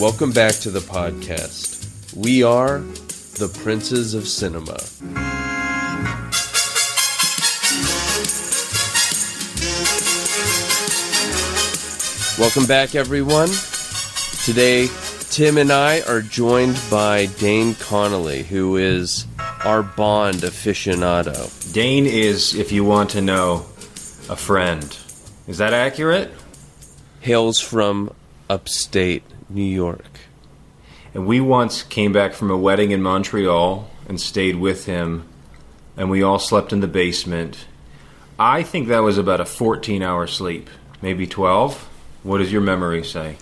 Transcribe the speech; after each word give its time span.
Welcome 0.00 0.32
back 0.32 0.54
to 0.60 0.70
the 0.70 0.80
podcast. 0.80 2.16
We 2.16 2.42
are 2.42 2.78
the 2.78 3.52
Princes 3.62 4.14
of 4.14 4.26
Cinema. 4.26 4.78
Welcome 12.38 12.64
back, 12.64 12.94
everyone. 12.94 13.50
Today, 14.44 14.88
Tim 15.28 15.58
and 15.58 15.70
I 15.70 16.00
are 16.08 16.22
joined 16.22 16.80
by 16.90 17.26
Dane 17.26 17.74
Connelly, 17.74 18.44
who 18.44 18.78
is 18.78 19.26
our 19.62 19.82
Bond 19.82 20.36
aficionado. 20.36 21.72
Dane 21.74 22.06
is, 22.06 22.54
if 22.54 22.72
you 22.72 22.82
want 22.82 23.10
to 23.10 23.20
know, 23.20 23.66
a 24.30 24.36
friend. 24.36 24.96
Is 25.46 25.58
that 25.58 25.74
accurate? 25.74 26.30
Hails 27.20 27.60
from 27.60 28.14
upstate 28.48 29.22
New 29.54 29.62
York. 29.62 30.20
And 31.14 31.26
we 31.26 31.40
once 31.40 31.82
came 31.82 32.12
back 32.12 32.32
from 32.32 32.50
a 32.50 32.56
wedding 32.56 32.90
in 32.90 33.02
Montreal 33.02 33.88
and 34.08 34.20
stayed 34.20 34.56
with 34.56 34.86
him, 34.86 35.28
and 35.96 36.10
we 36.10 36.22
all 36.22 36.38
slept 36.38 36.72
in 36.72 36.80
the 36.80 36.88
basement. 36.88 37.66
I 38.38 38.62
think 38.62 38.88
that 38.88 39.00
was 39.00 39.18
about 39.18 39.40
a 39.40 39.44
14 39.44 40.02
hour 40.02 40.26
sleep, 40.26 40.70
maybe 41.02 41.26
12. 41.26 41.88
What 42.22 42.38
does 42.38 42.52
your 42.52 42.62
memory 42.62 43.04
say? 43.04 43.36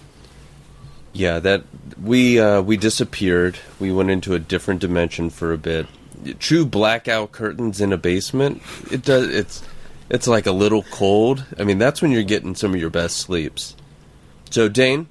Yeah, 1.12 1.38
that 1.40 1.64
we 2.00 2.38
uh, 2.38 2.62
we 2.62 2.76
disappeared. 2.76 3.58
We 3.78 3.92
went 3.92 4.10
into 4.10 4.34
a 4.34 4.38
different 4.38 4.80
dimension 4.80 5.30
for 5.30 5.52
a 5.52 5.58
bit. 5.58 5.86
True 6.38 6.64
blackout 6.64 7.32
curtains 7.32 7.80
in 7.80 7.92
a 7.92 7.96
basement. 7.96 8.62
It 8.90 9.02
does. 9.02 9.28
It's 9.28 9.62
it's 10.08 10.26
like 10.26 10.46
a 10.46 10.52
little 10.52 10.82
cold. 10.84 11.44
I 11.58 11.64
mean, 11.64 11.78
that's 11.78 12.02
when 12.02 12.10
you're 12.10 12.22
getting 12.22 12.54
some 12.54 12.74
of 12.74 12.80
your 12.80 12.90
best 12.90 13.16
sleeps. 13.16 13.76
So, 14.50 14.68
Dane, 14.68 15.06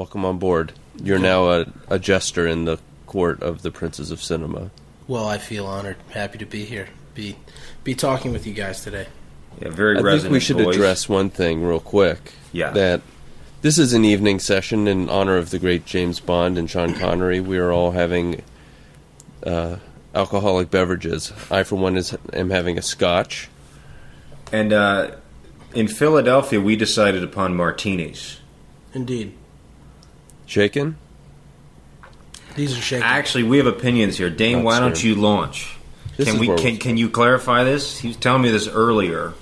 welcome 0.00 0.24
on 0.24 0.38
board. 0.38 0.72
You're 1.02 1.18
now 1.18 1.50
a, 1.50 1.66
a 1.90 1.98
jester 1.98 2.46
in 2.46 2.64
the 2.64 2.78
court 3.04 3.42
of 3.42 3.60
the 3.60 3.70
princes 3.70 4.10
of 4.10 4.22
cinema. 4.22 4.70
Well, 5.06 5.28
I 5.28 5.36
feel 5.36 5.66
honored, 5.66 5.98
happy 6.08 6.38
to 6.38 6.46
be 6.46 6.64
here, 6.64 6.88
be 7.14 7.36
be 7.84 7.94
talking 7.94 8.32
with 8.32 8.46
you 8.46 8.54
guys 8.54 8.82
today. 8.82 9.08
Yeah, 9.60 9.68
very 9.68 9.98
I 9.98 10.18
think 10.18 10.32
we 10.32 10.40
should 10.40 10.56
voice. 10.56 10.74
address 10.74 11.06
one 11.06 11.28
thing 11.28 11.62
real 11.62 11.80
quick. 11.80 12.32
Yeah. 12.50 12.70
That 12.70 13.02
this 13.60 13.78
is 13.78 13.92
an 13.92 14.06
evening 14.06 14.38
session 14.38 14.88
in 14.88 15.10
honor 15.10 15.36
of 15.36 15.50
the 15.50 15.58
great 15.58 15.84
James 15.84 16.18
Bond 16.18 16.56
and 16.56 16.70
Sean 16.70 16.94
Connery. 16.94 17.40
We 17.40 17.58
are 17.58 17.70
all 17.70 17.90
having 17.90 18.40
uh, 19.42 19.76
alcoholic 20.14 20.70
beverages. 20.70 21.30
I, 21.50 21.62
for 21.62 21.76
one, 21.76 21.98
is 21.98 22.16
am 22.32 22.48
having 22.48 22.78
a 22.78 22.82
scotch. 22.82 23.50
And 24.50 24.72
uh, 24.72 25.16
in 25.74 25.88
Philadelphia, 25.88 26.58
we 26.58 26.74
decided 26.74 27.22
upon 27.22 27.54
martinis. 27.54 28.38
Indeed, 28.94 29.34
Shaken? 30.50 30.96
these 32.56 32.76
are 32.76 32.80
shaken. 32.80 33.04
Actually, 33.04 33.44
we 33.44 33.58
have 33.58 33.68
opinions 33.68 34.18
here. 34.18 34.30
Dane, 34.30 34.56
That's 34.56 34.64
why 34.64 34.80
don't 34.80 35.04
you 35.04 35.14
launch? 35.14 35.76
This 36.16 36.28
can 36.28 36.40
we 36.40 36.48
can, 36.56 36.76
can 36.76 36.96
you 36.96 37.08
clarify 37.08 37.62
this? 37.62 38.00
He 38.00 38.08
was 38.08 38.16
telling 38.16 38.42
me 38.42 38.50
this 38.50 38.66
earlier. 38.66 39.32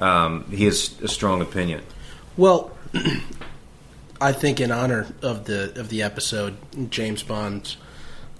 Um, 0.00 0.50
he 0.50 0.64
has 0.64 1.00
a 1.00 1.06
strong 1.06 1.42
opinion. 1.42 1.82
Well, 2.36 2.72
I 4.20 4.32
think 4.32 4.60
in 4.60 4.72
honor 4.72 5.06
of 5.22 5.44
the 5.44 5.78
of 5.78 5.90
the 5.90 6.02
episode, 6.02 6.56
James 6.90 7.22
Bond's 7.22 7.76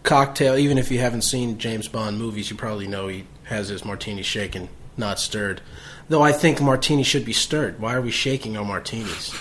cocktail. 0.03 0.57
Even 0.57 0.79
if 0.79 0.91
you 0.91 0.99
haven't 0.99 1.23
seen 1.23 1.57
James 1.57 1.87
Bond 1.87 2.19
movies, 2.19 2.51
you 2.51 2.57
probably 2.57 2.89
know 2.89 3.07
he 3.07 3.27
has 3.45 3.69
his 3.69 3.85
martini 3.85 4.23
shaken, 4.23 4.69
not 4.97 5.21
stirred. 5.21 5.61
Though 6.09 6.23
I 6.23 6.33
think 6.33 6.61
martini 6.61 7.05
should 7.05 7.25
be 7.25 7.33
stirred. 7.33 7.79
Why 7.79 7.95
are 7.95 8.03
we 8.03 8.11
shaking 8.11 8.57
our 8.57 8.65
martinis? 8.65 9.33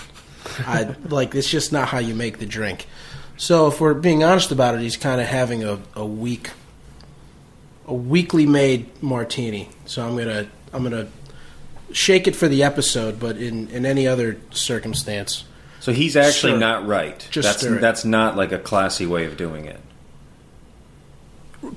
I 0.60 0.94
like 1.08 1.34
it's 1.34 1.48
just 1.48 1.72
not 1.72 1.88
how 1.88 1.98
you 1.98 2.14
make 2.14 2.38
the 2.38 2.46
drink. 2.46 2.86
So 3.36 3.68
if 3.68 3.80
we're 3.80 3.94
being 3.94 4.22
honest 4.24 4.52
about 4.52 4.74
it, 4.74 4.80
he's 4.80 4.96
kind 4.96 5.20
of 5.20 5.26
having 5.26 5.64
a, 5.64 5.80
a 5.94 6.04
weak, 6.06 6.50
a 7.86 7.94
weakly 7.94 8.46
made 8.46 9.02
martini. 9.02 9.68
So 9.86 10.06
I'm 10.06 10.16
gonna 10.16 10.46
I'm 10.72 10.82
gonna 10.82 11.08
shake 11.92 12.26
it 12.26 12.36
for 12.36 12.48
the 12.48 12.62
episode, 12.62 13.18
but 13.20 13.36
in 13.36 13.68
in 13.68 13.84
any 13.86 14.06
other 14.06 14.38
circumstance, 14.50 15.44
So 15.80 15.92
he's 15.92 16.16
actually 16.16 16.52
Sure. 16.52 16.60
not 16.60 16.86
right. 16.86 17.26
Just 17.30 17.60
that's 17.60 17.80
that's 17.80 18.04
not 18.04 18.36
like 18.36 18.52
a 18.52 18.58
classy 18.58 19.06
way 19.06 19.24
of 19.26 19.36
doing 19.36 19.64
it. 19.66 19.80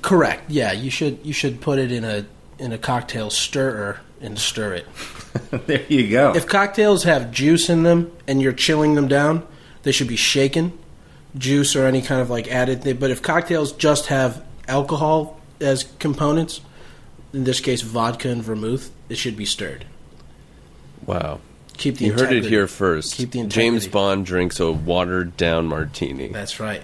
correct. 0.02 0.50
Yeah, 0.50 0.72
you 0.72 0.90
should 0.90 1.20
you 1.24 1.34
should 1.34 1.62
put 1.62 1.80
it 1.80 1.92
in 1.92 2.04
a 2.04 2.26
in 2.60 2.72
a 2.72 2.78
cocktail 2.78 3.30
stirrer 3.30 4.00
and 4.22 4.38
stir 4.40 4.74
it. 4.74 4.88
there 5.68 5.86
you 5.88 6.10
go. 6.10 6.34
If 6.36 6.48
cocktails 6.48 7.04
have 7.04 7.32
juice 7.32 7.70
in 7.70 7.84
them 7.84 8.12
and 8.28 8.42
you're 8.42 8.54
chilling 8.54 8.96
them 8.96 9.08
down, 9.08 9.46
they 9.84 9.92
should 9.92 10.08
be 10.08 10.16
shaken, 10.16 10.78
juice 11.38 11.76
or 11.76 11.86
any 11.86 12.02
kind 12.02 12.22
of 12.22 12.30
like 12.30 12.48
added 12.48 12.84
thing. 12.84 12.98
But 12.98 13.12
if 13.12 13.22
cocktails 13.22 13.72
just 13.74 14.08
have 14.08 14.44
alcohol 14.68 15.40
as 15.60 15.84
components, 16.00 16.62
in 17.34 17.44
this 17.44 17.60
case 17.60 17.82
vodka 17.82 18.30
and 18.30 18.42
vermouth, 18.42 18.92
it 19.10 19.18
should 19.18 19.38
be 19.38 19.46
stirred. 19.46 19.86
Wow. 21.06 21.40
Keep 21.78 21.98
the 21.98 22.06
You 22.06 22.14
heard 22.14 22.32
it 22.32 22.46
here 22.46 22.68
first. 22.68 23.16
Keep 23.16 23.32
the 23.32 23.44
James. 23.46 23.88
Bond 23.88 24.26
drinks 24.26 24.60
a 24.60 24.72
watered 24.72 25.36
down 25.36 25.68
martini. 25.68 26.30
That's 26.30 26.60
right. 26.60 26.82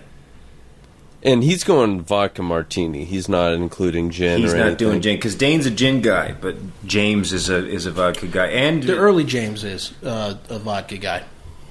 And 1.24 1.44
he's 1.44 1.64
going 1.64 2.02
vodka 2.02 2.42
martini. 2.42 3.06
He's 3.06 3.30
not 3.30 3.54
including 3.54 4.10
gin 4.10 4.40
he's 4.42 4.54
or 4.54 4.58
not 4.58 4.66
anything. 4.68 4.78
doing 4.78 5.02
gin 5.02 5.16
because 5.18 5.36
Dane's 5.36 5.66
a 5.68 5.72
gin 5.72 6.02
guy, 6.02 6.34
but 6.40 6.56
James 6.86 7.32
is 7.32 7.50
a 7.50 7.66
is 7.68 7.86
a 7.86 7.92
vodka 7.92 8.28
guy. 8.28 8.48
And 8.48 8.82
The 8.84 8.98
early 8.98 9.24
James 9.24 9.64
is 9.64 9.94
uh, 10.04 10.34
a 10.50 10.58
vodka 10.60 10.98
guy. 10.98 11.24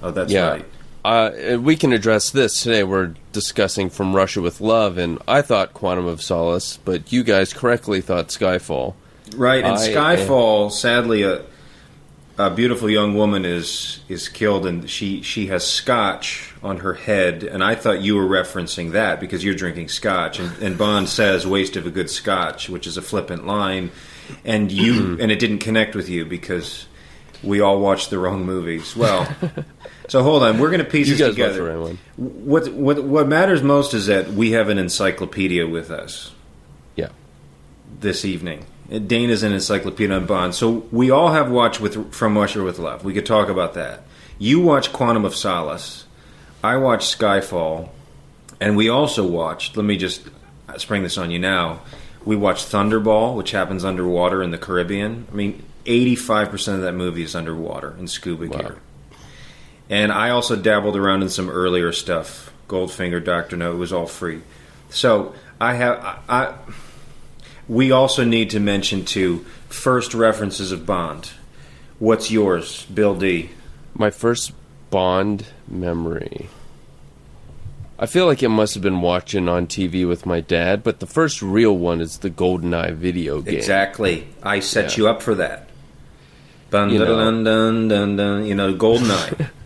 oh, 0.02 0.10
that's 0.12 0.32
Yeah. 0.32 0.48
right. 0.50 0.64
Uh, 1.04 1.58
we 1.58 1.76
can 1.76 1.92
address 1.94 2.30
this 2.30 2.62
today. 2.62 2.84
We're 2.84 3.14
discussing 3.32 3.88
From 3.90 4.14
Russia 4.14 4.40
with 4.42 4.60
Love, 4.60 4.98
and 4.98 5.18
I 5.26 5.40
thought 5.42 5.72
Quantum 5.72 6.06
of 6.06 6.20
Solace, 6.22 6.78
but 6.84 7.10
you 7.10 7.24
guys 7.24 7.52
correctly 7.54 8.00
thought 8.02 8.28
Skyfall. 8.28 8.94
Right, 9.34 9.64
and 9.64 9.74
I- 9.76 9.88
Skyfall, 9.88 10.70
sadly, 10.70 11.22
a, 11.22 11.40
a 12.46 12.50
beautiful 12.50 12.88
young 12.88 13.14
woman 13.14 13.44
is 13.44 14.00
is 14.08 14.28
killed, 14.28 14.66
and 14.66 14.88
she 14.88 15.22
she 15.22 15.46
has 15.48 15.66
scotch 15.66 16.54
on 16.62 16.78
her 16.78 16.94
head. 16.94 17.42
And 17.42 17.62
I 17.62 17.74
thought 17.74 18.00
you 18.02 18.16
were 18.16 18.24
referencing 18.26 18.92
that 18.92 19.20
because 19.20 19.44
you're 19.44 19.54
drinking 19.54 19.88
scotch, 19.88 20.38
and, 20.38 20.50
and 20.62 20.78
Bond 20.78 21.08
says 21.08 21.46
"waste 21.46 21.76
of 21.76 21.86
a 21.86 21.90
good 21.90 22.10
scotch," 22.10 22.68
which 22.68 22.86
is 22.86 22.96
a 22.96 23.02
flippant 23.02 23.46
line, 23.46 23.90
and 24.44 24.70
you 24.72 25.16
and 25.20 25.30
it 25.30 25.38
didn't 25.38 25.58
connect 25.58 25.94
with 25.94 26.08
you 26.08 26.24
because 26.24 26.86
we 27.42 27.60
all 27.60 27.80
watched 27.80 28.10
the 28.10 28.18
wrong 28.18 28.44
movies. 28.44 28.94
Well, 28.96 29.26
so 30.08 30.22
hold 30.22 30.42
on, 30.42 30.58
we're 30.58 30.68
going 30.70 30.84
to 30.84 30.90
piece 30.90 31.08
You 31.08 31.16
this 31.16 31.28
together. 31.30 31.54
the 31.64 31.70
right 31.70 31.78
one. 31.78 31.98
What 32.16 32.72
what 32.72 33.02
what 33.04 33.28
matters 33.28 33.62
most 33.62 33.94
is 33.94 34.06
that 34.06 34.28
we 34.32 34.52
have 34.52 34.68
an 34.68 34.78
encyclopedia 34.78 35.66
with 35.66 35.90
us 35.90 36.32
Yeah. 36.96 37.08
this 38.00 38.24
evening. 38.24 38.64
Dane 38.90 39.30
is 39.30 39.42
an 39.42 39.52
encyclopedia 39.52 40.14
on 40.16 40.26
Bond, 40.26 40.54
so 40.54 40.86
we 40.90 41.10
all 41.10 41.32
have 41.32 41.50
watched 41.50 41.80
with 41.80 42.12
From 42.12 42.36
Russia 42.36 42.62
with 42.62 42.78
Love. 42.78 43.04
We 43.04 43.14
could 43.14 43.26
talk 43.26 43.48
about 43.48 43.74
that. 43.74 44.02
You 44.38 44.60
watch 44.60 44.92
Quantum 44.92 45.24
of 45.24 45.36
Solace. 45.36 46.06
I 46.64 46.76
watched 46.76 47.16
Skyfall, 47.18 47.88
and 48.60 48.76
we 48.76 48.88
also 48.88 49.26
watched. 49.26 49.76
Let 49.76 49.86
me 49.86 49.96
just 49.96 50.28
spring 50.78 51.02
this 51.02 51.16
on 51.18 51.30
you 51.30 51.38
now. 51.38 51.80
We 52.24 52.36
watched 52.36 52.66
Thunderball, 52.70 53.36
which 53.36 53.52
happens 53.52 53.84
underwater 53.84 54.42
in 54.42 54.50
the 54.50 54.58
Caribbean. 54.58 55.26
I 55.30 55.34
mean, 55.34 55.62
eighty-five 55.86 56.50
percent 56.50 56.78
of 56.78 56.82
that 56.82 56.92
movie 56.94 57.22
is 57.22 57.34
underwater 57.34 57.94
in 57.98 58.08
scuba 58.08 58.48
Wow. 58.48 58.58
gear. 58.58 58.76
And 59.88 60.12
I 60.12 60.30
also 60.30 60.56
dabbled 60.56 60.96
around 60.96 61.22
in 61.22 61.28
some 61.28 61.48
earlier 61.48 61.92
stuff. 61.92 62.52
Goldfinger, 62.68 63.24
Doctor 63.24 63.56
No, 63.56 63.72
it 63.72 63.76
was 63.76 63.92
all 63.92 64.06
free. 64.06 64.42
So 64.90 65.34
I 65.60 65.74
have 65.74 65.98
I, 65.98 66.18
I 66.28 66.54
we 67.70 67.92
also 67.92 68.24
need 68.24 68.50
to 68.50 68.58
mention 68.58 69.04
too 69.04 69.44
first 69.68 70.12
references 70.12 70.72
of 70.72 70.84
Bond. 70.84 71.30
What's 72.00 72.28
yours, 72.30 72.84
Bill 72.86 73.14
D? 73.14 73.50
My 73.94 74.10
first 74.10 74.52
Bond 74.90 75.46
memory. 75.68 76.48
I 77.96 78.06
feel 78.06 78.26
like 78.26 78.42
it 78.42 78.48
must 78.48 78.74
have 78.74 78.82
been 78.82 79.02
watching 79.02 79.48
on 79.48 79.68
TV 79.68 80.08
with 80.08 80.26
my 80.26 80.40
dad, 80.40 80.82
but 80.82 80.98
the 80.98 81.06
first 81.06 81.42
real 81.42 81.76
one 81.76 82.00
is 82.00 82.18
the 82.18 82.30
GoldenEye 82.30 82.94
video 82.94 83.40
game. 83.40 83.54
Exactly. 83.54 84.26
I 84.42 84.58
set 84.58 84.92
Yeah. 84.92 85.04
you 85.04 85.08
up 85.08 85.22
for 85.22 85.36
that. 85.36 85.68
Dun, 86.70 86.90
You 86.90 86.98
know. 86.98 87.04
dun, 87.16 87.44
dun, 87.44 87.88
dun, 87.88 88.16
dun, 88.16 88.46
you 88.46 88.54
know, 88.56 88.74
Goldeneye. 88.74 89.48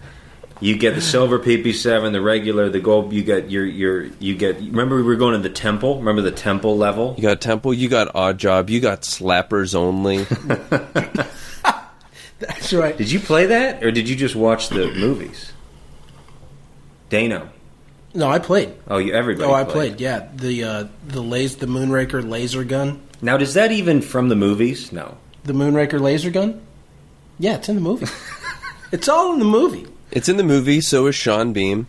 you 0.65 0.79
get 0.79 0.95
the 0.95 1.03
silver 1.03 1.39
PP7, 1.39 2.13
the 2.13 2.23
regular, 2.23 2.71
the 2.71 2.81
gold. 2.81 3.13
You 3.13 3.23
get 3.23 3.51
your 3.51 3.67
your 3.67 4.05
you 4.19 4.35
get. 4.35 4.57
Remember 4.57 4.97
we 4.97 5.03
were 5.03 5.17
going 5.17 5.35
to 5.35 5.47
the 5.47 5.55
temple. 5.55 5.99
Remember 5.99 6.23
the 6.23 6.31
temple 6.31 6.79
level. 6.79 7.15
You 7.19 7.23
got 7.23 7.43
Temple, 7.43 7.75
you 7.75 7.91
got 7.91 8.15
Odd 8.15 8.39
Job, 8.39 8.71
you 8.71 8.81
got 8.81 9.03
Slappers 9.03 9.75
Only. 9.75 10.25
That's 12.39 12.73
right. 12.73 12.97
Did 12.97 13.13
you 13.13 13.21
play 13.21 13.45
that, 13.47 13.85
or 13.85 13.91
did 13.91 14.09
you 14.09 14.17
just 14.17 14.35
watch 14.35 14.71
the 14.71 14.91
movies? 14.95 15.53
Dano. 17.11 17.51
No, 18.15 18.31
I 18.31 18.39
played. 18.39 18.73
Oh, 18.89 18.97
you 18.97 19.13
everybody. 19.13 19.51
Oh, 19.51 19.53
I 19.53 19.65
played. 19.65 20.01
Yeah, 20.01 20.29
the 20.35 20.65
uh, 20.65 20.85
the 21.07 21.23
laser, 21.23 21.59
the 21.59 21.67
Moonraker 21.67 22.27
laser 22.27 22.65
gun. 22.65 23.03
Now, 23.21 23.37
does 23.37 23.53
that 23.55 23.71
even 23.71 24.01
from 24.01 24.31
the 24.31 24.37
movies? 24.37 24.93
No. 24.93 25.19
The 25.43 25.53
Moonraker 25.53 26.01
laser 26.01 26.31
gun. 26.31 26.63
Yeah, 27.39 27.57
it's 27.57 27.69
in 27.69 27.75
the 27.75 27.83
movie. 27.83 28.07
it's 28.93 29.11
all 29.11 29.35
in 29.35 29.41
the 29.41 29.45
movie. 29.45 29.89
It's 30.15 30.29
in 30.29 30.37
the 30.37 30.45
movie, 30.45 30.81
so 30.81 31.07
is 31.09 31.15
Sean 31.15 31.53
Bean. 31.53 31.87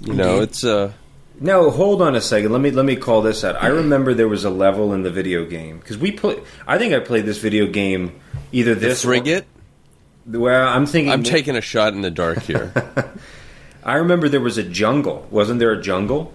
You 0.00 0.14
know, 0.14 0.34
Indeed. 0.34 0.42
it's 0.42 0.64
uh, 0.64 0.92
No, 1.38 1.70
hold 1.70 2.02
on 2.02 2.16
a 2.16 2.20
second. 2.20 2.50
Let 2.50 2.60
me 2.60 2.70
let 2.70 2.84
me 2.84 2.96
call 2.96 3.22
this 3.22 3.44
out. 3.44 3.62
I 3.62 3.68
remember 3.68 4.14
there 4.14 4.26
was 4.28 4.44
a 4.44 4.50
level 4.50 4.92
in 4.92 5.02
the 5.02 5.10
video 5.10 5.44
game 5.44 5.78
because 5.78 5.98
we 5.98 6.10
play. 6.10 6.40
I 6.66 6.78
think 6.78 6.92
I 6.94 6.98
played 7.00 7.26
this 7.26 7.38
video 7.38 7.66
game 7.66 8.18
either 8.50 8.74
the 8.74 8.80
this 8.88 9.04
or- 9.04 9.08
frigate. 9.08 9.44
well, 10.26 10.68
I'm 10.68 10.86
thinking. 10.86 11.12
I'm 11.12 11.22
taking 11.22 11.56
a 11.56 11.60
shot 11.60 11.92
in 11.92 12.00
the 12.00 12.10
dark 12.10 12.40
here. 12.42 12.72
I 13.84 13.96
remember 13.96 14.28
there 14.28 14.40
was 14.40 14.58
a 14.58 14.62
jungle. 14.62 15.26
Wasn't 15.30 15.58
there 15.58 15.72
a 15.72 15.80
jungle? 15.80 16.32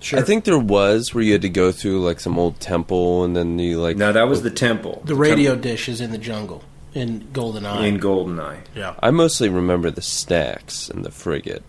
Sure. 0.00 0.18
I 0.18 0.22
think 0.22 0.44
there 0.44 0.58
was 0.58 1.14
where 1.14 1.22
you 1.22 1.32
had 1.32 1.42
to 1.42 1.48
go 1.48 1.70
through 1.70 2.00
like 2.04 2.18
some 2.18 2.36
old 2.38 2.58
temple, 2.58 3.22
and 3.24 3.36
then 3.36 3.58
you 3.60 3.80
like. 3.80 3.96
No, 3.96 4.12
that 4.12 4.26
was 4.28 4.42
the 4.42 4.50
temple. 4.50 5.00
the 5.04 5.14
radio 5.14 5.54
dish 5.54 5.88
is 5.88 6.00
in 6.00 6.10
the 6.10 6.18
jungle 6.18 6.64
in 6.94 7.28
GoldenEye. 7.32 7.86
in 7.86 8.00
Goldeneye. 8.00 8.60
yeah, 8.74 8.94
I 9.00 9.10
mostly 9.10 9.48
remember 9.48 9.90
the 9.90 10.02
stacks 10.02 10.88
and 10.88 11.04
the 11.04 11.10
frigate. 11.10 11.62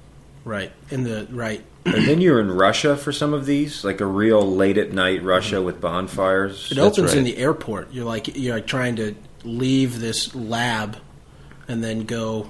right. 0.44 0.72
In 0.90 1.04
the 1.04 1.28
right. 1.32 1.64
and 1.86 2.08
then 2.08 2.22
you're 2.22 2.40
in 2.40 2.52
Russia 2.52 2.96
for 2.96 3.12
some 3.12 3.34
of 3.34 3.46
these, 3.46 3.84
like 3.84 4.00
a 4.00 4.06
real 4.06 4.42
late 4.42 4.78
at 4.78 4.94
night 4.94 5.24
Russia 5.24 5.56
mm-hmm. 5.56 5.66
with 5.66 5.82
bonfires. 5.82 6.72
It 6.72 6.76
That's 6.76 6.98
opens 6.98 7.14
in 7.14 7.24
the 7.24 7.38
airport. 7.38 7.92
You're 7.94 8.06
like 8.06 8.36
you're 8.38 8.56
like 8.56 8.68
trying 8.68 8.96
to 8.98 9.16
leave 9.44 10.00
this 10.00 10.34
lab 10.34 10.98
and 11.68 11.84
then 11.84 12.04
go 12.04 12.50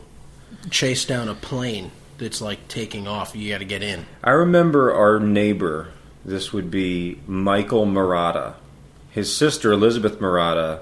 chase 0.70 1.06
down 1.06 1.30
a 1.30 1.36
plane 1.36 1.92
that's 2.18 2.42
like 2.42 2.68
taking 2.68 3.08
off. 3.08 3.36
You 3.36 3.52
got 3.52 3.60
to 3.60 3.66
get 3.66 3.84
in. 3.84 4.06
I 4.24 4.32
remember 4.32 4.94
our 4.94 5.20
neighbor. 5.20 5.90
This 6.26 6.54
would 6.54 6.72
be 6.72 7.20
Michael 7.28 7.86
Murata. 7.86 8.56
His 9.10 9.36
sister 9.36 9.72
Elizabeth 9.72 10.22
Murata. 10.22 10.82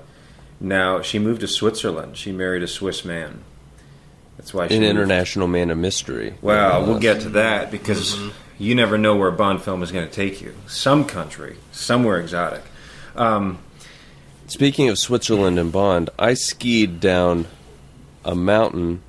Now 0.61 1.01
she 1.01 1.17
moved 1.19 1.41
to 1.41 1.47
Switzerland. 1.47 2.15
She 2.17 2.31
married 2.31 2.61
a 2.63 2.67
Swiss 2.67 3.03
man. 3.03 3.43
That's 4.37 4.53
why 4.53 4.67
she 4.67 4.75
An 4.75 4.81
moved. 4.81 4.91
international 4.91 5.47
man 5.47 5.69
of 5.71 5.77
mystery. 5.77 6.35
Well, 6.41 6.85
we'll 6.85 6.99
get 6.99 7.21
to 7.21 7.29
that 7.29 7.71
because 7.71 8.17
you 8.59 8.75
never 8.75 8.97
know 8.97 9.15
where 9.15 9.27
a 9.29 9.31
Bond 9.33 9.61
film 9.61 9.81
is 9.83 9.91
going 9.91 10.07
to 10.07 10.13
take 10.13 10.41
you. 10.41 10.53
Some 10.67 11.05
country, 11.05 11.57
somewhere 11.71 12.19
exotic. 12.19 12.61
Um, 13.15 13.59
Speaking 14.47 14.89
of 14.89 14.97
Switzerland 14.99 15.57
and 15.59 15.71
Bond, 15.71 16.09
I 16.19 16.33
skied 16.35 16.99
down 16.99 17.47
a 18.25 18.35
mountain 18.35 19.01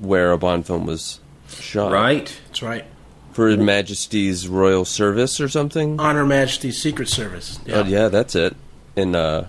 where 0.00 0.32
a 0.32 0.38
Bond 0.38 0.66
film 0.66 0.86
was 0.86 1.20
shot. 1.48 1.92
right? 1.92 2.34
That's 2.46 2.62
right. 2.62 2.84
For 3.32 3.48
His 3.48 3.58
Majesty's 3.58 4.48
Royal 4.48 4.84
Service 4.84 5.40
or 5.40 5.48
something? 5.48 5.98
On 6.00 6.14
Her 6.14 6.24
Majesty's 6.26 6.80
Secret 6.80 7.08
Service. 7.08 7.58
Yeah. 7.66 7.76
Oh, 7.80 7.84
yeah, 7.84 8.08
that's 8.08 8.34
it. 8.34 8.56
In 8.96 9.14
uh, 9.14 9.46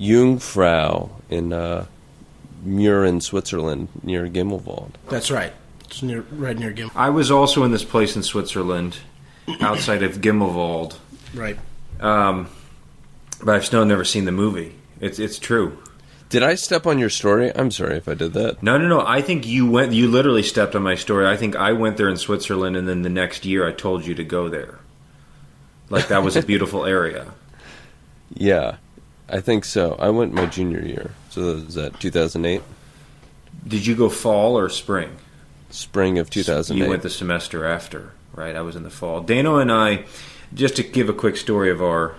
Jungfrau 0.00 1.10
in 1.30 1.52
uh, 1.52 1.86
Mürren, 2.66 3.22
Switzerland, 3.22 3.88
near 4.02 4.26
Gimmelwald. 4.28 4.90
That's 5.08 5.30
right. 5.30 5.52
It's 5.86 6.02
near 6.02 6.22
right 6.32 6.58
near 6.58 6.72
Gim. 6.72 6.90
I 6.94 7.10
was 7.10 7.30
also 7.30 7.62
in 7.64 7.70
this 7.70 7.84
place 7.84 8.16
in 8.16 8.22
Switzerland, 8.22 8.98
outside 9.60 10.02
of 10.02 10.16
Gimmelwald, 10.20 10.96
Right. 11.34 11.58
um, 12.00 12.48
but 13.42 13.54
I've 13.56 13.64
still 13.66 13.84
never 13.84 14.04
seen 14.04 14.24
the 14.24 14.32
movie. 14.32 14.74
It's 15.00 15.18
it's 15.18 15.38
true. 15.38 15.78
Did 16.30 16.42
I 16.42 16.56
step 16.56 16.86
on 16.86 16.98
your 16.98 17.10
story? 17.10 17.52
I'm 17.54 17.70
sorry 17.70 17.96
if 17.96 18.08
I 18.08 18.14
did 18.14 18.32
that. 18.32 18.60
No, 18.62 18.76
no, 18.78 18.88
no. 18.88 19.04
I 19.06 19.20
think 19.22 19.46
you 19.46 19.70
went. 19.70 19.92
You 19.92 20.08
literally 20.08 20.42
stepped 20.42 20.74
on 20.74 20.82
my 20.82 20.96
story. 20.96 21.26
I 21.28 21.36
think 21.36 21.54
I 21.54 21.72
went 21.72 21.96
there 21.96 22.08
in 22.08 22.16
Switzerland, 22.16 22.76
and 22.76 22.88
then 22.88 23.02
the 23.02 23.10
next 23.10 23.44
year 23.44 23.68
I 23.68 23.72
told 23.72 24.04
you 24.04 24.14
to 24.16 24.24
go 24.24 24.48
there. 24.48 24.78
Like 25.90 26.08
that 26.08 26.24
was 26.24 26.34
a 26.34 26.42
beautiful 26.42 26.84
area. 26.86 27.26
Yeah, 28.36 28.76
I 29.28 29.40
think 29.40 29.64
so. 29.64 29.96
I 29.98 30.10
went 30.10 30.32
my 30.32 30.46
junior 30.46 30.80
year. 30.80 31.12
So 31.30 31.54
was 31.54 31.74
that 31.74 31.98
2008? 32.00 32.62
Did 33.66 33.86
you 33.86 33.94
go 33.94 34.08
fall 34.08 34.58
or 34.58 34.68
spring? 34.68 35.16
Spring 35.70 36.18
of 36.18 36.30
2008. 36.30 36.84
You 36.84 36.90
went 36.90 37.02
the 37.02 37.10
semester 37.10 37.64
after, 37.64 38.12
right? 38.34 38.54
I 38.54 38.60
was 38.60 38.76
in 38.76 38.82
the 38.82 38.90
fall. 38.90 39.20
Dano 39.20 39.56
and 39.56 39.72
I, 39.72 40.04
just 40.52 40.76
to 40.76 40.82
give 40.82 41.08
a 41.08 41.14
quick 41.14 41.36
story 41.36 41.70
of 41.70 41.82
our 41.82 42.14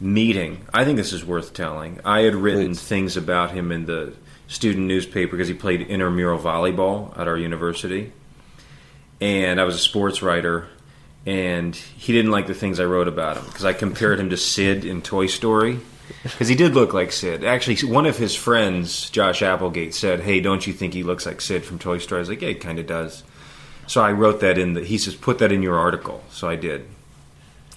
meeting, 0.00 0.66
I 0.72 0.84
think 0.84 0.96
this 0.96 1.12
is 1.12 1.24
worth 1.24 1.52
telling. 1.52 2.00
I 2.04 2.20
had 2.20 2.34
written 2.34 2.68
Please. 2.68 2.82
things 2.82 3.16
about 3.16 3.52
him 3.52 3.70
in 3.70 3.86
the 3.86 4.14
student 4.48 4.86
newspaper 4.86 5.32
because 5.32 5.48
he 5.48 5.54
played 5.54 5.82
intramural 5.82 6.38
volleyball 6.38 7.16
at 7.18 7.28
our 7.28 7.36
university. 7.36 8.12
And 9.20 9.60
I 9.60 9.64
was 9.64 9.74
a 9.74 9.78
sports 9.78 10.22
writer, 10.22 10.68
and 11.24 11.74
he 11.74 12.12
didn't 12.12 12.30
like 12.30 12.46
the 12.46 12.54
things 12.54 12.80
I 12.80 12.84
wrote 12.84 13.08
about 13.08 13.36
him 13.38 13.44
because 13.46 13.64
I 13.64 13.72
compared 13.72 14.20
him 14.20 14.30
to 14.30 14.36
Sid 14.36 14.84
in 14.84 15.02
Toy 15.02 15.26
Story. 15.26 15.80
Because 16.22 16.48
he 16.48 16.54
did 16.54 16.74
look 16.74 16.92
like 16.92 17.12
Sid. 17.12 17.44
Actually, 17.44 17.92
one 17.92 18.06
of 18.06 18.16
his 18.16 18.34
friends, 18.34 19.10
Josh 19.10 19.42
Applegate, 19.42 19.94
said, 19.94 20.20
"Hey, 20.20 20.40
don't 20.40 20.66
you 20.66 20.72
think 20.72 20.94
he 20.94 21.02
looks 21.02 21.26
like 21.26 21.40
Sid 21.40 21.64
from 21.64 21.78
Toy 21.78 21.98
Story?" 21.98 22.18
I 22.18 22.20
was 22.20 22.28
like, 22.28 22.42
"Yeah, 22.42 22.48
he 22.48 22.54
kind 22.54 22.78
of 22.78 22.86
does." 22.86 23.22
So 23.86 24.02
I 24.02 24.12
wrote 24.12 24.40
that 24.40 24.58
in 24.58 24.74
the. 24.74 24.82
He 24.82 24.98
says, 24.98 25.14
"Put 25.14 25.38
that 25.38 25.52
in 25.52 25.62
your 25.62 25.78
article." 25.78 26.24
So 26.30 26.48
I 26.48 26.56
did. 26.56 26.86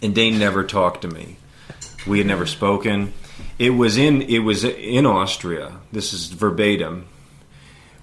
And 0.02 0.16
Dane 0.16 0.40
never 0.40 0.64
talked 0.64 1.02
to 1.04 1.08
me. 1.08 1.38
We 2.08 2.18
had 2.18 2.28
never 2.28 2.46
spoken. 2.46 3.14
It 3.58 3.72
was 3.72 3.98
in. 3.98 4.22
It 4.24 4.40
was 4.40 4.64
in 4.64 5.06
Austria. 5.06 5.74
This 5.92 6.14
is 6.14 6.28
verbatim. 6.28 7.06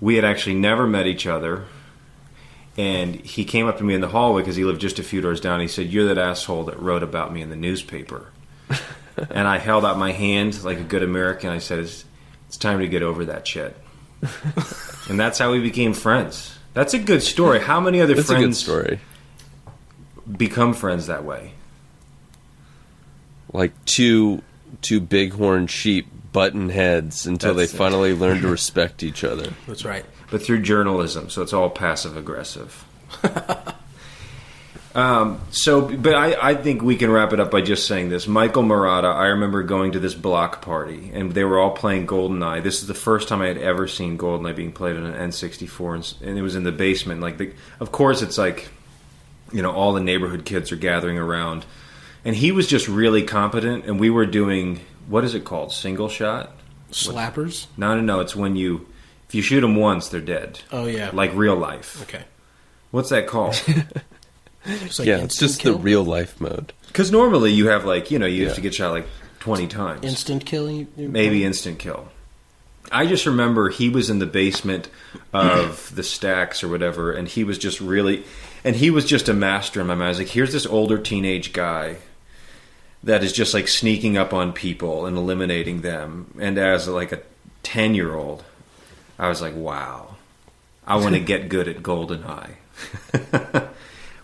We 0.00 0.16
had 0.16 0.24
actually 0.24 0.56
never 0.56 0.86
met 0.86 1.06
each 1.06 1.26
other. 1.26 1.64
And 2.78 3.14
he 3.16 3.44
came 3.44 3.66
up 3.66 3.78
to 3.78 3.84
me 3.84 3.94
in 3.94 4.02
the 4.02 4.08
hallway 4.08 4.42
because 4.42 4.56
he 4.56 4.64
lived 4.64 4.82
just 4.82 4.98
a 4.98 5.02
few 5.02 5.22
doors 5.22 5.40
down. 5.40 5.60
He 5.60 5.68
said, 5.68 5.86
"You're 5.86 6.06
that 6.06 6.18
asshole 6.18 6.64
that 6.64 6.78
wrote 6.78 7.02
about 7.02 7.32
me 7.32 7.40
in 7.40 7.48
the 7.48 7.56
newspaper." 7.56 8.26
and 9.30 9.46
I 9.48 9.58
held 9.58 9.84
out 9.84 9.98
my 9.98 10.12
hand 10.12 10.62
like 10.64 10.78
a 10.78 10.84
good 10.84 11.02
American. 11.02 11.50
I 11.50 11.58
said, 11.58 11.78
"It's, 11.80 12.04
it's 12.48 12.56
time 12.56 12.80
to 12.80 12.88
get 12.88 13.02
over 13.02 13.24
that 13.26 13.46
shit." 13.46 13.76
and 15.08 15.18
that's 15.20 15.38
how 15.38 15.52
we 15.52 15.60
became 15.60 15.92
friends. 15.92 16.58
That's 16.74 16.94
a 16.94 16.98
good 16.98 17.22
story. 17.22 17.60
How 17.60 17.80
many 17.80 18.00
other 18.00 18.14
That's 18.14 18.28
a 18.28 18.34
good 18.34 18.40
friends 18.40 18.58
story. 18.58 19.00
become 20.36 20.74
friends 20.74 21.06
that 21.06 21.24
way? 21.24 21.52
Like 23.52 23.72
two 23.84 24.42
two 24.82 25.00
bighorn 25.00 25.66
sheep 25.68 26.06
button 26.32 26.68
heads 26.68 27.26
until 27.26 27.54
That's 27.54 27.72
they 27.72 27.76
it. 27.76 27.78
finally 27.78 28.12
learn 28.14 28.42
to 28.42 28.48
respect 28.50 29.02
each 29.02 29.24
other. 29.24 29.52
That's 29.66 29.84
right. 29.84 30.04
but 30.30 30.42
through 30.42 30.62
journalism, 30.62 31.30
so 31.30 31.40
it's 31.42 31.52
all 31.52 31.70
passive 31.70 32.16
aggressive. 32.16 32.84
Um, 34.96 35.40
so, 35.50 35.82
but 35.82 36.14
I, 36.14 36.50
I 36.50 36.54
think 36.54 36.82
we 36.82 36.96
can 36.96 37.10
wrap 37.10 37.32
it 37.32 37.40
up 37.40 37.50
by 37.50 37.60
just 37.60 37.86
saying 37.86 38.08
this. 38.08 38.26
Michael 38.26 38.62
Murata, 38.62 39.08
I 39.08 39.26
remember 39.26 39.62
going 39.62 39.92
to 39.92 40.00
this 40.00 40.14
block 40.14 40.62
party, 40.62 41.10
and 41.12 41.32
they 41.32 41.44
were 41.44 41.58
all 41.58 41.70
playing 41.70 42.06
GoldenEye. 42.06 42.62
This 42.62 42.80
is 42.80 42.88
the 42.88 42.94
first 42.94 43.28
time 43.28 43.42
I 43.42 43.46
had 43.46 43.58
ever 43.58 43.86
seen 43.86 44.16
GoldenEye 44.16 44.56
being 44.56 44.72
played 44.72 44.96
on 44.96 45.04
an 45.04 45.30
N64, 45.30 45.94
and, 45.94 46.28
and 46.28 46.38
it 46.38 46.42
was 46.42 46.56
in 46.56 46.64
the 46.64 46.72
basement. 46.72 47.20
Like, 47.20 47.38
the, 47.38 47.52
of 47.78 47.92
course, 47.92 48.22
it's 48.22 48.38
like, 48.38 48.68
you 49.52 49.62
know, 49.62 49.70
all 49.70 49.92
the 49.92 50.00
neighborhood 50.00 50.44
kids 50.44 50.72
are 50.72 50.76
gathering 50.76 51.18
around, 51.18 51.66
and 52.24 52.34
he 52.34 52.50
was 52.50 52.66
just 52.66 52.88
really 52.88 53.22
competent, 53.22 53.84
and 53.84 54.00
we 54.00 54.10
were 54.10 54.26
doing 54.26 54.80
what 55.08 55.24
is 55.24 55.34
it 55.34 55.44
called, 55.44 55.72
single 55.72 56.08
shot? 56.08 56.52
Slappers. 56.90 57.66
No, 57.76 57.94
no, 57.94 58.00
no. 58.00 58.20
It's 58.20 58.34
when 58.34 58.56
you 58.56 58.86
if 59.28 59.34
you 59.34 59.42
shoot 59.42 59.60
them 59.60 59.76
once, 59.76 60.08
they're 60.08 60.20
dead. 60.20 60.60
Oh 60.72 60.86
yeah. 60.86 61.10
Like 61.12 61.34
real 61.34 61.56
life. 61.56 62.02
okay. 62.02 62.24
What's 62.90 63.10
that 63.10 63.26
called? 63.26 63.60
It's 64.66 64.98
like 64.98 65.06
yeah, 65.08 65.18
it's 65.18 65.38
just 65.38 65.60
kill? 65.60 65.74
the 65.74 65.78
real 65.82 66.04
life 66.04 66.40
mode. 66.40 66.72
Because 66.88 67.12
normally 67.12 67.52
you 67.52 67.68
have 67.68 67.84
like 67.84 68.10
you 68.10 68.18
know 68.18 68.26
you 68.26 68.46
have 68.46 68.54
to 68.56 68.60
get 68.60 68.74
shot 68.74 68.90
like 68.92 69.06
twenty 69.38 69.66
times, 69.66 70.04
instant 70.04 70.44
kill. 70.46 70.70
You, 70.70 70.86
you- 70.96 71.08
maybe 71.08 71.44
instant 71.44 71.78
kill. 71.78 72.08
I 72.92 73.06
just 73.06 73.26
remember 73.26 73.68
he 73.68 73.88
was 73.88 74.10
in 74.10 74.20
the 74.20 74.26
basement 74.26 74.88
of 75.32 75.92
the 75.96 76.02
stacks 76.04 76.62
or 76.62 76.68
whatever, 76.68 77.12
and 77.12 77.26
he 77.26 77.42
was 77.42 77.58
just 77.58 77.80
really, 77.80 78.22
and 78.62 78.76
he 78.76 78.90
was 78.90 79.04
just 79.04 79.28
a 79.28 79.34
master 79.34 79.80
in 79.80 79.88
my 79.88 79.94
mind. 79.94 80.04
I 80.04 80.08
was 80.10 80.18
like, 80.18 80.28
here's 80.28 80.52
this 80.52 80.66
older 80.66 80.96
teenage 80.96 81.52
guy 81.52 81.96
that 83.02 83.24
is 83.24 83.32
just 83.32 83.54
like 83.54 83.66
sneaking 83.68 84.16
up 84.16 84.32
on 84.32 84.52
people 84.52 85.04
and 85.06 85.16
eliminating 85.16 85.80
them. 85.80 86.32
And 86.40 86.58
as 86.58 86.86
like 86.86 87.10
a 87.12 87.20
ten 87.64 87.94
year 87.96 88.14
old, 88.14 88.44
I 89.18 89.28
was 89.28 89.40
like, 89.42 89.56
wow, 89.56 90.14
I 90.86 90.96
want 90.96 91.14
to 91.16 91.20
get 91.32 91.48
good 91.48 91.66
at 91.66 91.78
GoldenEye. 91.82 92.54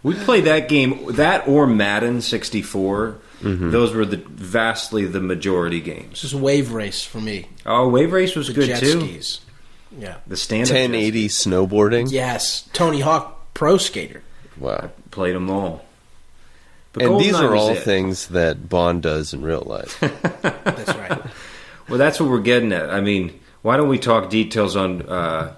we 0.02 0.14
played 0.14 0.44
that 0.44 0.68
game, 0.68 1.12
that 1.12 1.46
or 1.48 1.66
Madden 1.66 2.20
'64. 2.22 3.16
Those 3.44 3.92
were 3.92 4.04
the 4.04 4.18
vastly 4.28 5.04
the 5.04 5.20
majority 5.20 5.80
games. 5.80 6.12
It's 6.12 6.20
just 6.22 6.34
wave 6.34 6.72
race 6.72 7.04
for 7.04 7.20
me. 7.20 7.48
Oh, 7.66 7.88
Wave 7.88 8.12
Race 8.12 8.36
was 8.36 8.46
The 8.46 8.52
good 8.54 8.66
jet 8.68 8.78
too. 8.78 9.00
skis. 9.00 9.40
Yeah. 9.98 10.18
The 10.28 10.36
stand 10.36 10.68
1080 10.68 11.26
snowboarding. 11.28 12.10
Yes. 12.12 12.68
Tony 12.72 13.00
Hawk 13.00 13.52
Pro 13.52 13.78
Skater. 13.78 14.22
Wow. 14.58 14.76
I 14.84 14.90
played 15.10 15.34
them 15.34 15.50
all. 15.50 15.84
But 16.92 17.02
And 17.02 17.18
these 17.20 17.34
GoldenEye 17.34 17.50
are 17.50 17.56
all 17.56 17.70
it. 17.70 17.80
things 17.82 18.28
that 18.28 18.68
Bond 18.68 19.02
does 19.02 19.34
in 19.34 19.42
real 19.42 19.62
life. 19.66 19.98
That's 20.42 20.94
right. 20.96 21.20
Well, 21.88 21.98
that's 21.98 22.20
what 22.20 22.30
we're 22.30 22.40
getting 22.40 22.72
at. 22.72 22.90
I 22.90 23.00
mean, 23.00 23.40
why 23.62 23.76
don't 23.76 23.88
we 23.88 23.98
talk 23.98 24.30
details 24.30 24.76
on 24.76 25.02
uh, 25.02 25.54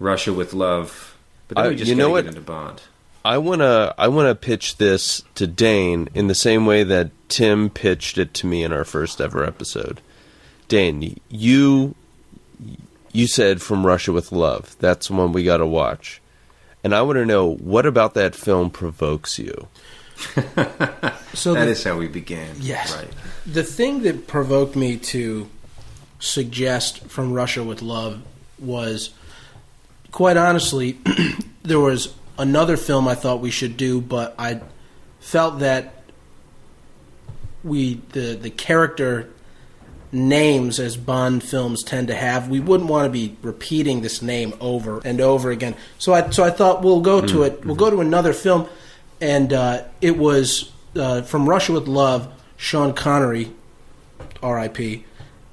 Russia 0.00 0.32
with 0.32 0.54
Love? 0.54 1.14
But 1.48 1.56
then 1.58 1.66
I- 1.66 1.68
we 1.68 1.76
just 1.76 1.90
you 1.90 1.94
know 1.94 2.04
gotta 2.04 2.12
what? 2.12 2.24
get 2.24 2.28
into 2.30 2.40
Bond. 2.40 2.80
I 3.24 3.38
wanna 3.38 3.94
I 3.98 4.08
wanna 4.08 4.34
pitch 4.34 4.76
this 4.76 5.22
to 5.34 5.46
Dane 5.46 6.08
in 6.14 6.28
the 6.28 6.34
same 6.34 6.66
way 6.66 6.82
that 6.84 7.10
Tim 7.28 7.68
pitched 7.70 8.16
it 8.18 8.32
to 8.34 8.46
me 8.46 8.62
in 8.64 8.72
our 8.72 8.84
first 8.84 9.20
ever 9.20 9.44
episode. 9.44 10.00
Dane, 10.68 11.18
you 11.28 11.94
you 13.12 13.26
said 13.26 13.60
from 13.62 13.86
Russia 13.86 14.12
with 14.12 14.32
Love. 14.32 14.76
That's 14.78 15.10
one 15.10 15.32
we 15.32 15.44
got 15.44 15.58
to 15.58 15.66
watch. 15.66 16.20
and 16.84 16.94
I 16.94 17.02
want 17.02 17.16
to 17.16 17.26
know 17.26 17.54
what 17.56 17.86
about 17.86 18.14
that 18.14 18.34
film 18.34 18.70
provokes 18.70 19.38
you. 19.38 19.68
So 21.34 21.54
That 21.54 21.66
the, 21.66 21.70
is 21.72 21.84
how 21.84 21.96
we 21.96 22.08
began. 22.08 22.56
Yes. 22.58 22.96
Right. 22.96 23.08
the 23.46 23.62
thing 23.62 24.02
that 24.02 24.26
provoked 24.26 24.74
me 24.74 24.96
to 24.96 25.48
suggest 26.18 27.04
from 27.06 27.32
Russia 27.32 27.62
with 27.62 27.82
Love 27.82 28.22
was, 28.58 29.10
quite 30.10 30.36
honestly, 30.36 30.98
there 31.62 31.78
was 31.78 32.14
another 32.38 32.76
film 32.76 33.08
I 33.08 33.14
thought 33.14 33.40
we 33.40 33.50
should 33.50 33.76
do, 33.76 34.00
but 34.00 34.34
I 34.38 34.60
felt 35.20 35.58
that 35.60 35.94
we 37.64 38.00
the 38.10 38.34
the 38.40 38.50
character 38.50 39.30
names 40.12 40.80
as 40.80 40.96
Bond 40.96 41.42
films 41.42 41.82
tend 41.82 42.08
to 42.08 42.14
have, 42.14 42.48
we 42.48 42.60
wouldn't 42.60 42.88
want 42.88 43.04
to 43.04 43.10
be 43.10 43.36
repeating 43.42 44.00
this 44.00 44.22
name 44.22 44.54
over 44.60 45.00
and 45.04 45.20
over 45.20 45.50
again. 45.50 45.74
So 45.98 46.14
I 46.14 46.30
so 46.30 46.44
I 46.44 46.50
thought 46.50 46.82
we'll 46.82 47.00
go 47.00 47.20
to 47.20 47.42
it. 47.42 47.64
We'll 47.64 47.76
go 47.76 47.90
to 47.90 48.00
another 48.00 48.32
film, 48.32 48.68
and 49.20 49.52
uh, 49.52 49.84
it 50.00 50.16
was 50.16 50.72
uh, 50.96 51.22
from 51.22 51.48
Russia 51.48 51.72
with 51.72 51.88
Love. 51.88 52.32
Sean 52.56 52.92
Connery, 52.92 53.52
R.I.P. 54.42 55.04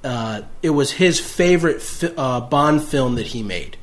Uh, 0.04 0.42
it 0.64 0.72
was 0.72 0.92
his 0.94 1.20
favorite 1.20 1.82
fi- 1.82 2.14
uh, 2.18 2.42
Bond 2.42 2.84
film 2.84 3.14
that 3.16 3.28
he 3.28 3.44
made. 3.44 3.78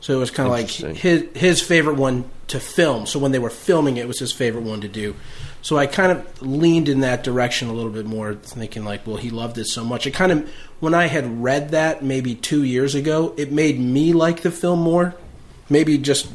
So 0.00 0.14
it 0.14 0.18
was 0.18 0.30
kind 0.30 0.46
of 0.46 0.52
like 0.52 0.68
his 0.68 1.26
his 1.34 1.60
favorite 1.60 1.96
one 1.96 2.24
to 2.48 2.58
film. 2.58 3.06
So 3.06 3.18
when 3.18 3.32
they 3.32 3.38
were 3.38 3.50
filming 3.50 3.96
it, 3.98 4.02
it 4.02 4.08
was 4.08 4.18
his 4.18 4.32
favorite 4.32 4.64
one 4.64 4.80
to 4.80 4.88
do. 4.88 5.14
So 5.62 5.76
I 5.76 5.86
kind 5.86 6.10
of 6.10 6.42
leaned 6.42 6.88
in 6.88 7.00
that 7.00 7.22
direction 7.22 7.68
a 7.68 7.72
little 7.72 7.90
bit 7.90 8.06
more, 8.06 8.34
thinking 8.34 8.84
like, 8.84 9.06
well, 9.06 9.18
he 9.18 9.28
loved 9.28 9.58
it 9.58 9.66
so 9.66 9.84
much. 9.84 10.06
It 10.06 10.12
kind 10.12 10.32
of 10.32 10.50
when 10.80 10.94
I 10.94 11.06
had 11.06 11.42
read 11.42 11.70
that 11.70 12.02
maybe 12.02 12.34
two 12.34 12.64
years 12.64 12.94
ago, 12.94 13.34
it 13.36 13.52
made 13.52 13.78
me 13.78 14.12
like 14.12 14.40
the 14.40 14.50
film 14.50 14.80
more. 14.80 15.14
Maybe 15.68 15.98
just 15.98 16.28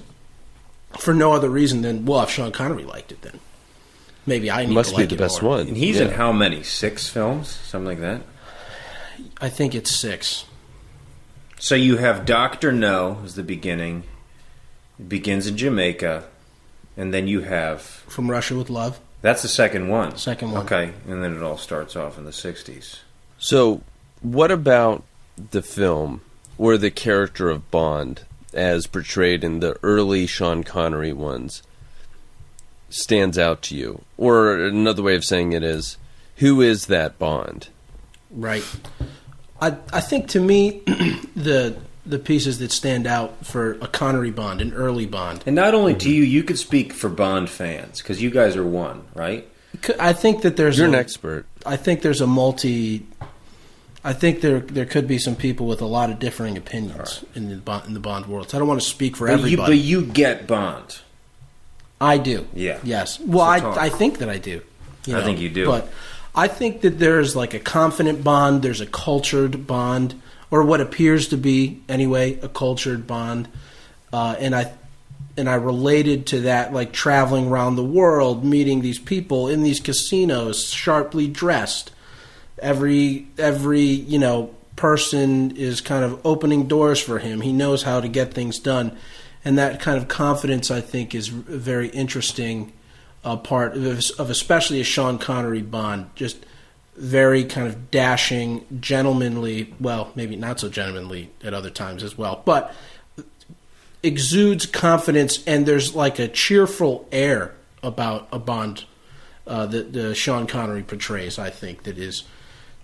for 0.99 1.13
no 1.13 1.33
other 1.33 1.49
reason 1.49 1.81
than 1.81 2.05
well, 2.05 2.21
if 2.21 2.29
Sean 2.29 2.51
Connery 2.51 2.83
liked 2.83 3.11
it, 3.11 3.21
then 3.23 3.39
maybe 4.25 4.51
I 4.51 4.65
need 4.65 4.73
must 4.73 4.91
to 4.91 4.95
be 4.95 5.01
like 5.01 5.09
the 5.09 5.15
it 5.15 5.17
best 5.17 5.41
more. 5.41 5.57
one. 5.57 5.67
And 5.67 5.77
he's 5.77 5.99
in 5.99 6.11
how 6.11 6.31
many? 6.31 6.63
Six 6.63 7.09
films? 7.09 7.49
Something 7.49 7.87
like 7.87 7.99
that? 7.99 8.21
I 9.41 9.49
think 9.49 9.75
it's 9.75 9.99
six. 9.99 10.45
So 11.59 11.75
you 11.75 11.97
have 11.97 12.25
Doctor 12.25 12.71
No 12.71 13.19
as 13.23 13.35
the 13.35 13.43
beginning. 13.43 14.03
It 14.99 15.09
begins 15.09 15.47
in 15.47 15.57
Jamaica, 15.57 16.25
and 16.97 17.13
then 17.13 17.27
you 17.27 17.41
have 17.41 17.81
From 17.81 18.29
Russia 18.29 18.55
with 18.55 18.69
Love. 18.69 18.99
that's 19.21 19.41
the 19.41 19.47
second 19.47 19.87
one. 19.89 20.17
Second 20.17 20.51
one. 20.51 20.63
Okay, 20.65 20.91
and 21.07 21.23
then 21.23 21.35
it 21.35 21.41
all 21.41 21.57
starts 21.57 21.95
off 21.95 22.17
in 22.17 22.25
the 22.25 22.31
'60s. 22.31 22.99
So, 23.37 23.81
what 24.21 24.51
about 24.51 25.03
the 25.51 25.61
film 25.61 26.21
or 26.57 26.77
the 26.77 26.91
character 26.91 27.49
of 27.49 27.69
Bond, 27.71 28.21
as 28.53 28.87
portrayed 28.87 29.43
in 29.43 29.59
the 29.59 29.77
early 29.83 30.25
Sean 30.27 30.63
Connery 30.63 31.11
ones, 31.13 31.63
stands 32.89 33.37
out 33.37 33.61
to 33.63 33.75
you? 33.75 34.01
Or 34.17 34.55
another 34.55 35.03
way 35.03 35.15
of 35.15 35.25
saying 35.25 35.51
it 35.53 35.63
is, 35.63 35.97
who 36.37 36.61
is 36.61 36.85
that 36.87 37.19
Bond? 37.19 37.67
Right. 38.31 38.65
I 39.61 39.77
I 39.93 40.01
think 40.01 40.29
to 40.29 40.39
me 40.39 40.81
the 41.35 41.77
the 42.05 42.19
pieces 42.19 42.59
that 42.59 42.71
stand 42.71 43.07
out 43.07 43.45
for 43.45 43.73
a 43.73 43.87
Connery 43.87 44.31
Bond, 44.31 44.61
an 44.61 44.73
early 44.73 45.05
Bond. 45.05 45.43
And 45.45 45.55
not 45.55 45.73
only 45.73 45.95
to 45.95 46.05
mm-hmm. 46.05 46.15
you, 46.15 46.23
you 46.23 46.43
could 46.43 46.59
speak 46.59 46.93
for 46.93 47.09
Bond 47.09 47.49
fans 47.49 48.01
because 48.01 48.21
you 48.21 48.29
guys 48.29 48.55
are 48.55 48.65
one, 48.65 49.03
right? 49.15 49.47
I 49.99 50.13
think 50.13 50.43
that 50.43 50.55
there's 50.55 50.77
You're 50.77 50.87
a, 50.87 50.89
an 50.89 50.95
expert. 50.95 51.45
I 51.65 51.77
think 51.77 52.01
there's 52.01 52.21
a 52.21 52.27
multi. 52.27 53.05
I 54.03 54.13
think 54.13 54.41
there 54.41 54.59
there 54.59 54.85
could 54.85 55.07
be 55.07 55.17
some 55.17 55.35
people 55.35 55.65
with 55.65 55.81
a 55.81 55.85
lot 55.87 56.09
of 56.11 56.19
differing 56.19 56.57
opinions 56.57 57.25
in 57.33 57.49
the 57.49 57.55
Bond, 57.55 57.87
in 57.87 57.93
the 57.93 57.99
Bond 57.99 58.27
world. 58.27 58.49
So 58.49 58.57
I 58.57 58.59
don't 58.59 58.67
want 58.67 58.81
to 58.81 58.87
speak 58.87 59.17
for 59.17 59.27
But 59.27 59.39
you, 59.39 59.39
everybody. 59.39 59.73
but 59.73 59.83
you 59.83 60.05
get 60.05 60.47
Bond. 60.47 60.99
I 61.99 62.17
do. 62.17 62.45
Yeah. 62.53 62.79
Yes. 62.83 63.19
Well, 63.19 63.53
So 63.57 63.61
talk. 63.61 63.77
I 63.77 63.85
I 63.85 63.89
think 63.89 64.19
that 64.19 64.29
I 64.29 64.37
do. 64.37 64.61
I 65.07 65.23
think 65.23 65.39
you 65.39 65.49
do. 65.49 65.65
But 65.65 65.89
I 66.35 66.49
think 66.49 66.81
that 66.81 66.99
there's 66.99 67.35
like 67.35 67.53
a 67.53 67.59
confident 67.59 68.23
Bond. 68.23 68.61
There's 68.61 68.81
a 68.81 68.85
cultured 68.85 69.65
Bond, 69.65 70.21
or 70.51 70.63
what 70.63 70.81
appears 70.81 71.29
to 71.29 71.37
be 71.37 71.81
anyway 71.87 72.37
a 72.41 72.49
cultured 72.49 73.07
Bond. 73.07 73.47
Uh, 74.11 74.35
and 74.37 74.53
I 74.53 74.73
and 75.37 75.49
I 75.49 75.55
related 75.55 76.27
to 76.27 76.41
that 76.41 76.73
like 76.73 76.91
traveling 76.91 77.47
around 77.47 77.75
the 77.75 77.83
world, 77.83 78.43
meeting 78.43 78.81
these 78.81 78.99
people 78.99 79.47
in 79.47 79.63
these 79.63 79.79
casinos, 79.79 80.65
sharply 80.65 81.27
dressed. 81.27 81.91
Every 82.59 83.27
every 83.37 83.83
you 83.83 84.19
know 84.19 84.53
person 84.75 85.55
is 85.55 85.79
kind 85.79 86.03
of 86.03 86.19
opening 86.25 86.67
doors 86.67 86.99
for 86.99 87.19
him. 87.19 87.39
He 87.41 87.53
knows 87.53 87.83
how 87.83 88.01
to 88.01 88.09
get 88.09 88.33
things 88.33 88.59
done, 88.59 88.97
and 89.45 89.57
that 89.57 89.79
kind 89.79 89.97
of 89.97 90.09
confidence 90.09 90.69
I 90.69 90.81
think 90.81 91.15
is 91.15 91.29
very 91.29 91.87
interesting 91.89 92.73
uh, 93.25 93.35
part 93.35 93.75
of, 93.75 93.99
of 94.19 94.29
especially 94.29 94.79
a 94.79 94.83
Sean 94.83 95.17
Connery 95.17 95.63
Bond. 95.63 96.09
Just 96.15 96.45
very 96.95 97.43
kind 97.43 97.67
of 97.67 97.91
dashing, 97.91 98.65
gentlemanly. 98.79 99.73
Well, 99.79 100.11
maybe 100.15 100.35
not 100.37 100.59
so 100.59 100.69
gentlemanly 100.69 101.31
at 101.43 101.53
other 101.53 101.69
times 101.69 102.03
as 102.03 102.17
well, 102.17 102.41
but 102.45 102.73
exudes 104.03 104.65
confidence, 104.65 105.43
and 105.45 105.65
there's 105.65 105.95
like 105.95 106.19
a 106.19 106.27
cheerful 106.27 107.07
air 107.11 107.53
about 107.83 108.27
a 108.31 108.39
Bond 108.39 108.85
uh, 109.47 109.65
that 109.65 109.93
the 109.93 110.15
Sean 110.15 110.47
Connery 110.47 110.83
portrays. 110.83 111.37
I 111.37 111.49
think 111.49 111.83
that 111.83 111.97
is, 111.97 112.23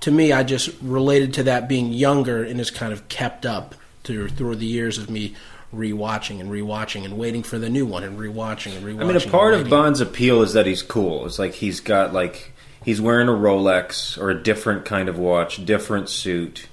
to 0.02 0.12
me, 0.12 0.34
I 0.34 0.44
just 0.44 0.70
related 0.82 1.34
to 1.36 1.44
that 1.44 1.70
being 1.70 1.94
younger 1.94 2.44
and 2.44 2.60
is 2.60 2.72
kind 2.72 2.92
of 2.92 3.08
kept 3.08 3.46
up 3.46 3.76
through 4.04 4.30
through 4.30 4.56
the 4.56 4.66
years 4.66 4.98
of 4.98 5.10
me 5.10 5.36
rewatching 5.74 6.40
and 6.40 6.50
rewatching 6.50 7.06
and 7.06 7.18
waiting 7.18 7.44
for 7.44 7.58
the 7.58 7.70
new 7.70 7.86
one 7.86 8.04
and 8.04 8.20
rewatching 8.20 8.76
and 8.76 8.86
rewatching. 8.86 9.02
I 9.02 9.06
mean, 9.06 9.16
a 9.16 9.30
part 9.30 9.54
of. 9.54 9.70
Bond's 9.70 10.02
appeal 10.02 10.42
is 10.42 10.54
that 10.54 10.66
he's 10.66 10.84
cool. 10.84 11.26
It's 11.26 11.40
like 11.40 11.54
he's 11.54 11.80
got 11.80 12.14
like 12.14 12.52
he's 12.84 13.00
wearing 13.00 13.28
a 13.28 13.34
Rolex 13.34 14.18
or 14.18 14.30
a 14.30 14.44
different 14.44 14.86
kind 14.86 15.10
of 15.10 15.18
watch, 15.18 15.66
different 15.66 16.10
suit. 16.10 16.68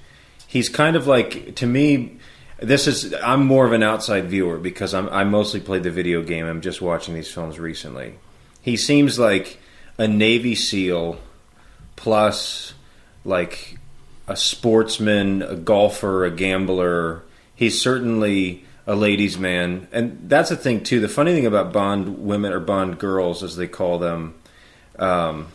He's 0.47 0.69
kind 0.69 0.95
of 0.95 1.07
like 1.07 1.55
to 1.55 1.65
me. 1.65 2.17
This 2.57 2.87
is 2.87 3.13
I'm 3.23 3.45
more 3.45 3.65
of 3.65 3.71
an 3.71 3.83
outside 3.83 4.25
viewer 4.25 4.57
because 4.57 4.93
I'm 4.93 5.07
I 5.09 5.23
mostly 5.23 5.61
played 5.61 5.83
the 5.83 5.91
video 5.91 6.21
game. 6.21 6.45
I'm 6.45 6.61
just 6.61 6.81
watching 6.81 7.13
these 7.13 7.31
films 7.31 7.57
recently. 7.57 8.15
He 8.61 8.75
seems 8.75 9.17
like 9.17 9.59
a 9.97 10.07
Navy 10.07 10.55
SEAL 10.55 11.19
plus 11.95 12.73
like 13.23 13.77
a 14.27 14.35
sportsman, 14.35 15.41
a 15.41 15.55
golfer, 15.55 16.25
a 16.25 16.31
gambler. 16.31 17.23
He's 17.55 17.81
certainly 17.81 18.65
a 18.89 18.95
ladies' 18.95 19.37
man, 19.37 19.87
and 19.91 20.19
that's 20.23 20.49
the 20.49 20.55
thing 20.55 20.83
too. 20.83 20.99
The 20.99 21.07
funny 21.07 21.31
thing 21.31 21.45
about 21.45 21.71
Bond 21.71 22.25
women 22.25 22.51
or 22.51 22.59
Bond 22.59 22.97
girls, 22.97 23.43
as 23.43 23.55
they 23.55 23.67
call 23.67 23.99
them, 23.99 24.33
um, 24.97 25.49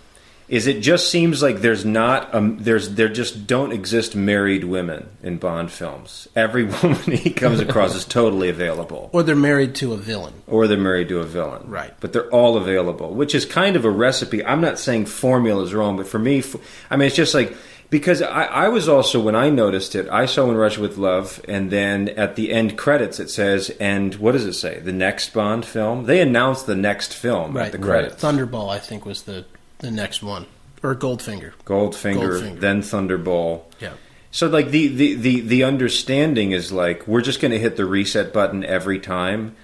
is 0.46 0.68
it 0.68 0.80
just 0.80 1.10
seems 1.10 1.42
like 1.42 1.56
there's 1.56 1.84
not 1.84 2.32
um, 2.32 2.58
there's 2.60 2.94
there 2.94 3.08
just 3.08 3.48
don't 3.48 3.72
exist 3.72 4.14
married 4.14 4.62
women 4.62 5.08
in 5.20 5.38
Bond 5.38 5.72
films. 5.72 6.28
Every 6.36 6.62
woman 6.82 7.10
he 7.10 7.30
comes 7.30 7.58
across 7.58 7.96
is 7.96 8.04
totally 8.04 8.50
available 8.50 9.10
or 9.12 9.24
they're 9.24 9.34
married 9.34 9.74
to 9.76 9.94
a 9.94 9.96
villain. 9.96 10.34
or 10.46 10.68
they're 10.68 10.78
married 10.78 11.08
to 11.08 11.18
a 11.18 11.24
villain. 11.24 11.68
Right. 11.68 11.92
But 11.98 12.12
they're 12.12 12.30
all 12.30 12.56
available, 12.56 13.12
which 13.14 13.34
is 13.34 13.44
kind 13.46 13.74
of 13.74 13.84
a 13.84 13.90
recipe. 13.90 14.44
I'm 14.44 14.60
not 14.60 14.78
saying 14.78 15.06
formula 15.06 15.64
is 15.64 15.74
wrong, 15.74 15.96
but 15.96 16.06
for 16.06 16.20
me, 16.20 16.44
I 16.88 16.96
mean, 16.96 17.08
it's 17.08 17.16
just 17.16 17.34
like 17.34 17.56
because 17.90 18.22
I, 18.22 18.44
I 18.44 18.68
was 18.68 18.88
also 18.88 19.20
when 19.20 19.34
I 19.36 19.50
noticed 19.50 19.94
it, 19.94 20.08
I 20.08 20.26
saw 20.26 20.50
in 20.50 20.56
Russia 20.56 20.80
with 20.80 20.96
Love, 20.96 21.40
and 21.46 21.70
then 21.70 22.08
at 22.10 22.36
the 22.36 22.52
end 22.52 22.76
credits 22.78 23.20
it 23.20 23.30
says, 23.30 23.70
and 23.80 24.14
what 24.16 24.32
does 24.32 24.44
it 24.46 24.54
say? 24.54 24.80
The 24.80 24.92
next 24.92 25.32
Bond 25.32 25.64
film. 25.64 26.06
They 26.06 26.20
announced 26.20 26.66
the 26.66 26.74
next 26.76 27.14
film 27.14 27.56
Right. 27.56 27.66
at 27.66 27.72
the 27.72 27.78
credits. 27.78 28.22
Thunderball, 28.22 28.70
I 28.70 28.78
think, 28.78 29.04
was 29.06 29.22
the 29.22 29.44
the 29.78 29.90
next 29.90 30.22
one, 30.22 30.46
or 30.82 30.94
Goldfinger. 30.94 31.52
Goldfinger, 31.64 32.40
Goldfinger. 32.40 32.60
then 32.60 32.80
Thunderball. 32.82 33.62
Yeah. 33.80 33.92
So 34.30 34.48
like 34.48 34.70
the 34.70 34.88
the 34.88 35.14
the, 35.14 35.40
the 35.40 35.64
understanding 35.64 36.50
is 36.52 36.72
like 36.72 37.06
we're 37.06 37.20
just 37.22 37.40
going 37.40 37.52
to 37.52 37.58
hit 37.58 37.76
the 37.76 37.84
reset 37.84 38.32
button 38.32 38.64
every 38.64 38.98
time, 38.98 39.54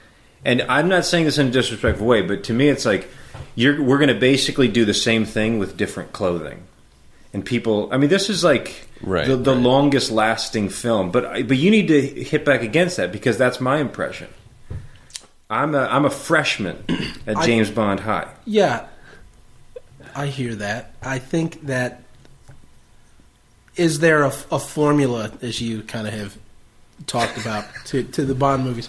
and 0.44 0.62
I'm 0.62 0.88
not 0.88 1.04
saying 1.04 1.24
this 1.24 1.38
in 1.38 1.48
a 1.48 1.50
disrespectful 1.50 2.06
way, 2.06 2.22
but 2.22 2.44
to 2.44 2.52
me 2.52 2.68
it's 2.68 2.84
like 2.86 3.08
you're 3.56 3.82
we're 3.82 3.98
going 3.98 4.14
to 4.14 4.20
basically 4.20 4.68
do 4.68 4.84
the 4.84 4.94
same 4.94 5.24
thing 5.24 5.58
with 5.58 5.76
different 5.76 6.12
clothing, 6.12 6.62
and 7.32 7.44
people. 7.44 7.88
I 7.92 7.96
mean, 7.96 8.10
this 8.10 8.28
is 8.30 8.42
like 8.44 8.86
Right, 9.02 9.26
the, 9.26 9.36
the 9.36 9.54
right. 9.54 9.60
longest 9.62 10.10
lasting 10.10 10.68
film, 10.68 11.10
but 11.10 11.46
but 11.48 11.56
you 11.56 11.70
need 11.70 11.88
to 11.88 12.00
hit 12.00 12.44
back 12.44 12.62
against 12.62 12.96
that 12.98 13.12
because 13.12 13.38
that's 13.38 13.60
my 13.60 13.78
impression. 13.78 14.28
I'm 15.48 15.74
a 15.74 15.80
I'm 15.84 16.04
a 16.04 16.10
freshman 16.10 16.84
at 17.26 17.36
I- 17.38 17.46
James 17.46 17.70
Bond 17.70 18.00
High. 18.00 18.28
Yeah, 18.44 18.86
I 20.14 20.26
hear 20.26 20.54
that. 20.56 20.92
I 21.02 21.18
think 21.18 21.66
that 21.66 22.02
is 23.76 24.00
there 24.00 24.24
a, 24.24 24.32
a 24.52 24.58
formula, 24.58 25.32
as 25.42 25.60
you 25.60 25.82
kind 25.82 26.06
of 26.06 26.12
have 26.12 26.36
talked 27.06 27.38
about, 27.38 27.64
to, 27.86 28.02
to 28.02 28.24
the 28.24 28.34
Bond 28.34 28.64
movies? 28.64 28.88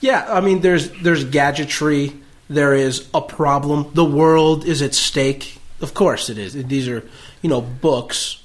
Yeah, 0.00 0.26
I 0.28 0.40
mean, 0.40 0.60
there's 0.60 0.90
there's 1.02 1.24
gadgetry. 1.24 2.12
There 2.48 2.74
is 2.74 3.08
a 3.14 3.20
problem. 3.22 3.90
The 3.94 4.04
world 4.04 4.64
is 4.66 4.82
at 4.82 4.94
stake. 4.94 5.58
Of 5.80 5.94
course, 5.94 6.30
it 6.30 6.38
is. 6.38 6.52
These 6.52 6.88
are 6.88 7.08
you 7.42 7.50
know 7.50 7.60
books, 7.60 8.42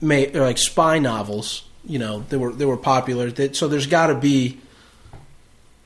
like 0.00 0.58
spy 0.58 0.98
novels. 0.98 1.64
You 1.84 1.98
know, 1.98 2.20
they 2.28 2.36
were 2.36 2.52
they 2.52 2.64
were 2.64 2.76
popular. 2.76 3.30
That, 3.30 3.56
so 3.56 3.68
there's 3.68 3.86
got 3.86 4.08
to 4.08 4.14
be 4.14 4.60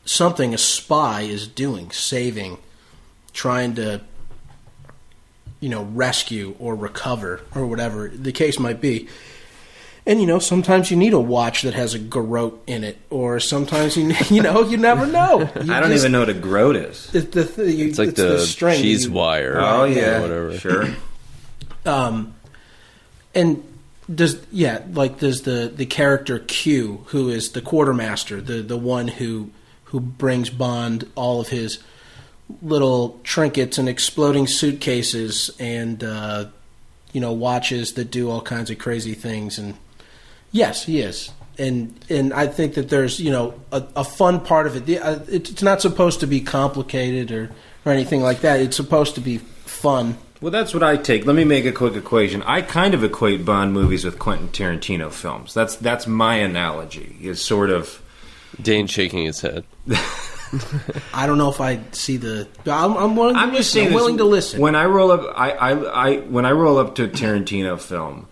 something 0.05 0.55
a 0.55 0.59
spy 0.59 1.23
is 1.23 1.49
doing, 1.49 1.91
saving, 1.91 2.59
trying 3.33 3.75
to, 3.77 4.01
you 5.61 5.69
know, 5.69 5.83
rescue 5.83 6.55
or 6.59 6.75
recover 6.75 7.41
or 7.55 7.67
whatever 7.67 8.09
the 8.09 8.33
case 8.33 8.59
might 8.59 8.81
be. 8.81 9.09
And 10.07 10.21
you 10.21 10.27
know, 10.27 10.39
sometimes 10.39 10.91
you 10.91 10.99
need 10.99 11.15
a 11.15 11.19
watch 11.21 11.63
that 11.63 11.73
has 11.73 11.95
a 11.95 11.99
garrote 11.99 12.63
in 12.67 12.85
it, 12.85 12.99
or 13.09 13.41
sometimes 13.41 13.97
you 13.97 14.15
you 14.31 14.43
know 14.43 14.63
you 14.63 14.77
never 14.77 15.07
know. 15.07 15.41
You 15.63 15.73
I 15.73 15.81
don't 15.81 15.91
just- 15.91 16.03
even 16.03 16.13
know 16.13 16.21
what 16.21 16.29
a 16.29 16.35
groat 16.35 16.77
is. 16.77 17.07
The, 17.11 17.21
the, 17.21 17.43
the, 17.45 17.73
you, 17.73 17.89
It's 17.89 17.99
like 17.99 18.09
it's 18.09 18.21
the, 18.21 18.39
string 18.41 18.81
cheese 18.83 19.07
you- 19.07 19.13
wire. 19.13 19.57
Oh 19.59 19.83
or 19.85 19.87
yeah, 19.89 20.21
whatever. 20.21 20.59
Sure. 20.59 20.87
Um, 21.87 22.35
and 23.35 23.63
does 24.13 24.41
yeah, 24.51 24.81
like 24.93 25.19
there's 25.19 25.43
the 25.43 25.71
the 25.75 25.85
character 25.87 26.39
Q, 26.39 27.05
who 27.09 27.29
is 27.29 27.51
the 27.53 27.61
quartermaster, 27.61 28.41
the 28.41 28.63
the 28.63 28.79
one 28.79 29.09
who 29.09 29.51
who 29.85 30.01
brings 30.01 30.49
Bond 30.49 31.07
all 31.15 31.41
of 31.43 31.49
his 31.49 31.79
little 32.63 33.21
trinkets 33.23 33.77
and 33.77 33.87
exploding 33.87 34.47
suitcases 34.47 35.51
and 35.59 36.03
uh, 36.03 36.47
you 37.13 37.21
know 37.21 37.33
watches 37.33 37.93
that 37.95 38.11
do 38.11 38.31
all 38.31 38.41
kinds 38.41 38.71
of 38.71 38.79
crazy 38.79 39.13
things 39.15 39.59
and 39.59 39.75
yes, 40.55 40.85
he 40.85 41.01
is. 41.01 41.31
And 41.59 41.95
and 42.09 42.33
I 42.33 42.47
think 42.47 42.75
that 42.75 42.89
there's 42.89 43.21
you 43.21 43.31
know 43.31 43.55
a, 43.71 43.85
a 43.97 44.05
fun 44.05 44.41
part 44.41 44.67
of 44.67 44.75
it. 44.75 44.87
The, 44.87 44.99
uh, 44.99 45.21
It's 45.29 45.63
not 45.63 45.83
supposed 45.83 46.21
to 46.21 46.27
be 46.27 46.41
complicated 46.41 47.31
or 47.31 47.51
or 47.85 47.93
anything 47.93 48.23
like 48.23 48.41
that. 48.41 48.61
It's 48.61 48.77
supposed 48.77 49.15
to 49.17 49.21
be 49.21 49.39
fun. 49.39 50.17
Well, 50.41 50.51
that's 50.51 50.75
what 50.75 50.83
I 50.83 50.97
take. 50.97 51.27
Let 51.27 51.37
me 51.37 51.45
make 51.45 51.65
a 51.65 51.73
quick 51.73 51.95
equation. 51.95 52.43
I 52.43 52.61
kind 52.61 52.93
of 52.93 53.05
equate 53.05 53.45
Bond 53.45 53.73
movies 53.73 54.05
with 54.05 54.19
Quentin 54.19 54.49
Tarantino 54.49 55.13
films. 55.13 55.55
That's 55.55 55.77
that's 55.77 56.07
my 56.07 56.37
analogy. 56.37 57.17
Is 57.21 57.43
sort 57.43 57.71
of 57.71 58.03
Dane 58.61 58.87
shaking 58.87 59.25
his 59.25 59.41
head. 59.41 59.65
I 61.15 61.27
don't 61.27 61.39
know 61.39 61.51
if 61.51 61.61
I 61.61 61.81
see 61.93 62.17
the. 62.17 62.49
I'm, 62.67 62.97
I'm 62.97 63.17
willing. 63.17 63.35
To 63.35 63.41
I'm 63.41 63.49
listen. 63.51 63.57
just 63.61 63.73
saying. 63.73 63.87
I'm 63.87 63.93
this, 63.93 64.01
willing 64.01 64.19
to 64.19 64.25
listen. 64.25 64.61
When 64.61 64.75
I 64.75 64.85
roll 64.87 65.11
up, 65.13 65.33
I, 65.37 65.51
I, 65.53 65.71
I 65.71 66.17
when 66.19 66.45
I 66.45 66.51
roll 66.51 66.79
up 66.79 66.95
to 66.97 67.05
a 67.05 67.09
Tarantino 67.09 67.81
film, 67.81 68.27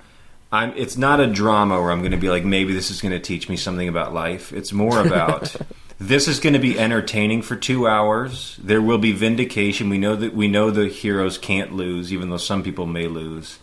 I'm. 0.52 0.76
It's 0.76 0.96
not 0.96 1.18
a 1.18 1.26
drama 1.26 1.80
where 1.80 1.90
I'm 1.90 2.00
going 2.00 2.12
to 2.12 2.18
be 2.18 2.28
like, 2.28 2.44
maybe 2.44 2.72
this 2.72 2.90
is 2.90 3.00
going 3.00 3.12
to 3.12 3.20
teach 3.20 3.48
me 3.48 3.56
something 3.56 3.88
about 3.88 4.12
life. 4.12 4.52
It's 4.52 4.72
more 4.72 5.00
about. 5.04 5.56
This 6.02 6.26
is 6.26 6.40
going 6.40 6.54
to 6.54 6.58
be 6.58 6.80
entertaining 6.80 7.42
for 7.42 7.54
two 7.54 7.86
hours. 7.86 8.58
There 8.60 8.82
will 8.82 8.98
be 8.98 9.12
vindication. 9.12 9.88
We 9.88 9.98
know 9.98 10.16
that 10.16 10.34
we 10.34 10.48
know 10.48 10.72
the 10.72 10.88
heroes 10.88 11.38
can't 11.38 11.74
lose, 11.74 12.12
even 12.12 12.28
though 12.28 12.38
some 12.38 12.64
people 12.64 12.86
may 12.86 13.06
lose. 13.06 13.60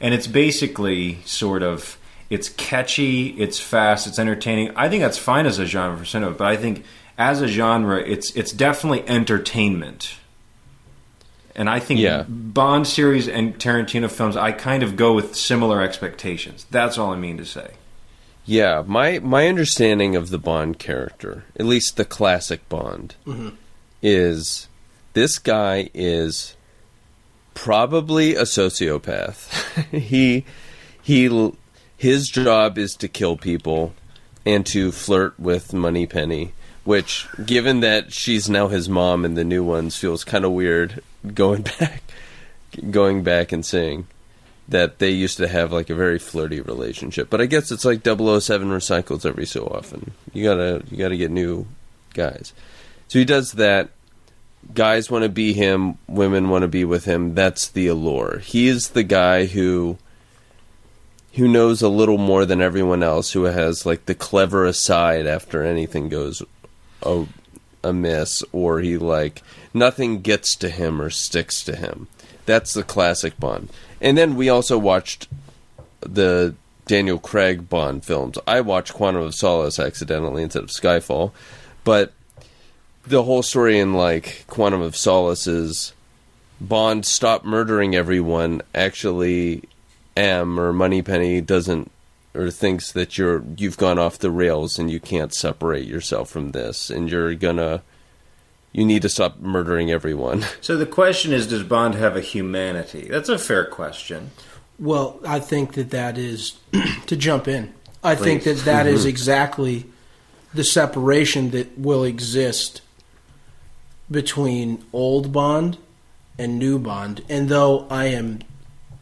And 0.00 0.12
it's 0.12 0.26
basically 0.26 1.20
sort 1.24 1.62
of 1.62 1.96
it's 2.30 2.48
catchy, 2.48 3.28
it's 3.40 3.60
fast, 3.60 4.08
it's 4.08 4.18
entertaining. 4.18 4.72
I 4.74 4.88
think 4.88 5.02
that's 5.02 5.18
fine 5.18 5.46
as 5.46 5.60
a 5.60 5.66
genre 5.66 5.96
for 5.96 6.04
cinema, 6.04 6.34
but 6.34 6.48
I 6.48 6.56
think 6.56 6.84
as 7.16 7.40
a 7.40 7.48
genre, 7.48 8.00
it's 8.00 8.32
it's 8.32 8.52
definitely 8.52 9.08
entertainment. 9.08 10.16
And 11.58 11.68
I 11.68 11.80
think 11.80 11.98
Yeah. 11.98 12.24
Bond 12.28 12.86
series 12.86 13.26
and 13.26 13.58
Tarantino 13.58 14.08
films, 14.08 14.36
I 14.36 14.52
kind 14.52 14.84
of 14.84 14.94
go 14.94 15.12
with 15.12 15.34
similar 15.34 15.82
expectations. 15.82 16.64
That's 16.70 16.96
all 16.96 17.12
I 17.12 17.16
mean 17.16 17.36
to 17.36 17.44
say. 17.44 17.72
Yeah, 18.46 18.84
my 18.86 19.18
my 19.18 19.48
understanding 19.48 20.14
of 20.14 20.30
the 20.30 20.38
Bond 20.38 20.78
character, 20.78 21.44
at 21.58 21.66
least 21.66 21.96
the 21.96 22.04
classic 22.04 22.66
Bond, 22.68 23.16
mm-hmm. 23.26 23.50
is 24.00 24.68
this 25.14 25.38
guy 25.38 25.90
is 25.92 26.56
probably 27.54 28.36
a 28.36 28.42
sociopath. 28.42 29.50
he 29.90 30.44
he 31.02 31.52
his 31.96 32.28
job 32.28 32.78
is 32.78 32.94
to 32.94 33.08
kill 33.08 33.36
people 33.36 33.94
and 34.46 34.64
to 34.66 34.92
flirt 34.92 35.38
with 35.40 35.74
Moneypenny, 35.74 36.52
which 36.84 37.26
given 37.44 37.80
that 37.80 38.12
she's 38.12 38.48
now 38.48 38.68
his 38.68 38.88
mom 38.88 39.24
in 39.24 39.34
the 39.34 39.44
new 39.44 39.64
ones 39.64 39.96
feels 39.96 40.22
kind 40.22 40.44
of 40.44 40.52
weird 40.52 41.02
going 41.34 41.62
back 41.80 42.02
going 42.90 43.22
back 43.22 43.52
and 43.52 43.64
saying 43.64 44.06
that 44.68 44.98
they 44.98 45.10
used 45.10 45.38
to 45.38 45.48
have 45.48 45.72
like 45.72 45.88
a 45.88 45.94
very 45.94 46.18
flirty 46.18 46.60
relationship. 46.60 47.30
But 47.30 47.40
I 47.40 47.46
guess 47.46 47.70
it's 47.70 47.84
like 47.84 48.04
007 48.04 48.20
recycles 48.68 49.24
every 49.24 49.46
so 49.46 49.66
often. 49.66 50.12
You 50.32 50.44
gotta 50.44 50.82
you 50.90 50.96
gotta 50.96 51.16
get 51.16 51.30
new 51.30 51.66
guys. 52.14 52.52
So 53.08 53.18
he 53.18 53.24
does 53.24 53.52
that. 53.52 53.90
Guys 54.74 55.10
want 55.10 55.22
to 55.22 55.28
be 55.28 55.54
him, 55.54 55.96
women 56.06 56.50
want 56.50 56.62
to 56.62 56.68
be 56.68 56.84
with 56.84 57.04
him. 57.04 57.34
That's 57.34 57.68
the 57.68 57.86
allure. 57.86 58.40
He 58.40 58.68
is 58.68 58.90
the 58.90 59.04
guy 59.04 59.46
who 59.46 59.96
who 61.34 61.48
knows 61.48 61.80
a 61.80 61.88
little 61.88 62.18
more 62.18 62.44
than 62.44 62.60
everyone 62.60 63.02
else, 63.02 63.32
who 63.32 63.44
has 63.44 63.86
like 63.86 64.06
the 64.06 64.14
clever 64.14 64.66
aside 64.66 65.26
after 65.26 65.62
anything 65.62 66.08
goes 66.08 66.42
amiss, 67.82 68.42
or 68.52 68.80
he 68.80 68.96
like 68.96 69.42
nothing 69.72 70.20
gets 70.20 70.56
to 70.56 70.68
him 70.68 71.00
or 71.00 71.10
sticks 71.10 71.62
to 71.64 71.76
him. 71.76 72.08
That's 72.46 72.72
the 72.72 72.82
classic 72.82 73.38
Bond. 73.38 73.68
And 74.00 74.16
then 74.16 74.36
we 74.36 74.48
also 74.48 74.78
watched 74.78 75.28
the 76.00 76.54
Daniel 76.86 77.18
Craig 77.18 77.68
Bond 77.68 78.04
films. 78.04 78.38
I 78.46 78.60
watched 78.60 78.94
Quantum 78.94 79.22
of 79.22 79.34
Solace 79.34 79.78
accidentally 79.78 80.42
instead 80.42 80.62
of 80.62 80.70
Skyfall, 80.70 81.32
but 81.84 82.12
the 83.06 83.22
whole 83.22 83.42
story 83.42 83.78
in 83.78 83.94
like 83.94 84.44
Quantum 84.46 84.80
of 84.80 84.96
Solace 84.96 85.46
is 85.46 85.92
Bond 86.60 87.06
stop 87.06 87.44
murdering 87.44 87.94
everyone. 87.94 88.62
Actually, 88.74 89.62
M 90.16 90.58
or 90.58 90.72
Moneypenny 90.72 91.40
doesn't 91.40 91.90
or 92.38 92.50
thinks 92.50 92.92
that 92.92 93.18
you're 93.18 93.42
you've 93.56 93.76
gone 93.76 93.98
off 93.98 94.18
the 94.18 94.30
rails 94.30 94.78
and 94.78 94.90
you 94.90 95.00
can't 95.00 95.34
separate 95.34 95.86
yourself 95.86 96.30
from 96.30 96.52
this, 96.52 96.88
and 96.88 97.10
you're 97.10 97.34
gonna 97.34 97.82
you 98.72 98.84
need 98.84 99.02
to 99.02 99.08
stop 99.08 99.40
murdering 99.40 99.90
everyone. 99.90 100.44
So 100.60 100.76
the 100.76 100.86
question 100.86 101.32
is, 101.32 101.46
does 101.48 101.64
Bond 101.64 101.94
have 101.96 102.16
a 102.16 102.20
humanity? 102.20 103.08
That's 103.10 103.28
a 103.28 103.38
fair 103.38 103.64
question. 103.64 104.30
well, 104.78 105.18
I 105.26 105.40
think 105.40 105.72
that 105.74 105.90
that 105.90 106.16
is 106.16 106.58
to 107.06 107.16
jump 107.16 107.48
in. 107.48 107.74
I 108.04 108.14
think 108.14 108.44
Please. 108.44 108.64
that 108.64 108.84
that 108.84 108.86
is 108.86 109.04
exactly 109.14 109.86
the 110.54 110.64
separation 110.64 111.50
that 111.50 111.76
will 111.76 112.04
exist 112.04 112.82
between 114.10 114.84
old 114.92 115.32
Bond 115.32 115.76
and 116.38 116.58
new 116.58 116.78
Bond. 116.78 117.22
And 117.28 117.48
though 117.48 117.86
I 117.90 118.06
am 118.06 118.40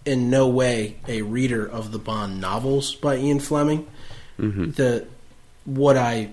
in 0.06 0.30
no 0.30 0.48
way 0.48 0.96
a 1.08 1.22
reader 1.22 1.66
of 1.66 1.92
the 1.92 1.98
Bond 1.98 2.40
novels 2.40 2.94
by 2.94 3.16
Ian 3.16 3.40
Fleming, 3.40 3.86
mm-hmm. 4.38 4.70
the 4.70 5.06
what 5.64 5.96
I 5.96 6.30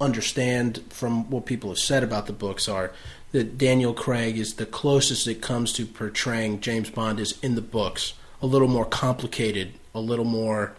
understand 0.00 0.82
from 0.90 1.30
what 1.30 1.46
people 1.46 1.70
have 1.70 1.78
said 1.78 2.04
about 2.04 2.26
the 2.26 2.32
books 2.32 2.68
are 2.68 2.92
that 3.32 3.56
Daniel 3.58 3.94
Craig 3.94 4.38
is 4.38 4.54
the 4.54 4.66
closest 4.66 5.26
it 5.26 5.40
comes 5.40 5.72
to 5.72 5.86
portraying 5.86 6.60
James 6.60 6.90
Bond 6.90 7.18
is 7.18 7.38
in 7.42 7.54
the 7.54 7.62
books. 7.62 8.12
A 8.42 8.46
little 8.46 8.68
more 8.68 8.84
complicated, 8.84 9.72
a 9.94 10.00
little 10.00 10.24
more 10.26 10.74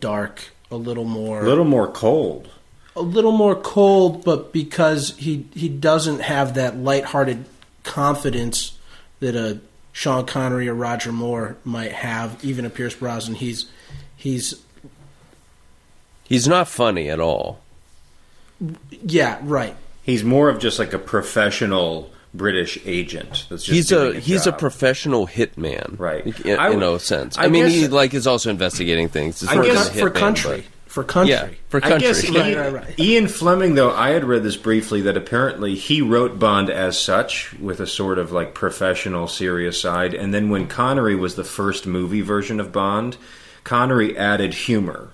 dark, 0.00 0.50
a 0.70 0.76
little 0.76 1.04
more 1.04 1.42
A 1.42 1.44
little 1.44 1.64
more 1.64 1.88
cold. 1.90 2.48
a 2.96 3.02
little 3.02 3.32
more 3.32 3.54
cold, 3.54 4.24
but 4.24 4.52
because 4.52 5.16
he 5.18 5.46
he 5.54 5.68
doesn't 5.68 6.20
have 6.20 6.54
that 6.54 6.78
lighthearted 6.78 7.44
confidence 7.84 8.78
that 9.20 9.36
a 9.36 9.60
Sean 9.92 10.24
Connery 10.26 10.68
or 10.68 10.74
Roger 10.74 11.12
Moore 11.12 11.56
might 11.64 11.92
have, 11.92 12.42
even 12.44 12.64
a 12.64 12.70
Pierce 12.70 12.94
Brosnan, 12.94 13.34
he's 13.36 13.66
he's 14.16 14.54
He's 16.24 16.46
not 16.46 16.68
funny 16.68 17.10
at 17.10 17.18
all. 17.20 17.60
yeah 18.90 19.38
right. 19.42 19.74
He's 20.02 20.22
more 20.24 20.48
of 20.48 20.58
just 20.60 20.78
like 20.78 20.92
a 20.92 20.98
professional 20.98 22.10
British 22.32 22.78
agent. 22.84 23.46
That's 23.50 23.64
just 23.64 23.74
he's 23.74 23.88
doing 23.88 24.16
a 24.16 24.20
he's 24.20 24.46
a 24.46 24.52
professional 24.52 25.26
hitman, 25.26 25.98
Right. 25.98 26.24
In, 26.46 26.58
I 26.58 26.70
in 26.70 26.78
would- 26.80 26.94
a 26.96 27.00
sense. 27.00 27.36
I 27.36 27.44
I, 27.44 27.48
mean, 27.48 27.64
guess- 27.64 27.74
he 27.74 27.88
like 27.88 28.14
is 28.14 28.26
also 28.26 28.50
investigating 28.50 29.08
things. 29.08 29.42
It's 29.42 29.50
I 29.50 29.60
guess- 29.62 29.88
for 29.90 30.10
hitman, 30.10 30.14
country, 30.14 30.64
for 30.90 31.04
country. 31.04 31.34
but- 31.34 31.50
yeah, 31.50 31.56
for 31.68 31.84
I 31.84 31.98
guess 31.98 32.28
Right, 32.28 32.48
Ian, 32.48 32.58
right, 32.58 32.72
right. 32.72 32.98
Ian 32.98 33.28
Fleming, 33.28 33.76
though, 33.76 33.92
I 33.92 34.10
had 34.10 34.24
read 34.24 34.42
this 34.42 34.56
briefly 34.56 35.00
that 35.02 35.16
apparently 35.16 35.76
he 35.76 36.02
wrote 36.02 36.38
Bond 36.40 36.68
as 36.68 36.98
such, 36.98 37.54
with 37.60 37.78
a 37.78 37.86
sort 37.86 38.18
of 38.18 38.32
like 38.32 38.54
professional, 38.54 39.28
serious 39.28 39.80
side. 39.80 40.14
And 40.14 40.34
then 40.34 40.50
when 40.50 40.66
Connery 40.66 41.14
was 41.14 41.36
the 41.36 41.44
first 41.44 41.86
movie 41.86 42.22
version 42.22 42.58
of 42.58 42.72
Bond, 42.72 43.16
Connery 43.62 44.18
added 44.18 44.52
humor. 44.52 45.10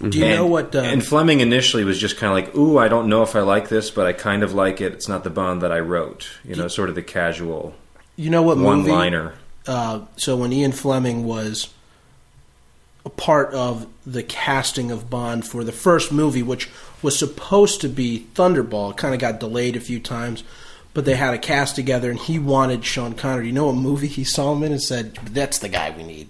Do 0.00 0.16
you 0.18 0.24
and, 0.26 0.36
know 0.36 0.46
what? 0.46 0.74
Uh, 0.74 0.80
and 0.80 1.04
Fleming 1.04 1.40
initially 1.40 1.82
was 1.82 1.98
just 1.98 2.16
kind 2.16 2.30
of 2.30 2.34
like, 2.34 2.56
"Ooh, 2.56 2.78
I 2.78 2.88
don't 2.88 3.08
know 3.08 3.22
if 3.22 3.34
I 3.34 3.40
like 3.40 3.68
this, 3.68 3.90
but 3.90 4.06
I 4.06 4.12
kind 4.12 4.42
of 4.42 4.52
like 4.54 4.80
it. 4.80 4.92
It's 4.92 5.08
not 5.08 5.24
the 5.24 5.30
Bond 5.30 5.62
that 5.62 5.72
I 5.72 5.80
wrote." 5.80 6.28
You 6.44 6.54
know, 6.56 6.68
sort 6.68 6.88
of 6.88 6.94
the 6.94 7.02
casual 7.02 7.74
you 8.16 8.30
know 8.30 8.42
what 8.42 8.58
movie? 8.58 8.90
one-liner. 8.90 9.34
uh, 9.66 10.00
so 10.16 10.36
when 10.36 10.52
Ian 10.52 10.72
Fleming 10.72 11.24
was 11.24 11.68
a 13.04 13.10
part 13.10 13.52
of 13.54 13.86
the 14.06 14.22
casting 14.22 14.90
of 14.90 15.10
Bond 15.10 15.46
for 15.46 15.62
the 15.64 15.72
first 15.72 16.10
movie, 16.12 16.42
which 16.42 16.70
was 17.02 17.18
supposed 17.18 17.80
to 17.82 17.88
be 17.88 18.26
Thunderball, 18.34 18.92
it 18.92 18.96
kind 18.96 19.12
of 19.14 19.20
got 19.20 19.40
delayed 19.40 19.76
a 19.76 19.80
few 19.80 20.00
times, 20.00 20.42
but 20.94 21.04
they 21.04 21.16
had 21.16 21.34
a 21.34 21.38
cast 21.38 21.74
together, 21.76 22.10
and 22.10 22.18
he 22.18 22.38
wanted 22.38 22.84
Sean 22.84 23.12
Connery. 23.14 23.48
You 23.48 23.52
know 23.52 23.66
what 23.66 23.76
movie 23.76 24.06
he 24.06 24.24
saw 24.24 24.52
him 24.54 24.62
in 24.62 24.72
and 24.72 24.82
said, 24.82 25.14
"That's 25.16 25.58
the 25.58 25.68
guy 25.68 25.94
we 25.96 26.02
need." 26.04 26.28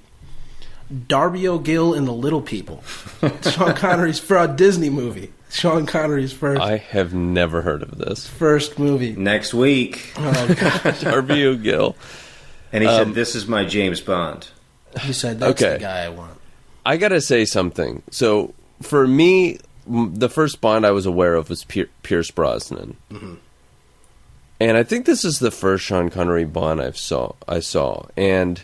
Darby 1.08 1.48
O'Gill 1.48 1.94
and 1.94 2.06
the 2.06 2.12
Little 2.12 2.42
People. 2.42 2.82
Sean 3.50 3.74
Connery's 3.74 4.18
for 4.18 4.36
a 4.36 4.46
Disney 4.48 4.90
movie. 4.90 5.32
Sean 5.50 5.86
Connery's 5.86 6.32
first 6.32 6.60
I 6.60 6.76
have 6.78 7.14
never 7.14 7.62
heard 7.62 7.82
of 7.82 7.96
this. 7.98 8.26
first 8.26 8.78
movie. 8.78 9.12
Next 9.14 9.54
week. 9.54 10.12
Oh 10.16 10.54
god. 10.58 10.96
Darby 11.00 11.46
O'Gill. 11.46 11.96
And 12.72 12.82
he 12.82 12.88
Um, 12.88 13.06
said, 13.08 13.14
This 13.14 13.34
is 13.34 13.46
my 13.46 13.64
James 13.64 14.00
Bond. 14.00 14.48
He 15.00 15.12
said 15.12 15.38
that's 15.40 15.62
Okay. 15.62 15.74
the 15.74 15.78
guy 15.80 16.04
I 16.04 16.08
want. 16.08 16.36
I 16.86 16.96
gotta 16.96 17.20
say 17.20 17.44
something. 17.44 18.02
So 18.10 18.54
for 18.82 19.06
me, 19.06 19.58
m- 19.88 20.14
the 20.14 20.28
first 20.28 20.60
Bond 20.60 20.84
I 20.86 20.90
was 20.90 21.06
aware 21.06 21.34
of 21.34 21.48
was 21.48 21.64
Pier- 21.64 21.88
Pierce 22.02 22.30
Brosnan, 22.30 22.96
and 24.60 24.76
I 24.76 24.82
think 24.82 25.06
this 25.06 25.24
is 25.24 25.38
the 25.38 25.50
first 25.50 25.84
Sean 25.84 26.10
Connery 26.10 26.44
Bond 26.44 26.80
I've 26.80 26.98
saw. 26.98 27.32
I 27.48 27.60
saw, 27.60 28.06
and 28.16 28.62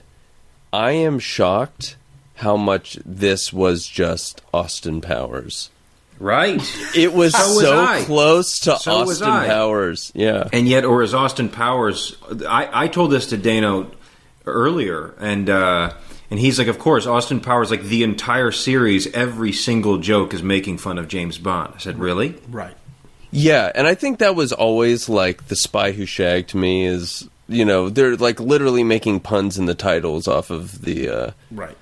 I 0.73 0.93
am 0.93 1.19
shocked 1.19 1.97
how 2.37 2.57
much 2.57 2.99
this 3.05 3.53
was 3.53 3.87
just 3.87 4.41
Austin 4.55 5.01
Powers. 5.01 5.71
Right. 6.19 6.61
It 6.95 7.15
was 7.15 7.33
So 7.35 7.61
so 7.61 7.81
I. 7.83 8.03
close 8.05 8.61
to 8.61 8.77
So 8.79 8.93
Austin 8.93 9.27
Powers. 9.29 10.13
Yeah. 10.15 10.49
And 10.53 10.69
yet, 10.69 10.85
or 10.85 11.03
as 11.03 11.15
Austin 11.15 11.49
Powers, 11.49 12.17
I, 12.47 12.85
I 12.85 12.89
told 12.89 13.11
this 13.11 13.27
to 13.29 13.37
Dano 13.39 13.91
earlier, 14.47 15.15
and 15.19 15.49
uh, 15.49 15.93
and 16.31 16.39
he's 16.41 16.59
like, 16.59 16.69
of 16.69 16.79
course, 16.79 17.07
Austin 17.07 17.41
Powers, 17.41 17.71
like 17.71 17.83
the 17.85 18.03
entire 18.03 18.53
series, 18.53 19.07
every 19.13 19.53
single 19.53 19.99
joke 19.99 20.33
is 20.33 20.43
making 20.43 20.79
fun 20.79 20.99
of 20.99 21.09
James 21.09 21.39
Bond. 21.39 21.73
I 21.75 21.79
said, 21.79 21.99
really? 21.99 22.37
Right. 22.49 22.75
Yeah, 23.33 23.71
and 23.75 23.87
I 23.87 23.95
think 23.95 24.19
that 24.19 24.35
was 24.35 24.53
always 24.53 25.09
like 25.09 25.47
the 25.49 25.57
spy 25.57 25.93
who 25.93 26.05
shagged 26.07 26.55
me 26.55 26.85
is 26.85 27.29
you 27.49 27.65
know 27.65 27.89
they're 27.89 28.17
like 28.17 28.39
literally 28.41 28.85
making 28.85 29.21
puns 29.21 29.59
in 29.59 29.67
the 29.67 29.75
titles 29.75 30.27
off 30.29 30.51
of 30.51 30.83
the 30.83 31.09
uh, 31.09 31.31
Right. 31.51 31.77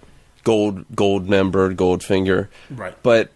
gold 0.44 0.86
Goldmember 0.94 1.74
Goldfinger. 1.74 2.48
Right. 2.70 2.94
But 3.02 3.30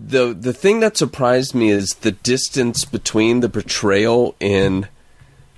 the 0.00 0.32
the 0.34 0.52
thing 0.54 0.80
that 0.80 0.96
surprised 0.96 1.54
me 1.54 1.68
is 1.70 1.90
the 2.00 2.12
distance 2.12 2.84
between 2.86 3.40
the 3.40 3.48
portrayal 3.50 4.34
in 4.40 4.88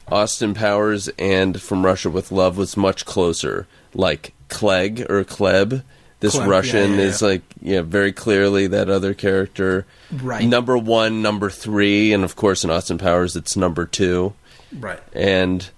Austin 0.08 0.54
Powers 0.54 1.08
and 1.18 1.60
From 1.60 1.84
Russia 1.84 2.10
with 2.10 2.30
Love 2.32 2.56
was 2.56 2.76
much 2.76 3.04
closer. 3.04 3.66
Like 3.94 4.32
Clegg 4.48 5.00
or 5.10 5.24
Klebb, 5.24 5.82
this 6.20 6.36
Klebb, 6.36 6.40
yeah, 6.40 6.50
Russian 6.50 6.92
yeah, 6.94 7.00
is 7.00 7.22
like 7.22 7.42
yeah, 7.60 7.82
very 7.82 8.12
clearly 8.12 8.66
that 8.68 8.88
other 8.88 9.14
character. 9.14 9.86
Right. 10.12 10.46
Number 10.46 10.76
one, 10.78 11.22
number 11.22 11.50
three, 11.50 12.12
and 12.12 12.24
of 12.24 12.36
course 12.36 12.64
in 12.64 12.70
Austin 12.70 12.98
Powers 12.98 13.36
it's 13.36 13.56
number 13.56 13.86
two 13.86 14.34
Right. 14.78 15.00
and 15.12 15.68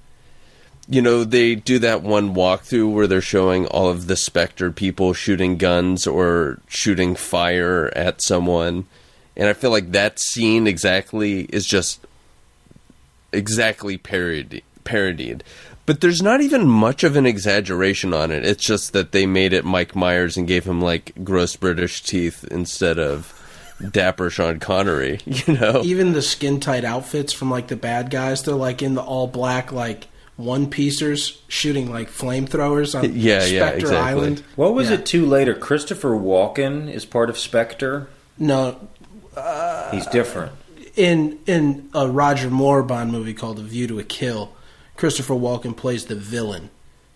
you 0.88 1.02
know 1.02 1.22
they 1.24 1.54
do 1.54 1.78
that 1.80 2.02
one 2.02 2.34
walkthrough 2.34 2.90
where 2.92 3.06
they're 3.06 3.20
showing 3.20 3.66
all 3.66 3.88
of 3.88 4.06
the 4.06 4.16
Spectre 4.16 4.70
people 4.72 5.12
shooting 5.12 5.58
guns 5.58 6.06
or 6.06 6.58
shooting 6.68 7.14
fire 7.14 7.92
at 7.94 8.22
someone 8.22 8.86
and 9.36 9.48
i 9.48 9.52
feel 9.52 9.70
like 9.70 9.92
that 9.92 10.18
scene 10.18 10.66
exactly 10.66 11.42
is 11.52 11.66
just 11.66 12.00
exactly 13.32 13.98
parody, 13.98 14.62
parodied 14.84 15.44
but 15.88 16.00
there's 16.00 16.22
not 16.22 16.40
even 16.40 16.68
much 16.68 17.02
of 17.02 17.16
an 17.16 17.26
exaggeration 17.26 18.14
on 18.14 18.30
it 18.30 18.44
it's 18.44 18.62
just 18.64 18.92
that 18.92 19.10
they 19.12 19.26
made 19.26 19.52
it 19.52 19.64
mike 19.64 19.96
myers 19.96 20.36
and 20.36 20.46
gave 20.46 20.64
him 20.64 20.80
like 20.80 21.12
gross 21.24 21.56
british 21.56 22.02
teeth 22.02 22.44
instead 22.50 22.98
of 22.98 23.34
dapper 23.90 24.28
sean 24.30 24.58
connery 24.60 25.18
you 25.26 25.54
know 25.54 25.82
Even 25.84 26.12
the 26.12 26.22
skin 26.22 26.60
tight 26.60 26.84
outfits 26.84 27.32
from 27.32 27.50
like 27.50 27.68
the 27.68 27.76
bad 27.76 28.10
guys, 28.10 28.42
they're 28.42 28.54
like 28.54 28.82
in 28.82 28.94
the 28.94 29.02
all 29.02 29.26
black 29.28 29.72
like 29.72 30.06
one 30.36 30.68
piecers 30.70 31.40
shooting 31.48 31.90
like 31.90 32.08
flamethrowers 32.10 32.96
on 32.96 33.04
Yeah, 33.16 33.44
yeah, 33.44 33.66
Spectre 33.68 33.78
exactly. 33.78 33.96
Island. 33.96 34.42
What 34.56 34.74
was 34.74 34.88
Yeah. 34.88 34.96
it 34.96 35.06
too 35.06 35.26
later? 35.26 35.54
Christopher 35.54 36.10
Walken 36.10 36.92
is 36.92 37.04
part 37.04 37.28
of 37.30 37.38
Spectre. 37.38 38.08
No, 38.38 38.88
uh, 39.36 39.90
He's 39.92 40.06
different. 40.08 40.52
in 40.96 41.38
in 41.46 41.88
a 41.94 42.08
Roger 42.08 42.50
Moore 42.50 42.82
Bond 42.82 43.10
movie 43.12 43.34
called 43.34 43.58
A 43.60 43.62
View 43.62 43.86
to 43.88 43.98
a 44.00 44.04
Kill, 44.04 44.52
Christopher 44.98 45.34
Walken 45.34 45.74
plays 45.74 46.04
the 46.06 46.14
villain. 46.14 46.68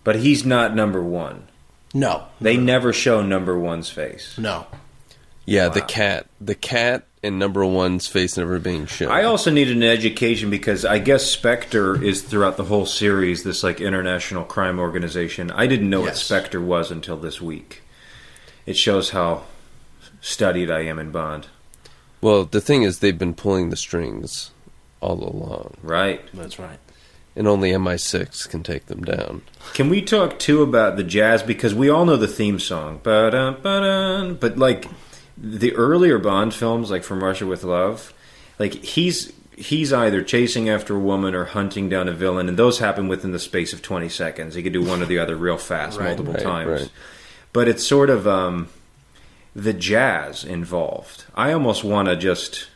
But 0.03 0.15
he's 0.17 0.43
not 0.45 0.75
number 0.75 1.01
one. 1.03 1.47
No, 1.93 2.23
They 2.41 2.57
never 2.57 2.91
show 2.91 3.21
number 3.21 3.57
one's 3.59 3.89
face. 3.91 4.35
no. 4.39 4.65
Yeah, 5.45 5.67
the 5.67 5.81
cat, 5.81 6.27
the 6.39 6.55
cat, 6.55 7.05
and 7.21 7.37
number 7.37 7.65
one's 7.65 8.07
face 8.07 8.37
never 8.37 8.59
being 8.59 8.85
shown. 8.85 9.11
I 9.11 9.23
also 9.23 9.51
needed 9.51 9.75
an 9.75 9.83
education 9.83 10.49
because 10.49 10.85
I 10.85 10.99
guess 10.99 11.25
Spectre 11.29 12.01
is 12.01 12.21
throughout 12.21 12.55
the 12.55 12.63
whole 12.63 12.85
series 12.85 13.43
this 13.43 13.61
like 13.61 13.81
international 13.81 14.45
crime 14.45 14.79
organization. 14.79 15.51
I 15.51 15.67
didn't 15.67 15.89
know 15.89 15.99
what 15.99 16.15
Spectre 16.15 16.61
was 16.61 16.91
until 16.91 17.17
this 17.17 17.41
week. 17.41 17.81
It 18.65 18.77
shows 18.77 19.09
how 19.09 19.43
studied 20.21 20.71
I 20.71 20.83
am 20.83 20.97
in 20.97 21.11
Bond. 21.11 21.47
well, 22.21 22.45
the 22.45 22.61
thing 22.61 22.83
is, 22.83 22.99
they've 22.99 23.19
been 23.19 23.33
pulling 23.35 23.69
the 23.69 23.75
strings 23.75 24.51
all 25.01 25.21
along, 25.21 25.75
Right. 25.83 26.21
That's 26.33 26.57
right. 26.57 26.79
And 27.35 27.47
only 27.47 27.71
MI6 27.71 28.47
can 28.49 28.63
take 28.63 28.85
them 28.87 29.03
down. 29.03 29.41
Can 29.73 29.89
we 29.89 30.01
talk 30.01 30.39
too 30.39 30.61
about 30.61 30.97
the 30.97 31.03
jazz 31.03 31.41
because 31.43 31.73
we 31.73 31.89
all 31.89 32.05
know 32.05 32.17
the 32.17 32.27
theme 32.27 32.59
song, 32.59 32.99
but 33.03 34.57
like 34.57 34.85
the 35.37 35.73
earlier 35.75 36.19
Bond 36.19 36.53
films, 36.53 36.91
like 36.91 37.03
From 37.03 37.23
Russia 37.23 37.45
with 37.45 37.63
Love, 37.63 38.13
like 38.59 38.73
he's 38.83 39.33
he's 39.55 39.93
either 39.93 40.23
chasing 40.23 40.69
after 40.69 40.95
a 40.95 40.99
woman 40.99 41.35
or 41.35 41.45
hunting 41.45 41.89
down 41.89 42.07
a 42.07 42.13
villain, 42.13 42.47
and 42.49 42.57
those 42.57 42.79
happen 42.79 43.07
within 43.07 43.31
the 43.31 43.39
space 43.39 43.73
of 43.73 43.81
twenty 43.81 44.09
seconds. 44.09 44.55
He 44.55 44.63
could 44.63 44.73
do 44.73 44.83
one 44.83 45.01
or 45.01 45.05
the 45.05 45.19
other 45.19 45.35
real 45.35 45.57
fast, 45.57 45.99
Right, 45.99 46.07
multiple 46.07 46.33
right, 46.33 46.43
times. 46.43 46.81
right. 46.81 46.91
But 47.51 47.67
it's 47.67 47.85
sort 47.85 48.09
of 48.09 48.27
um, 48.27 48.69
the 49.55 49.73
jazz 49.73 50.43
involved. 50.43 51.25
I 51.35 51.51
almost 51.53 51.83
want 51.83 52.07
to 52.09 52.15
just. 52.15 52.67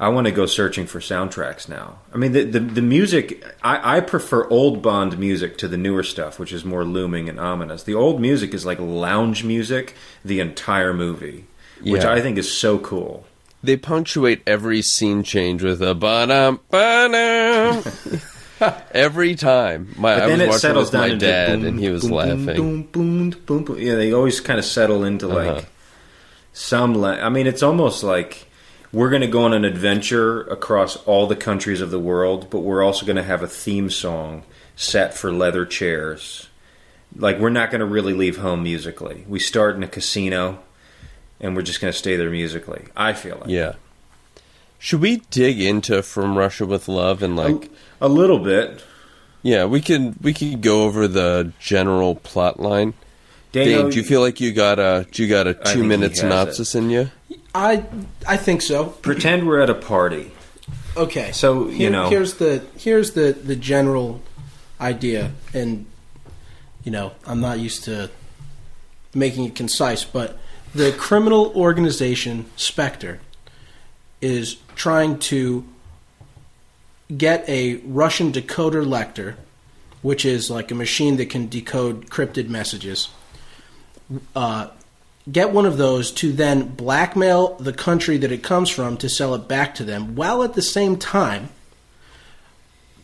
I 0.00 0.08
want 0.10 0.26
to 0.26 0.30
go 0.32 0.46
searching 0.46 0.86
for 0.86 1.00
soundtracks 1.00 1.68
now. 1.68 1.98
I 2.14 2.18
mean, 2.18 2.32
the 2.32 2.44
the, 2.44 2.60
the 2.60 2.82
music. 2.82 3.44
I, 3.62 3.96
I 3.96 4.00
prefer 4.00 4.48
old 4.48 4.80
Bond 4.80 5.18
music 5.18 5.58
to 5.58 5.68
the 5.68 5.76
newer 5.76 6.02
stuff, 6.04 6.38
which 6.38 6.52
is 6.52 6.64
more 6.64 6.84
looming 6.84 7.28
and 7.28 7.40
ominous. 7.40 7.82
The 7.82 7.94
old 7.94 8.20
music 8.20 8.54
is 8.54 8.64
like 8.64 8.78
lounge 8.78 9.42
music 9.44 9.94
the 10.24 10.38
entire 10.40 10.94
movie, 10.94 11.46
which 11.82 12.04
I 12.04 12.20
think 12.20 12.38
is 12.38 12.56
so 12.56 12.78
cool. 12.78 13.26
They 13.60 13.76
punctuate 13.76 14.40
every 14.46 14.82
scene 14.82 15.24
change 15.24 15.64
with 15.64 15.82
a 15.82 15.92
ba-dum, 15.92 16.60
ba-dum. 16.70 17.82
every 18.92 19.34
time. 19.34 19.94
My, 19.96 20.14
But 20.14 20.22
I 20.22 20.26
then 20.36 20.46
was 20.46 20.56
it 20.56 20.60
settles 20.60 20.90
down 20.90 21.08
my 21.08 21.14
dad, 21.16 21.58
boom, 21.58 21.66
and 21.66 21.80
he 21.80 21.88
was 21.90 22.02
boom, 22.02 22.12
laughing. 22.12 22.82
Boom. 22.84 23.76
Yeah, 23.78 23.96
they 23.96 24.12
always 24.12 24.40
kind 24.40 24.60
of 24.60 24.64
settle 24.64 25.02
into 25.02 25.26
like 25.26 25.48
Uh-huh. 25.48 25.60
some. 26.52 26.94
La- 26.94 27.10
I 27.18 27.28
mean, 27.30 27.48
it's 27.48 27.64
almost 27.64 28.04
like 28.04 28.47
we're 28.92 29.10
going 29.10 29.22
to 29.22 29.28
go 29.28 29.42
on 29.44 29.52
an 29.52 29.64
adventure 29.64 30.42
across 30.42 30.96
all 31.04 31.26
the 31.26 31.36
countries 31.36 31.80
of 31.80 31.90
the 31.90 31.98
world, 31.98 32.48
but 32.50 32.60
we're 32.60 32.82
also 32.82 33.04
going 33.04 33.16
to 33.16 33.22
have 33.22 33.42
a 33.42 33.48
theme 33.48 33.90
song 33.90 34.44
set 34.76 35.14
for 35.14 35.32
leather 35.32 35.66
chairs. 35.66 36.48
Like 37.14 37.38
we're 37.38 37.50
not 37.50 37.70
going 37.70 37.80
to 37.80 37.86
really 37.86 38.12
leave 38.14 38.38
home 38.38 38.62
musically. 38.62 39.24
We 39.28 39.38
start 39.38 39.76
in 39.76 39.82
a 39.82 39.88
casino, 39.88 40.60
and 41.40 41.54
we're 41.56 41.62
just 41.62 41.80
going 41.80 41.92
to 41.92 41.98
stay 41.98 42.16
there 42.16 42.30
musically. 42.30 42.86
I 42.96 43.12
feel 43.12 43.38
like 43.38 43.48
Yeah. 43.48 43.74
Should 44.78 45.00
we 45.00 45.16
dig 45.30 45.60
into 45.60 46.02
From 46.02 46.38
Russia 46.38 46.64
with 46.64 46.86
Love 46.86 47.22
and 47.22 47.34
like? 47.34 47.70
a, 48.00 48.06
a 48.06 48.08
little 48.08 48.38
bit. 48.38 48.84
Yeah, 49.42 49.64
we 49.64 49.80
can 49.80 50.16
we 50.20 50.32
can 50.32 50.60
go 50.60 50.84
over 50.84 51.08
the 51.08 51.52
general 51.58 52.14
plot 52.14 52.60
line. 52.60 52.94
Dane, 53.50 53.90
do 53.90 53.96
you 53.96 54.02
feel 54.02 54.20
like 54.20 54.40
you 54.40 54.52
got 54.52 54.78
a 54.78 55.06
do 55.10 55.22
you 55.22 55.28
got 55.28 55.46
a 55.46 55.54
two 55.54 55.84
minute 55.84 56.16
synopsis 56.16 56.74
in 56.74 56.90
you? 56.90 57.10
I 57.58 57.84
I 58.26 58.36
think 58.36 58.62
so. 58.62 58.86
pretend 58.86 59.46
we're 59.46 59.60
at 59.60 59.70
a 59.70 59.74
party? 59.74 60.30
Okay. 60.96 61.32
So, 61.32 61.66
you 61.68 61.72
Here- 61.76 61.90
know- 61.90 62.08
here's 62.08 62.34
the 62.34 62.62
here's 62.76 63.12
the 63.12 63.32
the 63.32 63.56
general 63.56 64.20
idea, 64.80 65.32
and 65.52 65.86
you 66.84 66.92
know, 66.92 67.12
I'm 67.26 67.40
not 67.40 67.58
used 67.58 67.84
to 67.84 68.10
making 69.14 69.44
it 69.44 69.54
concise, 69.56 70.04
but 70.04 70.38
the 70.74 70.92
criminal 70.92 71.52
organization 71.56 72.46
Spectre 72.56 73.18
is 74.20 74.56
trying 74.76 75.18
to 75.18 75.64
get 77.16 77.48
a 77.48 77.76
Russian 77.84 78.32
decoder 78.32 78.84
Lektor, 78.86 79.34
which 80.02 80.24
is 80.24 80.50
like 80.50 80.70
a 80.70 80.74
machine 80.74 81.16
that 81.16 81.30
can 81.30 81.48
decode 81.48 82.08
cryptid 82.10 82.48
messages. 82.48 83.08
Uh, 84.36 84.68
get 85.30 85.52
one 85.52 85.66
of 85.66 85.76
those 85.76 86.10
to 86.12 86.32
then 86.32 86.68
blackmail 86.68 87.54
the 87.56 87.72
country 87.72 88.16
that 88.18 88.32
it 88.32 88.42
comes 88.42 88.70
from 88.70 88.96
to 88.98 89.08
sell 89.08 89.34
it 89.34 89.48
back 89.48 89.74
to 89.76 89.84
them, 89.84 90.14
while 90.14 90.42
at 90.42 90.54
the 90.54 90.62
same 90.62 90.96
time 90.96 91.50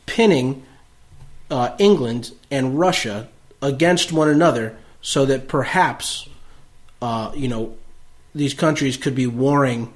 pinning 0.07 0.65
uh, 1.51 1.75
England 1.79 2.33
and 2.51 2.79
Russia 2.79 3.29
against 3.61 4.13
one 4.13 4.29
another, 4.29 4.77
so 5.01 5.27
that 5.27 5.49
perhaps 5.49 6.29
uh, 7.03 7.33
you 7.35 7.49
know 7.49 7.77
these 8.35 8.55
countries 8.55 8.97
could 8.97 9.15
be 9.15 9.27
warring 9.27 9.93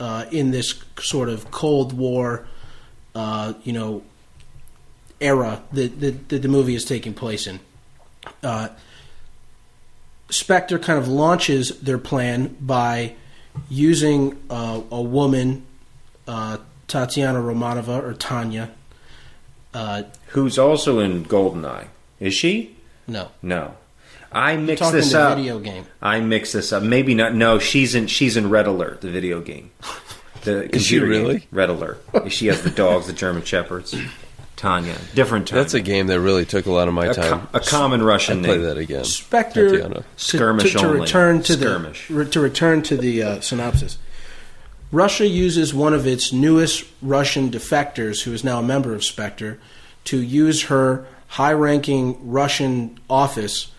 uh, 0.00 0.26
in 0.30 0.50
this 0.50 0.82
sort 1.00 1.28
of 1.28 1.50
Cold 1.50 1.92
War, 1.92 2.46
uh, 3.14 3.54
you 3.62 3.72
know, 3.72 4.02
era 5.20 5.62
that, 5.72 6.00
that, 6.00 6.28
that 6.28 6.42
the 6.42 6.48
movie 6.48 6.74
is 6.74 6.84
taking 6.84 7.14
place 7.14 7.46
in. 7.46 7.60
Spectre 10.30 10.78
kind 10.78 10.98
of 10.98 11.08
launches 11.08 11.78
their 11.80 11.98
plan 11.98 12.56
by 12.60 13.14
using 13.68 14.36
uh, 14.50 14.80
a 14.90 15.00
woman, 15.02 15.64
uh, 16.26 16.58
Tatiana 16.86 17.38
Romanova 17.40 18.02
or 18.02 18.12
Tanya. 18.14 18.70
Uh, 19.74 20.02
Who's 20.28 20.58
also 20.58 20.98
in 21.00 21.24
Goldeneye? 21.24 21.88
Is 22.20 22.34
she? 22.34 22.76
no, 23.06 23.28
No. 23.42 23.74
I 24.30 24.58
mixed 24.58 24.82
talking 24.82 24.96
this 25.00 25.12
the 25.12 25.20
up. 25.22 25.38
video 25.38 25.58
game. 25.58 25.86
I 26.02 26.20
mix 26.20 26.52
this 26.52 26.70
up. 26.70 26.82
Maybe 26.82 27.14
not. 27.14 27.34
No, 27.34 27.58
she's 27.58 27.94
in. 27.94 28.08
She's 28.08 28.36
in 28.36 28.50
Red 28.50 28.66
Alert, 28.66 29.00
the 29.00 29.10
video 29.10 29.40
game. 29.40 29.70
The 30.42 30.72
Is 30.74 30.86
she 30.86 30.98
computer 30.98 31.06
game. 31.12 31.22
really? 31.26 31.46
Red 31.50 31.68
Alert? 31.68 32.00
She 32.28 32.46
has 32.46 32.62
the 32.62 32.70
dogs, 32.70 33.06
the 33.08 33.12
German 33.12 33.42
shepherds. 33.42 33.92
Tanya, 34.58 34.98
different 35.14 35.48
Tanya. 35.48 35.62
That's 35.62 35.74
a 35.74 35.80
game 35.80 36.08
that 36.08 36.20
really 36.20 36.44
took 36.44 36.66
a 36.66 36.70
lot 36.72 36.88
of 36.88 36.94
my 36.94 37.06
a, 37.06 37.14
time. 37.14 37.46
co- 37.46 37.58
a 37.58 37.60
common 37.60 38.02
Russian 38.02 38.40
I'd 38.40 38.44
play 38.44 38.58
that 38.58 38.76
again. 38.76 39.04
Spectre 39.04 39.70
Tatiana. 39.70 39.94
to, 39.94 40.04
Skirmish 40.16 40.72
to, 40.72 40.78
to 40.78 40.86
only. 40.86 41.00
return 41.00 41.42
to 41.44 41.52
Skirmish. 41.54 42.08
the 42.08 42.14
re- 42.14 42.30
to 42.30 42.40
return 42.40 42.82
to 42.82 42.96
the 42.96 43.22
uh, 43.22 43.40
synopsis. 43.40 43.98
Russia 44.90 45.26
uses 45.26 45.72
one 45.72 45.94
of 45.94 46.06
its 46.06 46.32
newest 46.32 46.84
Russian 47.00 47.50
defectors, 47.50 48.22
who 48.24 48.32
is 48.32 48.42
now 48.42 48.58
a 48.58 48.62
member 48.62 48.94
of 48.94 49.04
Spectre, 49.04 49.58
to 50.04 50.20
use 50.20 50.64
her 50.64 51.06
high-ranking 51.28 52.18
Russian 52.30 52.98
office 53.08 53.70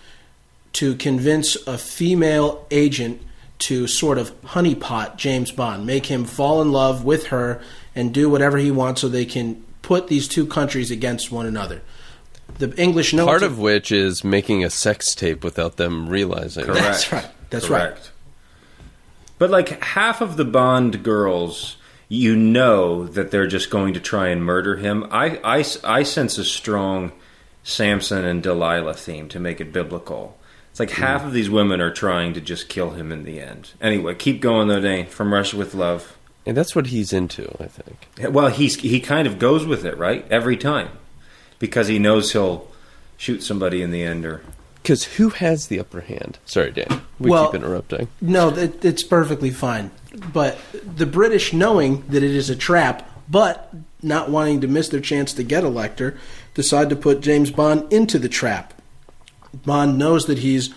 to 0.74 0.96
convince 0.96 1.56
a 1.68 1.78
female 1.78 2.66
agent 2.72 3.22
to 3.58 3.88
sort 3.88 4.18
of 4.18 4.40
honeypot 4.44 5.18
James 5.18 5.52
Bond, 5.52 5.86
make 5.86 6.06
him 6.06 6.24
fall 6.26 6.62
in 6.62 6.72
love 6.72 7.04
with 7.04 7.28
her, 7.28 7.60
and 7.96 8.14
do 8.14 8.30
whatever 8.30 8.58
he 8.58 8.72
wants, 8.72 9.02
so 9.02 9.10
they 9.10 9.26
can 9.26 9.62
put 9.82 10.08
these 10.08 10.28
two 10.28 10.46
countries 10.46 10.92
against 10.92 11.32
one 11.32 11.46
another. 11.46 11.82
The 12.58 12.74
English 12.82 13.14
know 13.14 13.26
Part 13.26 13.42
to- 13.42 13.46
of 13.48 13.60
which 13.60 13.92
is 13.92 14.24
making 14.24 14.64
a 14.64 14.70
sex 14.70 15.14
tape 15.16 15.44
without 15.44 15.78
them 15.78 16.10
realizing. 16.10 16.66
Correct. 16.66 16.82
That's 16.82 17.12
right. 17.12 17.28
That's 17.50 17.70
right. 17.70 18.12
But 19.38 19.50
like 19.50 19.82
half 19.82 20.22
of 20.22 20.36
the 20.36 20.46
Bond 20.46 21.04
girls, 21.04 21.78
you 22.10 22.36
know 22.36 23.06
that 23.08 23.32
they're 23.32 23.48
just 23.48 23.70
going 23.70 23.94
to 23.94 24.00
try 24.00 24.28
and 24.30 24.44
murder 24.44 24.78
him. 24.78 25.08
I, 25.12 25.40
I, 25.44 25.66
I 25.84 26.04
sense 26.04 26.38
a 26.38 26.44
strong 26.44 27.12
Samson 27.64 28.26
and 28.26 28.44
Delilah 28.44 28.96
theme 28.96 29.30
to 29.30 29.40
make 29.40 29.62
it 29.62 29.72
biblical. 29.72 30.38
It's 30.72 30.80
like 30.80 30.92
half 30.92 31.24
of 31.26 31.34
these 31.34 31.50
women 31.50 31.82
are 31.82 31.92
trying 31.94 32.34
to 32.34 32.42
just 32.42 32.68
kill 32.70 32.92
him 32.92 33.12
in 33.12 33.24
the 33.24 33.40
end. 33.40 33.72
Anyway, 33.82 34.16
keep 34.16 34.42
going 34.42 34.68
though, 34.68 34.82
Dane. 34.82 35.08
From 35.08 35.34
Russia 35.34 35.58
with 35.58 35.74
Love. 35.74 36.18
And 36.46 36.56
that's 36.58 36.76
what 36.76 36.88
he's 36.88 37.14
into, 37.14 37.50
I 37.62 37.68
think. 37.68 38.34
Well, 38.34 38.48
he's 38.48 38.76
he 38.80 39.00
kind 39.00 39.28
of 39.28 39.38
goes 39.40 39.66
with 39.66 39.86
it, 39.86 39.98
right? 39.98 40.26
Every 40.32 40.58
time. 40.58 40.90
Because 41.60 41.88
he 41.90 42.00
knows 42.00 42.32
he'll 42.32 42.68
shoot 43.18 43.44
somebody 43.44 43.82
in 43.82 43.92
the 43.92 44.02
end 44.02 44.26
or 44.26 44.42
Because 44.82 45.04
who 45.04 45.30
has 45.30 45.68
the 45.68 45.80
upper 45.80 46.02
hand? 46.02 46.40
Sorry, 46.46 46.72
Dan. 46.72 47.02
We 47.20 47.30
Well- 47.30 47.52
keep 47.52 47.62
interrupting. 47.62 48.08
No, 48.22 48.50
that, 48.52 48.84
it's 48.84 49.04
perfectly 49.04 49.52
fine. 49.52 49.92
But 50.34 50.58
the 50.96 51.06
British, 51.06 51.54
knowing 51.54 52.04
that 52.10 52.24
it 52.24 52.32
is 52.36 52.50
a 52.50 52.56
trap, 52.56 53.08
but 53.30 53.72
not 54.02 54.30
wanting 54.32 54.62
to 54.62 54.68
miss 54.68 54.88
their 54.90 55.02
chance 55.02 55.34
to 55.34 55.44
get 55.44 55.64
a 55.64 55.68
Lektor, 55.70 56.16
decide 56.56 56.90
to 56.90 56.96
put 56.96 57.20
James 57.22 57.52
Bond 57.52 57.92
into 57.94 58.18
the 58.18 58.30
trap. 58.30 58.74
Bond 59.66 59.98
knows 59.98 60.26
that 60.26 60.40
he's 60.40 60.74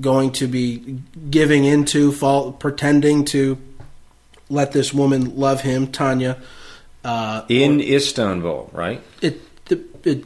going 0.00 0.30
to 0.32 0.46
be 0.46 1.00
giving 1.30 1.64
into, 1.64 2.12
fall, 2.12 2.52
pretending 2.52 3.24
to 3.26 3.56
let 4.48 4.72
this 4.72 4.92
woman 4.92 5.36
love 5.36 5.62
him, 5.62 5.88
Tanya. 5.88 6.38
Uh, 7.04 7.44
in 7.48 7.80
Istanbul, 7.80 8.70
right? 8.72 9.02
it, 9.20 9.64
the, 9.66 9.84
it, 10.04 10.24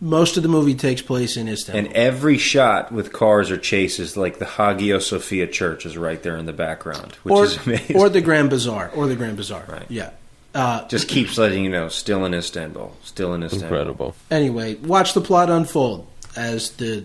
most 0.00 0.36
of 0.36 0.42
the 0.42 0.48
movie 0.48 0.74
takes 0.74 1.02
place 1.02 1.36
in 1.36 1.48
Istanbul. 1.48 1.86
And 1.86 1.92
every 1.94 2.38
shot 2.38 2.92
with 2.92 3.12
cars 3.12 3.50
or 3.50 3.56
chases, 3.56 4.16
like 4.16 4.38
the 4.38 4.44
Hagia 4.44 5.00
Sophia 5.00 5.46
Church, 5.46 5.86
is 5.86 5.96
right 5.96 6.22
there 6.22 6.36
in 6.36 6.46
the 6.46 6.52
background, 6.52 7.12
which 7.22 7.32
or, 7.32 7.44
is 7.44 7.56
amazing. 7.66 7.96
or 7.96 8.08
the 8.08 8.20
Grand 8.20 8.50
Bazaar, 8.50 8.90
or 8.94 9.06
the 9.06 9.16
Grand 9.16 9.36
Bazaar. 9.36 9.64
Right. 9.68 9.86
Yeah. 9.88 10.10
Uh, 10.54 10.86
Just 10.88 11.08
keeps 11.08 11.36
letting 11.36 11.64
you 11.64 11.70
know, 11.70 11.88
still 11.88 12.24
in 12.24 12.32
Istanbul, 12.32 12.96
still 13.02 13.34
in 13.34 13.42
Istanbul. 13.42 13.66
Incredible. 13.66 14.16
anyway, 14.30 14.76
watch 14.76 15.12
the 15.12 15.20
plot 15.20 15.50
unfold 15.50 16.06
as 16.36 16.70
the 16.72 17.04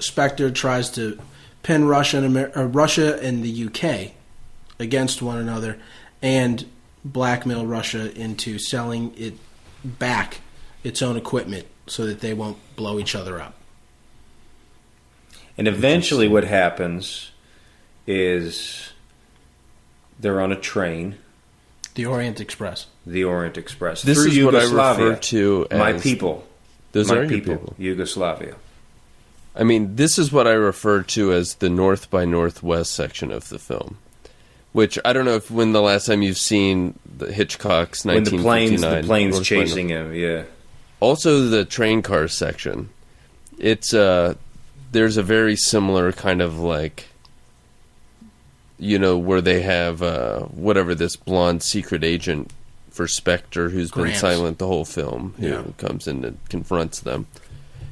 Spectre 0.00 0.50
tries 0.50 0.90
to 0.90 1.18
pin 1.62 1.86
Russia 1.86 2.18
and 2.18 2.26
Amer- 2.26 2.52
uh, 2.56 2.64
Russia 2.64 3.18
and 3.22 3.42
the 3.44 3.66
UK 3.66 4.12
against 4.78 5.22
one 5.22 5.38
another, 5.38 5.78
and 6.22 6.66
blackmail 7.04 7.66
Russia 7.66 8.12
into 8.18 8.58
selling 8.58 9.14
it 9.16 9.34
back 9.84 10.40
its 10.84 11.02
own 11.02 11.16
equipment 11.16 11.66
so 11.86 12.06
that 12.06 12.20
they 12.20 12.34
won't 12.34 12.58
blow 12.76 12.98
each 12.98 13.14
other 13.14 13.40
up. 13.40 13.54
And 15.56 15.66
eventually, 15.66 16.28
what 16.28 16.44
happens 16.44 17.32
is 18.06 18.92
they're 20.18 20.40
on 20.40 20.52
a 20.52 20.56
train, 20.56 21.16
The 21.94 22.06
Orient 22.06 22.40
Express. 22.40 22.86
the 23.04 23.24
Orient 23.24 23.58
Express. 23.58 24.02
This 24.02 24.18
through 24.18 24.30
is 24.30 24.44
what 24.44 24.54
I 24.54 24.64
refer 24.64 25.16
to 25.16 25.66
as 25.70 25.78
my 25.78 25.92
people. 25.94 26.46
Those 26.92 27.08
my 27.08 27.18
are 27.18 27.28
people, 27.28 27.56
people. 27.56 27.74
Yugoslavia. 27.78 28.54
I 29.54 29.64
mean, 29.64 29.96
this 29.96 30.18
is 30.18 30.30
what 30.30 30.46
I 30.46 30.52
refer 30.52 31.02
to 31.02 31.32
as 31.32 31.56
the 31.56 31.68
North 31.68 32.10
by 32.10 32.24
Northwest 32.24 32.92
section 32.92 33.32
of 33.32 33.48
the 33.48 33.58
film. 33.58 33.98
Which 34.72 34.98
I 35.04 35.12
don't 35.12 35.24
know 35.24 35.36
if 35.36 35.50
when 35.50 35.72
the 35.72 35.80
last 35.82 36.06
time 36.06 36.22
you've 36.22 36.36
seen 36.38 36.98
the 37.16 37.32
Hitchcock's 37.32 38.04
When 38.04 38.22
the 38.22 38.30
planes, 38.38 38.82
1959. 38.82 39.02
the 39.02 39.06
planes 39.06 39.32
North 39.34 39.48
by 39.50 39.56
North- 39.56 39.68
chasing 39.68 39.88
him. 39.88 40.14
Yeah, 40.14 40.42
Also, 41.00 41.40
the 41.48 41.64
train 41.64 42.02
car 42.02 42.28
section. 42.28 42.90
It's 43.58 43.92
uh, 43.94 44.34
there's 44.92 45.16
a 45.16 45.22
very 45.22 45.56
similar 45.56 46.12
kind 46.12 46.40
of 46.42 46.58
like, 46.58 47.06
you 48.78 48.98
know, 48.98 49.16
where 49.18 49.40
they 49.40 49.62
have 49.62 50.02
uh, 50.02 50.40
whatever 50.42 50.94
this 50.94 51.16
blonde 51.16 51.62
secret 51.62 52.04
agent 52.04 52.52
for 52.90 53.08
Spectre 53.08 53.70
who's 53.70 53.90
been 53.90 54.14
silent 54.14 54.58
the 54.58 54.66
whole 54.66 54.84
film, 54.84 55.34
who 55.38 55.46
Yeah. 55.48 55.62
comes 55.78 56.06
in 56.06 56.24
and 56.24 56.38
confronts 56.48 57.00
them. 57.00 57.26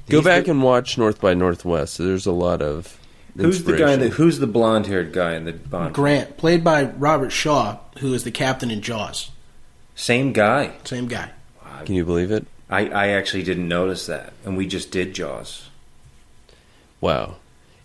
Go 0.08 0.18
He's 0.18 0.24
back 0.24 0.44
the- 0.44 0.52
and 0.52 0.62
watch 0.62 0.98
North 0.98 1.20
by 1.20 1.34
Northwest. 1.34 1.98
There's 1.98 2.26
a 2.26 2.32
lot 2.32 2.60
of 2.62 2.98
who's 3.36 3.64
the 3.64 3.76
guy 3.76 3.96
that? 3.96 4.10
Who's 4.14 4.38
the 4.38 4.46
blonde-haired 4.46 5.12
guy 5.12 5.34
in 5.34 5.44
the 5.44 5.52
Bond? 5.52 5.94
Grant, 5.94 6.36
played 6.36 6.62
by 6.64 6.84
Robert 6.84 7.30
Shaw, 7.30 7.78
who 7.98 8.14
is 8.14 8.24
the 8.24 8.30
captain 8.30 8.70
in 8.70 8.80
Jaws. 8.82 9.30
Same 9.94 10.32
guy. 10.32 10.72
Same 10.84 11.08
guy. 11.08 11.30
Can 11.84 11.94
you 11.94 12.04
believe 12.04 12.30
it? 12.30 12.46
I, 12.68 12.88
I 12.88 13.08
actually 13.08 13.42
didn't 13.42 13.68
notice 13.68 14.06
that, 14.06 14.32
and 14.44 14.56
we 14.56 14.66
just 14.66 14.90
did 14.90 15.14
Jaws. 15.14 15.68
Wow. 17.00 17.36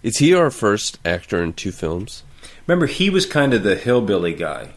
Is 0.04 0.18
he 0.18 0.34
our 0.34 0.50
first 0.50 0.98
actor 1.06 1.44
in 1.44 1.54
two 1.54 1.72
films? 1.72 2.24
Remember, 2.66 2.88
he 2.88 3.10
was 3.10 3.26
kind 3.26 3.54
of 3.54 3.64
the 3.64 3.76
hillbilly 3.76 4.34
guy 4.34 4.70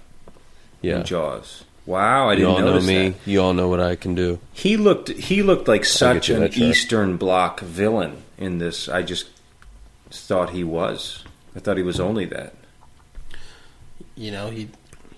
Yeah. 0.83 0.99
in 1.01 1.05
Jaws. 1.05 1.65
Wow, 1.87 2.29
I 2.29 2.33
you 2.33 2.39
didn't 2.47 2.65
know 2.65 2.65
that. 2.65 2.65
You 2.65 2.67
all 2.67 2.81
know 2.81 2.87
me. 2.87 3.09
that. 3.11 3.31
You 3.31 3.41
all 3.43 3.53
know 3.55 3.69
what 3.69 3.81
I 3.81 3.95
can 3.97 4.15
do. 4.15 4.39
He 4.53 4.77
looked 4.77 5.09
he 5.11 5.43
looked 5.43 5.69
like 5.69 5.85
such 5.85 6.31
an. 6.31 6.43
Eastern 6.55 7.17
Bloc 7.19 7.61
villain 7.61 8.23
in 8.39 8.57
this. 8.59 8.89
I 8.89 9.03
just 9.03 9.27
thought 10.21 10.51
he 10.51 10.65
was. 10.65 11.25
I 11.57 11.61
thought 11.61 11.77
he 11.77 11.83
was 11.83 12.01
only 12.01 12.25
that. 12.27 12.55
you 14.17 14.31
know 14.31 14.51
he 14.51 14.69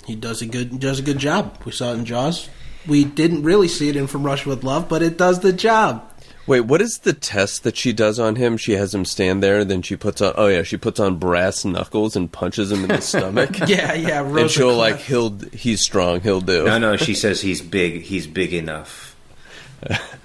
he 0.06 0.14
does 0.14 0.42
a 0.42 0.46
good 0.46 0.78
does 0.80 0.98
a 0.98 1.02
good 1.02 1.18
job. 1.18 1.58
We 1.64 1.72
saw 1.72 1.90
it 1.92 1.94
in 1.98 2.04
Jaws. 2.04 2.48
We 2.86 3.04
didn't 3.04 3.42
really 3.42 3.68
see 3.68 3.88
it 3.88 3.96
in 3.96 4.06
From 4.06 4.22
Russia 4.24 4.48
with 4.50 4.62
Love, 4.62 4.88
but 4.88 5.02
it 5.02 5.18
does 5.18 5.40
the 5.40 5.52
job. 5.52 6.12
Wait, 6.46 6.60
what 6.60 6.80
is 6.80 6.98
the 6.98 7.12
test 7.12 7.64
that 7.64 7.76
she 7.76 7.92
does 7.92 8.20
on 8.20 8.36
him? 8.36 8.56
She 8.56 8.74
has 8.74 8.94
him 8.94 9.04
stand 9.04 9.42
there, 9.42 9.58
and 9.60 9.70
then 9.70 9.82
she 9.82 9.96
puts 9.96 10.22
on. 10.22 10.32
Oh 10.36 10.46
yeah, 10.46 10.62
she 10.62 10.76
puts 10.76 11.00
on 11.00 11.18
brass 11.18 11.64
knuckles 11.64 12.14
and 12.14 12.30
punches 12.30 12.70
him 12.70 12.82
in 12.84 12.88
the 12.88 13.00
stomach. 13.00 13.58
Yeah, 13.68 13.94
yeah. 13.94 14.22
and 14.24 14.48
she'll 14.50 14.76
like 14.76 14.98
he'll 14.98 15.36
he's 15.52 15.80
strong. 15.80 16.20
He'll 16.20 16.40
do. 16.40 16.64
No, 16.64 16.78
no, 16.78 16.96
she 16.96 17.14
says 17.14 17.40
he's 17.40 17.60
big. 17.60 18.02
He's 18.02 18.28
big 18.28 18.52
enough. 18.52 19.16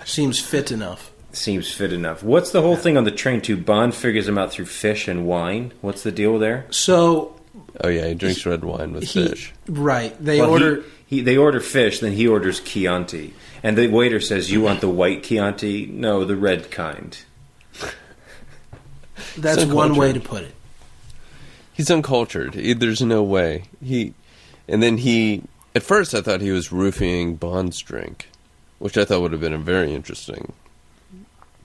seems 0.05 0.39
fit 0.39 0.71
enough. 0.71 1.10
Seems 1.33 1.71
fit 1.71 1.93
enough. 1.93 2.23
What's 2.23 2.51
the 2.51 2.61
whole 2.61 2.75
thing 2.75 2.97
on 2.97 3.03
the 3.05 3.11
train? 3.11 3.41
Too 3.41 3.55
Bond 3.57 3.95
figures 3.95 4.27
him 4.27 4.37
out 4.37 4.51
through 4.51 4.65
fish 4.65 5.07
and 5.07 5.25
wine. 5.25 5.71
What's 5.81 6.03
the 6.03 6.11
deal 6.11 6.37
there? 6.39 6.65
So 6.71 7.39
Oh 7.83 7.87
yeah, 7.89 8.07
he 8.07 8.13
drinks 8.15 8.45
red 8.45 8.63
wine 8.63 8.93
with 8.93 9.03
he 9.03 9.27
fish. 9.27 9.53
right. 9.67 10.15
They 10.23 10.39
Well, 10.41 10.51
order. 10.51 10.83
He, 11.05 11.21
they 11.21 11.35
order 11.35 11.59
fish, 11.59 11.99
then 11.99 12.13
he 12.13 12.25
orders 12.27 12.61
Chianti, 12.61 13.33
and 13.63 13.77
the 13.77 13.87
waiter 13.87 14.21
says, 14.21 14.49
"You 14.49 14.61
want 14.61 14.79
the 14.79 14.87
white 14.89 15.23
Chianti? 15.23 15.85
No, 15.87 16.23
the 16.23 16.37
red 16.37 16.71
kind." 16.71 17.17
That's 19.37 19.65
one 19.65 19.95
way 19.95 20.13
to 20.13 20.19
put 20.19 20.43
it. 20.43 20.55
He's 21.73 21.91
uncultured. 21.91 22.53
There's 22.53 23.01
no 23.01 23.23
way 23.23 23.63
he. 23.83 24.13
And 24.67 24.81
then 24.81 24.97
he. 24.97 25.43
At 25.75 25.83
first, 25.83 26.13
I 26.13 26.21
thought 26.21 26.41
he 26.41 26.51
was 26.51 26.71
roofing 26.71 27.35
Bond's 27.35 27.79
drink, 27.79 28.29
which 28.79 28.97
I 28.97 29.05
thought 29.05 29.21
would 29.21 29.31
have 29.31 29.41
been 29.41 29.53
a 29.53 29.57
very 29.57 29.93
interesting. 29.93 30.53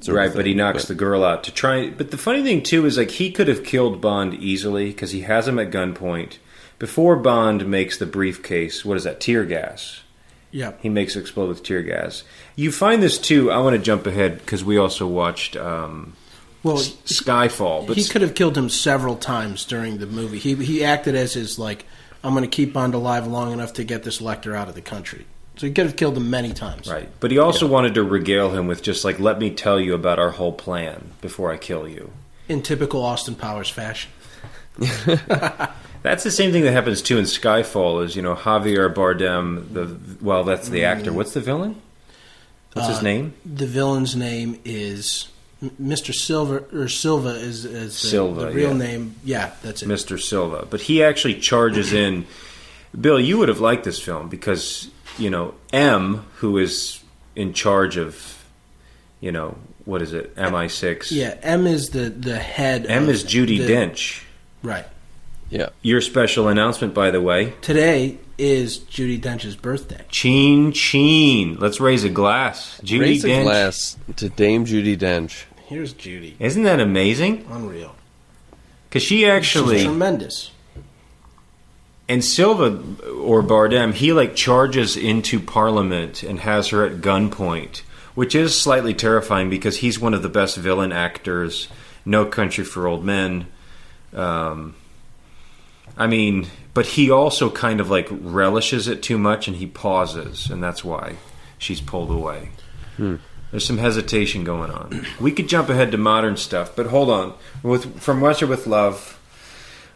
Sort 0.00 0.18
of 0.18 0.26
right, 0.26 0.36
but 0.36 0.46
he 0.46 0.54
knocks 0.54 0.82
but- 0.84 0.88
the 0.88 0.94
girl 0.94 1.24
out 1.24 1.44
to 1.44 1.52
try. 1.52 1.88
But 1.90 2.10
the 2.10 2.18
funny 2.18 2.42
thing 2.42 2.62
too 2.62 2.84
is 2.86 2.98
like 2.98 3.12
he 3.12 3.30
could 3.30 3.48
have 3.48 3.64
killed 3.64 4.00
Bond 4.00 4.34
easily 4.34 4.86
because 4.88 5.10
he 5.12 5.22
has 5.22 5.48
him 5.48 5.58
at 5.58 5.70
gunpoint. 5.70 6.38
Before 6.78 7.16
Bond 7.16 7.66
makes 7.66 7.96
the 7.96 8.04
briefcase, 8.06 8.84
what 8.84 8.98
is 8.98 9.04
that? 9.04 9.20
Tear 9.20 9.44
gas. 9.46 10.02
Yeah. 10.50 10.72
He 10.80 10.88
makes 10.90 11.16
it 11.16 11.20
explode 11.20 11.48
with 11.48 11.62
tear 11.62 11.82
gas. 11.82 12.22
You 12.54 12.70
find 12.72 13.02
this 13.02 13.18
too. 13.18 13.50
I 13.50 13.58
want 13.58 13.74
to 13.76 13.82
jump 13.82 14.06
ahead 14.06 14.38
because 14.38 14.62
we 14.64 14.76
also 14.78 15.06
watched. 15.06 15.56
Um, 15.56 16.12
Well, 16.62 16.78
S- 16.78 16.90
Skyfall. 17.06 17.86
But 17.86 17.96
he 17.96 18.04
could 18.04 18.22
have 18.22 18.34
killed 18.34 18.56
him 18.56 18.68
several 18.68 19.16
times 19.16 19.64
during 19.64 19.98
the 19.98 20.06
movie. 20.06 20.38
He 20.38 20.54
he 20.54 20.84
acted 20.84 21.14
as 21.14 21.34
his 21.34 21.58
like, 21.58 21.84
I'm 22.22 22.32
going 22.34 22.44
to 22.44 22.48
keep 22.48 22.72
Bond 22.72 22.94
alive 22.94 23.26
long 23.26 23.52
enough 23.52 23.72
to 23.74 23.84
get 23.84 24.02
this 24.02 24.20
Lektor 24.20 24.54
out 24.54 24.68
of 24.68 24.74
the 24.74 24.80
country. 24.82 25.26
So 25.56 25.66
he 25.66 25.72
could 25.72 25.86
have 25.86 25.96
killed 25.96 26.16
him 26.16 26.28
many 26.28 26.52
times. 26.52 26.86
Right. 26.86 27.08
But 27.18 27.30
he 27.30 27.38
also 27.38 27.66
wanted 27.66 27.94
to 27.94 28.02
regale 28.02 28.50
him 28.50 28.66
with 28.66 28.82
just 28.82 29.04
like, 29.04 29.18
let 29.18 29.38
me 29.38 29.50
tell 29.50 29.80
you 29.80 29.94
about 29.94 30.18
our 30.18 30.30
whole 30.30 30.52
plan 30.52 31.12
before 31.22 31.50
I 31.50 31.56
kill 31.56 31.88
you. 31.88 32.12
In 32.48 32.62
typical 32.62 33.02
Austin 33.02 33.34
Powers 33.34 33.70
fashion. 33.70 34.10
That's 36.06 36.22
the 36.22 36.30
same 36.30 36.52
thing 36.52 36.62
that 36.62 36.72
happens 36.72 37.02
too 37.02 37.18
in 37.18 37.24
Skyfall. 37.24 38.04
Is 38.04 38.14
you 38.14 38.22
know 38.22 38.36
Javier 38.36 38.92
Bardem, 38.94 39.72
the 39.72 39.98
well, 40.24 40.44
that's 40.44 40.68
the 40.68 40.84
actor. 40.84 41.12
What's 41.12 41.34
the 41.34 41.40
villain? 41.40 41.82
What's 42.74 42.86
his 42.88 42.98
Uh, 42.98 43.02
name? 43.02 43.34
The 43.44 43.66
villain's 43.66 44.14
name 44.14 44.60
is 44.64 45.26
Mr. 45.64 46.14
Silva 46.14 46.64
or 46.72 46.86
Silva 46.86 47.30
is, 47.30 47.64
is 47.64 48.00
the, 48.00 48.08
Silva, 48.08 48.40
the 48.42 48.52
real 48.52 48.70
yeah. 48.70 48.76
name. 48.76 49.14
Yeah, 49.24 49.50
that's 49.62 49.82
it. 49.82 49.88
Mr. 49.88 50.20
Silva. 50.20 50.66
But 50.70 50.82
he 50.82 51.02
actually 51.02 51.40
charges 51.40 51.92
in. 51.92 52.26
Bill, 52.98 53.18
you 53.18 53.38
would 53.38 53.48
have 53.48 53.60
liked 53.60 53.82
this 53.82 53.98
film 53.98 54.28
because 54.28 54.88
you 55.18 55.30
know 55.30 55.54
M, 55.72 56.24
who 56.36 56.58
is 56.58 57.02
in 57.34 57.52
charge 57.52 57.96
of, 57.96 58.44
you 59.20 59.32
know, 59.32 59.56
what 59.84 60.02
is 60.02 60.12
it, 60.12 60.34
MI6? 60.36 61.10
Yeah, 61.12 61.36
M 61.42 61.66
is 61.66 61.90
the 61.90 62.10
the 62.10 62.38
head. 62.38 62.86
M 62.86 63.04
of 63.04 63.08
is 63.10 63.22
Judy 63.22 63.58
the- 63.58 63.72
Dench. 63.72 64.22
Right. 64.62 64.86
Yeah. 65.48 65.68
Your 65.82 66.00
special 66.00 66.48
announcement, 66.48 66.92
by 66.92 67.10
the 67.12 67.20
way. 67.20 67.52
Today 67.60 68.18
is 68.36 68.78
Judi 68.78 69.20
Dench's 69.20 69.54
birthday. 69.54 70.02
Cheen 70.10 70.72
Cheen. 70.72 71.56
Let's 71.58 71.80
raise 71.80 72.02
a 72.04 72.08
glass. 72.08 72.80
Judy 72.82 73.04
Raise 73.04 73.24
a 73.24 73.42
glass 73.42 73.96
to 74.16 74.28
Dame 74.28 74.64
Judi 74.66 74.96
Dench. 74.96 75.44
Here's 75.66 75.92
Judy. 75.92 76.36
Isn't 76.38 76.64
that 76.64 76.80
amazing? 76.80 77.46
Unreal. 77.50 77.94
Because 78.88 79.02
she 79.02 79.20
She's 79.20 79.28
actually 79.28 79.84
tremendous. 79.84 80.50
And 82.08 82.24
Silva 82.24 82.82
or 83.20 83.42
Bardem, 83.42 83.92
he 83.92 84.12
like 84.12 84.36
charges 84.36 84.96
into 84.96 85.40
Parliament 85.40 86.22
and 86.22 86.40
has 86.40 86.68
her 86.68 86.84
at 86.84 87.00
gunpoint, 87.00 87.78
which 88.14 88.34
is 88.34 88.60
slightly 88.60 88.94
terrifying 88.94 89.50
because 89.50 89.78
he's 89.78 89.98
one 89.98 90.14
of 90.14 90.22
the 90.22 90.28
best 90.28 90.56
villain 90.56 90.92
actors. 90.92 91.68
No 92.04 92.24
Country 92.24 92.64
for 92.64 92.86
Old 92.86 93.04
Men. 93.04 93.46
Um, 94.14 94.76
I 95.96 96.06
mean, 96.06 96.46
but 96.74 96.86
he 96.86 97.10
also 97.10 97.50
kind 97.50 97.80
of 97.80 97.90
like 97.90 98.06
relishes 98.10 98.86
it 98.86 99.02
too 99.02 99.18
much, 99.18 99.48
and 99.48 99.56
he 99.56 99.66
pauses, 99.66 100.50
and 100.50 100.62
that's 100.62 100.84
why 100.84 101.16
she's 101.58 101.80
pulled 101.80 102.10
away. 102.10 102.50
There's 103.50 103.66
some 103.66 103.78
hesitation 103.78 104.44
going 104.44 104.70
on. 104.70 105.06
We 105.20 105.32
could 105.32 105.48
jump 105.48 105.68
ahead 105.68 105.92
to 105.92 105.98
modern 105.98 106.36
stuff, 106.36 106.76
but 106.76 106.86
hold 106.86 107.10
on. 107.10 107.34
With 107.62 108.00
from 108.00 108.22
Russia 108.22 108.46
with 108.46 108.66
Love, 108.66 109.18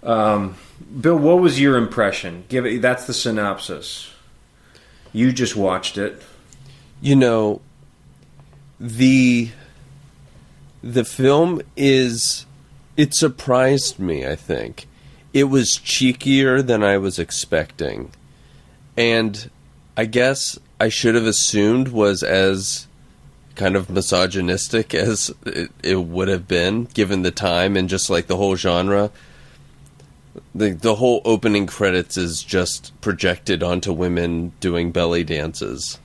um, 0.03 0.57
Bill, 1.01 1.17
what 1.17 1.41
was 1.41 1.61
your 1.61 1.77
impression? 1.77 2.45
Give 2.49 2.67
it. 2.67 2.83
That's 2.83 3.07
the 3.07 3.15
synopsis. 3.15 4.13
You 5.13 5.33
just 5.33 5.57
watched 5.57 5.99
it. 5.99 6.23
You 7.01 7.17
know, 7.17 7.61
the 8.79 9.51
the 10.83 11.05
film 11.05 11.61
is 11.77 12.47
it 12.97 13.15
surprised 13.15 13.99
me, 13.99 14.27
I 14.27 14.37
think. 14.37 14.87
It 15.33 15.45
was 15.45 15.79
cheekier 15.79 16.67
than 16.67 16.83
I 16.83 16.99
was 16.99 17.19
expecting. 17.19 18.11
And 18.97 19.51
I 19.97 20.07
guess 20.07 20.59
I 20.81 20.89
should 20.89 21.15
have 21.15 21.27
assumed 21.27 21.89
was 21.89 22.23
as 22.23 22.87
kind 23.55 23.77
of 23.77 23.91
misogynistic 23.91 24.95
as 24.95 25.33
it, 25.45 25.71
it 25.83 25.97
would 25.97 26.29
have 26.29 26.49
been 26.49 26.85
given 26.85 27.23
the 27.23 27.31
time 27.31 27.77
and 27.77 27.89
just 27.89 28.11
like 28.11 28.27
the 28.27 28.37
whole 28.37 28.57
genre. 28.57 29.11
The 30.55 30.71
the 30.71 30.95
whole 30.97 31.21
opening 31.25 31.67
credits 31.67 32.17
is 32.17 32.43
just 32.43 32.99
projected 33.01 33.63
onto 33.63 33.93
women 33.93 34.53
doing 34.61 34.93
belly 34.93 35.25
dances 35.25 35.99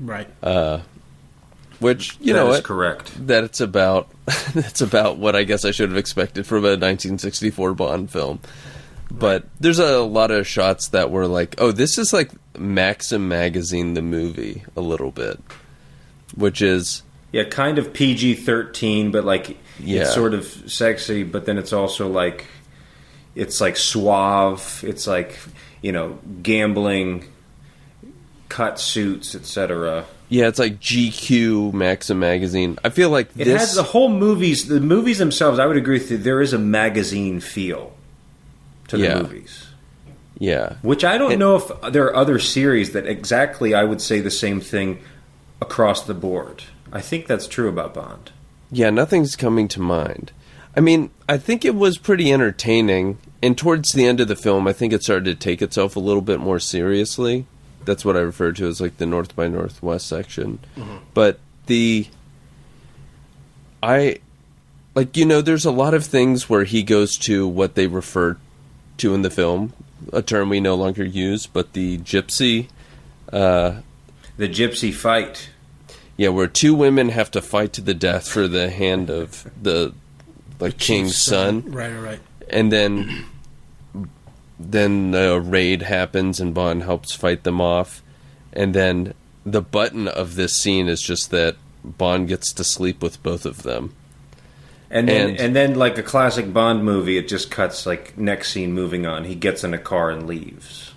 Right. 0.00 0.28
Uh, 0.42 0.80
which 1.80 2.16
you 2.20 2.32
That 2.32 2.38
know 2.40 2.50
is 2.50 2.56
what 2.56 2.64
correct. 2.64 3.26
that 3.26 3.44
it's 3.44 3.60
about 3.60 4.08
that's 4.54 4.80
about 4.80 5.18
what 5.18 5.34
I 5.36 5.44
guess 5.44 5.64
I 5.64 5.70
should 5.70 5.88
have 5.90 5.98
expected 5.98 6.46
from 6.46 6.58
a 6.64 6.76
1964 6.78 7.74
Bond 7.74 8.10
film. 8.10 8.40
But 9.10 9.44
there's 9.60 9.78
a 9.78 9.98
lot 10.00 10.30
of 10.30 10.46
shots 10.46 10.88
that 10.88 11.10
were 11.10 11.26
like, 11.26 11.54
oh, 11.58 11.70
this 11.70 11.98
is 11.98 12.12
like 12.14 12.30
Maxim 12.58 13.28
magazine 13.28 13.92
the 13.94 14.00
movie 14.02 14.62
a 14.76 14.80
little 14.80 15.10
bit, 15.10 15.38
which 16.34 16.62
is 16.62 17.02
Yeah, 17.32 17.44
kind 17.44 17.78
of 17.78 17.92
PG 17.92 18.34
thirteen, 18.36 19.10
but 19.10 19.24
like 19.24 19.58
Yeah. 19.80 20.02
it's 20.02 20.14
sort 20.14 20.34
of 20.34 20.44
sexy, 20.66 21.24
but 21.24 21.44
then 21.46 21.58
it's 21.58 21.72
also 21.72 22.08
like 22.08 22.46
it's 23.34 23.60
like 23.60 23.76
suave. 23.76 24.84
It's 24.86 25.06
like 25.06 25.38
you 25.80 25.92
know 25.92 26.18
gambling, 26.42 27.24
cut 28.48 28.78
suits, 28.78 29.34
etc. 29.34 30.04
yeah, 30.28 30.48
it's 30.48 30.58
like 30.58 30.80
GQ 30.80 31.72
Maxim 31.72 32.18
magazine. 32.18 32.78
I 32.84 32.90
feel 32.90 33.10
like 33.10 33.30
It 33.36 33.44
this 33.44 33.60
has 33.60 33.74
the 33.74 33.82
whole 33.82 34.08
movies. 34.08 34.68
The 34.68 34.80
movies 34.80 35.18
themselves, 35.18 35.58
I 35.58 35.66
would 35.66 35.76
agree 35.76 35.98
with 35.98 36.10
you. 36.10 36.18
There 36.18 36.40
is 36.40 36.52
a 36.52 36.58
magazine 36.58 37.40
feel 37.40 37.92
to 38.88 38.96
the 38.96 39.04
Yeah. 39.04 39.22
movies. 39.22 39.66
yeah. 40.38 40.74
Which 40.82 41.04
I 41.04 41.18
don't 41.18 41.32
And- 41.32 41.40
know 41.40 41.56
if 41.56 41.70
there 41.92 42.04
are 42.06 42.16
other 42.16 42.38
series 42.38 42.92
that 42.92 43.06
exactly 43.06 43.74
I 43.74 43.84
would 43.84 44.00
say 44.00 44.20
the 44.20 44.30
same 44.30 44.60
thing 44.60 44.98
across 45.60 46.02
the 46.02 46.14
board. 46.14 46.64
I 46.92 47.00
think 47.00 47.26
that's 47.26 47.46
true 47.46 47.68
about 47.68 47.94
Bond. 47.94 48.32
Yeah, 48.70 48.90
nothing's 48.90 49.36
coming 49.36 49.68
to 49.68 49.80
mind. 49.80 50.32
I 50.76 50.80
mean, 50.80 51.10
I 51.28 51.36
think 51.36 51.64
it 51.64 51.74
was 51.74 51.98
pretty 51.98 52.32
entertaining, 52.32 53.18
and 53.42 53.58
towards 53.58 53.92
the 53.92 54.06
end 54.06 54.20
of 54.20 54.28
the 54.28 54.36
film, 54.36 54.66
I 54.66 54.72
think 54.72 54.92
it 54.92 55.02
started 55.02 55.24
to 55.26 55.34
take 55.34 55.60
itself 55.60 55.96
a 55.96 56.00
little 56.00 56.22
bit 56.22 56.40
more 56.40 56.58
seriously. 56.58 57.46
That's 57.84 58.04
what 58.04 58.16
I 58.16 58.20
refer 58.20 58.52
to 58.52 58.68
as 58.68 58.80
like 58.80 58.96
the 58.98 59.06
North 59.06 59.34
by 59.36 59.48
Northwest 59.48 60.06
section. 60.06 60.60
But 61.14 61.38
the 61.66 62.06
I 63.82 64.18
like 64.94 65.16
you 65.16 65.24
know, 65.24 65.40
there's 65.40 65.64
a 65.64 65.70
lot 65.72 65.94
of 65.94 66.04
things 66.06 66.48
where 66.48 66.64
he 66.64 66.82
goes 66.82 67.16
to 67.18 67.46
what 67.46 67.74
they 67.74 67.86
refer 67.86 68.36
to 68.98 69.14
in 69.14 69.22
the 69.22 69.30
film, 69.30 69.72
a 70.12 70.22
term 70.22 70.48
we 70.48 70.60
no 70.60 70.74
longer 70.74 71.04
use, 71.04 71.46
but 71.46 71.72
the 71.72 71.98
gypsy 71.98 72.68
uh 73.32 73.80
The 74.36 74.48
Gypsy 74.48 74.92
fight. 74.94 75.50
yeah, 76.16 76.28
where 76.28 76.46
two 76.46 76.74
women 76.74 77.08
have 77.08 77.30
to 77.32 77.42
fight 77.42 77.72
to 77.74 77.80
the 77.80 77.94
death 77.94 78.28
for 78.28 78.46
the 78.46 78.70
hand 78.70 79.10
of 79.10 79.50
the 79.60 79.92
like 80.62 80.78
king's 80.78 81.16
son, 81.16 81.62
Right, 81.66 81.92
right, 81.92 82.00
right. 82.02 82.20
and 82.48 82.72
then 82.72 83.24
then 84.58 85.14
a 85.14 85.38
raid 85.40 85.82
happens 85.82 86.40
and 86.40 86.54
Bond 86.54 86.82
helps 86.84 87.14
fight 87.14 87.42
them 87.42 87.60
off, 87.60 88.02
and 88.52 88.74
then 88.74 89.14
the 89.44 89.60
button 89.62 90.06
of 90.08 90.34
this 90.36 90.54
scene 90.54 90.88
is 90.88 91.02
just 91.02 91.30
that 91.30 91.56
Bond 91.84 92.28
gets 92.28 92.52
to 92.52 92.64
sleep 92.64 93.02
with 93.02 93.22
both 93.22 93.44
of 93.44 93.62
them. 93.64 93.94
And 94.88 95.08
then, 95.08 95.30
And- 95.30 95.40
and, 95.40 95.56
then, 95.56 95.74
like 95.74 95.96
a 95.98 96.02
classic 96.02 96.52
Bond 96.52 96.84
movie, 96.84 97.16
it 97.16 97.26
just 97.26 97.50
cuts 97.50 97.86
like 97.86 98.16
next 98.18 98.52
scene, 98.52 98.72
moving 98.74 99.06
on. 99.06 99.24
He 99.24 99.34
gets 99.34 99.64
in 99.64 99.72
a 99.74 99.78
car 99.78 100.10
and 100.10 100.26
leaves. 100.26 100.92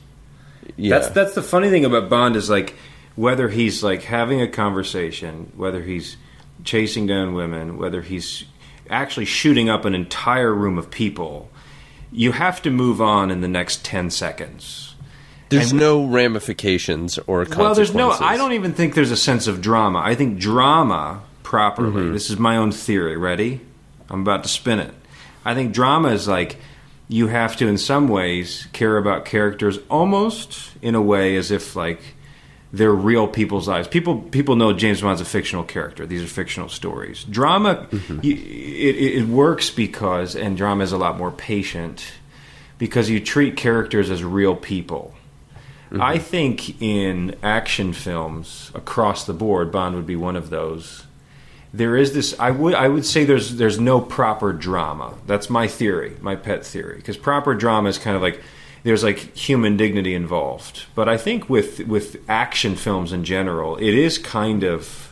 Yeah, 0.75 0.99
That's 0.99 1.09
that's 1.13 1.33
the 1.35 1.41
funny 1.41 1.69
thing 1.69 1.85
about 1.85 2.09
Bond 2.09 2.35
is 2.35 2.49
like 2.49 2.75
whether 3.15 3.47
he's 3.47 3.81
like 3.83 4.03
having 4.03 4.41
a 4.41 4.47
conversation, 4.47 5.51
whether 5.55 5.81
he's 5.81 6.17
chasing 6.65 7.07
down 7.07 7.33
women, 7.33 7.77
whether 7.77 8.01
he's 8.01 8.43
actually 8.89 9.25
shooting 9.25 9.69
up 9.69 9.85
an 9.85 9.95
entire 9.95 10.53
room 10.53 10.77
of 10.77 10.89
people. 10.91 11.49
You 12.11 12.31
have 12.31 12.61
to 12.61 12.69
move 12.69 13.01
on 13.01 13.31
in 13.31 13.41
the 13.41 13.47
next 13.47 13.83
ten 13.83 14.09
seconds. 14.09 14.95
there's 15.49 15.71
and- 15.71 15.79
no 15.79 16.05
ramifications 16.05 17.17
or 17.27 17.45
consequences. 17.45 17.57
Well, 17.93 18.09
there's 18.09 18.19
no. 18.19 18.25
I 18.25 18.37
don't 18.37 18.53
even 18.53 18.73
think 18.73 18.95
there's 18.95 19.11
a 19.11 19.17
sense 19.17 19.47
of 19.47 19.61
drama. 19.61 19.99
I 19.99 20.15
think 20.15 20.39
drama 20.39 21.21
properly. 21.43 21.91
Mm-hmm. 21.91 22.13
This 22.13 22.29
is 22.29 22.39
my 22.39 22.57
own 22.57 22.71
theory. 22.71 23.17
Ready? 23.17 23.61
I'm 24.09 24.21
about 24.21 24.43
to 24.43 24.49
spin 24.49 24.79
it. 24.79 24.93
I 25.43 25.53
think 25.53 25.73
drama 25.73 26.09
is 26.09 26.27
like 26.27 26.57
you 27.07 27.27
have 27.27 27.55
to, 27.57 27.67
in 27.67 27.77
some 27.77 28.07
ways, 28.07 28.67
care 28.73 28.97
about 28.97 29.25
characters 29.25 29.77
almost 29.89 30.71
in 30.81 30.95
a 30.95 31.01
way 31.01 31.35
as 31.35 31.51
if 31.51 31.75
like 31.75 31.99
they're 32.75 32.93
real 32.93 33.27
people's 33.27 33.67
lives. 33.67 33.87
People 33.87 34.21
people 34.21 34.55
know 34.55 34.73
James 34.73 35.01
Bond's 35.01 35.21
a 35.21 35.25
fictional 35.25 35.63
character. 35.63 36.05
These 36.05 36.23
are 36.23 36.27
fictional 36.27 36.69
stories. 36.69 37.23
Drama, 37.23 37.87
mm-hmm. 37.89 38.19
you, 38.21 38.33
it, 38.33 38.95
it 38.95 39.17
it 39.19 39.27
works 39.27 39.69
because, 39.69 40.35
and 40.35 40.57
drama 40.57 40.83
is 40.83 40.91
a 40.91 40.97
lot 40.97 41.17
more 41.17 41.31
patient 41.31 42.05
because 42.77 43.09
you 43.09 43.19
treat 43.19 43.55
characters 43.55 44.09
as 44.11 44.23
real 44.23 44.55
people. 44.55 45.13
Mm-hmm. 45.85 46.01
I 46.01 46.17
think 46.17 46.81
in 46.81 47.35
action 47.41 47.93
films 47.93 48.71
across 48.75 49.25
the 49.25 49.33
board, 49.33 49.71
Bond 49.71 49.95
would 49.95 50.07
be 50.07 50.17
one 50.17 50.35
of 50.35 50.49
those. 50.49 51.05
There 51.73 51.95
is 51.95 52.13
this. 52.13 52.37
I 52.39 52.51
would. 52.51 52.73
I 52.73 52.89
would 52.89 53.05
say 53.05 53.23
there's 53.23 53.55
there's 53.55 53.79
no 53.79 54.01
proper 54.01 54.51
drama. 54.51 55.13
That's 55.27 55.49
my 55.49 55.67
theory, 55.67 56.17
my 56.19 56.35
pet 56.35 56.65
theory. 56.65 56.97
Because 56.97 57.15
proper 57.15 57.53
drama 57.53 57.89
is 57.89 57.97
kind 57.97 58.15
of 58.17 58.21
like 58.21 58.41
there's 58.85 59.03
like 59.03 59.35
human 59.35 59.77
dignity 59.77 60.13
involved. 60.13 60.85
But 60.93 61.09
I 61.09 61.17
think 61.17 61.49
with 61.49 61.79
with 61.87 62.17
action 62.29 62.75
films 62.75 63.11
in 63.11 63.23
general, 63.25 63.77
it 63.77 63.93
is 63.93 64.17
kind 64.17 64.63
of. 64.63 65.11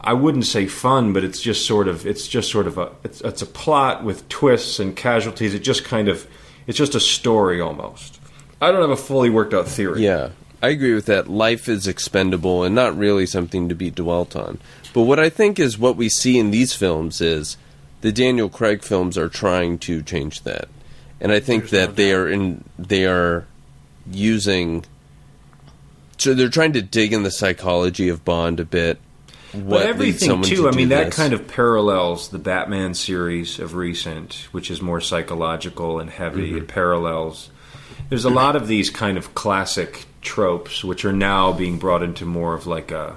I 0.00 0.12
wouldn't 0.12 0.46
say 0.46 0.66
fun, 0.68 1.12
but 1.12 1.24
it's 1.24 1.40
just 1.40 1.66
sort 1.66 1.88
of 1.88 2.06
it's 2.06 2.28
just 2.28 2.52
sort 2.52 2.68
of 2.68 2.78
a 2.78 2.92
it's, 3.02 3.20
it's 3.22 3.42
a 3.42 3.46
plot 3.46 4.04
with 4.04 4.28
twists 4.28 4.78
and 4.78 4.96
casualties. 4.96 5.54
It 5.54 5.58
just 5.58 5.84
kind 5.84 6.08
of 6.08 6.26
it's 6.68 6.78
just 6.78 6.94
a 6.94 7.00
story 7.00 7.60
almost. 7.60 8.20
I 8.62 8.70
don't 8.70 8.80
have 8.80 8.90
a 8.90 8.96
fully 8.96 9.28
worked 9.28 9.52
out 9.52 9.66
theory. 9.66 10.04
Yeah, 10.04 10.30
I 10.62 10.68
agree 10.68 10.94
with 10.94 11.06
that. 11.06 11.28
Life 11.28 11.68
is 11.68 11.88
expendable 11.88 12.62
and 12.62 12.76
not 12.76 12.96
really 12.96 13.26
something 13.26 13.68
to 13.68 13.74
be 13.74 13.90
dwelt 13.90 14.36
on. 14.36 14.58
But 14.94 15.02
what 15.02 15.18
I 15.18 15.30
think 15.30 15.58
is 15.58 15.78
what 15.78 15.96
we 15.96 16.08
see 16.08 16.38
in 16.38 16.52
these 16.52 16.74
films 16.74 17.20
is 17.20 17.56
the 18.02 18.12
Daniel 18.12 18.48
Craig 18.48 18.84
films 18.84 19.18
are 19.18 19.28
trying 19.28 19.78
to 19.80 20.00
change 20.02 20.42
that, 20.42 20.68
and 21.20 21.32
I 21.32 21.40
think 21.40 21.68
There's 21.68 21.70
that 21.72 21.88
no 21.90 21.94
they 21.94 22.10
doubt. 22.10 22.18
are 22.18 22.28
in 22.28 22.64
they 22.78 23.06
are 23.06 23.46
using. 24.10 24.84
So 26.18 26.34
they're 26.34 26.48
trying 26.48 26.72
to 26.72 26.82
dig 26.82 27.12
in 27.12 27.22
the 27.22 27.30
psychology 27.30 28.08
of 28.08 28.24
Bond 28.24 28.58
a 28.60 28.64
bit. 28.64 28.98
But 29.52 29.62
What 29.62 29.98
leads 29.98 30.22
everything 30.22 30.42
too. 30.42 30.56
to 30.62 30.68
I 30.68 30.72
mean, 30.72 30.88
that 30.90 31.06
this. 31.06 31.16
kind 31.16 31.32
of 31.32 31.48
parallels 31.48 32.28
the 32.28 32.38
Batman 32.38 32.92
series 32.94 33.58
of 33.58 33.74
recent, 33.74 34.48
which 34.52 34.70
is 34.70 34.82
more 34.82 35.00
psychological 35.00 36.00
and 36.00 36.10
heavy. 36.10 36.48
Mm-hmm. 36.48 36.58
It 36.58 36.68
parallels. 36.68 37.50
There's 38.10 38.24
a 38.24 38.30
lot 38.30 38.56
of 38.56 38.66
these 38.68 38.90
kind 38.90 39.16
of 39.16 39.34
classic 39.34 40.04
tropes, 40.22 40.82
which 40.84 41.04
are 41.04 41.12
now 41.12 41.52
being 41.52 41.78
brought 41.78 42.02
into 42.02 42.24
more 42.26 42.54
of 42.54 42.66
like 42.66 42.90
a 42.90 43.16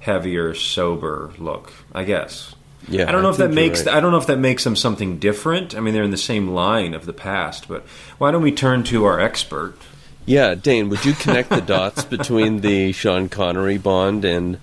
heavier, 0.00 0.54
sober 0.54 1.32
look. 1.38 1.72
I 1.94 2.04
guess. 2.04 2.54
Yeah, 2.88 3.08
I 3.08 3.12
don't 3.12 3.22
know 3.22 3.30
if 3.30 3.36
that 3.38 3.50
makes. 3.52 3.84
right. 3.86 3.94
I 3.94 4.00
don't 4.00 4.10
know 4.12 4.18
if 4.18 4.26
that 4.26 4.38
makes 4.38 4.64
them 4.64 4.74
something 4.76 5.18
different. 5.18 5.74
I 5.74 5.80
mean, 5.80 5.94
they're 5.94 6.02
in 6.02 6.10
the 6.10 6.16
same 6.16 6.48
line 6.48 6.94
of 6.94 7.06
the 7.06 7.12
past, 7.12 7.68
but 7.68 7.82
why 8.18 8.30
don't 8.30 8.42
we 8.42 8.52
turn 8.52 8.84
to 8.84 9.04
our 9.04 9.20
expert? 9.20 9.76
Yeah, 10.26 10.54
Dane, 10.54 10.88
would 10.90 11.04
you 11.04 11.12
connect 11.14 11.50
the 11.50 11.60
dots 11.60 12.04
between 12.04 12.60
the 12.60 12.92
Sean 12.92 13.28
Connery 13.28 13.78
Bond 13.78 14.24
and 14.24 14.58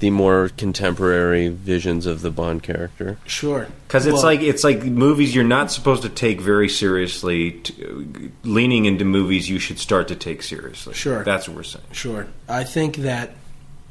the 0.00 0.10
more 0.10 0.50
contemporary 0.56 1.48
visions 1.48 2.06
of 2.06 2.20
the 2.22 2.30
Bond 2.30 2.62
character? 2.62 3.18
Sure. 3.26 3.66
Because 3.86 4.06
it's 4.06 4.14
Well, 4.14 4.22
like 4.22 4.40
it's 4.42 4.62
like 4.62 4.84
movies 4.84 5.34
you're 5.34 5.42
not 5.44 5.72
supposed 5.72 6.02
to 6.02 6.08
take 6.08 6.40
very 6.40 6.68
seriously. 6.68 7.52
T- 7.52 8.30
leaning 8.44 8.84
into 8.84 9.04
movies 9.04 9.48
you 9.50 9.58
should 9.58 9.78
start 9.80 10.06
to 10.08 10.14
take 10.14 10.42
seriously. 10.42 10.94
Sure. 10.94 11.24
that's 11.24 11.48
what 11.48 11.56
we're 11.56 11.62
saying. 11.64 11.84
Sure. 11.92 12.28
I 12.48 12.62
think 12.64 12.96
that 12.98 13.32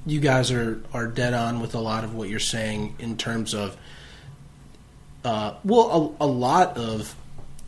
you 0.07 0.19
guys 0.19 0.51
are, 0.51 0.81
are 0.93 1.07
dead 1.07 1.33
on 1.33 1.59
with 1.59 1.75
a 1.75 1.79
lot 1.79 2.03
of 2.03 2.15
what 2.15 2.29
you're 2.29 2.39
saying 2.39 2.95
in 2.99 3.17
terms 3.17 3.53
of, 3.53 3.77
uh, 5.23 5.55
well, 5.63 6.15
a, 6.19 6.25
a 6.25 6.27
lot 6.27 6.77
of 6.77 7.15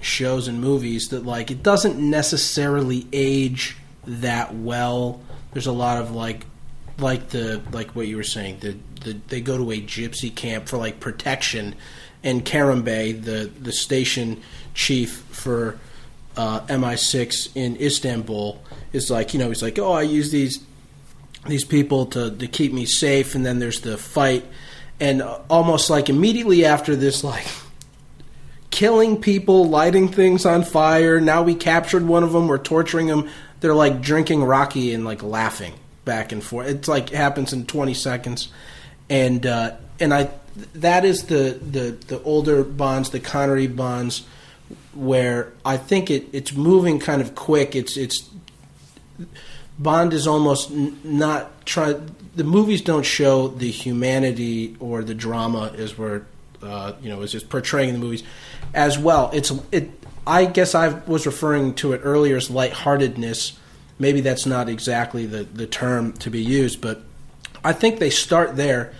shows 0.02 0.48
and 0.48 0.62
movies 0.62 1.10
that, 1.10 1.26
like, 1.26 1.52
it 1.52 1.62
doesn't 1.62 1.98
necessarily 2.00 3.06
age 3.12 3.76
that 4.06 4.56
well. 4.56 5.22
There's 5.52 5.68
a 5.68 5.72
lot 5.72 6.02
of, 6.02 6.12
like, 6.12 6.46
like 7.02 7.30
the 7.30 7.62
like 7.72 7.96
what 7.96 8.08
you 8.08 8.18
were 8.18 8.24
saying 8.24 8.58
the, 8.60 8.78
the 9.04 9.14
they 9.28 9.42
go 9.42 9.58
to 9.58 9.72
a 9.72 9.82
gypsy 9.82 10.34
camp 10.34 10.68
for 10.68 10.78
like 10.78 11.00
protection 11.00 11.76
and 12.24 12.44
Kerim 12.44 12.84
Bey 12.84 13.14
the 13.14 13.50
the 13.60 13.72
station 13.72 14.42
chief 14.74 15.24
for 15.32 15.80
uh, 16.38 16.62
MI6 16.62 17.56
in 17.56 17.76
Istanbul 17.78 18.62
is 18.94 19.10
like 19.10 19.34
you 19.34 19.40
know 19.40 19.48
he's 19.48 19.62
like 19.62 19.80
oh 19.80 19.94
I 19.94 20.04
use 20.04 20.32
these 20.32 20.60
these 21.48 21.64
people 21.64 22.06
to 22.08 22.32
to 22.32 22.48
keep 22.48 22.74
me 22.74 22.86
safe 22.86 23.36
and 23.36 23.46
then 23.46 23.60
there's 23.60 23.82
the 23.82 23.98
fight. 23.98 24.46
And 25.00 25.22
uh, 25.22 25.40
almost 25.50 25.90
like 25.90 26.10
immediately 26.10 26.66
after 26.66 26.96
this 26.96 27.24
like 27.24 27.48
killing 28.70 29.20
people 29.20 29.68
lighting 29.68 30.08
things 30.08 30.46
on 30.46 30.64
fire 30.64 31.20
now 31.20 31.42
we 31.42 31.56
captured 31.56 32.06
one 32.06 32.24
of 32.24 32.32
them 32.32 32.48
we're 32.48 32.60
torturing 32.60 33.08
them 33.08 33.28
they're 33.62 33.74
like 33.74 34.00
drinking 34.00 34.44
raki 34.44 34.94
and 34.94 35.04
like 35.04 35.24
laughing 35.24 35.74
back 36.10 36.32
and 36.32 36.44
forth. 36.44 36.68
It's 36.68 36.88
like 36.88 37.10
happens 37.10 37.54
in 37.54 37.66
20 37.66 37.94
seconds. 37.94 38.50
And 39.10 39.46
uh, 39.46 39.76
and 40.00 40.14
I 40.14 40.30
that 40.76 41.06
is 41.06 41.26
the, 41.26 41.60
the 41.62 41.92
the 42.08 42.22
older 42.24 42.64
bonds 42.64 43.12
the 43.12 43.20
Connery 43.20 43.68
bonds 43.68 44.26
where 44.94 45.54
I 45.66 45.78
think 45.78 46.10
it 46.10 46.28
it's 46.34 46.54
moving 46.54 47.00
kind 47.00 47.22
of 47.22 47.36
quick. 47.36 47.76
It's 47.76 47.98
it's 47.98 48.30
Bond 49.80 50.14
is 50.14 50.28
almost 50.28 50.72
n- 50.72 51.00
not 51.04 51.66
try. 51.66 51.96
The 52.36 52.44
movies 52.44 52.82
don't 52.82 53.06
show 53.06 53.48
the 53.48 53.72
humanity 53.72 54.76
or 54.80 55.04
the 55.04 55.16
drama 55.16 55.74
as 55.78 55.98
we're, 55.98 56.24
uh, 56.62 56.94
you 57.02 57.10
know, 57.10 57.22
as 57.22 57.34
it's 57.34 57.44
portraying 57.44 57.90
in 57.90 57.96
the 57.96 58.02
movies, 58.02 58.24
as 58.74 59.00
well. 59.00 59.32
It's 59.34 59.52
it. 59.72 59.90
I 60.28 60.46
guess 60.46 60.76
I 60.76 60.90
was 60.90 61.26
referring 61.26 61.74
to 61.76 61.94
it 61.94 62.02
earlier 62.04 62.36
as 62.36 62.50
lightheartedness. 62.50 63.58
Maybe 63.98 64.22
that's 64.22 64.46
not 64.46 64.70
exactly 64.70 65.26
the 65.26 65.44
the 65.44 65.66
term 65.66 66.14
to 66.14 66.30
be 66.30 66.42
used, 66.44 66.82
but 66.82 67.02
I 67.64 67.74
think 67.74 68.00
they 68.00 68.10
start 68.10 68.58
there, 68.58 68.94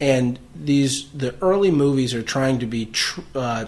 and 0.00 0.38
these 0.54 1.08
the 1.10 1.34
early 1.40 1.70
movies 1.70 2.12
are 2.12 2.22
trying 2.22 2.58
to 2.58 2.66
be 2.66 2.86
tr- 2.86 3.20
uh, 3.34 3.66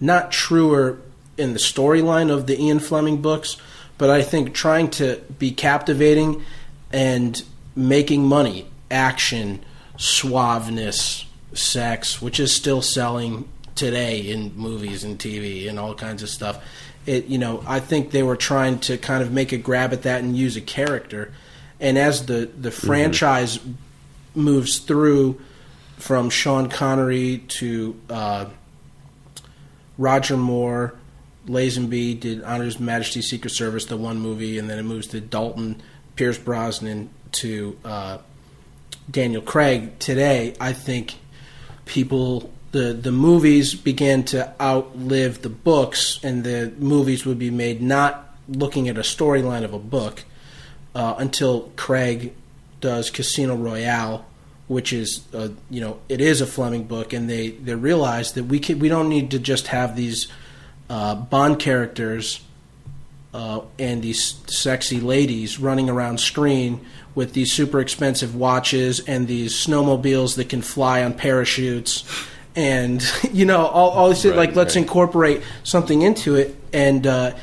not 0.00 0.32
truer 0.32 0.98
in 1.38 1.52
the 1.52 1.58
storyline 1.58 2.30
of 2.30 2.46
the 2.46 2.60
Ian 2.60 2.80
Fleming 2.80 3.20
books, 3.20 3.56
but 3.98 4.10
I 4.10 4.22
think 4.22 4.54
trying 4.54 4.90
to 4.92 5.20
be 5.38 5.50
captivating 5.50 6.44
and 6.92 7.42
making 7.74 8.26
money, 8.26 8.66
action, 8.90 9.64
suaveness, 9.96 11.24
sex, 11.54 12.20
which 12.20 12.38
is 12.38 12.54
still 12.54 12.82
selling 12.82 13.48
today 13.74 14.20
in 14.20 14.56
movies 14.56 15.04
and 15.04 15.18
TV 15.18 15.68
and 15.68 15.78
all 15.78 15.94
kinds 15.94 16.22
of 16.22 16.28
stuff. 16.28 16.62
It 17.04 17.26
you 17.26 17.38
know, 17.38 17.62
I 17.66 17.80
think 17.80 18.10
they 18.10 18.22
were 18.22 18.36
trying 18.36 18.80
to 18.80 18.98
kind 18.98 19.22
of 19.22 19.32
make 19.32 19.52
a 19.52 19.58
grab 19.58 19.92
at 19.92 20.02
that 20.02 20.22
and 20.22 20.36
use 20.36 20.56
a 20.56 20.60
character. 20.60 21.32
And 21.78 21.96
as 21.98 22.26
the 22.26 22.50
the 22.58 22.70
franchise 22.70 23.60
moves 24.34 24.78
through 24.78 25.40
from 25.98 26.30
Sean 26.30 26.68
Connery 26.68 27.38
to 27.48 27.98
uh, 28.10 28.46
Roger 29.96 30.36
Moore, 30.36 30.94
Lazenby 31.46 32.18
did 32.18 32.42
On 32.42 32.60
Her 32.60 32.70
Majesty's 32.80 33.28
Secret 33.28 33.50
Service, 33.50 33.86
the 33.86 33.96
one 33.96 34.18
movie, 34.18 34.58
and 34.58 34.68
then 34.68 34.78
it 34.78 34.82
moves 34.84 35.06
to 35.08 35.20
Dalton, 35.20 35.80
Pierce 36.16 36.38
Brosnan 36.38 37.10
to 37.32 37.78
uh, 37.84 38.18
Daniel 39.10 39.42
Craig. 39.42 39.98
Today, 39.98 40.54
I 40.60 40.72
think 40.72 41.16
people 41.84 42.50
the 42.72 42.92
the 42.92 43.12
movies 43.12 43.74
began 43.74 44.24
to 44.24 44.52
outlive 44.60 45.42
the 45.42 45.48
books, 45.48 46.20
and 46.22 46.44
the 46.44 46.72
movies 46.78 47.24
would 47.24 47.38
be 47.38 47.50
made 47.50 47.80
not 47.80 48.34
looking 48.48 48.88
at 48.88 48.96
a 48.96 49.02
storyline 49.02 49.64
of 49.64 49.72
a 49.72 49.78
book 49.78 50.24
uh, 50.94 51.14
until 51.18 51.72
Craig 51.76 52.34
does 52.80 53.10
Casino 53.10 53.56
Royale, 53.56 54.24
which 54.68 54.92
is 54.92 55.26
uh, 55.32 55.48
you 55.70 55.80
know 55.80 55.98
it 56.08 56.20
is 56.20 56.40
a 56.40 56.46
Fleming 56.46 56.84
book, 56.84 57.12
and 57.12 57.30
they 57.30 57.50
they 57.50 57.74
realize 57.74 58.32
that 58.32 58.44
we 58.44 58.58
can 58.58 58.78
we 58.78 58.88
don't 58.88 59.08
need 59.08 59.30
to 59.30 59.38
just 59.38 59.68
have 59.68 59.96
these 59.96 60.28
uh, 60.88 61.14
Bond 61.14 61.58
characters 61.58 62.40
uh, 63.34 63.60
and 63.78 64.02
these 64.02 64.40
sexy 64.46 65.00
ladies 65.00 65.58
running 65.58 65.90
around 65.90 66.18
screen 66.18 66.80
with 67.14 67.32
these 67.32 67.52
super 67.52 67.80
expensive 67.80 68.34
watches 68.34 69.00
and 69.00 69.28
these 69.28 69.52
snowmobiles 69.54 70.36
that 70.36 70.48
can 70.48 70.62
fly 70.62 71.02
on 71.02 71.12
parachutes. 71.12 72.04
And 72.54 73.04
you 73.32 73.44
know 73.44 73.66
all, 73.66 73.90
all 73.90 74.08
this 74.08 74.24
Right, 74.24 74.36
like 74.36 74.56
let's 74.56 74.76
incorporate 74.76 75.42
something 75.64 76.02
into 76.02 76.36
it. 76.36 76.56
And 76.72 77.06
uh, 77.06 77.36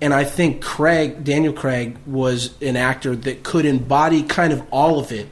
and 0.00 0.14
I 0.14 0.24
think 0.24 0.62
Craig 0.62 1.24
Daniel 1.24 1.52
Craig 1.52 1.98
was 2.06 2.54
an 2.62 2.76
actor 2.76 3.16
that 3.16 3.42
could 3.42 3.66
embody 3.66 4.22
kind 4.22 4.52
of 4.52 4.62
all 4.70 4.98
of 4.98 5.12
it. 5.12 5.28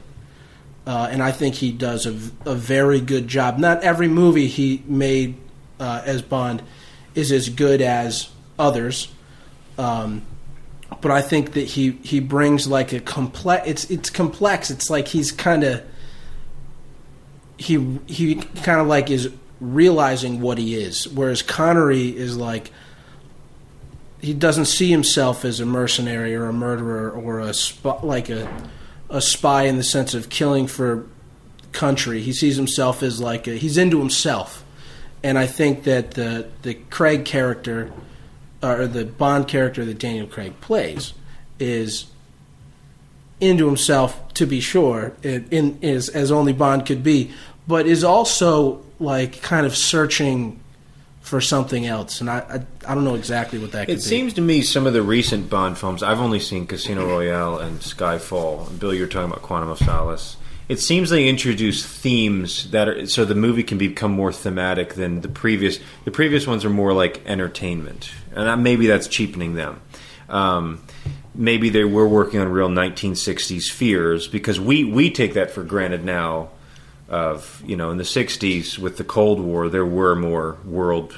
Uh, 0.85 1.07
and 1.09 1.23
I 1.23 1.31
think 1.31 1.55
he 1.55 1.71
does 1.71 2.05
a, 2.05 2.11
a 2.47 2.53
very 2.53 3.01
good 3.01 3.27
job. 3.27 3.57
Not 3.57 3.83
every 3.83 4.07
movie 4.07 4.45
he 4.45 4.83
made 4.85 5.35
uh, 5.79 6.03
as 6.05 6.21
Bond 6.21 6.61
is 7.15 7.31
as 7.31 7.49
good 7.49 7.81
as 7.81 8.29
others, 8.59 9.11
um, 9.77 10.21
but 11.01 11.11
I 11.11 11.21
think 11.21 11.53
that 11.53 11.65
he, 11.65 11.91
he 12.03 12.19
brings 12.19 12.67
like 12.67 12.93
a 12.93 12.99
complex. 12.99 13.67
It's 13.67 13.89
it's 13.91 14.09
complex. 14.09 14.69
It's 14.69 14.89
like 14.89 15.07
he's 15.07 15.31
kind 15.31 15.63
of 15.63 15.83
he 17.57 17.99
he 18.05 18.35
kind 18.35 18.81
of 18.81 18.87
like 18.87 19.09
is 19.09 19.31
realizing 19.59 20.41
what 20.41 20.57
he 20.57 20.75
is, 20.75 21.07
whereas 21.07 21.41
Connery 21.41 22.15
is 22.15 22.37
like 22.37 22.71
he 24.21 24.33
doesn't 24.33 24.65
see 24.65 24.89
himself 24.89 25.45
as 25.45 25.59
a 25.59 25.65
mercenary 25.65 26.35
or 26.35 26.47
a 26.47 26.53
murderer 26.53 27.11
or 27.11 27.39
a 27.39 27.53
sp- 27.53 28.03
like 28.03 28.29
a 28.29 28.51
a 29.09 29.21
spy 29.21 29.63
in 29.63 29.77
the 29.77 29.83
sense 29.83 30.13
of 30.13 30.29
killing 30.29 30.67
for 30.67 31.05
country. 31.71 32.21
He 32.21 32.33
sees 32.33 32.55
himself 32.55 33.03
as 33.03 33.21
like 33.21 33.47
a, 33.47 33.51
he's 33.51 33.77
into 33.77 33.99
himself, 33.99 34.64
and 35.25 35.39
I 35.39 35.47
think 35.47 35.83
that 35.85 36.11
the 36.11 36.47
the 36.61 36.75
Craig 36.75 37.25
character 37.25 37.91
or 38.61 38.85
the 38.85 39.05
Bond 39.05 39.47
character 39.47 39.83
that 39.83 39.97
Daniel 39.97 40.27
Craig 40.27 40.53
plays 40.61 41.13
is 41.59 42.05
into 43.41 43.65
himself 43.65 44.33
to 44.35 44.45
be 44.45 44.59
sure, 44.59 45.13
in, 45.23 45.47
in 45.49 45.79
is 45.81 46.09
as 46.09 46.31
only 46.31 46.53
Bond 46.53 46.85
could 46.85 47.03
be, 47.03 47.31
but 47.67 47.87
is 47.87 48.03
also 48.03 48.83
like 48.99 49.41
kind 49.41 49.65
of 49.65 49.75
searching 49.75 50.59
for 51.21 51.41
something 51.41 51.87
else, 51.87 52.21
and 52.21 52.29
I 52.29 52.37
I, 52.87 52.91
I 52.91 52.93
don't 52.93 53.03
know 53.03 53.15
exactly 53.15 53.57
what 53.57 53.71
that 53.71 53.87
could 53.87 53.93
It 53.93 53.95
be. 53.95 54.01
seems 54.01 54.33
to 54.35 54.41
me 54.41 54.61
some 54.61 54.85
of 54.85 54.93
the 54.93 55.01
recent 55.01 55.49
Bond 55.49 55.75
films. 55.75 56.03
I've 56.03 56.19
only 56.19 56.39
seen 56.39 56.67
Casino 56.67 57.03
Royale 57.03 57.57
and 57.57 57.79
Skyfall. 57.79 58.69
And 58.69 58.79
Bill, 58.79 58.93
you're 58.93 59.07
talking 59.07 59.31
about 59.31 59.41
Quantum 59.41 59.69
of 59.69 59.79
Solace. 59.79 60.37
It 60.67 60.79
seems 60.79 61.09
they 61.09 61.27
introduce 61.27 61.85
themes 61.85 62.71
that 62.71 62.87
are 62.89 63.05
so 63.07 63.25
the 63.25 63.35
movie 63.35 63.63
can 63.63 63.77
become 63.77 64.11
more 64.11 64.31
thematic 64.31 64.95
than 64.95 65.21
the 65.21 65.27
previous. 65.27 65.79
The 66.05 66.11
previous 66.11 66.47
ones 66.47 66.65
are 66.65 66.69
more 66.69 66.93
like 66.93 67.21
entertainment, 67.25 68.09
and 68.35 68.47
that- 68.47 68.59
maybe 68.59 68.87
that's 68.87 69.07
cheapening 69.07 69.53
them. 69.55 69.79
Um, 70.29 70.79
maybe 71.35 71.69
they 71.69 71.83
were 71.83 72.07
working 72.07 72.39
on 72.39 72.49
real 72.49 72.69
1960s 72.69 73.69
fears 73.69 74.27
because 74.27 74.59
we 74.59 74.83
we 74.83 75.11
take 75.11 75.33
that 75.35 75.51
for 75.51 75.63
granted 75.63 76.03
now. 76.05 76.49
Of 77.07 77.61
you 77.63 77.75
know, 77.75 77.91
in 77.91 77.97
the 77.97 78.03
60s 78.03 78.79
with 78.79 78.97
the 78.97 79.03
Cold 79.03 79.39
War, 79.39 79.69
there 79.69 79.85
were 79.85 80.15
more 80.15 80.57
world, 80.65 81.15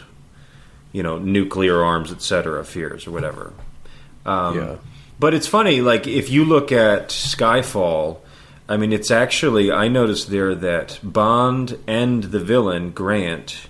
you 0.91 1.01
know, 1.01 1.17
nuclear 1.17 1.81
arms, 1.81 2.11
etc. 2.11 2.65
fears 2.65 3.07
or 3.07 3.11
whatever. 3.11 3.53
Um, 4.25 4.57
Yeah. 4.57 4.75
But 5.17 5.33
it's 5.33 5.47
funny, 5.47 5.79
like 5.79 6.05
if 6.05 6.29
you 6.29 6.43
look 6.43 6.73
at 6.73 7.07
Skyfall, 7.09 8.17
I 8.69 8.77
mean, 8.77 8.91
it's 8.91 9.11
actually 9.11 9.71
I 9.71 9.87
noticed 9.87 10.29
there 10.29 10.53
that 10.55 10.99
Bond 11.01 11.79
and 11.87 12.25
the 12.25 12.39
villain 12.39 12.91
Grant, 12.91 13.67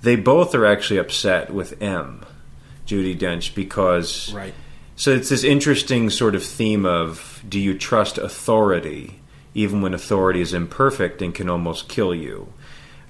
they 0.00 0.16
both 0.16 0.54
are 0.54 0.66
actually 0.66 0.98
upset 0.98 1.52
with 1.52 1.80
M, 1.80 2.24
Judi 2.86 3.16
Dench, 3.16 3.54
because 3.54 4.32
Right. 4.32 4.54
so 4.96 5.12
it's 5.12 5.28
this 5.28 5.44
interesting 5.44 6.10
sort 6.10 6.34
of 6.34 6.42
theme 6.42 6.84
of 6.84 7.42
do 7.48 7.60
you 7.60 7.78
trust 7.78 8.18
authority 8.18 9.20
even 9.54 9.82
when 9.82 9.94
authority 9.94 10.40
is 10.40 10.54
imperfect 10.54 11.20
and 11.22 11.34
can 11.34 11.48
almost 11.48 11.88
kill 11.88 12.14
you. 12.14 12.52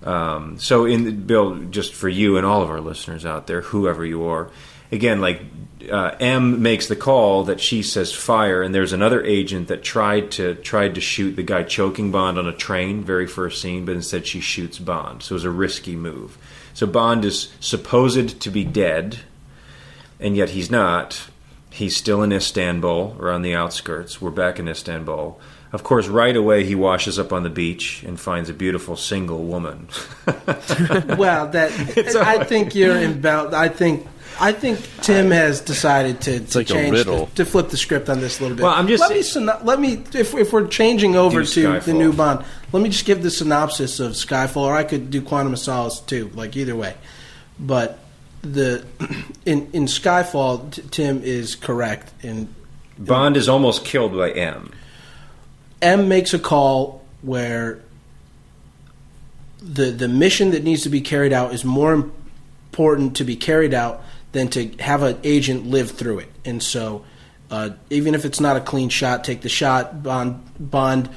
Um, 0.02 0.58
so, 0.58 0.84
in 0.84 1.26
Bill, 1.26 1.56
just 1.70 1.94
for 1.94 2.08
you 2.08 2.36
and 2.36 2.44
all 2.44 2.62
of 2.62 2.70
our 2.70 2.80
listeners 2.80 3.24
out 3.24 3.46
there, 3.46 3.60
whoever 3.60 4.04
you 4.04 4.24
are, 4.24 4.50
again, 4.90 5.20
like 5.20 5.42
uh, 5.90 6.16
M 6.20 6.62
makes 6.62 6.86
the 6.86 6.96
call 6.96 7.44
that 7.44 7.60
she 7.60 7.82
says 7.82 8.12
fire, 8.12 8.62
and 8.62 8.74
there's 8.74 8.92
another 8.92 9.24
agent 9.24 9.68
that 9.68 9.82
tried 9.82 10.30
to 10.32 10.54
tried 10.56 10.94
to 10.94 11.00
shoot 11.00 11.36
the 11.36 11.42
guy 11.42 11.62
choking 11.62 12.10
Bond 12.10 12.38
on 12.38 12.46
a 12.46 12.52
train, 12.52 13.02
very 13.02 13.26
first 13.26 13.60
scene, 13.60 13.84
but 13.84 13.94
instead 13.94 14.26
she 14.26 14.40
shoots 14.40 14.78
Bond. 14.78 15.22
So 15.22 15.32
it 15.32 15.36
was 15.36 15.44
a 15.44 15.50
risky 15.50 15.96
move. 15.96 16.38
So 16.74 16.86
Bond 16.86 17.24
is 17.24 17.52
supposed 17.60 18.40
to 18.40 18.50
be 18.50 18.64
dead, 18.64 19.20
and 20.20 20.36
yet 20.36 20.50
he's 20.50 20.70
not. 20.70 21.28
He's 21.70 21.96
still 21.96 22.22
in 22.22 22.32
Istanbul 22.32 23.16
or 23.18 23.30
on 23.30 23.40
the 23.40 23.54
outskirts. 23.54 24.20
We're 24.20 24.30
back 24.30 24.58
in 24.58 24.68
Istanbul. 24.68 25.40
Of 25.72 25.84
course, 25.84 26.06
right 26.06 26.36
away 26.36 26.64
he 26.64 26.74
washes 26.74 27.18
up 27.18 27.32
on 27.32 27.44
the 27.44 27.50
beach 27.50 28.02
and 28.02 28.20
finds 28.20 28.50
a 28.50 28.54
beautiful 28.54 28.96
single 28.96 29.44
woman. 29.44 29.88
Well, 31.16 31.48
that 31.48 31.70
I 32.16 32.44
think 32.44 32.74
you're 32.74 32.96
inbound. 32.96 33.54
I 33.54 33.68
think 33.68 34.06
I 34.42 34.50
think 34.50 34.80
Tim 35.02 35.30
has 35.30 35.60
decided 35.60 36.20
to, 36.22 36.40
to 36.40 36.58
like 36.58 36.68
a 36.68 36.72
change 36.72 36.90
riddle. 36.90 37.26
To, 37.26 37.34
to 37.36 37.44
flip 37.44 37.68
the 37.68 37.76
script 37.76 38.08
on 38.08 38.20
this 38.20 38.40
a 38.40 38.42
little 38.42 38.56
bit. 38.56 38.64
Well, 38.64 38.72
I'm 38.72 38.88
just 38.88 39.00
let 39.00 39.12
me 39.12 39.22
saying- 39.22 39.46
syno- 39.46 39.64
let 39.64 39.78
me 39.78 40.02
if 40.14 40.34
if 40.34 40.52
we're 40.52 40.66
changing 40.66 41.14
over 41.14 41.44
Do 41.44 41.78
to 41.78 41.80
the 41.80 41.92
new 41.92 42.12
Bond, 42.12 42.44
let 42.72 42.82
me 42.82 42.88
just 42.88 43.04
give 43.04 43.22
the 43.22 43.30
synopsis 43.30 44.00
of 44.00 44.12
Skyfall, 44.12 44.62
or 44.62 44.74
I 44.74 44.82
could 44.82 45.10
do 45.10 45.22
Quantum 45.22 45.52
of 45.52 45.60
Solace 45.60 46.00
too. 46.00 46.28
Like 46.34 46.56
either 46.56 46.74
way, 46.74 46.96
but 47.60 48.00
the 48.42 48.84
in 49.46 49.70
in 49.72 49.84
Skyfall, 49.84 50.72
t- 50.72 50.82
Tim 50.90 51.22
is 51.22 51.54
correct 51.54 52.12
in 52.24 52.52
Bond 52.98 53.36
is 53.36 53.48
almost 53.48 53.84
killed 53.84 54.12
by 54.16 54.32
M. 54.32 54.72
M 55.80 56.08
makes 56.08 56.34
a 56.34 56.38
call 56.40 57.04
where 57.22 57.78
the 59.62 59.92
the 59.92 60.08
mission 60.08 60.50
that 60.50 60.64
needs 60.64 60.82
to 60.82 60.88
be 60.88 61.00
carried 61.00 61.32
out 61.32 61.54
is 61.54 61.64
more 61.64 61.92
important 61.92 63.16
to 63.18 63.24
be 63.24 63.36
carried 63.36 63.72
out 63.72 64.02
than 64.32 64.48
to 64.48 64.68
have 64.78 65.02
an 65.02 65.18
agent 65.24 65.66
live 65.66 65.92
through 65.92 66.20
it. 66.20 66.28
And 66.44 66.62
so, 66.62 67.04
uh, 67.50 67.70
even 67.90 68.14
if 68.14 68.24
it's 68.24 68.40
not 68.40 68.56
a 68.56 68.60
clean 68.60 68.88
shot, 68.88 69.24
take 69.24 69.42
the 69.42 69.48
shot. 69.48 70.02
Bond 70.02 70.42
Bond 70.58 71.10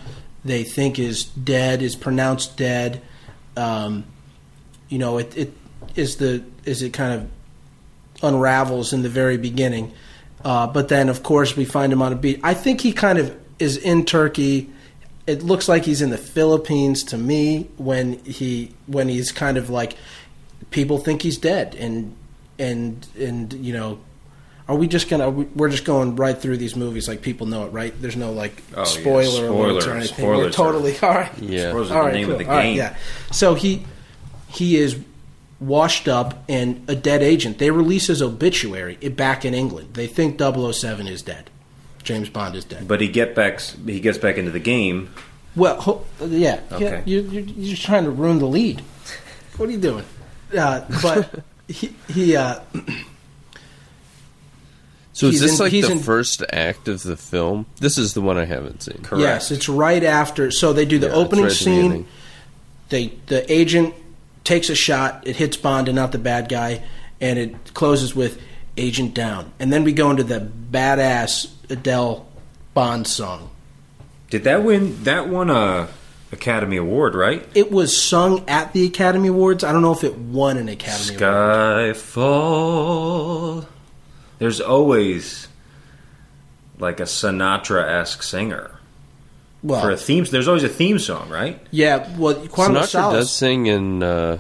they 0.43 0.63
think 0.63 0.99
is 0.99 1.24
dead 1.24 1.82
is 1.82 1.95
pronounced 1.95 2.55
dead. 2.55 3.01
Um, 3.57 4.05
you 4.89 4.99
know, 4.99 5.18
it, 5.18 5.36
it 5.36 5.53
is 5.95 6.18
the 6.18 6.43
is 6.66 6.82
it 6.82 6.93
kind 6.93 7.22
of 7.22 7.30
unravels 8.24 8.93
in 8.93 9.01
the 9.01 9.09
very 9.09 9.38
beginning. 9.38 9.93
Uh, 10.43 10.68
but 10.68 10.89
then, 10.89 11.09
of 11.09 11.24
course, 11.24 11.57
we 11.57 11.66
find 11.66 11.91
him 11.91 12.01
on 12.01 12.13
a 12.13 12.16
beach. 12.16 12.39
I 12.43 12.53
think 12.53 12.82
he 12.82 12.93
kind 12.93 13.18
of 13.18 13.36
is 13.57 13.78
in 13.78 14.05
Turkey. 14.05 14.70
It 15.26 15.41
looks 15.41 15.68
like 15.68 15.86
he's 15.86 16.03
in 16.03 16.11
the 16.11 16.18
Philippines 16.18 17.03
to 17.05 17.18
me 17.18 17.70
when 17.78 18.24
he 18.26 18.74
when 18.86 19.09
he's 19.09 19.32
kind 19.32 19.57
of 19.57 19.72
like 19.72 19.97
people 20.70 20.99
think 20.99 21.24
he's 21.24 21.38
dead 21.38 21.74
and 21.76 22.16
and 22.59 23.05
and 23.19 23.53
you 23.53 23.73
know 23.73 23.99
are 24.67 24.75
we 24.75 24.87
just 24.87 25.09
gonna 25.09 25.29
we're 25.29 25.69
just 25.69 25.85
going 25.85 26.15
right 26.15 26.37
through 26.37 26.57
these 26.57 26.75
movies 26.75 27.07
like 27.07 27.21
people 27.21 27.45
know 27.47 27.65
it 27.65 27.69
right 27.69 27.93
there's 28.01 28.15
no 28.15 28.31
like 28.31 28.61
Oh, 28.75 28.83
spoiler 28.83 29.49
alerts 29.49 29.81
Spoiler- 29.81 29.93
or 29.93 29.97
anything 29.97 30.25
we're 30.27 30.33
spoilers 30.35 30.55
are- 30.55 30.57
totally 30.57 30.99
all 31.03 31.09
right 31.09 31.37
Yeah. 31.39 31.69
Spoilers 31.69 31.91
are 31.91 31.99
all 32.01 32.05
the 32.07 32.11
name 32.13 32.25
cool. 32.25 32.33
of 32.33 32.39
the 32.39 32.45
All 32.49 32.55
right, 32.55 32.75
yeah. 32.75 32.95
So 33.31 33.55
he 33.55 33.85
he 34.47 34.77
is 34.77 34.97
washed 35.59 36.07
up 36.07 36.43
and 36.49 36.83
a 36.89 36.95
dead 36.95 37.21
agent. 37.23 37.57
They 37.59 37.71
release 37.71 38.07
his 38.07 38.21
obituary 38.21 38.95
back 38.95 39.45
in 39.45 39.53
England. 39.53 39.93
They 39.93 40.05
think 40.07 40.39
007 40.39 41.07
is 41.07 41.21
dead. 41.21 41.49
James 42.03 42.29
Bond 42.29 42.55
is 42.55 42.65
dead. 42.65 42.87
But 42.87 43.01
he 43.01 43.07
get 43.07 43.35
back 43.35 43.59
he 43.61 43.99
gets 43.99 44.17
back 44.17 44.37
into 44.37 44.51
the 44.51 44.59
game. 44.59 45.09
Well, 45.55 45.79
ho- 45.79 46.05
yeah, 46.21 46.59
Okay. 46.71 46.83
yeah. 46.85 47.01
You, 47.05 47.21
you're, 47.21 47.43
you're 47.43 47.69
just 47.75 47.85
trying 47.85 48.03
to 48.03 48.11
ruin 48.11 48.39
the 48.39 48.45
lead. 48.47 48.81
What 49.57 49.69
are 49.69 49.71
you 49.71 49.77
doing? 49.79 50.03
Uh, 50.57 50.81
but 51.01 51.39
he 51.68 51.93
he 52.07 52.36
uh, 52.36 52.59
So 55.13 55.28
is 55.28 55.39
this 55.39 55.53
in- 55.53 55.63
like 55.63 55.72
he's 55.72 55.86
the 55.88 55.93
in- 55.93 55.99
first 55.99 56.43
act 56.51 56.88
of 56.88 57.03
the 57.03 57.16
film? 57.16 57.66
This 57.80 57.97
is 57.97 58.13
the 58.13 58.22
one 58.22 58.38
I 58.38 58.45
haven't 58.45 58.84
seen. 58.84 58.97
Correct. 59.01 59.22
yes, 59.22 59.51
it's 59.51 59.70
right 59.70 60.03
after. 60.03 60.51
So 60.51 60.74
they 60.74 60.86
do 60.86 60.99
the 60.99 61.07
Yeah, 61.07 61.13
opening 61.13 61.45
right 61.45 61.51
at 61.53 61.57
the 61.57 61.63
scene. 61.63 62.07
they 62.89 63.13
the 63.28 63.49
agent 63.51 63.93
takes 64.43 64.70
a 64.70 64.76
shot. 64.76 65.26
It 65.26 65.38
hits 65.38 65.55
Bond 65.57 65.88
and 65.88 65.95
not 65.95 66.11
the 66.11 66.18
bad 66.20 66.49
guy, 66.49 66.84
and 67.22 67.39
it 67.39 67.74
closes 67.74 68.13
with 68.16 68.41
"Agent 68.78 69.13
Down." 69.13 69.51
And 69.59 69.72
then 69.72 69.84
we 69.86 69.93
go 69.93 70.11
into 70.11 70.24
the 70.24 70.39
badass 70.72 71.47
Adele 71.70 72.28
Bond 72.74 73.07
song. 73.07 73.49
Did 74.30 74.43
that 74.43 74.63
win 74.63 75.01
that 75.05 75.30
won 75.30 75.49
a 75.49 75.88
Academy 76.32 76.78
Award, 76.78 77.15
right? 77.15 77.47
It 77.53 77.71
was 77.71 77.99
sung 78.01 78.43
at 78.47 78.73
the 78.73 78.86
Academy 78.86 79.28
Awards. 79.30 79.63
I 79.63 79.71
don't 79.71 79.82
know 79.82 79.93
if 79.93 80.03
it 80.03 80.17
won 80.17 80.57
an 80.57 80.69
Academy 80.69 81.15
Award. 81.15 81.95
Skyfall. 81.95 83.65
There's 84.39 84.59
always 84.59 85.47
like 86.78 86.99
a 86.99 87.03
Sinatra 87.03 87.84
esque 87.88 88.23
singer. 88.23 88.71
For 89.67 89.89
a 89.89 89.97
theme 89.97 90.26
there's 90.26 90.47
always 90.47 90.63
a 90.63 90.69
theme 90.69 90.99
song, 90.99 91.30
right? 91.30 91.59
yeah. 91.71 92.15
Well, 92.17 92.36
Quantum 92.47 92.76
of 92.78 92.84
Sinatra 92.84 92.88
Solace, 92.88 93.13
does 93.15 93.32
sing 93.34 93.65
in. 93.65 94.03
Uh, 94.03 94.38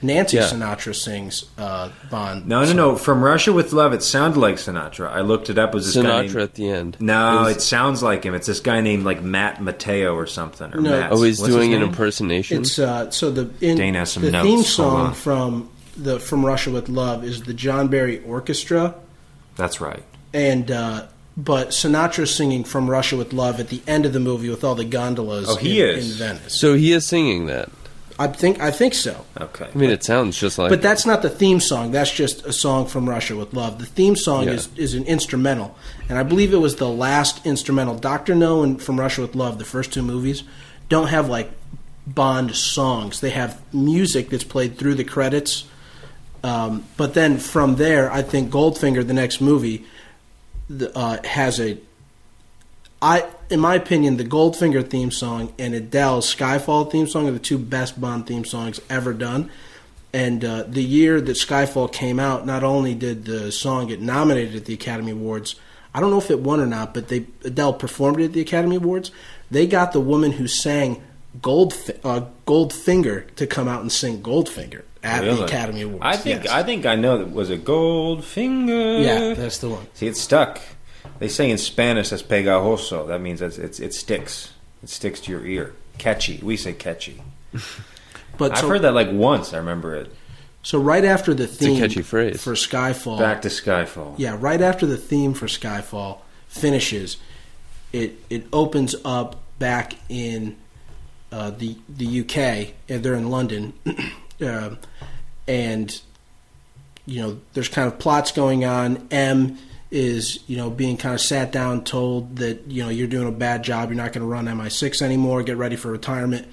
Nancy 0.00 0.36
yeah. 0.36 0.44
Sinatra 0.44 0.94
sings 0.94 1.44
uh, 1.58 1.90
Bond. 2.10 2.46
No, 2.46 2.60
no, 2.60 2.66
song. 2.66 2.76
no. 2.76 2.96
From 2.96 3.22
Russia 3.22 3.52
with 3.52 3.72
Love, 3.72 3.92
it 3.92 4.02
sounded 4.02 4.38
like 4.38 4.54
Sinatra. 4.56 5.08
I 5.10 5.22
looked 5.22 5.50
it 5.50 5.58
up. 5.58 5.70
It 5.70 5.74
was 5.74 5.92
this 5.92 6.02
guy 6.02 6.08
Sinatra 6.10 6.22
named, 6.26 6.36
at 6.36 6.54
the 6.54 6.70
end. 6.70 6.96
No, 7.00 7.46
It 7.46 7.56
it, 7.56 7.60
sounds 7.62 8.02
like 8.02 8.24
him. 8.24 8.34
It's 8.34 8.46
this 8.46 8.60
guy 8.60 8.80
named 8.80 9.04
like 9.04 9.22
Matt 9.22 9.60
Mateo 9.60 10.14
or 10.14 10.26
something. 10.26 10.72
Or 10.72 10.80
No. 10.80 10.90
Matt. 10.90 11.12
oh, 11.12 11.22
he's 11.22 11.40
doing 11.40 11.74
an 11.74 11.82
impersonation. 11.82 12.60
It's 12.62 12.78
uh, 12.78 13.10
so 13.10 13.30
the 13.30 13.50
in, 13.60 13.76
Dane 13.76 13.94
has 13.94 14.12
some 14.12 14.22
the 14.22 14.30
notes. 14.30 14.46
theme 14.46 14.62
song 14.62 15.14
from 15.14 15.68
the 15.96 16.20
from 16.20 16.46
Russia 16.46 16.70
with 16.70 16.88
Love 16.88 17.24
is 17.24 17.42
the 17.42 17.54
John 17.54 17.88
Barry 17.88 18.22
Orchestra. 18.24 18.94
That's 19.56 19.80
right. 19.80 20.04
and 20.32 20.70
uh, 20.70 21.06
but 21.36 21.68
Sinatra 21.70 22.26
singing 22.28 22.62
"From 22.62 22.88
Russia 22.88 23.16
with 23.16 23.32
Love" 23.32 23.58
at 23.58 23.68
the 23.68 23.82
end 23.88 24.06
of 24.06 24.12
the 24.12 24.20
movie 24.20 24.48
with 24.48 24.62
all 24.62 24.74
the 24.76 24.84
gondolas. 24.84 25.48
Oh, 25.48 25.56
he 25.56 25.80
in, 25.82 25.88
is. 25.98 26.20
in 26.20 26.26
Venice. 26.36 26.60
so 26.60 26.74
he 26.74 26.92
is 26.92 27.04
singing 27.06 27.46
that. 27.46 27.68
I 28.20 28.26
think 28.26 28.60
I 28.60 28.70
think 28.72 28.94
so. 28.94 29.24
Okay. 29.40 29.68
I 29.72 29.78
mean, 29.78 29.90
it 29.90 30.02
sounds 30.02 30.38
just 30.38 30.58
like. 30.58 30.70
But 30.70 30.82
that's 30.82 31.06
not 31.06 31.22
the 31.22 31.30
theme 31.30 31.60
song. 31.60 31.92
That's 31.92 32.10
just 32.10 32.44
a 32.44 32.52
song 32.52 32.86
from 32.86 33.08
Russia 33.08 33.36
with 33.36 33.54
Love. 33.54 33.78
The 33.78 33.86
theme 33.86 34.16
song 34.16 34.44
Yeah. 34.44 34.54
is, 34.54 34.68
is 34.76 34.94
an 34.94 35.04
instrumental, 35.04 35.76
and 36.08 36.18
I 36.18 36.24
believe 36.24 36.52
it 36.52 36.58
was 36.58 36.76
the 36.76 36.88
last 36.88 37.46
instrumental. 37.46 37.94
Doctor 37.94 38.34
No 38.34 38.62
and 38.62 38.82
From 38.82 38.98
Russia 38.98 39.20
with 39.20 39.36
Love, 39.36 39.58
the 39.58 39.64
first 39.64 39.92
two 39.92 40.02
movies, 40.02 40.42
don't 40.88 41.08
have 41.08 41.28
like 41.28 41.50
Bond 42.08 42.56
songs. 42.56 43.20
They 43.20 43.30
have 43.30 43.60
music 43.72 44.30
that's 44.30 44.44
played 44.44 44.78
through 44.78 44.94
the 44.94 45.04
credits. 45.04 45.64
Um, 46.42 46.84
but 46.96 47.14
then 47.14 47.38
from 47.38 47.76
there, 47.76 48.10
I 48.10 48.22
think 48.22 48.50
Goldfinger, 48.50 49.06
the 49.06 49.12
next 49.12 49.40
movie, 49.40 49.84
the, 50.68 50.96
uh, 50.96 51.22
has 51.24 51.60
a. 51.60 51.78
I, 53.00 53.24
in 53.48 53.60
my 53.60 53.74
opinion, 53.76 54.16
the 54.16 54.24
Goldfinger 54.24 54.88
theme 54.88 55.10
song 55.10 55.52
and 55.58 55.74
Adele's 55.74 56.34
Skyfall 56.34 56.90
theme 56.90 57.06
song 57.06 57.28
are 57.28 57.32
the 57.32 57.38
two 57.38 57.58
best 57.58 58.00
Bond 58.00 58.26
theme 58.26 58.44
songs 58.44 58.80
ever 58.90 59.12
done. 59.12 59.50
And 60.12 60.44
uh, 60.44 60.64
the 60.66 60.82
year 60.82 61.20
that 61.20 61.36
Skyfall 61.36 61.92
came 61.92 62.18
out, 62.18 62.46
not 62.46 62.64
only 62.64 62.94
did 62.94 63.24
the 63.24 63.52
song 63.52 63.88
get 63.88 64.00
nominated 64.00 64.56
at 64.56 64.64
the 64.64 64.74
Academy 64.74 65.12
Awards, 65.12 65.54
I 65.94 66.00
don't 66.00 66.10
know 66.10 66.18
if 66.18 66.30
it 66.30 66.40
won 66.40 66.60
or 66.60 66.66
not, 66.66 66.92
but 66.94 67.08
they 67.08 67.26
Adele 67.44 67.74
performed 67.74 68.20
it 68.20 68.26
at 68.26 68.32
the 68.32 68.40
Academy 68.40 68.76
Awards. 68.76 69.10
They 69.50 69.66
got 69.66 69.92
the 69.92 70.00
woman 70.00 70.32
who 70.32 70.46
sang 70.48 71.02
Gold 71.40 71.74
uh, 72.04 72.22
Goldfinger 72.46 73.32
to 73.36 73.46
come 73.46 73.68
out 73.68 73.82
and 73.82 73.92
sing 73.92 74.22
Goldfinger 74.22 74.82
at 75.04 75.22
the 75.24 75.44
Academy 75.44 75.82
Awards. 75.82 76.02
I 76.04 76.16
think 76.16 76.44
Yes. 76.44 76.52
I 76.52 76.62
think 76.62 76.84
I 76.86 76.96
know 76.96 77.18
that 77.18 77.30
was 77.30 77.50
a 77.50 77.56
Goldfinger. 77.58 79.04
yeah, 79.04 79.34
that's 79.34 79.58
the 79.58 79.68
one. 79.68 79.86
See, 79.94 80.06
it 80.06 80.16
stuck. 80.16 80.60
They 81.18 81.28
say 81.28 81.50
in 81.50 81.58
Spanish 81.58 82.10
that's 82.10 82.22
pegajoso. 82.22 83.08
That 83.08 83.20
means 83.20 83.42
it's, 83.42 83.58
it's 83.58 83.80
it 83.80 83.94
sticks. 83.94 84.52
It 84.82 84.88
sticks 84.88 85.20
to 85.22 85.32
your 85.32 85.44
ear. 85.44 85.74
Catchy. 85.98 86.38
We 86.42 86.56
say 86.56 86.72
catchy. 86.72 87.22
But 88.36 88.52
I've 88.52 88.58
so, 88.58 88.68
heard 88.68 88.82
that 88.82 88.94
like 88.94 89.10
once. 89.10 89.52
I 89.52 89.56
remember 89.56 89.96
it. 89.96 90.14
so 90.62 90.78
right 90.78 91.04
after 91.04 91.34
the 91.34 91.44
a 91.44 91.46
theme 91.48 91.80
catchy 91.80 92.02
phrase. 92.02 92.40
for 92.40 92.52
Skyfall, 92.52 93.18
Back 93.18 93.42
to 93.42 93.48
Skyfall. 93.48 94.14
yeah, 94.16 94.36
right 94.38 94.60
after 94.60 94.86
the 94.86 94.96
theme 94.96 95.34
for 95.34 95.46
Skyfall 95.46 96.18
finishes, 96.46 97.16
it 97.92 98.22
it 98.30 98.46
opens 98.52 98.94
up 99.04 99.40
back 99.58 99.94
in 100.08 100.56
uh, 101.32 101.50
the 101.50 101.76
the 101.88 102.20
UK, 102.20 102.74
and 102.88 103.02
they're 103.02 103.14
in 103.14 103.28
London, 103.28 103.72
uh, 104.40 104.76
and 105.48 106.00
you 107.06 107.20
know 107.22 107.40
there's 107.54 107.68
kind 107.68 107.88
of 107.92 107.98
plots 107.98 108.30
going 108.30 108.64
on. 108.64 109.08
M 109.10 109.58
is 109.90 110.40
you 110.46 110.56
know 110.56 110.70
being 110.70 110.96
kind 110.96 111.14
of 111.14 111.20
sat 111.20 111.52
down, 111.52 111.84
told 111.84 112.36
that 112.36 112.70
you 112.70 112.82
know 112.82 112.88
you're 112.88 113.06
doing 113.06 113.28
a 113.28 113.32
bad 113.32 113.62
job, 113.62 113.88
you're 113.88 113.96
not 113.96 114.12
going 114.12 114.22
to 114.22 114.30
run 114.30 114.46
MI6 114.46 115.02
anymore, 115.02 115.42
get 115.42 115.56
ready 115.56 115.76
for 115.76 115.90
retirement. 115.90 116.46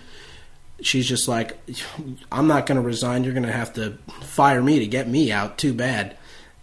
She's 0.81 1.07
just 1.07 1.27
like, 1.27 1.57
I'm 2.31 2.47
not 2.47 2.65
going 2.65 2.75
to 2.75 2.85
resign. 2.85 3.23
You're 3.23 3.33
going 3.33 3.45
to 3.45 3.51
have 3.51 3.73
to 3.73 3.97
fire 4.21 4.61
me 4.61 4.79
to 4.79 4.87
get 4.87 5.07
me 5.07 5.31
out. 5.31 5.57
Too 5.57 5.73
bad 5.73 6.17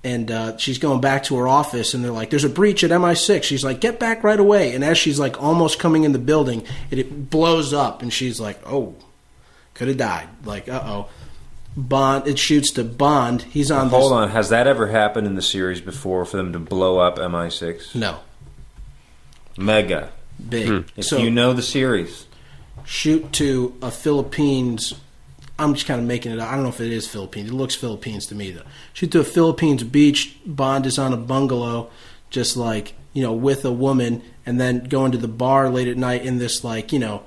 and 0.05 0.31
uh, 0.31 0.57
she's 0.57 0.79
going 0.79 1.01
back 1.01 1.25
to 1.25 1.37
her 1.37 1.47
office 1.47 1.95
and 1.95 2.05
they're 2.05 2.11
like 2.11 2.31
there's 2.31 2.45
a 2.45 2.49
breach 2.49 2.83
at 2.83 2.91
mi6 2.91 3.43
she's 3.43 3.65
like 3.65 3.81
get 3.81 4.01
back 4.01 4.25
right 4.25 4.41
away 4.41 4.75
and 4.75 4.85
as 4.85 4.99
she's 4.99 5.19
like 5.19 5.41
almost 5.41 5.79
coming 5.79 6.05
in 6.05 6.13
the 6.13 6.19
building 6.19 6.63
it, 6.91 6.99
it 6.99 7.31
blows 7.31 7.73
up 7.73 8.03
and 8.03 8.13
she's 8.13 8.41
like 8.41 8.59
oh 8.67 8.95
could 9.75 9.89
have 9.89 9.97
died 9.97 10.29
like 10.45 10.69
uh-oh 10.69 11.09
bond 11.77 12.27
it 12.27 12.39
shoots 12.39 12.71
to 12.73 12.85
bond 12.85 13.43
he's 13.43 13.71
on 13.71 13.89
Hold 13.89 14.13
this 14.13 14.13
on. 14.13 14.29
Has 14.31 14.49
that 14.51 14.67
ever 14.67 14.89
happened 14.89 15.27
in 15.27 15.35
the 15.35 15.43
series 15.43 15.81
before 15.81 16.25
for 16.25 16.37
them 16.37 16.53
to 16.53 16.59
blow 16.59 16.99
up 16.99 17.17
MI6? 17.17 17.95
no 17.95 18.21
Mega. 19.57 20.11
big 20.49 20.69
hmm. 20.69 20.81
If 20.97 21.07
so 21.07 21.19
you 21.19 21.31
know 21.31 21.53
the 21.53 21.63
series. 21.63 22.27
shoot 22.85 23.33
to 23.35 23.75
a 23.83 23.91
philippines 23.91 24.95
i'm 25.59 25.75
just 25.75 25.87
kind 25.87 26.01
of 26.01 26.07
making 26.07 26.33
it 26.33 26.39
up 26.39 26.49
i 26.51 26.55
don't 26.55 26.63
know 26.63 26.69
if 26.71 26.81
it 26.81 26.93
is 26.93 27.07
philippines 27.07 27.51
it 27.51 27.55
looks 27.55 27.75
philippines 27.75 28.27
to 28.27 28.35
me 28.35 28.51
though 28.51 28.63
shoot 28.93 29.11
to 29.13 29.21
a 29.21 29.25
philippines 29.25 29.83
beach 29.85 30.37
bond 30.45 30.85
is 30.87 30.99
on 30.99 31.13
a 31.13 31.17
bungalow 31.17 31.91
just 32.31 32.57
like 32.57 32.95
you 33.13 33.23
know 33.23 33.33
with 33.33 33.65
a 33.65 33.73
woman 33.73 34.23
and 34.45 34.61
then 34.61 34.85
going 34.85 35.13
to 35.13 35.19
the 35.19 35.29
bar 35.29 35.69
late 35.69 35.89
at 35.89 35.97
night 35.97 36.25
in 36.25 36.39
this 36.39 36.65
like 36.65 36.93
you 36.93 36.99
know 36.99 37.23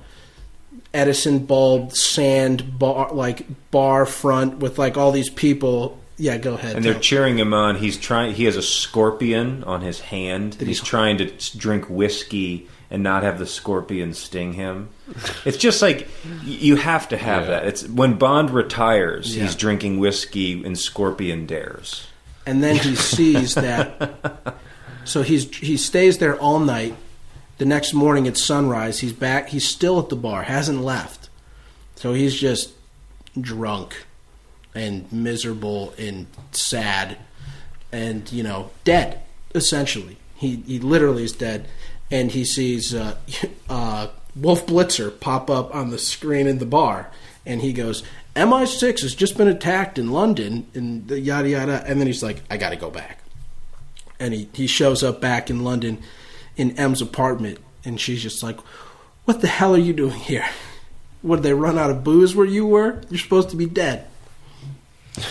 edison 0.96 1.44
bulb 1.46 1.92
sand 1.92 2.78
bar 2.78 3.12
like 3.12 3.46
bar 3.70 4.06
front 4.06 4.58
with 4.58 4.78
like 4.78 4.96
all 4.96 5.12
these 5.12 5.28
people 5.30 5.98
yeah 6.16 6.38
go 6.38 6.54
ahead 6.54 6.76
And 6.76 6.84
they're 6.84 6.98
cheering 6.98 7.38
him 7.38 7.52
on. 7.52 7.76
He's 7.76 7.96
trying. 7.98 8.34
He 8.34 8.44
has 8.46 8.56
a 8.56 8.62
scorpion 8.62 9.62
on 9.64 9.82
his 9.82 10.00
hand. 10.00 10.54
he- 10.54 10.64
He's 10.66 10.80
trying 10.80 11.18
to 11.18 11.26
drink 11.58 11.84
whiskey 11.90 12.66
and 12.90 13.02
not 13.02 13.22
have 13.22 13.38
the 13.38 13.46
scorpion 13.46 14.14
sting 14.14 14.54
him. 14.54 14.88
It's 15.44 15.56
just 15.58 15.82
like 15.82 16.08
you 16.44 16.76
have 16.76 17.08
to 17.10 17.16
have 17.18 17.42
Yeah. 17.42 17.50
that. 17.50 17.66
It's 17.66 17.86
when 17.86 18.14
Bond 18.14 18.50
retires, 18.50 19.36
Yeah. 19.36 19.42
he's 19.44 19.54
drinking 19.54 19.98
whiskey 19.98 20.64
and 20.64 20.78
scorpion 20.78 21.44
dares. 21.46 22.06
and 22.46 22.62
then 22.62 22.76
he 22.76 22.94
sees 23.14 23.54
that 23.54 24.56
so 25.04 25.22
he's 25.22 25.54
he 25.56 25.76
stays 25.76 26.18
there 26.18 26.36
all 26.38 26.60
night 26.60 26.94
the 27.58 27.64
next 27.64 27.92
morning 27.94 28.26
at 28.28 28.36
sunrise 28.36 29.00
he's 29.00 29.12
back 29.12 29.48
he's 29.48 29.66
still 29.66 29.98
at 29.98 30.08
the 30.08 30.16
bar 30.16 30.42
hasn't 30.42 30.82
left. 30.82 31.28
So 31.94 32.12
he's 32.12 32.34
just 32.34 32.72
drunk 33.40 34.04
and 34.74 35.10
miserable 35.10 35.94
and 35.98 36.26
sad 36.52 37.18
and 37.92 38.30
you 38.30 38.42
know 38.42 38.70
dead 38.84 39.22
essentially. 39.56 40.18
He 40.36 40.56
he 40.66 40.78
literally 40.78 41.24
is 41.24 41.32
dead. 41.32 41.68
And 42.08 42.30
he 42.30 42.44
sees 42.44 42.94
uh, 42.94 43.16
uh, 43.68 44.08
Wolf 44.36 44.66
Blitzer 44.66 45.18
pop 45.18 45.50
up 45.50 45.74
on 45.74 45.90
the 45.90 45.98
screen 45.98 46.46
in 46.46 46.58
the 46.58 46.66
bar. 46.66 47.10
And 47.44 47.62
he 47.62 47.72
goes 47.72 48.02
MI6 48.34 49.00
has 49.00 49.14
just 49.14 49.36
been 49.36 49.48
attacked 49.48 49.98
in 49.98 50.12
London 50.12 50.66
and 50.74 51.08
the 51.08 51.18
yada 51.18 51.48
yada. 51.48 51.82
And 51.86 51.98
then 51.98 52.06
he's 52.06 52.22
like 52.22 52.42
I 52.50 52.56
got 52.56 52.70
to 52.70 52.76
go 52.76 52.90
back. 52.90 53.18
And 54.18 54.32
he, 54.32 54.48
he 54.52 54.66
shows 54.66 55.02
up 55.02 55.20
back 55.20 55.50
in 55.50 55.64
London 55.64 56.02
in 56.56 56.72
M's 56.78 57.00
apartment 57.02 57.58
and 57.84 58.00
she's 58.00 58.22
just 58.22 58.42
like 58.42 58.58
what 59.24 59.40
the 59.40 59.46
hell 59.48 59.74
are 59.74 59.78
you 59.78 59.92
doing 59.92 60.12
here 60.12 60.46
Would 61.22 61.42
they 61.42 61.52
run 61.54 61.78
out 61.78 61.90
of 61.90 62.02
booze 62.04 62.34
where 62.34 62.46
you 62.46 62.66
were 62.66 63.00
you're 63.10 63.18
supposed 63.18 63.50
to 63.50 63.56
be 63.56 63.66
dead 63.66 64.06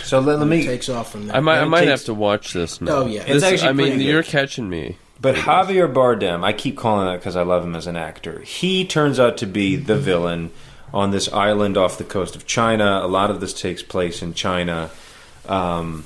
So 0.04 0.20
let, 0.20 0.40
let 0.40 0.48
me. 0.48 0.66
takes 0.66 0.90
off 0.90 1.12
from 1.12 1.28
there 1.28 1.36
I 1.36 1.40
might, 1.40 1.60
I 1.60 1.66
might 1.66 1.82
takes- 1.82 1.90
have 1.92 2.04
to 2.06 2.14
watch 2.14 2.54
this. 2.54 2.82
Now. 2.82 2.92
Oh, 2.98 3.06
yeah. 3.06 3.24
This- 3.24 3.38
It's 3.38 3.44
actually 3.46 3.70
I 3.70 3.74
mean, 3.74 3.98
good. 3.98 4.02
you're 4.06 4.24
catching 4.24 4.68
me. 4.70 4.98
But 5.22 5.36
Javier 5.36 5.92
Bardem, 5.92 6.44
I 6.44 6.54
keep 6.54 6.76
calling 6.78 7.06
that 7.08 7.18
because 7.20 7.36
I 7.36 7.44
love 7.44 7.64
him 7.64 7.76
as 7.76 7.88
an 7.88 7.96
actor. 7.96 8.42
He 8.42 8.84
turns 8.86 9.20
out 9.20 9.38
to 9.38 9.46
be 9.46 9.76
the 9.76 9.96
villain 9.96 10.52
on 10.94 11.12
this 11.12 11.32
island 11.32 11.78
off 11.78 11.98
the 11.98 12.04
coast 12.04 12.36
of 12.36 12.46
China. 12.46 13.00
A 13.04 13.08
lot 13.08 13.30
of 13.32 13.40
this 13.40 13.54
takes 13.54 13.82
place 13.82 14.22
in 14.22 14.34
China. 14.34 14.90
Um, 15.48 16.06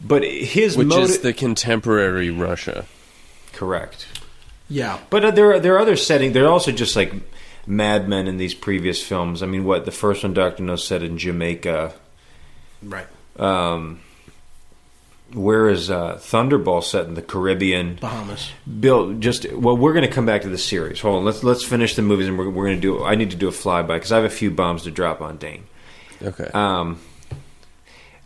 but 0.00 0.22
his 0.22 0.76
Which 0.76 0.86
motive, 0.88 1.10
is 1.10 1.18
the 1.20 1.32
contemporary 1.32 2.30
Russia. 2.30 2.84
correct. 3.52 4.06
Yeah 4.68 4.98
But 5.10 5.24
uh, 5.24 5.30
there 5.30 5.52
are, 5.54 5.60
there 5.60 5.74
are 5.76 5.80
other 5.80 5.96
settings. 5.96 6.32
They're 6.34 6.48
also 6.48 6.72
just 6.72 6.96
like 6.96 7.12
Mad 7.66 8.08
Men 8.08 8.28
in 8.28 8.36
these 8.36 8.54
previous 8.54 9.02
films. 9.02 9.42
I 9.42 9.46
mean, 9.46 9.64
what 9.64 9.84
the 9.84 9.90
first 9.90 10.22
one, 10.22 10.34
Doctor 10.34 10.62
No, 10.62 10.76
said 10.76 11.02
in 11.02 11.18
Jamaica. 11.18 11.92
right 12.82 13.06
Um, 13.38 14.00
where 15.32 15.68
is 15.68 15.90
uh, 15.90 16.14
Thunderball 16.18 16.82
set 16.84 17.06
in 17.06 17.14
the 17.14 17.22
Caribbean? 17.22 17.96
Bahamas 18.00 18.50
Bill, 18.80 19.14
just 19.14 19.50
well, 19.52 19.76
we're 19.76 19.92
going 19.92 20.06
to 20.06 20.10
come 20.14 20.24
back 20.26 20.42
to 20.42 20.48
the 20.48 20.58
series. 20.58 21.00
Hold 21.00 21.16
on, 21.18 21.24
let's 21.24 21.42
let's 21.42 21.64
finish 21.64 21.96
the 21.96 22.02
movies, 22.02 22.28
and 22.28 22.38
we're, 22.38 22.48
we're 22.48 22.66
going 22.66 22.76
to 22.76 22.80
do. 22.80 23.02
I 23.04 23.16
need 23.16 23.30
to 23.32 23.36
do 23.36 23.48
a 23.48 23.52
flyby 23.52 23.88
because 23.94 24.12
I 24.12 24.16
have 24.16 24.24
a 24.24 24.30
few 24.30 24.50
bombs 24.52 24.84
to 24.84 24.90
drop 24.92 25.20
on 25.20 25.36
Dane. 25.36 25.64
Okay. 26.22 26.48
Um, 26.54 27.00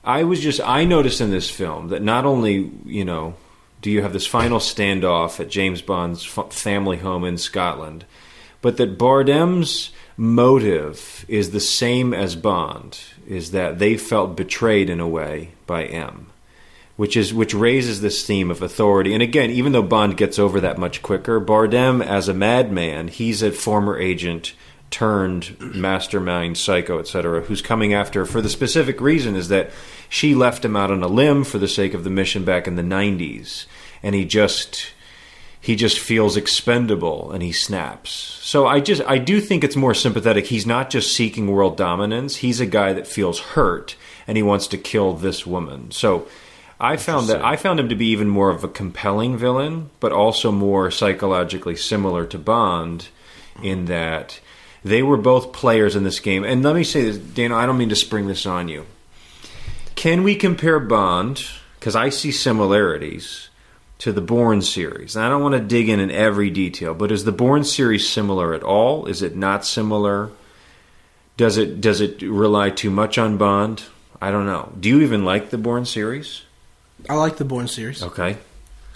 I 0.04 0.24
was 0.24 0.40
just 0.40 0.60
I 0.60 0.84
noticed 0.84 1.20
in 1.22 1.30
this 1.30 1.50
film 1.50 1.88
that 1.88 2.02
not 2.02 2.26
only 2.26 2.70
you 2.84 3.04
know 3.06 3.34
do 3.80 3.90
you 3.90 4.02
have 4.02 4.12
this 4.12 4.26
final 4.26 4.58
standoff 4.58 5.40
at 5.40 5.48
James 5.48 5.82
Bond's 5.82 6.24
family 6.24 6.98
home 6.98 7.24
in 7.24 7.38
Scotland, 7.38 8.04
but 8.60 8.76
that 8.76 8.98
Bardem's 8.98 9.90
motive 10.16 11.24
is 11.28 11.50
the 11.50 11.60
same 11.60 12.12
as 12.12 12.36
Bond 12.36 12.98
is 13.26 13.52
that 13.52 13.78
they 13.78 13.96
felt 13.96 14.36
betrayed 14.36 14.90
in 14.90 15.00
a 15.00 15.08
way 15.08 15.52
by 15.66 15.84
M 15.84 16.30
which 17.00 17.16
is 17.16 17.32
which 17.32 17.54
raises 17.54 18.02
this 18.02 18.26
theme 18.26 18.50
of 18.50 18.60
authority. 18.60 19.14
And 19.14 19.22
again, 19.22 19.48
even 19.48 19.72
though 19.72 19.82
Bond 19.82 20.18
gets 20.18 20.38
over 20.38 20.60
that 20.60 20.76
much 20.76 21.00
quicker, 21.00 21.40
Bardem 21.40 22.04
as 22.04 22.28
a 22.28 22.34
madman, 22.34 23.08
he's 23.08 23.42
a 23.42 23.50
former 23.50 23.98
agent 23.98 24.52
turned 24.90 25.58
mastermind, 25.60 26.58
psycho, 26.58 26.98
etc., 26.98 27.42
who's 27.42 27.62
coming 27.62 27.94
after 27.94 28.20
her 28.20 28.26
for 28.26 28.40
the 28.40 28.48
specific 28.48 29.00
reason 29.00 29.36
is 29.36 29.48
that 29.48 29.70
she 30.08 30.34
left 30.34 30.64
him 30.64 30.76
out 30.76 30.90
on 30.90 31.02
a 31.02 31.08
limb 31.08 31.44
for 31.44 31.58
the 31.58 31.68
sake 31.68 31.94
of 31.94 32.04
the 32.04 32.10
mission 32.10 32.44
back 32.44 32.66
in 32.66 32.76
the 32.76 32.82
'90s, 32.82 33.66
and 34.02 34.14
he 34.14 34.24
just 34.24 34.92
he 35.60 35.76
just 35.76 35.98
feels 35.98 36.36
expendable 36.36 37.30
and 37.32 37.42
he 37.42 37.52
snaps. 37.52 38.10
So 38.10 38.66
I 38.66 38.80
just 38.80 39.02
I 39.06 39.18
do 39.18 39.40
think 39.40 39.62
it's 39.62 39.76
more 39.76 39.94
sympathetic. 39.94 40.46
He's 40.46 40.66
not 40.66 40.90
just 40.90 41.14
seeking 41.14 41.48
world 41.48 41.76
dominance. 41.76 42.36
He's 42.36 42.60
a 42.60 42.66
guy 42.66 42.92
that 42.94 43.06
feels 43.06 43.40
hurt 43.40 43.96
and 44.26 44.36
he 44.36 44.42
wants 44.42 44.66
to 44.68 44.78
kill 44.78 45.12
this 45.12 45.46
woman. 45.46 45.90
So 45.90 46.26
I 46.80 46.96
found 46.96 47.28
that 47.28 47.44
I 47.44 47.56
found 47.56 47.78
him 47.78 47.90
to 47.90 47.94
be 47.94 48.06
even 48.06 48.28
more 48.28 48.48
of 48.48 48.64
a 48.64 48.68
compelling 48.68 49.36
villain, 49.36 49.90
but 50.00 50.12
also 50.12 50.50
more 50.50 50.90
psychologically 50.90 51.76
similar 51.76 52.24
to 52.26 52.38
Bond 52.38 53.08
in 53.62 53.84
that 53.84 54.40
they 54.84 55.02
were 55.02 55.16
both 55.16 55.52
players 55.52 55.96
in 55.96 56.04
this 56.04 56.20
game. 56.20 56.44
And 56.44 56.62
let 56.62 56.74
me 56.74 56.84
say 56.84 57.02
this, 57.02 57.18
Dana, 57.18 57.56
I 57.56 57.66
don't 57.66 57.78
mean 57.78 57.88
to 57.90 57.96
spring 57.96 58.26
this 58.26 58.46
on 58.46 58.68
you. 58.68 58.86
Can 59.94 60.22
we 60.22 60.34
compare 60.34 60.80
Bond 60.80 61.44
because 61.78 61.96
I 61.96 62.10
see 62.10 62.30
similarities 62.32 63.48
to 64.00 64.12
the 64.12 64.20
Bourne 64.20 64.62
series. 64.62 65.14
And 65.14 65.24
I 65.24 65.28
don't 65.28 65.42
want 65.42 65.54
to 65.54 65.60
dig 65.60 65.88
in 65.88 66.00
in 66.00 66.10
every 66.10 66.50
detail, 66.50 66.94
but 66.94 67.12
is 67.12 67.24
the 67.24 67.32
Bourne 67.32 67.64
series 67.64 68.08
similar 68.08 68.54
at 68.54 68.62
all? 68.62 69.06
Is 69.06 69.22
it 69.22 69.36
not 69.36 69.64
similar? 69.64 70.30
Does 71.36 71.56
it 71.58 71.80
does 71.80 72.00
it 72.00 72.20
rely 72.22 72.70
too 72.70 72.90
much 72.90 73.18
on 73.18 73.36
Bond? 73.36 73.84
I 74.20 74.30
don't 74.30 74.46
know. 74.46 74.72
Do 74.78 74.88
you 74.88 75.00
even 75.02 75.24
like 75.24 75.50
the 75.50 75.58
Bourne 75.58 75.84
series? 75.84 76.42
I 77.08 77.14
like 77.14 77.36
the 77.36 77.44
Bourne 77.44 77.68
series. 77.68 78.02
Okay. 78.02 78.36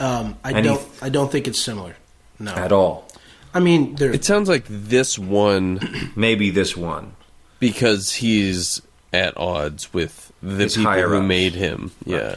Um, 0.01 0.37
I 0.43 0.53
Any- 0.53 0.69
don't. 0.69 0.83
I 1.01 1.09
don't 1.11 1.31
think 1.31 1.49
it's 1.49 1.61
similar. 1.61 1.97
No. 2.39 2.53
At 2.53 2.73
all. 2.73 3.09
I 3.55 3.61
mean, 3.61 3.95
there. 3.95 4.13
It 4.13 4.25
sounds 4.25 4.49
like 4.49 4.65
this 4.69 5.19
one 5.19 6.13
Maybe 6.17 6.51
this 6.51 6.77
one. 6.77 7.15
because 7.61 8.15
he's 8.15 8.83
at 9.13 9.37
odds 9.37 9.95
with 9.95 10.33
the 10.43 10.65
His 10.65 10.75
people 10.77 10.91
higher 10.91 11.09
who 11.09 11.19
ups. 11.19 11.27
made 11.29 11.55
him. 11.55 11.93
Yeah. 12.05 12.37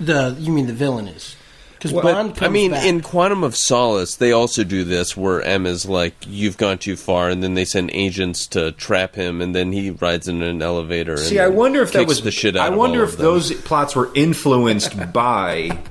the 0.00 0.36
you 0.38 0.52
mean 0.52 0.66
the 0.66 0.72
villain 0.72 1.06
is 1.08 1.36
because 1.74 1.92
But, 1.92 2.02
Bond 2.04 2.36
comes 2.36 2.42
I 2.48 2.48
mean, 2.48 2.70
back. 2.70 2.86
in 2.86 3.00
Quantum 3.00 3.42
of 3.42 3.56
Solace, 3.56 4.14
they 4.14 4.30
also 4.32 4.62
do 4.64 4.84
this 4.84 5.16
where 5.16 5.42
M 5.42 5.66
is 5.66 5.84
like, 5.84 6.14
"You've 6.28 6.56
gone 6.56 6.78
too 6.78 6.96
far," 6.96 7.28
and 7.28 7.42
then 7.42 7.54
they 7.54 7.64
send 7.64 7.90
agents 7.92 8.46
to 8.48 8.70
trap 8.72 9.16
him, 9.16 9.42
and 9.42 9.52
then 9.54 9.72
he 9.72 9.90
rides 9.90 10.28
in 10.28 10.42
an 10.42 10.62
elevator. 10.62 11.16
See, 11.16 11.38
and 11.38 11.44
I 11.46 11.48
wonder 11.48 11.82
if 11.82 11.90
that 11.92 11.98
kicks 12.00 12.08
was 12.08 12.22
the 12.22 12.30
shit 12.30 12.56
out. 12.56 12.64
I 12.70 12.72
of 12.72 12.76
wonder 12.78 13.00
all 13.00 13.04
if 13.06 13.12
of 13.12 13.16
them. 13.18 13.26
those 13.26 13.52
plots 13.62 13.96
were 13.96 14.10
influenced 14.14 15.12
by. 15.12 15.76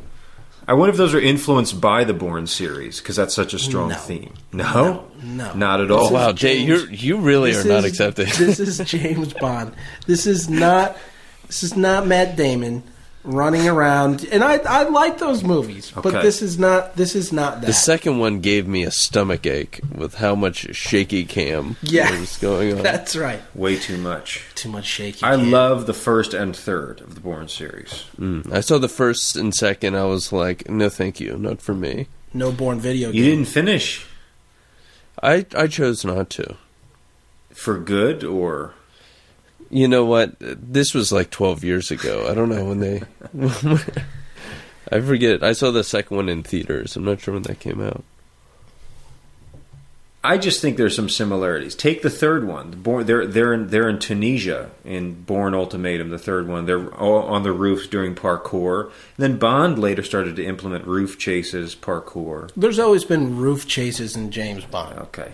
I 0.71 0.73
wonder 0.73 0.91
if 0.91 0.97
those 0.97 1.13
are 1.13 1.19
influenced 1.19 1.81
by 1.81 2.05
the 2.05 2.13
Bourne 2.13 2.47
series 2.47 3.01
because 3.01 3.17
that's 3.17 3.35
such 3.35 3.53
a 3.53 3.59
strong 3.59 3.89
No. 3.89 3.95
theme. 3.95 4.33
No, 4.53 5.05
No. 5.21 5.51
not 5.53 5.81
at 5.81 5.91
all. 5.91 6.05
is 6.05 6.11
Wow, 6.11 6.31
Jay, 6.31 6.59
you 6.59 6.87
you 6.89 7.17
really 7.17 7.51
This 7.51 7.65
are 7.65 7.67
not 7.67 7.79
is- 7.79 7.85
accepting. 7.91 8.27
This 8.37 8.57
is 8.57 8.77
James 8.89 9.33
Bond. 9.33 9.73
This 10.07 10.25
is 10.25 10.49
not. 10.49 10.97
This 11.47 11.61
is 11.63 11.75
not 11.75 12.07
Matt 12.07 12.37
Damon 12.37 12.83
running 13.23 13.67
around. 13.67 14.25
And 14.31 14.43
I 14.43 14.57
I 14.57 14.83
like 14.83 15.17
those 15.19 15.43
movies, 15.43 15.91
but 15.91 16.21
this 16.23 16.41
is 16.41 16.57
not. 16.57 16.95
This 16.95 17.15
is 17.15 17.31
not 17.31 17.61
that. 17.61 17.67
The 17.67 17.73
second 17.73 18.19
one 18.19 18.39
gave 18.39 18.67
me 18.67 18.83
a 18.83 18.91
stomach 18.91 19.45
ache 19.45 19.79
with 19.95 20.15
how 20.15 20.35
much 20.35 20.75
shaky 20.75 21.25
cam 21.25 21.75
Yeah. 21.81 22.19
was 22.19 22.37
going 22.37 22.77
on. 22.77 22.83
That's 22.83 23.15
right. 23.15 23.41
Way 23.55 23.77
too 23.77 23.97
much. 23.97 24.43
Too 24.55 24.69
much 24.69 24.85
shaky. 24.85 25.23
I 25.23 25.35
cam. 25.35 25.51
love 25.51 25.85
the 25.85 25.93
first 25.93 26.33
and 26.33 26.55
third 26.55 27.01
of 27.01 27.15
the 27.15 27.21
Bourne 27.21 27.47
series. 27.47 28.05
Mm. 28.19 28.51
I 28.51 28.61
saw 28.61 28.77
the 28.77 28.89
first 28.89 29.35
and 29.35 29.53
second. 29.53 29.95
I 29.95 30.05
was 30.05 30.31
like, 30.33 30.69
no, 30.69 30.89
thank 30.89 31.19
you, 31.19 31.37
not 31.37 31.61
for 31.61 31.73
me. 31.73 32.07
no 32.33 32.51
Bourne 32.51 32.79
video. 32.79 33.09
You 33.09 33.23
game. 33.23 33.35
didn't 33.37 33.47
finish 33.49 34.05
I 35.21 35.45
I 35.55 35.67
chose 35.67 36.03
not 36.05 36.29
to. 36.31 36.55
for 37.53 37.77
good, 37.77 38.23
or 38.23 38.73
You 39.71 39.87
know 39.87 40.03
what? 40.03 40.35
This 40.39 40.93
was 40.93 41.11
like 41.11 41.31
12 41.31 41.63
years 41.63 41.91
ago. 41.91 42.27
I 42.29 42.33
don't 42.33 42.49
know 42.49 42.65
when 42.65 42.79
they. 42.79 43.01
I 44.91 44.99
forget. 44.99 45.41
I 45.41 45.53
saw 45.53 45.71
the 45.71 45.83
second 45.83 46.17
one 46.17 46.27
in 46.27 46.43
theaters. 46.43 46.97
I'm 46.97 47.05
not 47.05 47.21
sure 47.21 47.33
when 47.33 47.43
that 47.43 47.61
came 47.61 47.81
out. 47.81 48.03
I 50.23 50.37
just 50.37 50.61
think 50.61 50.77
there's 50.77 50.95
some 50.95 51.09
similarities. 51.09 51.73
Take 51.73 52.03
the 52.03 52.09
third 52.09 52.45
one. 52.45 52.71
The 52.71 52.77
Bourne, 52.77 53.05
they're 53.07 53.25
they're 53.25 53.53
in, 53.53 53.67
they're 53.69 53.89
in 53.89 53.97
Tunisia 53.97 54.69
in 54.85 55.23
Bourne 55.23 55.55
Ultimatum. 55.55 56.09
The 56.09 56.19
third 56.19 56.47
one, 56.47 56.65
they're 56.65 56.93
all 56.93 57.23
on 57.23 57.41
the 57.41 57.51
roofs 57.51 57.87
doing 57.87 58.13
parkour. 58.13 58.91
then 59.17 59.37
Bond 59.39 59.79
later 59.79 60.03
started 60.03 60.35
to 60.35 60.45
implement 60.45 60.85
roof 60.85 61.17
chases, 61.17 61.75
parkour. 61.75 62.51
There's 62.55 62.77
always 62.77 63.03
been 63.03 63.37
roof 63.37 63.67
chases 63.67 64.15
in 64.15 64.29
James 64.29 64.63
Bond. 64.65 64.99
Okay, 64.99 65.31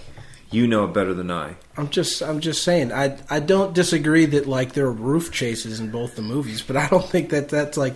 you 0.52 0.68
know 0.68 0.86
it 0.86 0.94
better 0.94 1.14
than 1.14 1.30
I. 1.30 1.56
I'm 1.76 1.90
just 1.90 2.22
I'm 2.22 2.40
just 2.40 2.64
saying 2.64 2.92
I 2.92 3.18
I 3.30 3.40
don't 3.40 3.74
disagree 3.74 4.26
that 4.28 4.48
like 4.48 4.74
there 4.74 4.86
are 4.86 4.92
roof 4.92 5.32
chases 5.32 5.80
in 5.80 5.92
both 5.92 6.16
the 6.16 6.22
movies, 6.22 6.62
but 6.62 6.78
I 6.78 6.88
don't 6.88 7.06
think 7.10 7.30
that 7.30 7.50
that's 7.50 7.78
like 7.78 7.96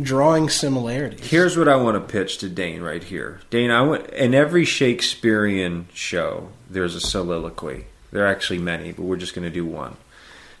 drawing 0.00 0.48
similarities. 0.48 1.28
Here's 1.28 1.56
what 1.56 1.68
I 1.68 1.76
want 1.76 1.94
to 1.94 2.12
pitch 2.12 2.38
to 2.38 2.48
Dane 2.48 2.82
right 2.82 3.02
here. 3.02 3.40
Dane, 3.50 3.70
I 3.70 3.82
want 3.82 4.10
in 4.10 4.34
every 4.34 4.64
Shakespearean 4.64 5.88
show 5.92 6.48
there's 6.68 6.94
a 6.94 7.00
soliloquy. 7.00 7.86
There 8.12 8.24
are 8.24 8.28
actually 8.28 8.58
many, 8.58 8.92
but 8.92 9.02
we're 9.02 9.16
just 9.16 9.34
going 9.34 9.46
to 9.46 9.54
do 9.54 9.64
one. 9.64 9.96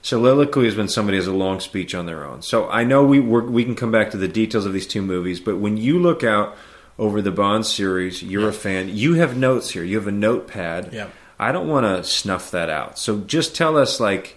Soliloquy 0.02 0.66
is 0.66 0.76
when 0.76 0.88
somebody 0.88 1.18
has 1.18 1.26
a 1.26 1.32
long 1.32 1.58
speech 1.58 1.94
on 1.94 2.06
their 2.06 2.24
own. 2.24 2.42
So 2.42 2.68
I 2.68 2.84
know 2.84 3.04
we 3.04 3.18
we're, 3.18 3.44
we 3.44 3.64
can 3.64 3.74
come 3.74 3.90
back 3.90 4.10
to 4.12 4.16
the 4.16 4.28
details 4.28 4.64
of 4.64 4.72
these 4.72 4.86
two 4.86 5.02
movies, 5.02 5.40
but 5.40 5.56
when 5.56 5.76
you 5.76 5.98
look 5.98 6.22
out 6.22 6.56
over 6.98 7.20
the 7.20 7.30
Bond 7.30 7.66
series, 7.66 8.22
you're 8.22 8.48
a 8.48 8.52
fan. 8.52 8.88
You 8.96 9.14
have 9.14 9.36
notes 9.36 9.70
here. 9.70 9.82
You 9.84 9.96
have 9.96 10.06
a 10.06 10.12
notepad. 10.12 10.92
Yeah. 10.92 11.08
I 11.38 11.52
don't 11.52 11.68
want 11.68 11.84
to 11.84 12.04
snuff 12.04 12.50
that 12.50 12.70
out. 12.70 12.98
So 12.98 13.20
just 13.20 13.54
tell 13.54 13.76
us 13.76 14.00
like 14.00 14.36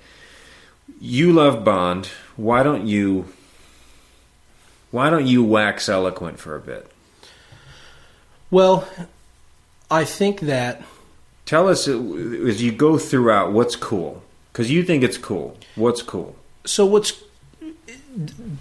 you 1.00 1.32
love 1.32 1.64
Bond. 1.64 2.08
Why 2.36 2.64
don't 2.64 2.88
you 2.88 3.26
why 4.92 5.10
don't 5.10 5.28
you 5.28 5.44
wax 5.44 5.88
eloquent 5.88 6.40
for 6.40 6.56
a 6.56 6.60
bit? 6.60 6.92
Well, 8.52 8.88
I 9.92 10.04
think 10.06 10.42
that 10.42 10.82
Tell 11.46 11.68
us 11.68 11.88
uh, 11.88 12.00
as 12.48 12.62
you 12.62 12.72
go 12.72 13.00
throughout 13.00 13.54
what's 13.54 13.76
cool 13.76 14.22
because 14.52 14.70
you 14.70 14.84
think 14.84 15.04
it's 15.04 15.18
cool. 15.18 15.58
What's 15.76 16.02
cool? 16.04 16.36
so 16.66 16.86
what's 16.86 17.24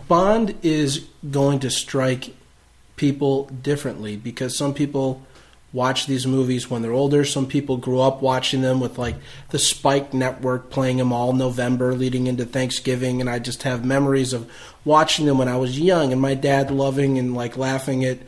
Bond 0.08 0.54
is 0.62 1.06
going 1.30 1.58
to 1.60 1.70
strike 1.70 2.34
people 2.96 3.44
differently 3.46 4.16
because 4.16 4.56
some 4.56 4.74
people 4.74 5.22
watch 5.72 6.06
these 6.06 6.26
movies 6.26 6.70
when 6.70 6.82
they're 6.82 6.92
older. 6.92 7.24
Some 7.24 7.46
people 7.46 7.76
grew 7.76 8.00
up 8.00 8.22
watching 8.22 8.62
them 8.62 8.80
with 8.80 8.98
like 8.98 9.16
the 9.50 9.58
Spike 9.58 10.14
network 10.14 10.70
playing 10.70 10.96
them 10.96 11.12
all 11.12 11.32
November 11.32 11.94
leading 11.94 12.26
into 12.26 12.46
Thanksgiving 12.46 13.20
and 13.20 13.28
I 13.28 13.38
just 13.38 13.64
have 13.64 13.84
memories 13.84 14.32
of 14.32 14.50
watching 14.84 15.26
them 15.26 15.38
when 15.38 15.48
I 15.48 15.56
was 15.56 15.78
young 15.78 16.12
and 16.12 16.20
my 16.20 16.34
dad 16.34 16.70
loving 16.70 17.18
and 17.18 17.34
like 17.34 17.56
laughing 17.56 18.04
at 18.04 18.18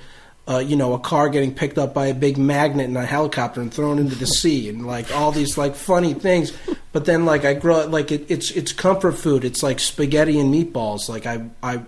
uh, 0.49 0.59
you 0.59 0.74
know, 0.74 0.95
a 0.95 0.99
car 0.99 1.28
getting 1.28 1.55
picked 1.55 1.78
up 1.78 1.95
by 1.95 2.07
a 2.07 2.14
big 2.14 2.36
magnet 2.36 2.88
in 2.88 2.97
a 2.97 3.07
helicopter 3.07 3.61
and 3.61 3.72
thrown 3.72 4.01
into 4.01 4.16
the 4.16 4.26
sea, 4.26 4.68
and 4.68 4.84
like 4.84 5.14
all 5.14 5.30
these 5.30 5.57
like 5.57 5.76
funny 5.76 6.12
things. 6.12 6.53
But 6.93 7.05
then, 7.05 7.24
like 7.24 7.45
I 7.45 7.55
grow 7.55 7.86
like 7.86 8.11
it, 8.11 8.28
it's 8.28 8.51
it's 8.51 8.72
comfort 8.72 9.12
food. 9.12 9.45
It's 9.45 9.62
like 9.62 9.78
spaghetti 9.78 10.41
and 10.41 10.53
meatballs. 10.53 11.09
Like 11.09 11.24
I 11.24 11.49
I 11.62 11.82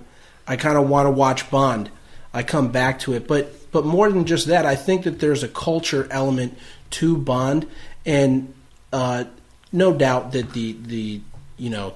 I 0.47 0.57
kind 0.57 0.79
of 0.79 0.89
want 0.89 1.07
to 1.07 1.11
watch 1.11 1.51
Bond. 1.51 1.91
I 2.33 2.45
come 2.45 2.71
back 2.71 3.01
to 3.01 3.15
it, 3.15 3.27
but 3.27 3.53
but 3.73 3.87
more 3.87 4.11
than 4.13 4.27
just 4.27 4.47
that, 4.47 4.67
I 4.67 4.77
think 4.77 5.05
that 5.05 5.19
there's 5.19 5.43
a 5.43 5.49
culture 5.49 6.07
element 6.11 6.57
to 6.91 7.17
Bond, 7.17 7.67
and 8.05 8.53
uh, 8.93 9.25
no 9.73 9.95
doubt 9.95 10.33
that 10.33 10.53
the 10.53 10.77
the 10.81 11.21
you 11.57 11.71
know 11.71 11.95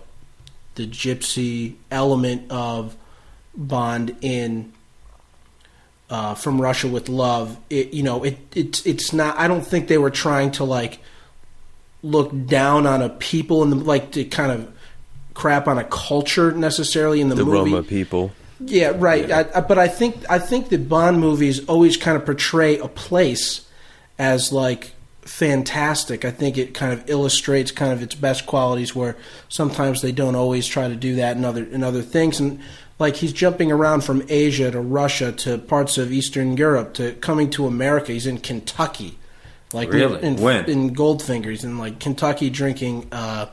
the 0.74 0.86
gypsy 0.86 1.74
element 1.90 2.50
of 2.50 2.96
Bond 3.54 4.16
in 4.22 4.72
uh, 6.08 6.34
from 6.34 6.60
Russia 6.60 6.88
with 6.88 7.08
Love. 7.08 7.58
It, 7.68 7.92
you 7.92 8.02
know, 8.02 8.24
it 8.24 8.38
it's 8.54 8.84
it's 8.86 9.12
not. 9.12 9.38
I 9.38 9.46
don't 9.46 9.66
think 9.66 9.88
they 9.88 9.98
were 9.98 10.10
trying 10.10 10.52
to 10.52 10.64
like 10.64 11.00
look 12.02 12.30
down 12.46 12.86
on 12.86 13.02
a 13.02 13.08
people 13.08 13.62
and 13.62 13.86
like 13.86 14.12
to 14.12 14.24
kind 14.24 14.52
of 14.52 14.72
crap 15.34 15.68
on 15.68 15.76
a 15.76 15.84
culture 15.84 16.52
necessarily 16.52 17.20
in 17.20 17.28
the, 17.28 17.34
The 17.34 17.44
movie. 17.44 17.72
Roma 17.72 17.82
people. 17.82 18.32
Yeah, 18.60 18.92
right. 18.96 19.30
I, 19.30 19.46
I, 19.54 19.60
but 19.60 19.78
I 19.78 19.88
think 19.88 20.24
I 20.30 20.38
think 20.38 20.70
that 20.70 20.88
Bond 20.88 21.20
movies 21.20 21.64
always 21.66 21.96
kind 21.96 22.16
of 22.16 22.24
portray 22.24 22.78
a 22.78 22.88
place 22.88 23.66
as 24.18 24.52
like 24.52 24.92
fantastic. 25.22 26.24
I 26.24 26.30
think 26.30 26.56
it 26.56 26.72
kind 26.72 26.92
of 26.92 27.08
illustrates 27.10 27.70
kind 27.70 27.92
of 27.92 28.02
its 28.02 28.14
best 28.14 28.46
qualities, 28.46 28.94
where 28.94 29.16
sometimes 29.48 30.00
they 30.00 30.12
don't 30.12 30.36
always 30.36 30.66
try 30.66 30.88
to 30.88 30.96
do 30.96 31.16
that 31.16 31.36
in 31.36 31.44
other 31.44 31.64
in 31.64 31.82
other 31.84 32.02
things. 32.02 32.40
And 32.40 32.60
like 32.98 33.16
he's 33.16 33.32
jumping 33.32 33.70
around 33.70 34.04
from 34.04 34.22
Asia 34.28 34.70
to 34.70 34.80
Russia 34.80 35.32
to 35.32 35.58
parts 35.58 35.98
of 35.98 36.10
Eastern 36.12 36.56
Europe 36.56 36.94
to 36.94 37.12
coming 37.14 37.50
to 37.50 37.66
America. 37.66 38.12
He's 38.12 38.26
in 38.26 38.38
Kentucky, 38.38 39.18
like 39.72 39.92
Really? 39.92 40.22
in, 40.22 40.36
When? 40.36 40.64
in 40.64 40.94
Goldfinger. 40.94 41.50
He's 41.50 41.64
in 41.64 41.78
like 41.78 42.00
Kentucky 42.00 42.48
drinking. 42.48 43.08
Uh, 43.12 43.46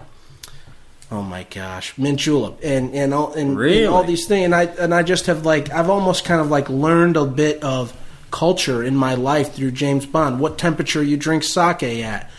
Oh 1.13 1.21
my 1.21 1.43
gosh, 1.43 1.95
mint 1.95 2.19
julep 2.19 2.57
and 2.63 2.95
and 2.95 3.13
all 3.13 3.33
and, 3.33 3.55
and 3.55 3.87
all 3.87 4.03
these 4.03 4.25
things, 4.27 4.45
and 4.45 4.55
I 4.55 4.63
and 4.63 4.95
I 4.95 5.03
just 5.03 5.27
have 5.27 5.45
like 5.45 5.69
I've 5.69 5.87
almost 5.87 6.25
kind 6.25 6.41
of 6.41 6.49
like 6.49 6.69
learned 6.69 7.17
a 7.17 7.25
bit 7.25 7.63
of 7.63 7.95
culture 8.31 8.81
in 8.81 8.95
my 8.95 9.13
life 9.13 9.53
through 9.53 9.71
James 9.71 10.07
Bond. 10.07 10.39
What 10.39 10.57
temperature 10.57 11.03
you 11.03 11.15
drink 11.15 11.43
sake 11.43 11.83
at, 11.83 12.31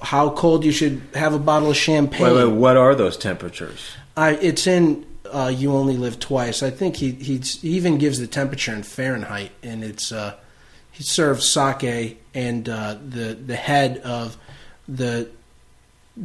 how 0.00 0.30
cold 0.30 0.64
you 0.64 0.72
should 0.72 1.02
have 1.12 1.34
a 1.34 1.38
bottle 1.38 1.68
of 1.68 1.76
champagne. 1.76 2.22
Wait, 2.22 2.32
wait, 2.32 2.46
what 2.46 2.78
are 2.78 2.94
those 2.94 3.18
temperatures? 3.18 3.90
I 4.16 4.36
it's 4.36 4.66
in 4.66 5.04
uh, 5.30 5.52
You 5.54 5.72
Only 5.72 5.98
Live 5.98 6.18
Twice. 6.18 6.62
I 6.62 6.70
think 6.70 6.96
he 6.96 7.10
he 7.10 7.42
even 7.62 7.98
gives 7.98 8.20
the 8.20 8.26
temperature 8.26 8.72
in 8.72 8.84
Fahrenheit, 8.84 9.50
and 9.62 9.84
it's 9.84 10.12
uh, 10.12 10.32
he 10.92 11.02
serves 11.02 11.46
sake, 11.46 12.18
and 12.32 12.66
uh, 12.70 12.96
the 13.06 13.34
the 13.34 13.56
head 13.56 13.98
of 13.98 14.38
the 14.88 15.28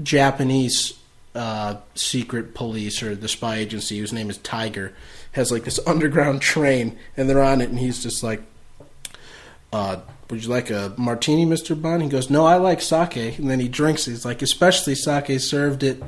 Japanese 0.02 0.94
uh, 1.36 1.76
secret 1.96 2.54
police 2.54 3.02
or 3.04 3.16
the 3.16 3.28
spy 3.28 3.58
agency, 3.58 4.00
whose 4.00 4.14
name 4.14 4.30
is 4.30 4.38
Tiger, 4.38 4.94
has 5.34 5.52
like 5.52 5.64
this 5.64 5.80
underground 5.88 6.42
train, 6.42 6.98
and 7.16 7.30
they're 7.30 7.44
on 7.44 7.62
it, 7.62 7.70
and 7.70 7.80
he's 7.80 8.02
just 8.02 8.24
like. 8.24 8.42
Uh, 9.72 10.00
would 10.32 10.44
you 10.44 10.50
like 10.50 10.70
a 10.70 10.94
martini, 10.98 11.46
Mr. 11.46 11.80
Bond? 11.80 12.04
He 12.04 12.10
goes, 12.10 12.30
No, 12.30 12.46
I 12.46 12.58
like 12.58 12.82
sake. 12.82 13.40
And 13.40 13.50
then 13.50 13.60
he 13.60 13.68
drinks 13.68 14.08
it. 14.08 14.12
He's 14.12 14.26
like, 14.26 14.42
Especially 14.42 14.96
sake 14.96 15.40
served 15.40 15.84
it." 15.84 16.02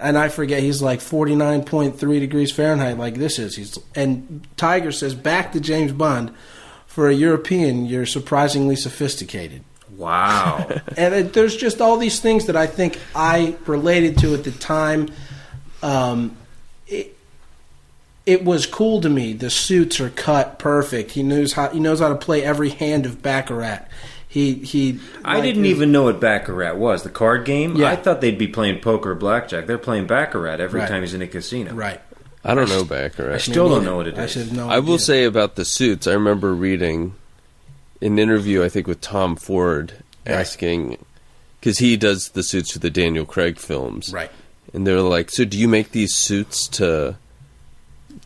and 0.00 0.16
I 0.16 0.28
forget 0.28 0.62
he's 0.62 0.82
like 0.82 1.00
forty 1.00 1.36
nine 1.36 1.62
point 1.62 1.98
three 1.98 2.20
degrees 2.20 2.50
Fahrenheit, 2.50 2.98
like 2.98 3.16
this 3.16 3.38
is. 3.38 3.56
He's 3.56 3.78
and 3.94 4.46
Tiger 4.56 4.92
says 4.92 5.14
back 5.14 5.52
to 5.52 5.60
James 5.60 5.92
Bond. 5.92 6.32
For 6.86 7.08
a 7.08 7.14
European, 7.14 7.86
you're 7.86 8.06
surprisingly 8.06 8.74
sophisticated. 8.74 9.62
Wow. 10.00 10.68
And 10.96 11.14
it, 11.14 11.32
there's 11.32 11.56
just 11.56 11.80
all 11.80 11.96
these 11.98 12.20
things 12.20 12.46
that 12.46 12.56
I 12.56 12.66
think 12.66 12.98
I 13.14 13.56
related 13.66 14.18
to 14.18 14.34
at 14.34 14.44
the 14.44 14.50
time. 14.50 15.08
Um, 15.82 16.36
it, 16.86 17.16
it 18.26 18.44
was 18.44 18.66
cool 18.66 19.00
to 19.02 19.08
me. 19.08 19.32
The 19.32 19.50
suits 19.50 20.00
are 20.00 20.10
cut 20.10 20.58
perfect. 20.58 21.12
He 21.12 21.22
knows 21.22 21.52
how 21.54 21.68
he 21.68 21.80
knows 21.80 22.00
how 22.00 22.08
to 22.08 22.16
play 22.16 22.42
every 22.42 22.70
hand 22.70 23.06
of 23.06 23.22
baccarat. 23.22 23.86
He 24.28 24.54
he. 24.54 25.00
I 25.24 25.34
like, 25.36 25.42
didn't 25.44 25.64
even 25.66 25.90
know 25.90 26.04
what 26.04 26.20
Baccarat 26.20 26.74
was. 26.76 27.02
The 27.02 27.10
card 27.10 27.44
game? 27.44 27.76
Yeah. 27.76 27.90
I 27.90 27.96
thought 27.96 28.20
they'd 28.20 28.38
be 28.38 28.46
playing 28.46 28.80
poker 28.80 29.10
or 29.12 29.14
blackjack. 29.16 29.66
They're 29.66 29.78
playing 29.78 30.06
Baccarat 30.06 30.60
every 30.60 30.80
Right. 30.80 30.88
time 30.88 31.02
he's 31.02 31.14
in 31.14 31.22
a 31.22 31.26
casino. 31.26 31.72
right. 31.74 32.00
I 32.44 32.54
don't 32.54 32.68
know 32.70 32.84
baccarat. 32.84 33.34
I 33.34 33.38
still 33.38 33.68
don't 33.68 33.84
know 33.84 33.96
what 33.96 34.06
it 34.06 34.14
is. 34.14 34.18
I 34.18 34.26
should 34.26 34.46
have 34.46 34.56
known. 34.56 34.70
I 34.70 34.78
will 34.78 34.98
say 34.98 35.24
about 35.24 35.56
the 35.56 35.64
suits. 35.64 36.06
I 36.06 36.12
remember 36.12 36.54
reading 36.54 37.14
an 38.00 38.18
interview, 38.18 38.64
I 38.64 38.68
think, 38.68 38.86
with 38.86 39.00
Tom 39.00 39.36
Ford, 39.36 39.94
asking 40.26 41.04
because 41.60 41.78
he 41.78 41.96
does 41.96 42.30
the 42.30 42.42
suits 42.42 42.72
for 42.72 42.78
the 42.78 42.90
Daniel 42.90 43.26
Craig 43.26 43.58
films, 43.58 44.12
right. 44.12 44.30
and 44.72 44.86
they're 44.86 45.00
like, 45.00 45.30
"So 45.30 45.44
do 45.44 45.58
you 45.58 45.68
make 45.68 45.92
these 45.92 46.14
suits 46.14 46.68
to 46.68 47.16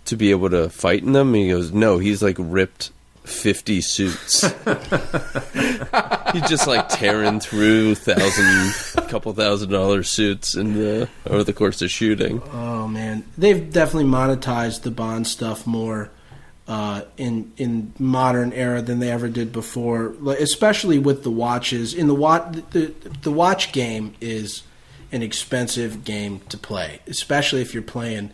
to 0.04 0.16
be 0.16 0.30
able 0.30 0.50
to 0.50 0.68
fight 0.68 1.02
in 1.02 1.12
them?" 1.12 1.34
And 1.34 1.42
he 1.44 1.48
goes, 1.48 1.72
"No, 1.72 1.98
he's 1.98 2.22
like 2.22 2.36
ripped 2.38 2.90
50 3.24 3.80
suits. 3.80 4.42
He's 6.32 6.48
just 6.48 6.66
like 6.66 6.88
tearing 6.88 7.40
through 7.40 7.94
thousand, 7.94 9.08
couple 9.08 9.32
thousand 9.32 9.70
dollar 9.70 10.02
suits 10.02 10.54
in 10.54 10.74
the 10.74 11.08
over 11.26 11.44
the 11.44 11.52
course 11.52 11.80
of 11.80 11.90
shooting. 11.90 12.42
Oh 12.52 12.86
man, 12.86 13.24
they've 13.38 13.72
definitely 13.72 14.10
monetized 14.10 14.82
the 14.82 14.90
Bond 14.90 15.26
stuff 15.26 15.66
more 15.66 16.10
uh, 16.66 17.02
in 17.16 17.52
in 17.56 17.92
modern 17.98 18.52
era 18.52 18.80
than 18.80 18.98
they 18.98 19.10
ever 19.10 19.28
did 19.28 19.52
before. 19.52 20.14
Especially 20.38 20.98
with 20.98 21.22
the 21.22 21.30
watches. 21.30 21.94
In 21.94 22.06
the 22.06 22.14
watch, 22.14 22.56
the 22.70 22.94
the 23.22 23.32
watch 23.32 23.72
game 23.72 24.14
is 24.20 24.62
an 25.12 25.22
expensive 25.22 26.04
game 26.04 26.40
to 26.48 26.58
play, 26.58 27.00
especially 27.06 27.60
if 27.60 27.74
you're 27.74 27.82
playing 27.82 28.30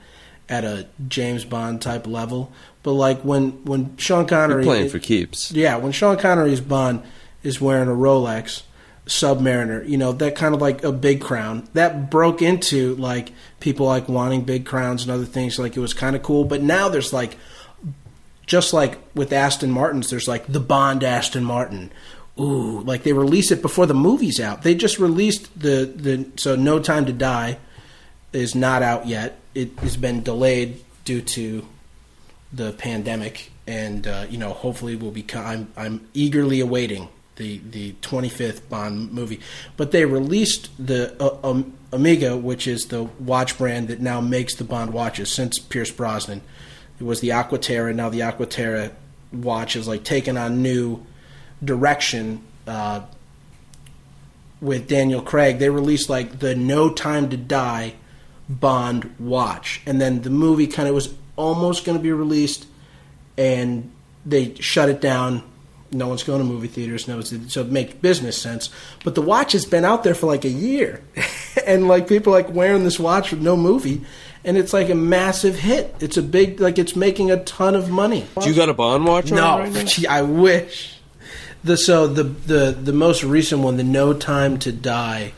at 0.49 0.65
a 0.65 0.87
James 1.09 1.45
Bond 1.45 1.83
type 1.83 2.07
level. 2.07 2.53
But 2.83 2.93
like 2.93 3.21
when 3.21 3.65
when 3.65 3.97
Sean 3.97 4.27
Connery 4.27 4.65
Playing 4.65 4.89
for 4.89 4.99
keeps. 4.99 5.53
yeah, 5.53 5.77
when 5.77 5.93
Sean 5.93 6.17
Connery's 6.17 6.61
Bond 6.61 7.03
is 7.43 7.61
wearing 7.61 7.89
a 7.89 7.93
Rolex 7.93 8.63
Submariner, 9.07 9.87
you 9.89 9.99
know, 9.99 10.13
that 10.13 10.37
kind 10.37 10.55
of 10.55 10.61
like 10.61 10.85
a 10.85 10.93
big 10.93 11.21
crown, 11.21 11.69
that 11.75 12.11
broke 12.11 12.43
into 12.43 12.95
like 12.97 13.33
people 13.59 13.87
like 13.87 14.09
wanting 14.09 14.43
big 14.43 14.65
crowns 14.65 15.03
and 15.03 15.11
other 15.11 15.25
things. 15.25 15.59
Like 15.59 15.77
it 15.77 15.81
was 15.81 15.95
kind 15.95 16.17
of 16.17 16.23
cool. 16.23 16.45
But 16.45 16.63
now 16.63 16.89
there's 16.89 17.13
like, 17.13 17.37
just 18.51 18.73
like 18.73 18.99
with 19.15 19.33
Aston 19.33 19.71
Martins, 19.71 20.11
there's 20.11 20.27
like 20.27 20.45
the 20.49 20.59
Bond 20.59 21.05
Aston 21.05 21.45
Martin. 21.45 21.93
Ooh, 22.37 22.81
like 22.81 23.05
they 23.05 23.13
release 23.13 23.53
it 23.53 23.63
before 23.63 23.87
the 23.87 23.95
movie's 23.95 24.41
out. 24.41 24.63
They 24.63 24.75
just 24.75 24.99
released 24.99 25.49
the 25.59 25.85
the 25.95 26.27
so 26.35 26.57
No 26.57 26.81
Time 26.81 27.07
to 27.07 27.13
Die 27.13 27.59
is 28.33 28.57
not 28.57 28.83
out 28.83 29.07
yet. 29.07 29.39
It 29.55 29.79
has 29.79 29.97
been 29.97 30.25
delayed 30.25 30.83
due 31.05 31.21
to 31.21 31.65
the 32.53 32.73
pandemic, 32.73 33.53
and 33.69 34.05
uh, 34.05 34.27
you 34.29 34.37
know, 34.37 34.53
hopefully, 34.53 34.97
will 34.97 35.13
be. 35.13 35.25
I'm 35.33 35.73
I'm 35.77 36.09
eagerly 36.13 36.59
awaiting 36.59 37.09
the 37.37 37.59
the 37.59 37.93
25th 38.03 38.69
Bond 38.69 39.13
movie. 39.13 39.39
But 39.77 39.93
they 39.93 40.07
released 40.07 40.71
the 40.85 41.15
uh, 41.23 41.39
um, 41.49 41.75
Omega, 41.93 42.37
which 42.37 42.67
is 42.67 42.87
the 42.87 43.05
watch 43.05 43.57
brand 43.57 43.87
that 43.89 44.01
now 44.01 44.21
makes 44.21 44.57
the 44.57 44.65
Bond 44.65 44.93
watches 44.93 45.31
since 45.31 45.61
Pierce 45.61 45.93
Brosnan. 45.93 46.41
It 47.01 47.05
was 47.05 47.21
the 47.21 47.31
Aquaterra. 47.31 47.95
Now 47.95 48.11
the 48.11 48.21
Aquaterra 48.21 48.93
watch 49.33 49.75
is 49.75 49.89
like 49.89 50.05
taking 50.05 50.37
on 50.37 50.63
new 50.63 51.05
direction. 51.65 52.43
Uh, 52.67 53.03
with 54.61 54.89
Daniel 54.89 55.23
Craig, 55.23 55.59
they 55.59 55.71
released 55.71 56.11
like 56.11 56.39
the 56.39 56.55
No 56.55 56.93
Time 56.93 57.31
to 57.31 57.37
Die 57.37 57.95
Bond 58.49 59.15
watch, 59.19 59.81
and 59.87 60.01
then 60.01 60.23
the 60.23 60.31
movie 60.31 60.67
kind 60.67 60.89
of 60.89 60.95
was 60.95 61.15
almost 61.37 61.85
going 61.85 61.97
to 61.97 62.03
be 62.03 62.13
released, 62.13 62.67
and 63.39 63.91
they 64.27 64.55
shut 64.57 64.89
it 64.89 65.01
down. 65.01 65.43
No 65.93 66.09
one's 66.09 66.23
going 66.23 66.41
to 66.41 66.45
movie 66.45 66.69
theaters, 66.69 67.09
no, 67.09 67.21
so 67.21 67.61
it 67.63 67.71
makes 67.71 67.95
business 67.95 68.41
sense. 68.41 68.71
But 69.03 69.15
the 69.15 69.23
watch 69.23 69.53
has 69.53 69.65
been 69.65 69.85
out 69.85 70.05
there 70.05 70.15
for 70.15 70.27
like 70.27 70.45
a 70.45 70.51
year, 70.51 71.03
and 71.67 71.89
like 71.89 72.09
people 72.09 72.33
like 72.33 72.51
wearing 72.51 72.85
this 72.85 73.01
watch 73.01 73.31
with 73.31 73.41
no 73.41 73.57
movie, 73.57 74.03
and 74.45 74.57
it's 74.57 74.73
like 74.73 74.89
a 74.91 74.95
massive 74.95 75.57
hit. 75.59 75.95
It's 76.01 76.17
a 76.17 76.23
big 76.23 76.61
like 76.61 76.79
it's 76.79 76.95
making 76.97 77.31
a 77.31 77.43
ton 77.45 77.75
of 77.75 77.91
money. 77.91 78.27
Do 78.41 78.49
You 78.49 78.55
got 78.55 78.69
a 78.69 78.75
Bond 78.75 79.05
watch 79.05 79.31
on 79.33 79.37
No, 79.37 79.59
right 79.59 79.73
now? 79.73 79.85
gee, 79.85 80.07
I 80.07 80.23
wish. 80.23 80.97
The 81.65 81.77
so 81.77 82.07
the 82.07 82.25
the 82.25 82.73
the 82.73 82.93
most 82.93 83.23
recent 83.23 83.63
one, 83.63 83.77
the 83.77 83.85
No 83.85 84.13
Time 84.15 84.59
to 84.61 84.73
Die 84.73 85.33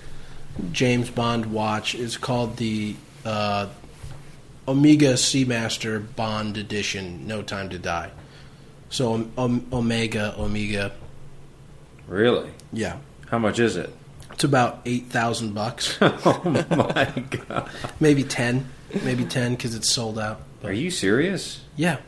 James 0.71 1.11
Bond 1.11 1.47
watch, 1.47 1.95
is 1.95 2.17
called 2.17 2.59
the 2.59 2.95
uh, 3.25 3.67
Omega 4.69 5.15
Seamaster 5.15 6.05
Bond 6.15 6.57
Edition. 6.57 7.27
No 7.27 7.43
Time 7.43 7.69
to 7.71 7.79
Die. 7.79 8.11
So 8.91 9.15
um, 9.15 9.33
um, 9.39 9.67
Omega 9.73 10.35
Omega, 10.39 10.93
Really? 12.07 12.51
yeah, 12.73 12.99
How 13.29 13.39
much 13.39 13.59
is 13.59 13.77
it? 13.77 13.91
it's 14.31 14.45
about 14.45 14.81
eight 14.87 15.07
thousand 15.07 15.55
bucks, 15.55 15.97
oh 16.03 16.43
my 16.45 17.25
god! 17.31 17.71
maybe 18.01 18.23
ten, 18.23 18.69
maybe 19.05 19.25
ten 19.25 19.55
because 19.55 19.75
it's 19.75 19.91
sold 19.91 20.19
out. 20.19 20.41
Are 20.65 20.73
you 20.73 20.91
serious? 20.91 21.61
Yeah, 21.77 21.99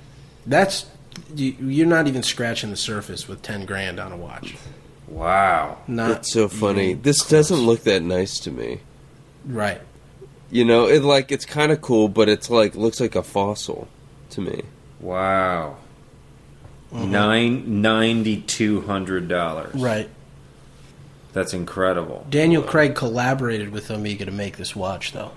that's 0.46 0.86
you, 1.34 1.52
you're 1.60 1.86
not 1.86 2.06
even 2.06 2.22
scratching 2.22 2.70
the 2.70 2.76
surface 2.76 3.28
with 3.28 3.42
ten 3.42 3.64
grand 3.66 3.98
on 4.00 4.12
a 4.12 4.16
watch. 4.16 4.56
Wow. 5.08 5.78
Not 5.86 6.08
That's 6.08 6.32
so 6.32 6.48
funny. 6.48 6.94
This 6.94 7.20
close. 7.20 7.30
doesn't 7.30 7.66
look 7.66 7.82
that 7.84 8.02
nice 8.02 8.38
to 8.40 8.50
me. 8.50 8.80
right. 9.46 9.80
You 10.50 10.64
know, 10.64 10.86
it 10.86 11.02
like 11.02 11.32
it's 11.32 11.44
kind 11.44 11.72
of 11.72 11.80
cool, 11.80 12.08
but 12.08 12.28
it's 12.28 12.48
like 12.48 12.74
looks 12.76 13.00
like 13.00 13.16
a 13.16 13.22
fossil 13.24 13.88
to 14.30 14.40
me. 14.40 14.62
Wow. 15.00 15.76
Mm-hmm. 16.92 17.10
Nine 17.10 17.82
ninety 17.82 18.40
two 18.40 18.82
hundred 18.82 19.26
dollars. 19.28 19.74
Right. 19.74 20.08
That's 21.32 21.52
incredible. 21.54 22.24
Daniel 22.30 22.62
Craig 22.62 22.94
collaborated 22.94 23.70
with 23.70 23.90
Omega 23.90 24.24
to 24.26 24.30
make 24.30 24.56
this 24.56 24.76
watch, 24.76 25.10
though. 25.12 25.32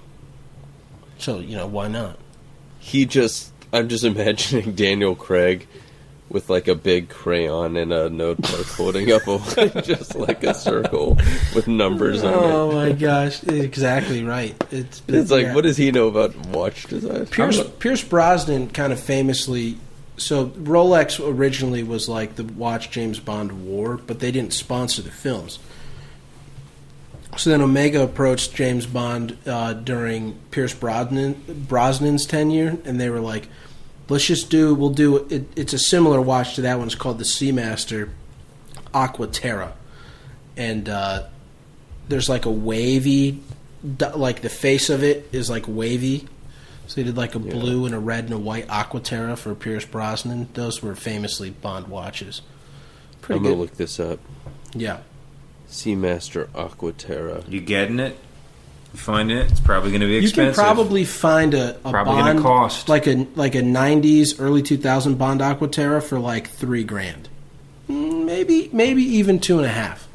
So 1.18 1.39
you 1.39 1.55
know 1.55 1.68
why 1.68 1.88
not? 1.88 2.18
He 2.80 3.05
just, 3.05 3.51
I'm 3.74 3.89
just 3.89 4.03
imagining 4.05 4.74
Daniel 4.74 5.15
Craig 5.15 5.68
with 6.30 6.49
like 6.49 6.68
a 6.68 6.76
big 6.76 7.09
crayon 7.09 7.78
and 7.78 7.93
a 7.93 8.09
notebook 8.09 8.65
holding 8.68 9.11
up 9.11 9.26
a, 9.28 9.82
just 9.82 10.15
like 10.15 10.43
a 10.43 10.53
circle 10.53 11.15
with 11.55 11.68
numbers 11.68 12.24
on 12.24 12.34
it. 12.34 12.38
Oh 12.38 12.72
my 12.72 12.91
gosh! 12.91 13.43
Exactly 13.43 14.24
right. 14.24 14.55
It's 14.72 15.01
It's 15.07 15.32
like, 15.32 15.45
yeah. 15.45 15.55
what 15.55 15.63
does 15.63 15.78
he 15.78 15.91
know 15.91 16.07
about 16.07 16.36
watch 16.47 16.84
design? 16.88 17.26
Pierce 17.28 17.61
Pierce 17.80 18.03
Brosnan 18.03 18.70
kind 18.70 18.91
of 18.91 18.99
famously. 18.99 19.78
So 20.18 20.47
Rolex 20.47 21.24
originally 21.26 21.84
was 21.84 22.09
like 22.09 22.36
the 22.36 22.43
watch 22.43 22.89
James 22.89 23.20
Bond 23.20 23.65
wore, 23.65 23.97
but 23.97 24.20
they 24.20 24.32
didn't 24.32 24.53
sponsor 24.53 25.01
the 25.03 25.11
films. 25.11 25.59
So 27.38 27.51
then 27.51 27.61
Omega 27.61 28.03
approached 28.03 28.55
James 28.55 28.88
Bond 28.88 29.38
uh, 29.45 29.73
during 29.73 30.33
Pierce 30.51 30.73
Brosnan 30.73 31.35
Brosnan's 31.47 32.25
tenure, 32.25 32.77
and 32.83 32.99
they 32.99 33.09
were 33.09 33.19
like, 33.19 33.47
"Let's 34.09 34.25
just 34.25 34.49
do. 34.49 34.73
We'll 34.73 34.89
do. 34.89 35.27
It, 35.29 35.47
it's 35.55 35.73
a 35.73 35.79
similar 35.79 36.19
watch 36.19 36.55
to 36.55 36.61
that 36.61 36.79
one. 36.79 36.88
It's 36.88 36.95
called 36.95 37.19
the 37.19 37.25
Seamaster 37.25 38.09
Aquaterra, 38.93 39.73
and 40.55 40.89
uh, 40.89 41.27
there's 42.09 42.27
like 42.27 42.45
a 42.45 42.51
wavy, 42.51 43.41
like 44.15 44.41
the 44.41 44.49
face 44.49 44.89
of 44.89 45.03
it 45.03 45.29
is 45.31 45.49
like 45.49 45.65
wavy. 45.67 46.27
So 46.88 46.95
they 46.95 47.03
did 47.03 47.17
like 47.17 47.35
a 47.35 47.39
blue 47.39 47.85
and 47.85 47.93
a 47.93 47.99
red 47.99 48.23
and 48.23 48.33
a 48.33 48.38
white 48.38 48.67
Aquaterra 48.67 49.38
for 49.38 49.53
Pierce 49.53 49.85
Brosnan. 49.85 50.47
Those 50.53 50.81
were 50.81 50.95
famously 50.95 51.49
Bond 51.49 51.88
watches. 51.88 52.41
Pretty 53.21 53.38
I'm 53.38 53.43
gonna 53.43 53.55
look 53.55 53.75
this 53.75 53.99
up. 53.99 54.19
Yeah. 54.73 55.01
Seamaster 55.70 56.47
Aquaterra. 56.49 57.43
You 57.51 57.59
getting 57.61 57.99
it? 57.99 58.18
You 58.93 58.99
finding 58.99 59.38
it? 59.38 59.51
It's 59.51 59.59
probably 59.59 59.91
going 59.91 60.01
to 60.01 60.07
be 60.07 60.18
expensive. 60.18 60.57
You 60.57 60.63
can 60.63 60.76
probably 60.76 61.03
find 61.05 61.53
a, 61.53 61.76
a 61.84 61.91
Probably 61.91 62.13
gonna 62.15 62.34
Bond 62.36 62.43
cost. 62.43 62.89
like 62.89 63.05
a 63.07 63.28
like 63.36 63.55
a 63.55 63.61
'90s, 63.61 64.39
early 64.39 64.61
2000 64.61 65.15
Bond 65.15 65.41
Aquaterra 65.41 66.01
for 66.01 66.20
like 66.20 66.49
three 66.49 66.84
grand, 66.84 67.28
Mm, 67.89 68.26
maybe 68.26 68.70
maybe 68.74 69.01
even 69.03 69.39
two 69.39 69.57
and 69.57 69.65
a 69.65 69.70
half. 69.70 70.07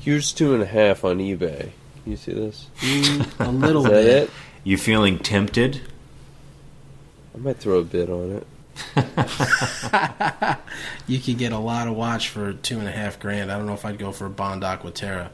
Here's 0.00 0.32
two 0.32 0.54
and 0.54 0.62
a 0.62 0.66
half 0.66 1.04
on 1.04 1.18
eBay. 1.18 1.70
Can 2.02 2.12
you 2.12 2.16
see 2.16 2.32
this? 2.32 2.66
Mm, 2.80 3.46
a 3.46 3.50
little 3.50 3.84
Is 3.86 3.92
that 3.92 4.02
bit. 4.04 4.22
it? 4.24 4.30
You 4.64 4.78
feeling 4.78 5.18
tempted? 5.18 5.80
I 7.34 7.38
might 7.38 7.58
throw 7.58 7.78
a 7.78 7.84
bid 7.84 8.08
on 8.10 8.32
it. 8.32 8.46
You 11.06 11.18
could 11.18 11.38
get 11.38 11.52
a 11.52 11.58
lot 11.58 11.88
of 11.88 11.96
watch 11.96 12.28
for 12.28 12.52
two 12.52 12.78
and 12.78 12.86
a 12.86 12.92
half 12.92 13.18
grand. 13.18 13.50
I 13.50 13.56
don't 13.56 13.66
know 13.66 13.74
if 13.74 13.84
I'd 13.84 13.98
go 13.98 14.12
for 14.12 14.26
a 14.26 14.30
Bond 14.30 14.62
Aquaterra. 14.62 15.30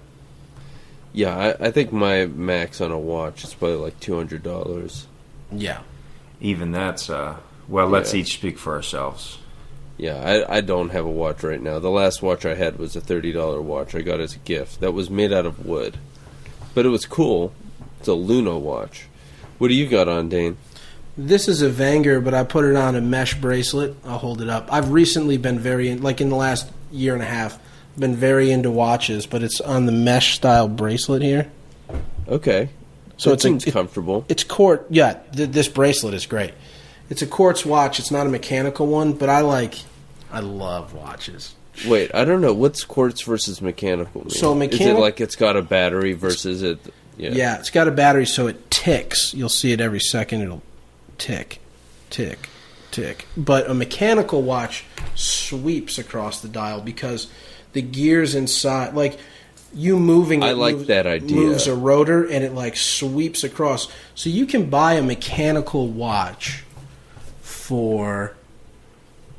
Yeah, 1.13 1.37
I, 1.37 1.67
I 1.67 1.71
think 1.71 1.93
my 1.93 2.27
max 2.27 2.81
on 2.81 2.91
a 2.91 2.99
watch 2.99 3.45
is 3.45 3.53
probably 3.55 3.77
like 3.77 4.01
two 4.01 4.17
hundred 4.17 4.43
dollars. 4.43 5.07
Yeah. 5.53 5.81
Even 6.41 6.73
that's 6.73 7.11
uh. 7.11 7.37
Well, 7.69 7.89
let's 7.89 8.15
Yeah. 8.15 8.21
each 8.21 8.35
speak 8.35 8.59
for 8.59 8.75
ourselves. 8.75 9.39
Yeah, 9.99 10.17
I, 10.49 10.57
I 10.59 10.61
don't 10.61 10.91
have 10.91 11.05
a 11.07 11.11
watch 11.11 11.43
right 11.43 11.61
now. 11.61 11.79
The 11.79 11.91
last 11.91 12.23
watch 12.23 12.45
I 12.47 12.55
had 12.55 12.79
was 12.79 12.97
a 12.97 13.01
thirty 13.01 13.33
dollar 13.33 13.61
watch 13.61 13.95
I 13.95 14.01
got 14.03 14.21
as 14.21 14.35
a 14.35 14.39
gift. 14.41 14.81
That 14.81 14.93
was 14.93 15.11
made 15.11 15.33
out 15.33 15.47
of 15.47 15.65
wood, 15.67 15.99
but 16.75 16.87
it 16.87 16.91
was 16.91 17.07
cool. 17.07 17.53
It's 17.99 18.09
a 18.09 18.15
Luna 18.15 18.59
watch. 18.59 19.07
What 19.59 19.69
do 19.69 19.75
you 19.75 19.87
got 19.89 20.09
on, 20.09 20.29
Dane? 20.29 20.57
This 21.19 21.49
is 21.49 21.63
a 21.63 21.71
Vanger, 21.71 22.23
but 22.23 22.35
I 22.35 22.45
put 22.45 22.65
it 22.65 22.77
on 22.77 22.95
a 22.95 23.01
mesh 23.01 23.35
bracelet. 23.35 23.95
I'll 24.05 24.19
hold 24.19 24.43
it 24.43 24.49
up. 24.49 24.69
I've 24.71 24.91
recently 24.91 25.39
been 25.39 25.59
very, 25.59 25.89
in- 25.89 26.03
like 26.03 26.21
in 26.21 26.29
the 26.29 26.37
last 26.37 26.71
year 26.93 27.15
and 27.15 27.23
a 27.23 27.27
half, 27.27 27.59
been 27.99 28.15
very 28.15 28.51
into 28.51 28.71
watches, 28.71 29.25
but 29.27 29.43
it's 29.43 29.61
on 29.61 29.87
the 29.87 29.93
mesh 29.93 30.35
style 30.37 30.69
bracelet 30.69 31.23
here. 31.23 31.49
Okay, 32.29 32.69
So 33.17 33.31
that 33.31 33.45
it's 33.45 33.67
a- 33.67 33.69
it- 33.69 33.73
comfortable. 33.73 34.27
It's 34.29 34.45
quartz. 34.45 34.85
Yeah, 34.91 35.15
th- 35.35 35.51
this 35.51 35.69
bracelet 35.69 36.13
is 36.13 36.27
great. 36.27 36.53
It's 37.09 37.23
a 37.23 37.27
quartz 37.27 37.65
watch. 37.65 37.99
It's 37.99 38.11
not 38.11 38.27
a 38.27 38.31
mechanical 38.31 38.87
one, 38.87 39.13
but 39.15 39.31
I 39.31 39.41
like. 39.41 39.77
I 40.31 40.41
love 40.41 40.93
watches. 40.93 41.55
Wait, 41.87 42.11
I 42.15 42.25
don't 42.25 42.41
know 42.41 42.53
what's 42.53 42.85
quartz 42.85 43.23
versus 43.23 43.63
mechanical. 43.63 44.23
mean? 44.23 44.31
So 44.31 44.59
is 44.61 44.81
it 44.81 44.95
like 44.99 45.21
it's 45.21 45.37
got 45.37 45.57
a 45.57 45.63
battery 45.63 46.13
versus 46.15 46.63
it? 46.63 46.79
Yeah. 47.17 47.31
Yeah. 47.33 47.59
it's 47.59 47.71
got 47.71 47.87
a 47.89 47.91
battery, 47.93 48.27
so 48.27 48.49
it 48.49 48.71
ticks. 48.71 49.33
You'll 49.33 49.49
see 49.49 49.73
it 49.73 49.81
every 49.81 50.01
second. 50.01 50.43
It'll 50.43 50.63
tick, 51.19 51.61
tick, 52.11 52.49
tick. 52.91 53.27
But 53.37 53.69
a 53.69 53.75
mechanical 53.75 54.43
watch 54.43 54.85
sweeps 55.15 55.99
across 55.99 56.41
the 56.41 56.49
dial 56.49 56.81
because 56.81 57.29
the 57.73 57.83
gears 57.83 58.35
inside, 58.35 58.95
like 58.95 59.19
you 59.75 59.99
moving, 59.99 60.43
I 60.43 60.53
like 60.53 60.77
moves- 60.77 60.89
that 60.89 61.07
idea. 61.07 61.37
Moves 61.37 61.67
a 61.67 61.75
rotor 61.75 62.25
and 62.25 62.45
it 62.45 62.53
like 62.55 62.77
sweeps 62.77 63.45
across. 63.45 63.89
So 64.15 64.31
you 64.31 64.47
can 64.47 64.71
buy 64.71 64.95
a 64.95 65.03
mechanical 65.03 65.89
watch 65.89 66.65
for 67.43 68.35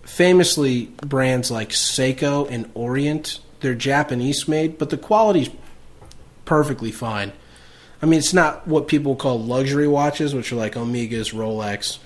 famously 0.03 0.85
brands 1.05 1.51
like 1.51 1.69
Seiko 1.69 2.49
and 2.49 2.69
Orient. 2.73 3.39
They're 3.59 3.75
Japanese 3.75 4.47
made, 4.47 4.77
but 4.77 4.89
the 4.89 4.97
quality's 4.97 5.49
perfectly 6.45 6.91
fine. 6.91 7.33
I 8.01 8.05
mean, 8.05 8.19
it's 8.19 8.33
not 8.33 8.67
what 8.67 8.87
people 8.87 9.15
call 9.15 9.39
luxury 9.39 9.87
watches, 9.87 10.35
which 10.35 10.51
are 10.51 10.55
like 10.55 10.73
Omegas, 10.75 11.33
Rolex, 11.33 11.97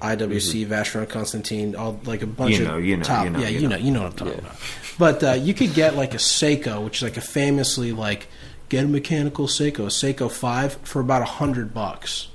IWC, 0.00 0.66
Vacheron 0.66 1.08
Constantine, 1.08 1.74
all 1.74 1.98
like 2.04 2.22
a 2.22 2.26
bunch 2.26 2.58
You 2.58 2.64
know, 2.64 2.76
of 2.76 2.84
you 2.84 2.96
know, 2.98 3.02
top. 3.04 3.24
you 3.24 3.30
know, 3.30 3.38
yeah, 3.38 3.48
you 3.48 3.68
know. 3.68 3.76
you 3.76 3.90
know 3.90 4.02
what 4.02 4.12
I'm 4.12 4.16
talking 4.18 4.38
about. 4.38 4.56
But 4.98 5.24
uh, 5.24 5.32
you 5.32 5.54
could 5.54 5.72
get 5.74 5.96
like 5.96 6.12
a 6.14 6.18
Seiko, 6.18 6.84
which 6.84 6.98
is 6.98 7.02
like 7.02 7.16
a 7.16 7.22
famously 7.22 7.92
like 7.92 8.26
get 8.68 8.84
a 8.84 8.88
mechanical 8.88 9.46
Seiko, 9.46 9.80
a 9.80 9.86
Seiko 9.86 10.30
Five 10.30 10.74
for 10.82 11.00
about 11.00 11.22
a 11.22 11.26
hundred 11.26 11.72
bucks, 11.72 12.28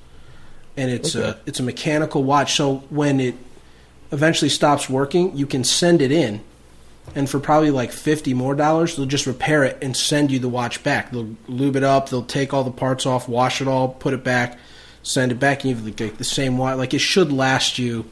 and 0.76 0.90
it's 0.90 1.14
a 1.16 1.40
it's 1.46 1.60
a 1.60 1.64
mechanical 1.64 2.24
watch. 2.24 2.56
So 2.56 2.78
when 2.90 3.20
it 3.20 3.36
eventually 4.12 4.50
stops 4.50 4.90
working, 4.90 5.38
you 5.38 5.46
can 5.46 5.64
send 5.64 6.02
it 6.02 6.12
in, 6.12 6.42
and 7.16 7.30
for 7.30 7.40
probably 7.40 7.72
like 7.72 7.92
fifty 7.92 8.34
more 8.34 8.56
dollars, 8.56 8.96
they'll 8.96 9.06
just 9.06 9.28
repair 9.28 9.64
it 9.64 9.78
and 9.82 9.96
send 9.96 10.32
you 10.32 10.40
the 10.40 10.50
watch 10.50 10.84
back. 10.84 11.12
They'll 11.12 11.36
lube 11.48 11.76
it 11.76 11.84
up, 11.84 12.10
they'll 12.10 12.24
take 12.24 12.54
all 12.54 12.64
the 12.64 12.72
parts 12.72 13.06
off, 13.06 13.28
wash 13.28 13.62
it 13.62 13.68
all, 13.68 13.88
put 13.90 14.14
it 14.14 14.24
back, 14.24 14.58
send 15.04 15.32
it 15.32 15.40
back, 15.40 15.64
and 15.64 15.70
you 15.72 15.76
have 15.76 15.86
like 16.02 16.18
the 16.18 16.24
same 16.24 16.58
watch. 16.58 16.78
Like 16.78 16.94
it 16.94 17.00
should 17.00 17.32
last 17.32 17.80
you. 17.80 18.06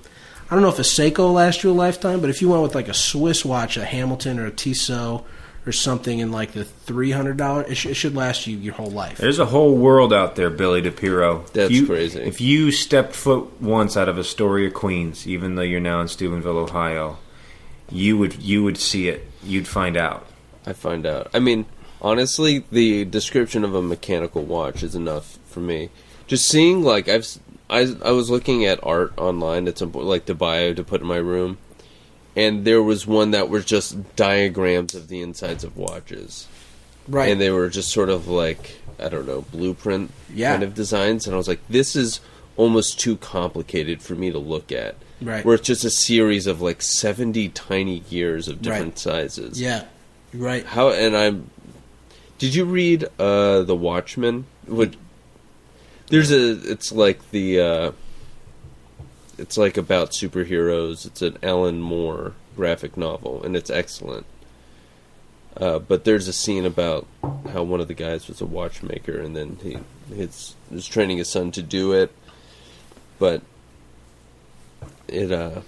I 0.50 0.54
don't 0.56 0.62
know 0.64 0.70
if 0.70 0.80
a 0.80 0.84
Seiko 0.84 1.18
will 1.20 1.34
last 1.34 1.64
you 1.64 1.72
a 1.72 1.74
lifetime, 1.74 2.22
but 2.22 2.30
if 2.30 2.42
you 2.42 2.50
went 2.50 2.64
with 2.64 2.74
like 2.76 2.88
a 2.88 2.94
Swiss 2.94 3.44
watch, 3.44 3.76
a 3.76 3.84
Hamilton 3.84 4.40
or 4.40 4.46
a 4.46 4.52
Tissot 4.52 5.24
or 5.66 5.72
something 5.74 6.20
in 6.20 6.32
like 6.32 6.54
the 6.54 6.64
three 6.64 7.12
hundred 7.12 7.36
dollar, 7.36 7.64
it, 7.64 7.76
sh- 7.76 7.88
it 7.88 7.96
should 7.96 8.16
last 8.16 8.48
you 8.48 8.56
your 8.58 8.74
whole 8.74 8.90
life. 8.90 9.18
There's 9.18 9.40
a 9.40 9.46
whole 9.46 9.76
world 9.76 10.14
out 10.14 10.38
there, 10.38 10.50
Billy 10.50 10.82
DePiro. 10.82 11.46
That's 11.52 11.70
If 11.70 11.72
you- 11.72 11.86
crazy. 11.86 12.22
If 12.22 12.40
you 12.40 12.72
stepped 12.72 13.14
foot 13.14 13.62
once 13.62 13.98
out 13.98 14.08
of 14.08 14.18
Astoria, 14.18 14.72
Queens, 14.72 15.28
even 15.28 15.56
though 15.56 15.64
you're 15.64 15.82
now 15.82 16.00
in 16.00 16.08
Steubenville, 16.08 16.58
Ohio, 16.60 17.18
you 17.90 18.18
would 18.18 18.42
you 18.42 18.64
would 18.64 18.78
see 18.78 19.08
it. 19.08 19.26
You'd 19.44 19.68
find 19.68 19.96
out. 19.98 20.26
I 20.66 20.74
find 20.74 21.06
out. 21.06 21.30
I 21.34 21.40
mean, 21.40 21.66
honestly, 22.02 22.64
the 22.72 23.06
description 23.06 23.64
of 23.64 23.74
a 23.74 23.82
mechanical 23.82 24.44
watch 24.44 24.84
is 24.84 24.96
enough 24.96 25.38
for 25.46 25.60
me. 25.62 25.90
Just 26.28 26.48
seeing, 26.50 26.84
like, 26.84 27.08
I've 27.08 27.22
s- 27.22 27.40
I, 27.70 27.96
I 28.04 28.12
was 28.12 28.30
looking 28.30 28.66
at 28.66 28.80
art 28.84 29.14
online 29.18 29.68
at 29.68 29.78
some 29.78 29.92
point, 29.92 30.06
like 30.06 30.26
to 30.26 30.36
buy 30.36 30.74
to 30.74 30.84
put 30.84 31.02
in 31.02 31.08
my 31.08 31.18
room, 31.18 31.58
and 32.36 32.66
there 32.66 32.84
was 32.84 33.08
one 33.08 33.32
that 33.32 33.50
was 33.50 33.64
just 33.66 34.16
diagrams 34.18 34.94
of 34.96 35.08
the 35.08 35.22
insides 35.22 35.64
of 35.64 35.78
watches, 35.78 36.48
Right. 37.08 37.32
and 37.32 37.40
they 37.40 37.50
were 37.52 37.70
just 37.70 37.90
sort 37.92 38.10
of 38.10 38.28
like 38.28 38.78
I 39.00 39.08
don't 39.10 39.28
know 39.28 39.42
blueprint 39.52 40.12
Yeah. 40.34 40.52
kind 40.52 40.64
of 40.64 40.74
designs, 40.74 41.26
and 41.28 41.34
I 41.34 41.38
was 41.38 41.48
like, 41.48 41.62
this 41.70 41.96
is 41.96 42.20
almost 42.58 43.00
too 43.00 43.16
complicated 43.18 44.02
for 44.02 44.16
me 44.16 44.32
to 44.32 44.40
look 44.40 44.72
at. 44.72 44.96
Right. 45.22 45.44
Where 45.44 45.56
it's 45.56 45.66
just 45.68 45.84
a 45.84 45.90
series 45.90 46.46
of 46.48 46.62
like 46.62 46.82
seventy 46.82 47.50
tiny 47.50 48.00
gears 48.02 48.48
of 48.48 48.62
different 48.62 48.94
Right. 48.94 49.00
sizes. 49.00 49.60
yeah. 49.60 49.86
Right. 50.34 50.66
How 50.66 50.90
and 50.92 51.16
I'm. 51.16 51.50
Did 52.38 52.54
you 52.54 52.66
read 52.66 53.08
uh 53.20 53.64
the 53.64 53.76
Watchmen? 53.76 54.46
Would 54.68 54.96
there's 56.10 56.32
a 56.32 56.52
it's 56.72 56.92
like 56.92 57.32
the 57.32 57.60
uh 57.60 57.92
it's 59.40 59.58
like 59.58 59.78
about 59.78 60.12
superheroes. 60.12 61.06
It's 61.06 61.22
an 61.22 61.38
Alan 61.42 61.82
Moore 61.82 62.34
graphic 62.56 62.96
novel 62.98 63.42
and 63.44 63.56
it's 63.56 63.70
excellent. 63.70 64.26
Uh, 65.56 65.80
but 65.80 66.04
there's 66.04 66.28
a 66.28 66.34
scene 66.34 66.66
about 66.66 67.08
how 67.52 67.64
one 67.64 67.82
of 67.82 67.88
the 67.88 67.94
guys 67.96 68.28
was 68.28 68.42
a 68.42 68.46
watchmaker 68.46 69.20
and 69.20 69.36
then 69.36 69.58
he 69.64 69.78
his 70.14 70.54
was 70.70 70.88
training 70.88 71.18
his 71.18 71.30
son 71.30 71.52
to 71.52 71.64
do 71.64 71.94
it. 71.94 72.12
But 73.18 73.42
it 75.08 75.32
uh 75.32 75.62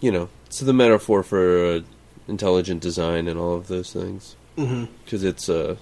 you 0.00 0.10
know, 0.10 0.28
it's 0.46 0.60
the 0.60 0.72
metaphor 0.72 1.22
for 1.22 1.66
uh, 1.66 1.80
intelligent 2.28 2.80
design 2.80 3.28
and 3.28 3.38
all 3.38 3.54
of 3.54 3.68
those 3.68 3.92
things 3.92 4.36
because 5.04 5.24
it's 5.24 5.48
uh 5.48 5.76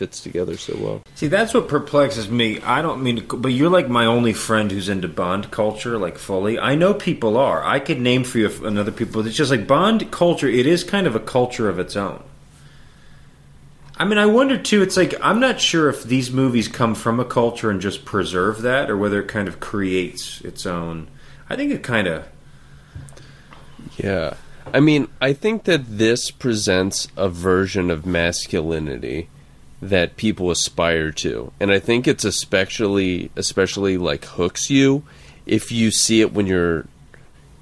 fits 0.00 0.22
together 0.22 0.56
so 0.56 0.74
well. 0.78 1.02
See, 1.14 1.28
that's 1.28 1.52
what 1.52 1.68
perplexes 1.68 2.30
me. 2.30 2.58
I 2.62 2.80
don't 2.80 3.02
mean 3.02 3.16
to, 3.16 3.36
but 3.36 3.48
you're 3.48 3.68
like 3.68 3.90
my 3.90 4.06
only 4.06 4.32
friend 4.32 4.70
who's 4.70 4.88
into 4.88 5.08
Bond 5.08 5.50
culture, 5.50 5.98
like 5.98 6.16
fully. 6.16 6.58
I 6.58 6.74
know 6.74 6.94
people 6.94 7.36
are. 7.36 7.62
I 7.62 7.80
could 7.80 8.00
name 8.00 8.24
for 8.24 8.38
you 8.38 8.50
another 8.64 8.92
people. 8.92 9.26
It's 9.26 9.36
just 9.36 9.50
like 9.50 9.66
Bond 9.66 10.10
culture. 10.10 10.48
It 10.48 10.66
is 10.66 10.84
kind 10.84 11.06
of 11.06 11.14
a 11.14 11.20
culture 11.20 11.68
of 11.68 11.78
its 11.78 11.96
own. 11.96 12.22
I 13.98 14.06
mean, 14.06 14.16
I 14.16 14.24
wonder 14.24 14.56
too. 14.56 14.80
It's 14.80 14.96
like 14.96 15.14
I'm 15.20 15.38
not 15.38 15.60
sure 15.60 15.90
if 15.90 16.04
these 16.04 16.30
movies 16.30 16.66
come 16.66 16.94
from 16.94 17.20
a 17.20 17.24
culture 17.26 17.70
and 17.70 17.82
just 17.82 18.06
preserve 18.06 18.62
that, 18.62 18.88
or 18.88 18.96
whether 18.96 19.20
it 19.20 19.28
kind 19.28 19.48
of 19.48 19.60
creates 19.60 20.40
its 20.40 20.64
own. 20.64 21.08
I 21.50 21.56
think 21.56 21.72
it 21.72 21.82
kind 21.82 22.06
of. 22.06 22.26
Yeah. 23.98 24.34
I 24.72 24.80
mean, 24.80 25.08
I 25.20 25.32
think 25.32 25.64
that 25.64 25.98
this 25.98 26.30
presents 26.30 27.08
a 27.16 27.28
version 27.28 27.90
of 27.90 28.06
masculinity 28.06 29.28
that 29.82 30.16
people 30.16 30.50
aspire 30.50 31.10
to. 31.10 31.52
And 31.58 31.72
I 31.72 31.80
think 31.80 32.06
it's 32.06 32.24
especially 32.24 33.30
especially 33.34 33.98
like 33.98 34.24
hooks 34.24 34.70
you 34.70 35.02
if 35.44 35.72
you 35.72 35.90
see 35.90 36.20
it 36.20 36.32
when 36.32 36.46
you're 36.46 36.86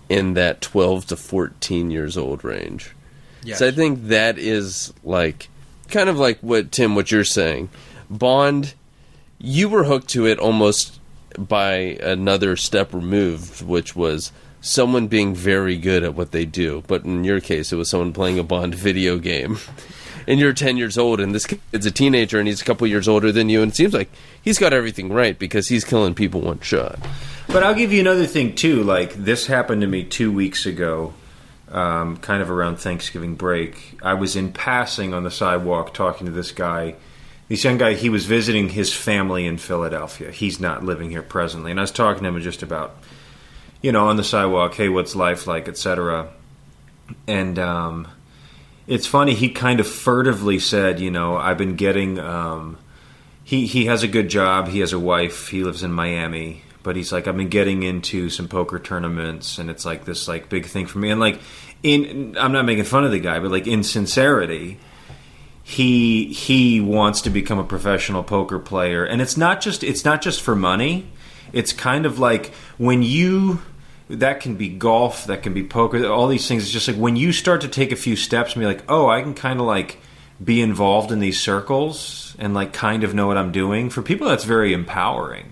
in 0.08 0.34
that 0.34 0.60
12 0.60 1.06
to 1.06 1.16
14 1.16 1.90
years 1.90 2.16
old 2.16 2.44
range. 2.44 2.94
Yes. 3.42 3.60
So 3.60 3.68
I 3.68 3.70
think 3.70 4.08
that 4.08 4.36
is 4.36 4.92
like 5.02 5.48
kind 5.88 6.08
of 6.08 6.18
like 6.18 6.38
what 6.40 6.72
Tim 6.72 6.94
what 6.94 7.10
you're 7.10 7.24
saying. 7.24 7.70
Bond 8.10 8.74
you 9.38 9.68
were 9.68 9.84
hooked 9.84 10.08
to 10.08 10.26
it 10.26 10.38
almost 10.38 10.97
by 11.36 11.72
another 12.02 12.56
step 12.56 12.92
removed, 12.94 13.62
which 13.62 13.96
was 13.96 14.32
someone 14.60 15.06
being 15.06 15.34
very 15.34 15.76
good 15.76 16.02
at 16.02 16.14
what 16.14 16.32
they 16.32 16.44
do. 16.44 16.82
But 16.86 17.04
in 17.04 17.24
your 17.24 17.40
case, 17.40 17.72
it 17.72 17.76
was 17.76 17.90
someone 17.90 18.12
playing 18.12 18.38
a 18.38 18.42
Bond 18.42 18.74
video 18.74 19.18
game. 19.18 19.58
And 20.26 20.38
you're 20.38 20.52
10 20.52 20.76
years 20.76 20.98
old, 20.98 21.20
and 21.20 21.34
this 21.34 21.46
kid's 21.46 21.86
a 21.86 21.90
teenager, 21.90 22.38
and 22.38 22.46
he's 22.46 22.60
a 22.60 22.64
couple 22.66 22.86
years 22.86 23.08
older 23.08 23.32
than 23.32 23.48
you, 23.48 23.62
and 23.62 23.72
it 23.72 23.74
seems 23.74 23.94
like 23.94 24.10
he's 24.42 24.58
got 24.58 24.74
everything 24.74 25.10
right 25.10 25.38
because 25.38 25.68
he's 25.68 25.86
killing 25.86 26.14
people 26.14 26.42
one 26.42 26.60
shot. 26.60 26.98
But 27.46 27.62
I'll 27.62 27.74
give 27.74 27.94
you 27.94 28.00
another 28.00 28.26
thing 28.26 28.54
too. 28.54 28.82
Like 28.82 29.14
this 29.14 29.46
happened 29.46 29.80
to 29.80 29.86
me 29.86 30.04
two 30.04 30.30
weeks 30.30 30.66
ago, 30.66 31.14
um, 31.70 32.18
kind 32.18 32.42
of 32.42 32.50
around 32.50 32.76
Thanksgiving 32.76 33.36
break. 33.36 33.98
I 34.02 34.12
was 34.12 34.36
in 34.36 34.52
passing 34.52 35.14
on 35.14 35.24
the 35.24 35.30
sidewalk 35.30 35.94
talking 35.94 36.26
to 36.26 36.32
this 36.32 36.52
guy. 36.52 36.96
This 37.48 37.64
young 37.64 37.78
guy, 37.78 37.94
he 37.94 38.10
was 38.10 38.26
visiting 38.26 38.68
his 38.68 38.92
family 38.92 39.46
in 39.46 39.56
Philadelphia. 39.56 40.30
He's 40.30 40.60
not 40.60 40.84
living 40.84 41.10
here 41.10 41.22
presently, 41.22 41.70
and 41.70 41.80
I 41.80 41.82
was 41.82 41.90
talking 41.90 42.22
to 42.24 42.28
him 42.28 42.40
just 42.42 42.62
about, 42.62 42.96
you 43.80 43.90
know, 43.90 44.08
on 44.08 44.16
the 44.16 44.24
sidewalk. 44.24 44.74
Hey, 44.74 44.90
what's 44.90 45.16
life 45.16 45.46
like, 45.46 45.66
etc. 45.66 46.28
And 47.26 47.58
um, 47.58 48.08
it's 48.86 49.06
funny. 49.06 49.34
He 49.34 49.48
kind 49.48 49.80
of 49.80 49.86
furtively 49.86 50.58
said, 50.58 51.00
you 51.00 51.10
know, 51.10 51.36
I've 51.36 51.58
been 51.58 51.76
getting. 51.76 52.18
Um, 52.18 52.78
he 53.44 53.66
he 53.66 53.86
has 53.86 54.02
a 54.02 54.08
good 54.08 54.28
job. 54.28 54.68
He 54.68 54.80
has 54.80 54.92
a 54.92 54.98
wife. 54.98 55.48
He 55.48 55.64
lives 55.64 55.82
in 55.82 55.90
Miami, 55.90 56.62
but 56.82 56.96
he's 56.96 57.12
like 57.12 57.26
I've 57.26 57.36
been 57.36 57.48
getting 57.48 57.82
into 57.82 58.28
some 58.28 58.46
poker 58.46 58.78
tournaments, 58.78 59.56
and 59.56 59.70
it's 59.70 59.86
like 59.86 60.04
this 60.04 60.28
like 60.28 60.50
big 60.50 60.66
thing 60.66 60.84
for 60.84 60.98
me. 60.98 61.10
And 61.10 61.18
like 61.18 61.40
in 61.82 62.36
I'm 62.38 62.52
not 62.52 62.66
making 62.66 62.84
fun 62.84 63.04
of 63.04 63.10
the 63.10 63.18
guy, 63.18 63.38
but 63.40 63.50
like 63.50 63.66
in 63.66 63.84
sincerity, 63.84 64.78
he 65.68 66.32
he 66.32 66.80
wants 66.80 67.20
to 67.20 67.28
become 67.28 67.58
a 67.58 67.64
professional 67.64 68.22
poker 68.22 68.58
player, 68.58 69.04
and 69.04 69.20
it's 69.20 69.36
not 69.36 69.60
just 69.60 69.84
it's 69.84 70.02
not 70.02 70.22
just 70.22 70.40
for 70.40 70.56
money. 70.56 71.06
It's 71.52 71.74
kind 71.74 72.06
of 72.06 72.18
like 72.18 72.54
when 72.78 73.02
you 73.02 73.60
that 74.08 74.40
can 74.40 74.54
be 74.54 74.70
golf, 74.70 75.26
that 75.26 75.42
can 75.42 75.52
be 75.52 75.62
poker, 75.62 76.06
all 76.06 76.26
these 76.26 76.48
things. 76.48 76.62
It's 76.62 76.72
just 76.72 76.88
like 76.88 76.96
when 76.96 77.16
you 77.16 77.32
start 77.32 77.60
to 77.60 77.68
take 77.68 77.92
a 77.92 77.96
few 77.96 78.16
steps 78.16 78.54
and 78.54 78.60
be 78.62 78.66
like, 78.66 78.82
oh, 78.88 79.10
I 79.10 79.20
can 79.20 79.34
kind 79.34 79.60
of 79.60 79.66
like 79.66 79.98
be 80.42 80.62
involved 80.62 81.12
in 81.12 81.18
these 81.18 81.38
circles 81.38 82.34
and 82.38 82.54
like 82.54 82.72
kind 82.72 83.04
of 83.04 83.12
know 83.12 83.26
what 83.26 83.36
I'm 83.36 83.52
doing. 83.52 83.90
For 83.90 84.00
people, 84.00 84.26
that's 84.26 84.44
very 84.44 84.72
empowering. 84.72 85.50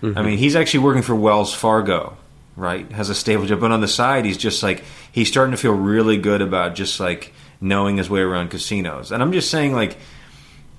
Mm-hmm. 0.00 0.16
I 0.16 0.22
mean, 0.22 0.38
he's 0.38 0.54
actually 0.54 0.84
working 0.84 1.02
for 1.02 1.16
Wells 1.16 1.52
Fargo, 1.52 2.16
right? 2.54 2.88
Has 2.92 3.10
a 3.10 3.16
stable 3.16 3.46
job, 3.46 3.58
but 3.58 3.72
on 3.72 3.80
the 3.80 3.88
side, 3.88 4.24
he's 4.26 4.38
just 4.38 4.62
like 4.62 4.84
he's 5.10 5.26
starting 5.26 5.50
to 5.50 5.58
feel 5.58 5.74
really 5.74 6.18
good 6.18 6.40
about 6.40 6.76
just 6.76 7.00
like 7.00 7.34
knowing 7.60 7.96
his 7.98 8.08
way 8.08 8.20
around 8.20 8.50
casinos. 8.50 9.12
And 9.12 9.22
I'm 9.22 9.32
just 9.32 9.50
saying, 9.50 9.72
like, 9.74 9.96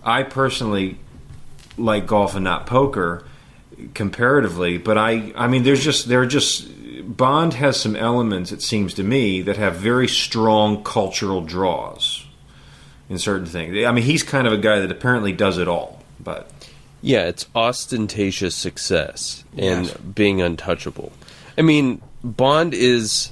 I 0.03 0.23
personally 0.23 0.97
like 1.77 2.07
golf 2.07 2.35
and 2.35 2.43
not 2.43 2.65
poker 2.65 3.23
comparatively, 3.93 4.77
but 4.77 4.97
I 4.97 5.31
I 5.35 5.47
mean, 5.47 5.63
there's 5.63 5.83
just 5.83 6.07
there 6.07 6.21
are 6.21 6.25
just 6.27 6.67
Bond 7.03 7.55
has 7.55 7.79
some 7.79 7.95
elements, 7.95 8.51
it 8.51 8.61
seems 8.61 8.93
to 8.95 9.03
me, 9.03 9.41
that 9.41 9.57
have 9.57 9.75
very 9.75 10.07
strong 10.07 10.83
cultural 10.83 11.41
draws 11.41 12.25
in 13.09 13.17
certain 13.17 13.47
things. 13.47 13.75
I 13.85 13.91
mean, 13.91 14.03
he's 14.03 14.23
kind 14.23 14.45
of 14.47 14.53
a 14.53 14.57
guy 14.57 14.79
that 14.79 14.91
apparently 14.91 15.31
does 15.33 15.57
it 15.57 15.67
all, 15.67 16.01
but. 16.19 16.49
Yeah, 17.01 17.25
it's 17.27 17.47
ostentatious 17.55 18.55
success 18.55 19.43
and 19.57 19.87
Yes. 19.87 19.97
being 19.97 20.39
untouchable. 20.41 21.11
I 21.57 21.63
mean, 21.63 21.99
Bond 22.23 22.75
is 22.75 23.31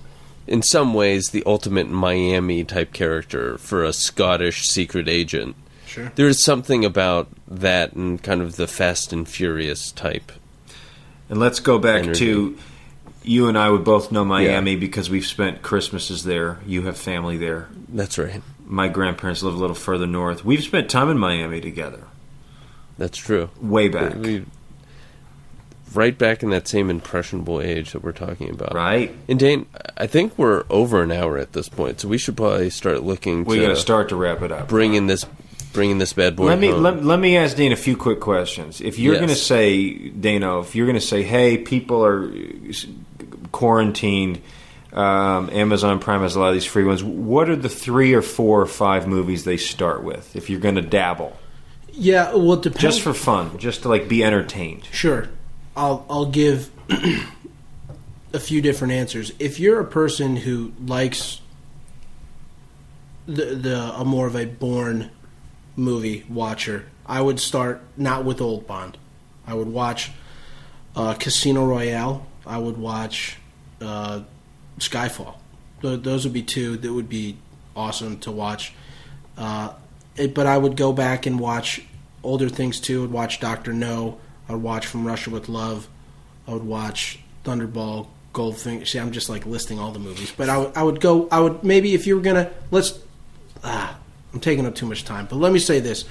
in 0.49 0.63
some 0.63 0.93
ways, 0.93 1.29
the 1.29 1.43
ultimate 1.45 1.89
Miami 1.89 2.63
type 2.63 2.91
character 2.91 3.57
for 3.59 3.83
a 3.83 3.93
Scottish 3.93 4.63
secret 4.63 5.07
agent. 5.07 5.55
Sure. 5.85 6.11
There 6.15 6.27
is 6.27 6.43
something 6.43 6.83
about 6.83 7.29
that 7.47 7.93
and 7.93 8.21
kind 8.21 8.41
of 8.41 8.55
the 8.55 8.67
Fast 8.67 9.13
and 9.13 9.27
Furious 9.27 9.91
type. 9.91 10.31
And 11.29 11.39
let's 11.39 11.59
go 11.59 11.77
back 11.77 12.03
Energy. 12.03 12.19
to 12.25 12.57
you 13.23 13.47
and 13.47 13.57
I 13.57 13.69
would 13.69 13.83
both 13.83 14.11
know 14.11 14.25
Miami 14.25 14.75
because 14.75 15.09
we've 15.09 15.25
spent 15.25 15.61
Christmases 15.61 16.23
there. 16.23 16.59
You 16.65 16.83
have 16.83 16.97
family 16.97 17.37
there. 17.37 17.67
That's 17.87 18.17
right. 18.17 18.41
My 18.65 18.87
grandparents 18.87 19.43
live 19.43 19.53
a 19.53 19.57
little 19.57 19.75
further 19.75 20.07
north. 20.07 20.43
We've 20.43 20.63
spent 20.63 20.89
time 20.89 21.09
in 21.09 21.17
Miami 21.17 21.61
together. 21.61 22.05
That's 22.97 23.17
true. 23.17 23.49
Way 23.61 23.87
back. 23.89 24.15
We- 24.15 24.45
right 25.93 26.17
back 26.17 26.43
in 26.43 26.49
that 26.51 26.67
same 26.67 26.89
impressionable 26.89 27.61
age 27.61 27.91
that 27.93 28.03
we're 28.03 28.11
talking 28.11 28.49
about. 28.49 28.73
Right? 28.73 29.13
And 29.27 29.39
Dane, 29.39 29.65
I 29.97 30.07
think 30.07 30.37
we're 30.37 30.65
over 30.69 31.01
an 31.01 31.11
hour 31.11 31.37
at 31.37 31.53
this 31.53 31.69
point, 31.69 31.99
so 31.99 32.07
we 32.07 32.17
should 32.17 32.37
probably 32.37 32.69
start 32.69 33.03
looking 33.03 33.43
We 33.45 33.57
to 33.57 33.61
got 33.63 33.69
to 33.69 33.75
start 33.75 34.09
to 34.09 34.15
wrap 34.15 34.41
it 34.41 34.51
up. 34.51 34.67
bringing 34.67 35.07
this 35.07 35.25
bringing 35.71 35.99
this 35.99 36.13
bad 36.13 36.35
boy 36.35 36.45
let 36.45 36.57
me 36.59 36.69
home. 36.71 36.81
let, 36.81 37.03
let 37.03 37.19
me 37.19 37.37
ask 37.37 37.55
Dana 37.55 37.73
a 37.73 37.77
few 37.77 37.95
quick 37.95 38.19
questions. 38.19 38.81
If 38.81 38.97
you're 38.97 39.13
Yes. 39.13 39.19
going 39.19 39.29
to 39.29 39.35
say 39.35 40.09
Dana, 40.09 40.59
if 40.61 40.75
you're 40.75 40.87
going 40.87 40.99
to 40.99 41.05
say, 41.05 41.21
hey, 41.21 41.57
people 41.59 42.03
are 42.03 42.31
quarantined, 43.51 44.41
um, 44.93 45.49
Amazon 45.51 45.99
Prime 45.99 46.21
has 46.21 46.35
a 46.35 46.39
lot 46.39 46.47
of 46.49 46.53
these 46.55 46.65
free 46.65 46.83
ones. 46.83 47.03
What 47.03 47.49
are 47.49 47.55
the 47.55 47.69
three 47.69 48.13
or 48.13 48.21
four 48.21 48.61
or 48.61 48.65
five 48.65 49.07
movies 49.07 49.43
they 49.43 49.57
start 49.57 50.03
with? 50.03 50.35
If 50.35 50.49
you're 50.49 50.59
going 50.59 50.75
to 50.75 50.81
dabble, 50.81 51.37
Yeah, 51.91 52.33
well, 52.33 52.53
it 52.53 52.63
depends. 52.63 52.81
just 52.81 53.01
for 53.01 53.13
fun, 53.13 53.57
just 53.59 53.83
to 53.83 53.89
like 53.89 54.07
be 54.07 54.23
entertained. 54.23 54.85
Sure. 54.91 55.27
I'll 55.79 56.05
I'll 56.09 56.25
give 56.25 56.71
a 58.33 58.39
few 58.39 58.61
different 58.61 58.91
answers. 58.91 59.31
If 59.39 59.61
you're 59.61 59.79
a 59.79 59.85
person 59.85 60.35
who 60.35 60.73
likes 60.85 61.39
the 63.25 63.55
the 63.55 63.93
a 63.95 64.03
more 64.03 64.27
of 64.27 64.35
a 64.35 64.43
Bourne 64.43 65.09
movie 65.77 66.25
watcher, 66.27 66.87
I 67.05 67.21
would 67.21 67.39
start 67.39 67.81
not 67.95 68.25
with 68.25 68.41
Old 68.41 68.67
Bond. 68.67 68.97
I 69.47 69.53
would 69.53 69.69
watch 69.69 70.11
uh, 70.97 71.13
Casino 71.13 71.65
Royale. 71.65 72.27
I 72.45 72.57
would 72.57 72.77
watch 72.77 73.37
uh, 73.79 74.23
Skyfall. 74.79 75.35
Th- 75.81 76.01
those 76.01 76.25
would 76.25 76.33
be 76.33 76.43
two 76.43 76.75
that 76.75 76.91
would 76.91 77.07
be 77.07 77.37
awesome 77.73 78.19
to 78.19 78.31
watch. 78.31 78.73
Uh, 79.37 79.71
it, 80.17 80.33
but 80.33 80.45
I 80.45 80.57
would 80.57 80.75
go 80.75 80.91
back 80.91 81.25
and 81.25 81.39
watch 81.39 81.81
older 82.21 82.49
things 82.49 82.81
too. 82.81 83.05
I'd 83.05 83.11
watch 83.11 83.39
Doctor 83.39 83.71
No. 83.71 84.19
I 84.49 84.53
would 84.53 84.63
watch 84.63 84.87
From 84.87 85.05
Russia 85.05 85.29
with 85.29 85.47
Love. 85.47 85.87
I 86.47 86.53
would 86.53 86.63
watch 86.65 87.19
Thunderball, 87.45 88.07
Goldfinger. 88.33 88.87
See, 88.87 88.99
I'm 88.99 89.11
just 89.11 89.29
like 89.29 89.45
listing 89.45 89.79
all 89.79 89.91
the 89.91 89.99
movies. 89.99 90.33
But 90.35 90.49
I 90.49 90.57
would, 90.57 90.75
I 90.75 90.83
would 90.83 90.99
go. 90.99 91.27
I 91.31 91.39
would 91.39 91.63
maybe 91.63 91.93
if 91.93 92.07
you 92.07 92.15
were 92.15 92.21
gonna 92.21 92.51
let's. 92.71 92.99
Ah, 93.63 93.97
I'm 94.33 94.39
taking 94.39 94.65
up 94.65 94.73
too 94.75 94.85
much 94.87 95.05
time. 95.05 95.27
But 95.29 95.35
let 95.37 95.53
me 95.53 95.59
say 95.59 95.79
this: 95.79 96.05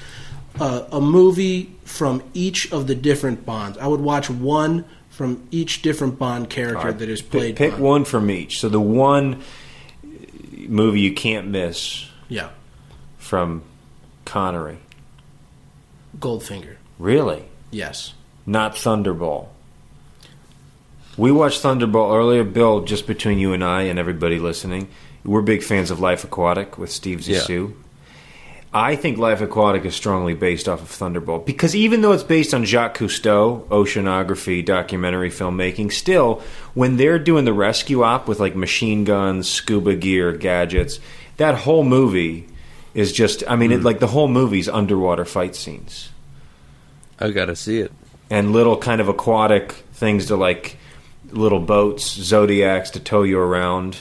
uh, 0.60 0.84
a 0.92 1.00
movie 1.00 1.74
from 1.84 2.22
each 2.32 2.70
of 2.72 2.86
the 2.86 2.94
different 2.94 3.44
Bonds. 3.44 3.76
I 3.78 3.86
would 3.88 4.00
watch 4.00 4.30
one 4.30 4.84
from 5.10 5.46
each 5.50 5.82
different 5.82 6.16
Bond 6.18 6.48
character 6.48 6.92
that 6.92 7.08
is 7.08 7.20
played. 7.20 7.56
pick 7.56 7.72
Bond. 7.72 7.82
one 7.82 8.04
from 8.04 8.30
each. 8.30 8.60
So 8.60 8.68
the 8.68 8.80
one 8.80 9.42
movie 10.68 11.00
you 11.00 11.12
can't 11.14 11.48
miss 11.48 12.06
Yeah, 12.28 12.50
from 13.16 13.62
Connery. 14.24 14.78
Goldfinger. 16.20 16.76
Really? 16.98 17.44
Yes. 17.70 18.14
Not 18.48 18.76
Thunderball. 18.76 19.48
We 21.18 21.30
watched 21.30 21.62
Thunderball 21.62 22.16
earlier, 22.16 22.44
Bill. 22.44 22.80
Just 22.80 23.06
between 23.06 23.38
you 23.38 23.52
and 23.52 23.62
I 23.62 23.82
and 23.82 23.98
everybody 23.98 24.38
listening, 24.38 24.88
we're 25.22 25.42
big 25.42 25.62
fans 25.62 25.90
of 25.90 26.00
Life 26.00 26.24
Aquatic 26.24 26.78
with 26.78 26.90
Steve 26.90 27.20
Yeah. 27.20 27.40
Zissou. 27.40 27.74
I 28.72 28.96
think 28.96 29.18
Life 29.18 29.42
Aquatic 29.42 29.84
is 29.84 29.94
strongly 29.94 30.32
based 30.32 30.66
off 30.66 30.80
of 30.80 30.88
Thunderball 30.88 31.44
because 31.44 31.76
even 31.76 32.00
though 32.00 32.12
it's 32.12 32.22
based 32.22 32.54
on 32.54 32.64
Jacques 32.64 32.96
Cousteau, 32.96 33.66
oceanography, 33.68 34.64
documentary 34.64 35.28
filmmaking, 35.28 35.92
still 35.92 36.40
when 36.72 36.96
they're 36.96 37.18
doing 37.18 37.44
the 37.44 37.52
rescue 37.52 38.02
op 38.02 38.26
with 38.26 38.40
like 38.40 38.56
machine 38.56 39.04
guns, 39.04 39.46
scuba 39.46 39.94
gear, 39.94 40.32
gadgets, 40.32 41.00
that 41.36 41.54
whole 41.54 41.84
movie 41.84 42.48
is 42.94 43.12
just. 43.12 43.44
I 43.46 43.56
mean, 43.56 43.72
it, 43.72 43.80
hmm. 43.80 43.84
like 43.84 43.98
the 43.98 44.06
whole 44.06 44.28
movie's 44.28 44.70
underwater 44.70 45.26
fight 45.26 45.54
scenes 45.54 46.08
I 47.20 47.30
gotta 47.30 47.56
see 47.56 47.80
it. 47.80 47.92
And 48.30 48.52
little 48.52 48.76
kind 48.76 49.00
of 49.00 49.08
aquatic 49.08 49.72
things 49.92 50.26
to 50.26 50.36
like 50.36 50.76
little 51.30 51.60
boats, 51.60 52.04
zodiacs 52.08 52.90
to 52.90 53.00
tow 53.00 53.22
you 53.22 53.38
around. 53.38 53.98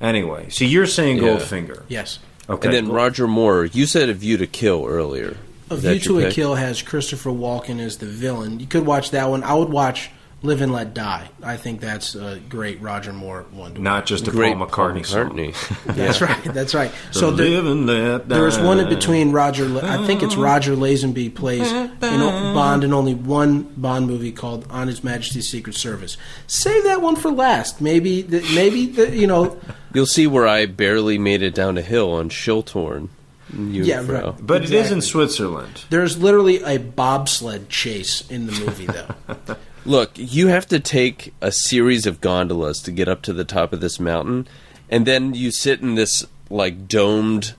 Anyway, 0.00 0.48
so 0.48 0.64
you're 0.64 0.86
saying 0.86 1.18
Yeah. 1.18 1.24
Goldfinger, 1.24 1.82
Yes. 1.88 2.18
okay? 2.48 2.68
And 2.68 2.74
then 2.74 2.88
Roger 2.92 3.26
Moore, 3.26 3.66
you 3.66 3.86
said 3.86 4.08
A 4.08 4.14
View 4.14 4.36
to 4.38 4.46
Kill 4.46 4.86
earlier. 4.86 5.36
A 5.70 5.74
Is 5.74 5.80
View 5.80 5.98
to 6.00 6.18
a 6.20 6.22
pick? 6.24 6.34
Kill 6.34 6.54
has 6.54 6.80
Christopher 6.82 7.30
Walken 7.30 7.78
as 7.80 7.98
the 7.98 8.06
villain. 8.06 8.58
You 8.60 8.66
could 8.66 8.86
watch 8.86 9.10
that 9.10 9.28
one. 9.28 9.44
I 9.44 9.54
would 9.54 9.68
watch 9.68 10.10
Live 10.42 10.62
and 10.62 10.72
Let 10.72 10.94
Die. 10.94 11.28
I 11.42 11.56
think 11.58 11.80
that's 11.80 12.14
a 12.14 12.40
great 12.48 12.80
Roger 12.80 13.12
Moore 13.12 13.44
one. 13.52 13.74
To 13.74 13.80
not 13.82 14.06
just 14.06 14.26
a 14.26 14.30
Great 14.30 14.56
Paul 14.56 14.66
McCartney, 14.68 15.04
song. 15.04 15.30
McCartney. 15.32 15.84
That's 15.94 16.22
right. 16.22 16.44
That's 16.44 16.74
right. 16.74 16.90
So 17.10 17.30
there, 17.30 17.46
Live 17.60 17.66
and 17.66 17.86
let 17.86 18.28
there's 18.28 18.58
one 18.58 18.80
in 18.80 18.88
between 18.88 19.32
Roger. 19.32 19.66
I 19.84 20.06
think 20.06 20.22
it's 20.22 20.36
Roger 20.36 20.74
Lazenby 20.74 21.34
plays 21.34 21.70
in 21.70 21.90
o- 22.00 22.54
Bond 22.54 22.84
in 22.84 22.94
only 22.94 23.12
one 23.14 23.64
Bond 23.76 24.06
movie 24.06 24.32
called 24.32 24.66
On 24.70 24.88
His 24.88 25.04
Majesty's 25.04 25.50
Secret 25.50 25.76
Service. 25.76 26.16
Save 26.46 26.84
that 26.84 27.02
one 27.02 27.16
for 27.16 27.30
last. 27.30 27.82
Maybe. 27.82 28.22
The, 28.22 28.40
maybe 28.54 28.86
the, 28.86 29.14
you 29.14 29.26
know. 29.26 29.60
You'll 29.92 30.06
see 30.06 30.26
where 30.26 30.46
I 30.46 30.64
barely 30.64 31.18
made 31.18 31.42
it 31.42 31.54
down 31.54 31.76
a 31.76 31.82
hill 31.82 32.12
on 32.12 32.30
Schilthorn. 32.30 33.08
Yeah, 33.52 33.96
Jungfrau. 33.96 34.24
right. 34.30 34.46
But 34.46 34.62
it 34.62 34.70
is 34.70 34.90
in 34.92 35.02
Switzerland. 35.02 35.82
There's 35.90 36.16
literally 36.16 36.62
a 36.62 36.78
bobsled 36.78 37.68
chase 37.68 38.22
in 38.30 38.46
the 38.46 38.52
movie, 38.52 38.86
though. 38.86 39.56
Look, 39.86 40.12
you 40.14 40.48
have 40.48 40.66
to 40.66 40.78
take 40.78 41.32
a 41.40 41.50
series 41.50 42.06
of 42.06 42.20
gondolas 42.20 42.80
to 42.82 42.92
get 42.92 43.08
up 43.08 43.22
to 43.22 43.32
the 43.32 43.44
top 43.44 43.72
of 43.72 43.80
this 43.80 43.98
mountain, 43.98 44.46
and 44.90 45.06
then 45.06 45.34
you 45.34 45.50
sit 45.50 45.80
in 45.80 45.94
this 45.94 46.26
like 46.50 46.86
domed, 46.86 47.54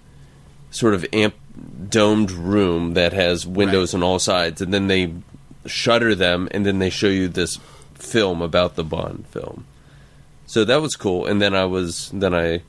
sort 0.69 0.93
of 0.93 1.05
amp 1.13 1.33
domed 1.89 2.31
room 2.31 2.93
that 2.93 3.13
has 3.13 3.47
windows 3.47 3.93
on 3.93 4.03
all 4.03 4.19
sides, 4.19 4.61
and 4.61 4.73
then 4.73 4.87
they 4.87 5.13
shutter 5.65 6.13
them, 6.13 6.47
and 6.51 6.65
then 6.65 6.79
they 6.79 6.89
show 6.89 7.07
you 7.07 7.27
this 7.27 7.59
film 7.95 8.41
about 8.41 8.75
the 8.75 8.83
Bond 8.83 9.25
film. 9.27 9.65
So 10.45 10.63
that 10.65 10.81
was 10.81 10.95
cool, 10.95 11.25
and 11.25 11.41
then 11.41 11.55
I 11.55 11.65
was 11.65 12.11
then 12.13 12.35
I 12.35 12.61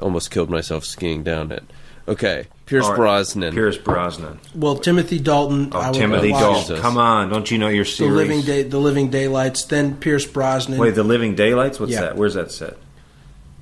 almost 0.00 0.30
killed 0.30 0.50
myself 0.50 0.84
skiing 0.84 1.24
down 1.24 1.50
it. 1.50 1.64
Okay, 2.06 2.46
Pierce 2.68 2.84
All 2.84 2.90
right, 2.90 2.96
Brosnan. 2.98 3.54
Pierce 3.54 3.78
Brosnan. 3.78 4.38
Well, 4.54 4.76
Timothy 4.76 5.18
Dalton. 5.18 5.70
Oh, 5.72 5.78
I 5.80 5.88
would 5.90 5.96
Timothy 5.98 6.30
watch 6.32 6.40
Dalton. 6.40 6.60
Jesus. 6.62 6.80
Come 6.80 6.98
on, 6.98 7.30
don't 7.30 7.50
you 7.50 7.56
know 7.56 7.68
your 7.68 7.84
The 7.84 7.90
series? 7.90 8.12
living 8.14 8.42
day, 8.42 8.62
the 8.62 8.78
living 8.78 9.08
daylights. 9.08 9.64
Then 9.64 9.96
Pierce 9.96 10.26
Brosnan. 10.26 10.78
Wait, 10.78 10.90
the 10.94 11.02
Living 11.02 11.34
Daylights. 11.34 11.80
What's 11.80 11.92
Yeah. 11.92 12.02
that? 12.02 12.16
Where's 12.16 12.34
that 12.34 12.52
set? 12.52 12.76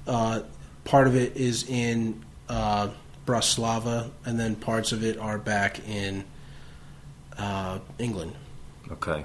uh, 0.08 0.40
part 0.84 1.06
of 1.06 1.14
it 1.16 1.36
is 1.36 1.68
in 1.68 2.20
uh, 2.48 2.88
Bratislava, 3.26 4.10
and 4.24 4.38
then 4.38 4.54
parts 4.56 4.90
of 4.92 5.02
it 5.04 5.18
are 5.18 5.38
back 5.38 5.80
in 5.88 6.24
uh, 7.38 7.78
England. 7.98 8.32
Okay, 8.92 9.24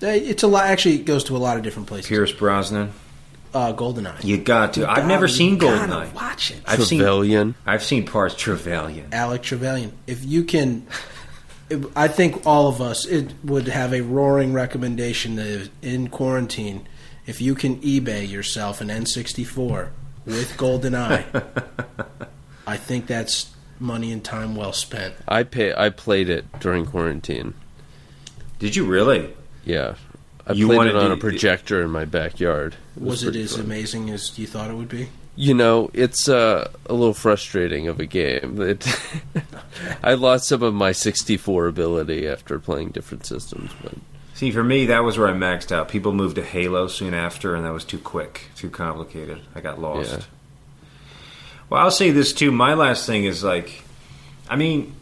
It's 0.00 0.42
a 0.42 0.46
lot. 0.46 0.66
Actually, 0.66 0.96
it 0.96 1.04
goes 1.06 1.24
to 1.24 1.36
a 1.36 1.38
lot 1.38 1.56
of 1.56 1.62
different 1.62 1.88
places. 1.88 2.08
Pierce 2.08 2.32
Brosnan. 2.32 2.92
Uh, 3.56 3.72
Goldeneye. 3.74 4.22
You 4.22 4.36
got 4.36 4.74
to. 4.74 4.80
You 4.80 4.86
I've 4.86 4.96
gotta- 4.96 5.08
never 5.08 5.26
you 5.26 5.32
seen 5.32 5.56
gotta 5.56 5.90
Goldeneye. 5.90 6.12
Watch 6.14 6.50
it. 6.50 6.58
I've 6.66 6.82
seen. 6.84 6.98
Trevelyan. 6.98 7.54
I've 7.64 7.82
seen 7.82 8.04
parts. 8.04 8.34
Trevelyan. 8.34 9.08
Alec 9.12 9.42
Trevelyan. 9.42 9.92
If 10.06 10.24
you 10.26 10.44
can, 10.44 10.86
it, 11.70 11.82
I 11.96 12.08
think 12.08 12.44
all 12.46 12.68
of 12.68 12.82
us 12.82 13.06
it 13.06 13.32
would 13.42 13.68
have 13.68 13.94
a 13.94 14.02
roaring 14.02 14.52
recommendation 14.52 15.36
that 15.36 15.70
in 15.80 16.08
quarantine, 16.08 16.86
if 17.26 17.40
you 17.40 17.54
can 17.54 17.78
eBay 17.80 18.28
yourself 18.28 18.82
an 18.82 18.88
N64 18.88 19.88
with 20.26 20.52
GoldenEye, 20.58 21.44
I 22.66 22.76
think 22.76 23.06
that's 23.06 23.54
money 23.80 24.12
and 24.12 24.22
time 24.22 24.54
well 24.54 24.74
spent. 24.74 25.14
I 25.26 25.44
pay. 25.44 25.72
I 25.74 25.88
played 25.88 26.28
it 26.28 26.44
during 26.60 26.84
quarantine. 26.84 27.54
Did 28.58 28.76
you 28.76 28.84
really? 28.84 29.34
Yeah, 29.64 29.94
I 30.46 30.52
You 30.52 30.66
played 30.66 30.88
it 30.88 30.96
on 30.96 31.10
a 31.10 31.16
projector 31.16 31.82
in 31.82 31.90
my 31.90 32.04
backyard. 32.04 32.76
Was 32.96 33.24
it 33.24 33.34
as 33.36 33.52
fun. 33.56 33.64
amazing 33.64 34.10
as 34.10 34.38
you 34.38 34.46
thought 34.46 34.70
it 34.70 34.74
would 34.74 34.88
be? 34.88 35.08
You 35.34 35.52
know, 35.52 35.90
it's 35.92 36.28
uh, 36.28 36.70
a 36.86 36.94
little 36.94 37.12
frustrating 37.12 37.88
of 37.88 38.00
a 38.00 38.06
game. 38.06 38.60
It, 38.62 38.86
I 40.02 40.14
lost 40.14 40.48
some 40.48 40.62
of 40.62 40.72
my 40.72 40.92
64 40.92 41.66
ability 41.66 42.26
after 42.26 42.58
playing 42.58 42.90
different 42.90 43.26
systems, 43.26 43.70
but 43.82 43.94
See, 44.36 44.50
for 44.50 44.62
me, 44.62 44.84
that 44.84 45.02
was 45.02 45.16
where 45.16 45.28
I 45.28 45.32
maxed 45.32 45.72
out. 45.72 45.88
People 45.88 46.12
moved 46.12 46.36
to 46.36 46.42
Halo 46.42 46.88
soon 46.88 47.14
after, 47.14 47.54
and 47.54 47.64
that 47.64 47.72
was 47.72 47.84
too 47.84 47.98
quick, 47.98 48.48
too 48.54 48.68
complicated. 48.68 49.40
I 49.54 49.62
got 49.62 49.80
lost. 49.80 50.12
Yeah. 50.12 50.24
Well, 51.70 51.80
I'll 51.80 51.90
say 51.90 52.10
this 52.10 52.34
too. 52.34 52.52
My 52.52 52.74
last 52.74 53.06
thing 53.06 53.24
is 53.24 53.42
like, 53.42 53.82
I 54.46 54.56
mean, 54.56 54.94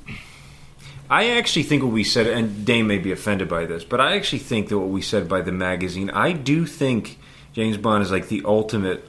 I 1.10 1.30
actually 1.32 1.64
think 1.64 1.82
what 1.82 1.92
we 1.92 2.04
said, 2.04 2.26
and 2.26 2.64
Dane 2.64 2.86
may 2.86 2.98
be 2.98 3.12
offended 3.12 3.48
by 3.48 3.66
this, 3.66 3.84
but 3.84 4.00
I 4.00 4.16
actually 4.16 4.38
think 4.38 4.68
that 4.68 4.78
what 4.78 4.88
we 4.88 5.02
said 5.02 5.28
by 5.28 5.42
the 5.42 5.52
magazine, 5.52 6.10
I 6.10 6.32
do 6.32 6.66
think 6.66 7.18
James 7.52 7.76
Bond 7.76 8.02
is 8.02 8.10
like 8.10 8.28
the 8.28 8.42
ultimate 8.44 9.08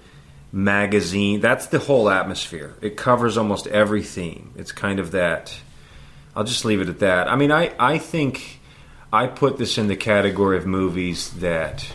magazine. 0.51 1.39
That's 1.39 1.67
the 1.67 1.79
whole 1.79 2.09
atmosphere. 2.09 2.75
It 2.81 2.97
covers 2.97 3.37
almost 3.37 3.67
every 3.67 4.03
theme. 4.03 4.51
It's 4.55 4.71
kind 4.71 4.99
of 4.99 5.11
that. 5.11 5.57
I'll 6.35 6.43
just 6.43 6.65
leave 6.65 6.81
it 6.81 6.89
at 6.89 6.99
that. 6.99 7.29
I 7.29 7.35
mean, 7.35 7.51
I, 7.51 7.73
I 7.79 7.97
think 7.97 8.59
I 9.11 9.27
put 9.27 9.57
this 9.57 9.77
in 9.77 9.87
the 9.87 9.95
category 9.95 10.57
of 10.57 10.65
movies 10.65 11.31
that 11.35 11.93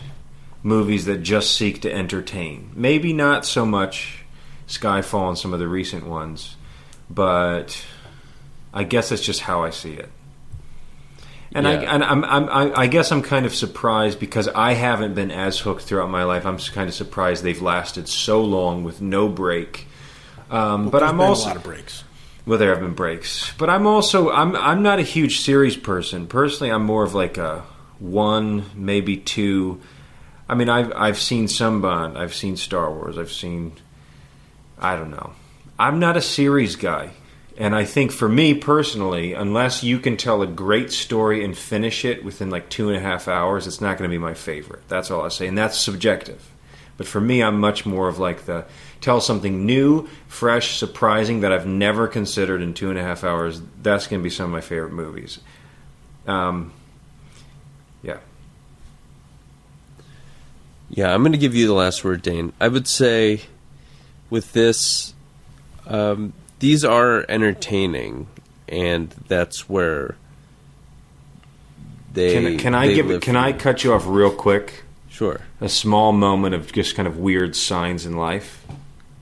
movies 0.63 1.05
that 1.05 1.23
just 1.23 1.55
seek 1.55 1.81
to 1.81 1.93
entertain. 1.93 2.71
Maybe 2.75 3.13
not 3.13 3.45
so 3.45 3.65
much 3.65 4.23
Skyfall 4.67 5.29
and 5.29 5.37
some 5.37 5.53
of 5.53 5.59
the 5.59 5.67
recent 5.67 6.05
ones, 6.05 6.55
but 7.09 7.85
I 8.73 8.83
guess 8.83 9.09
that's 9.09 9.21
just 9.21 9.41
how 9.41 9.63
I 9.63 9.69
see 9.69 9.93
it. 9.93 10.09
And 11.53 11.67
I 11.67 11.73
and 11.73 12.03
I'm, 12.03 12.23
I'm 12.23 12.49
I, 12.49 12.81
I 12.81 12.87
guess 12.87 13.11
I'm 13.11 13.21
kind 13.21 13.45
of 13.45 13.53
surprised 13.53 14.19
because 14.19 14.47
I 14.47 14.73
haven't 14.73 15.15
been 15.15 15.31
as 15.31 15.59
hooked 15.59 15.83
throughout 15.83 16.09
my 16.09 16.23
life. 16.23 16.45
I'm 16.45 16.57
kind 16.57 16.87
of 16.87 16.95
surprised 16.95 17.43
they've 17.43 17.61
lasted 17.61 18.07
so 18.07 18.41
long 18.41 18.85
with 18.85 19.01
no 19.01 19.27
break. 19.27 19.87
Um, 20.49 20.89
but 20.89 21.03
I'm 21.03 21.17
been 21.17 21.27
also 21.27 21.47
a 21.47 21.49
lot 21.49 21.57
of 21.57 21.63
breaks. 21.63 22.05
well, 22.45 22.57
there 22.57 22.71
have 22.71 22.79
been 22.79 22.93
breaks, 22.93 23.51
but 23.57 23.69
I'm 23.69 23.85
also 23.85 24.29
I'm 24.31 24.55
I'm 24.55 24.81
not 24.81 24.99
a 24.99 25.03
huge 25.03 25.41
series 25.41 25.75
person. 25.75 26.27
Personally, 26.27 26.71
I'm 26.71 26.85
more 26.85 27.03
of 27.03 27.13
like 27.13 27.37
a 27.37 27.63
one, 27.99 28.65
maybe 28.73 29.17
two. 29.17 29.81
I 30.47 30.55
mean, 30.55 30.69
I've 30.69 30.93
I've 30.95 31.19
seen 31.19 31.49
some 31.49 31.81
Bond, 31.81 32.17
I've 32.17 32.33
seen 32.33 32.55
Star 32.55 32.89
Wars, 32.89 33.17
I've 33.17 33.31
seen 33.31 33.73
I 34.79 34.95
don't 34.95 35.11
know. 35.11 35.33
I'm 35.77 35.99
not 35.99 36.15
a 36.15 36.21
series 36.21 36.75
guy, 36.75 37.11
and 37.61 37.75
I 37.75 37.85
think 37.85 38.11
for 38.11 38.27
me 38.27 38.55
personally, 38.55 39.33
unless 39.33 39.83
you 39.83 39.99
can 39.99 40.17
tell 40.17 40.41
a 40.41 40.47
great 40.47 40.91
story 40.91 41.45
and 41.45 41.55
finish 41.55 42.03
it 42.03 42.25
within 42.25 42.49
like 42.49 42.69
two 42.69 42.89
and 42.89 42.97
a 42.97 42.99
half 42.99 43.27
hours, 43.27 43.67
it's 43.67 43.79
not 43.79 43.99
going 43.99 44.09
to 44.09 44.11
be 44.11 44.17
my 44.17 44.33
favorite. 44.33 44.81
That's 44.87 45.11
all 45.11 45.21
I 45.21 45.29
say, 45.29 45.45
and 45.45 45.55
that's 45.55 45.77
subjective. 45.77 46.49
But 46.97 47.05
for 47.05 47.21
me, 47.21 47.43
I'm 47.43 47.59
much 47.59 47.85
more 47.85 48.07
of 48.07 48.17
like 48.17 48.47
the 48.47 48.65
tell 48.99 49.21
something 49.21 49.63
new, 49.63 50.07
fresh, 50.27 50.79
surprising 50.79 51.41
that 51.41 51.51
I've 51.51 51.67
never 51.67 52.07
considered 52.07 52.63
in 52.63 52.73
two 52.73 52.89
and 52.89 52.97
a 52.97 53.03
half 53.03 53.23
hours. 53.23 53.61
That's 53.83 54.07
going 54.07 54.21
to 54.21 54.23
be 54.23 54.31
some 54.31 54.45
of 54.45 54.51
my 54.51 54.61
favorite 54.61 54.93
movies. 54.93 55.37
Um, 56.25 56.73
yeah. 58.01 58.17
Yeah, 60.89 61.13
I'm 61.13 61.21
going 61.21 61.33
to 61.33 61.37
give 61.37 61.53
you 61.53 61.67
the 61.67 61.73
last 61.73 62.03
word, 62.03 62.23
Dane. 62.23 62.53
I 62.59 62.69
would 62.69 62.87
say 62.87 63.41
with 64.31 64.51
this, 64.53 65.13
um, 65.85 66.33
these 66.61 66.85
are 66.85 67.25
entertaining, 67.27 68.27
and 68.69 69.09
that's 69.27 69.67
where 69.67 70.15
they 72.13 72.33
Can, 72.33 72.57
can 72.57 72.75
I 72.75 72.87
they 72.87 72.95
give? 72.95 73.07
live 73.07 73.21
Can 73.21 73.35
I 73.35 73.51
cut 73.51 73.83
you 73.83 73.93
off 73.93 74.05
real 74.05 74.31
quick? 74.31 74.83
Sure. 75.09 75.41
A 75.59 75.67
small 75.67 76.11
moment 76.13 76.55
of 76.55 76.71
just 76.71 76.95
kind 76.95 77.07
of 77.07 77.17
weird 77.17 77.55
signs 77.55 78.05
in 78.05 78.15
life. 78.15 78.65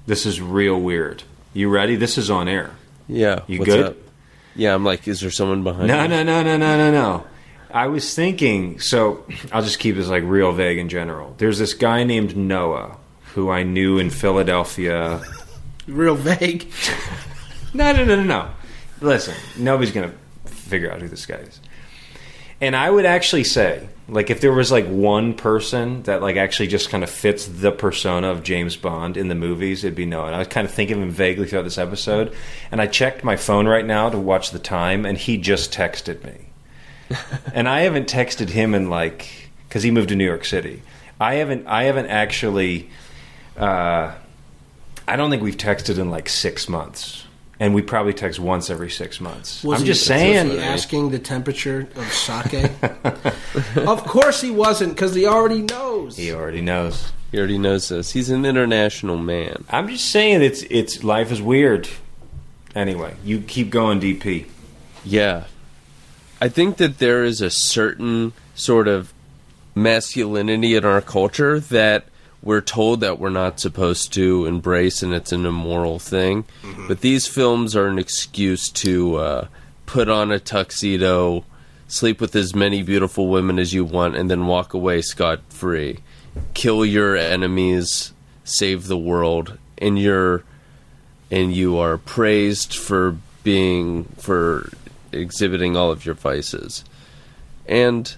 This 0.06 0.26
is 0.26 0.41
real 0.41 0.80
weird. 0.80 1.24
You 1.53 1.70
ready? 1.70 1.95
This 1.95 2.18
is 2.18 2.30
on 2.30 2.48
air. 2.48 2.72
Yeah. 3.07 3.41
You 3.48 3.60
what's 3.60 3.72
good? 3.72 3.86
Up? 3.86 3.98
Yeah, 4.56 4.76
I'm 4.76 4.84
like, 4.84 5.07
is 5.07 5.22
there 5.22 5.32
someone 5.32 5.64
behind? 5.64 5.88
No, 5.88 6.03
you? 6.03 6.07
no, 6.10 6.24
no, 6.24 6.44
no, 6.44 6.57
no, 6.57 6.78
no, 6.78 6.91
no. 6.91 7.24
I 7.72 7.88
was 7.88 8.14
thinking, 8.14 8.80
so 8.80 9.24
I'll 9.52 9.64
just 9.64 9.80
keep 9.80 9.95
this 9.95 10.07
like 10.07 10.24
real 10.26 10.52
vague 10.52 10.78
in 10.78 10.90
general. 10.90 11.36
There's 11.38 11.57
this 11.57 11.74
guy 11.74 12.03
named 12.03 12.36
Noah 12.36 12.98
who 13.34 13.49
I 13.49 13.64
knew 13.64 13.98
in 13.98 14.10
Philadelphia. 14.10 15.22
Real 15.88 16.16
vague. 16.16 16.70
No, 17.74 17.91
no, 17.91 18.04
no, 18.04 18.16
no, 18.16 18.24
no. 18.24 18.50
Listen, 19.02 19.36
nobody's 19.58 19.91
going 19.91 20.12
to 20.12 20.52
figure 20.52 20.91
out 20.91 21.02
who 21.02 21.08
this 21.08 21.26
guy 21.26 21.36
is. 21.36 21.60
And 22.62 22.76
I 22.76 22.90
would 22.90 23.06
actually 23.06 23.46
say, 23.46 23.88
like, 24.10 24.30
if 24.30 24.41
there 24.41 24.52
was 24.52 24.72
like 24.72 24.86
one 24.86 25.34
person 25.34 26.04
that 26.04 26.22
like 26.22 26.36
actually 26.36 26.68
just 26.68 26.90
kind 26.90 27.04
of 27.04 27.10
fits 27.10 27.46
the 27.46 27.72
persona 27.72 28.30
of 28.30 28.44
James 28.44 28.76
Bond 28.76 29.16
in 29.16 29.30
the 29.30 29.36
movies, 29.36 29.84
it'd 29.84 29.96
be 29.96 30.06
Noah. 30.06 30.28
And 30.28 30.36
I 30.36 30.40
was 30.40 30.50
kind 30.50 30.68
of 30.68 30.74
thinking 30.74 30.98
of 30.98 31.04
him 31.04 31.12
vaguely 31.12 31.48
throughout 31.48 31.64
this 31.64 31.78
episode. 31.78 32.36
And 32.72 32.82
I 32.82 32.88
checked 32.88 33.24
my 33.24 33.38
phone 33.38 33.68
right 33.68 33.86
now 33.86 34.10
to 34.10 34.18
watch 34.18 34.52
the 34.52 34.60
time, 34.60 35.06
and 35.06 35.18
he 35.18 35.38
just 35.38 35.72
texted 35.72 36.24
me. 36.24 36.48
and 37.54 37.70
I 37.70 37.82
haven't 37.82 38.10
texted 38.10 38.50
him 38.50 38.76
in 38.76 38.90
like 38.90 39.50
because 39.68 39.84
he 39.84 39.91
moved 39.91 40.10
to 40.10 40.16
New 40.16 40.26
York 40.26 40.44
City. 40.44 40.82
I 41.20 41.36
haven't. 41.36 41.68
I 41.68 41.84
haven't 41.84 42.08
actually. 42.08 42.90
Uh, 43.58 44.14
I 45.08 45.16
don't 45.16 45.30
think 45.30 45.41
we've 45.41 45.58
texted 45.58 45.98
in 45.98 46.10
like 46.10 46.30
six 46.30 46.68
months, 46.70 47.26
and 47.60 47.73
we 47.73 47.81
probably 47.81 48.14
text 48.14 48.40
once 48.40 48.69
every 48.69 48.90
six 48.90 49.19
months. 49.19 49.64
Was 49.64 49.80
I'm 49.80 49.86
he- 49.86 49.91
just 49.91 50.02
was 50.02 50.07
saying. 50.07 50.52
he 50.52 50.60
asking 50.60 51.11
the 51.11 51.19
temperature 51.19 51.88
of 51.95 52.14
sake. 52.14 52.72
of 53.76 54.03
course 54.06 54.41
he 54.41 54.52
wasn't, 54.52 54.95
because 54.95 55.14
he 55.14 55.26
already 55.26 55.61
knows. 55.61 56.18
He 56.18 56.31
already 56.31 56.61
knows. 56.61 57.11
He 57.31 57.38
already 57.38 57.57
knows 57.57 57.90
this. 57.90 58.11
He's 58.11 58.30
an 58.30 58.45
international 58.45 59.18
man. 59.18 59.65
I'm 59.69 59.88
just 59.88 60.10
saying 60.10 60.41
it's 60.41 60.64
it's 60.64 61.03
life 61.03 61.31
is 61.31 61.41
weird. 61.41 61.88
Anyway, 62.76 63.15
you 63.23 63.41
keep 63.41 63.69
going, 63.69 63.99
DP. 63.99 64.45
Yeah. 65.03 65.45
I 66.41 66.49
think 66.49 66.77
that 66.77 66.99
there 66.99 67.23
is 67.23 67.41
a 67.41 67.49
certain 67.49 68.34
sort 68.56 68.88
of 68.88 69.14
masculinity 69.76 70.76
in 70.76 70.86
our 70.86 71.02
culture 71.02 71.60
that 71.60 72.06
we're 72.41 72.61
told 72.61 73.02
that 73.02 73.20
we're 73.20 73.30
not 73.30 73.60
supposed 73.60 74.14
to 74.14 74.45
embrace 74.45 75.03
and 75.03 75.14
it's 75.14 75.32
an 75.32 75.45
immoral 75.45 75.99
thing. 75.99 76.45
But 76.88 77.02
these 77.02 77.28
films 77.28 77.76
are 77.76 77.88
an 77.88 77.99
excuse 77.99 78.70
to 78.70 79.16
uh, 79.16 79.48
put 79.86 80.07
on 80.07 80.32
a 80.32 80.40
tuxedo, 80.40 81.44
sleep 81.88 82.22
with 82.22 82.36
as 82.36 82.56
many 82.56 82.82
beautiful 82.82 83.28
women 83.28 83.60
as 83.60 83.74
you 83.74 83.84
want, 83.84 84.16
and 84.16 84.32
then 84.32 84.48
walk 84.48 84.74
away 84.74 85.02
scot 85.02 85.41
free. 85.49 85.99
Kill 86.53 86.86
your 86.86 87.18
enemies, 87.18 88.14
save 88.44 88.88
the 88.88 88.98
world, 88.98 89.57
and 89.78 89.99
you're 89.99 90.44
and 91.32 91.53
you 91.53 91.78
are 91.78 91.98
praised 91.98 92.76
for 92.76 93.18
being 93.44 94.06
for 94.18 94.72
exhibiting 95.11 95.76
all 95.76 95.91
of 95.91 96.06
your 96.06 96.16
vices. 96.16 96.84
And 97.68 98.16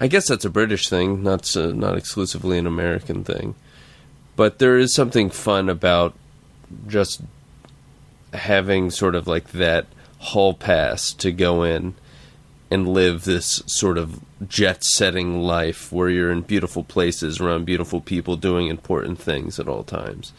I 0.00 0.06
guess 0.06 0.28
that's 0.28 0.44
a 0.44 0.50
British 0.50 0.88
thing, 0.88 1.22
not 1.22 1.54
not 1.56 1.96
exclusively 1.96 2.58
an 2.58 2.66
American 2.66 3.24
thing. 3.24 3.54
But 4.36 4.58
there 4.58 4.78
is 4.78 4.94
something 4.94 5.30
fun 5.30 5.68
about 5.68 6.14
just 6.86 7.22
having 8.32 8.90
sort 8.90 9.14
of 9.14 9.26
like 9.26 9.50
that 9.50 9.86
hall 10.18 10.54
pass 10.54 11.12
to 11.14 11.32
go 11.32 11.62
in 11.62 11.94
and 12.70 12.88
live 12.88 13.24
this 13.24 13.62
sort 13.66 13.98
of 13.98 14.20
jet 14.46 14.84
setting 14.84 15.42
life 15.42 15.90
where 15.90 16.10
you're 16.10 16.30
in 16.30 16.42
beautiful 16.42 16.84
places 16.84 17.40
around 17.40 17.64
beautiful 17.64 18.00
people 18.00 18.36
doing 18.36 18.68
important 18.68 19.18
things 19.18 19.58
at 19.58 19.68
all 19.68 19.82
times. 19.82 20.32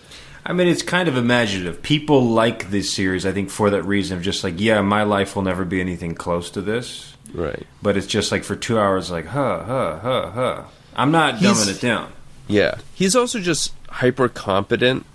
I 0.45 0.53
mean, 0.53 0.67
it's 0.67 0.83
kind 0.83 1.09
of 1.09 1.17
imaginative. 1.17 1.81
People 1.81 2.21
like 2.23 2.69
this 2.71 2.93
series, 2.93 3.25
I 3.25 3.31
think, 3.31 3.49
for 3.49 3.69
that 3.71 3.83
reason 3.83 4.17
of 4.17 4.23
just 4.23 4.43
like, 4.43 4.59
yeah, 4.59 4.81
my 4.81 5.03
life 5.03 5.35
will 5.35 5.43
never 5.43 5.65
be 5.65 5.81
anything 5.81 6.15
close 6.15 6.49
to 6.51 6.61
this. 6.61 7.13
Right. 7.33 7.65
But 7.81 7.97
it's 7.97 8.07
just 8.07 8.31
like 8.31 8.43
for 8.43 8.55
two 8.55 8.79
hours, 8.79 9.11
like, 9.11 9.27
huh, 9.27 9.63
huh, 9.65 9.99
huh, 10.01 10.31
huh. 10.31 10.63
I'm 10.95 11.11
not 11.11 11.37
He's- 11.39 11.65
dumbing 11.67 11.75
it 11.75 11.81
down. 11.81 12.11
Yeah, 12.47 12.75
he's 12.95 13.15
also 13.15 13.39
just 13.39 13.73
hyper 13.89 14.27
competent 14.27 15.05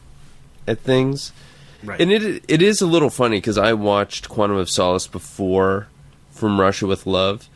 at 0.68 0.78
things, 0.80 1.32
Right. 1.82 2.00
and 2.00 2.12
it 2.12 2.44
it 2.46 2.62
is 2.62 2.80
a 2.80 2.86
little 2.86 3.10
funny 3.10 3.38
because 3.38 3.58
I 3.58 3.72
watched 3.72 4.28
Quantum 4.28 4.56
of 4.56 4.70
Solace 4.70 5.08
before 5.08 5.88
From 6.30 6.60
Russia 6.60 6.86
with 6.86 7.06
Love, 7.06 7.48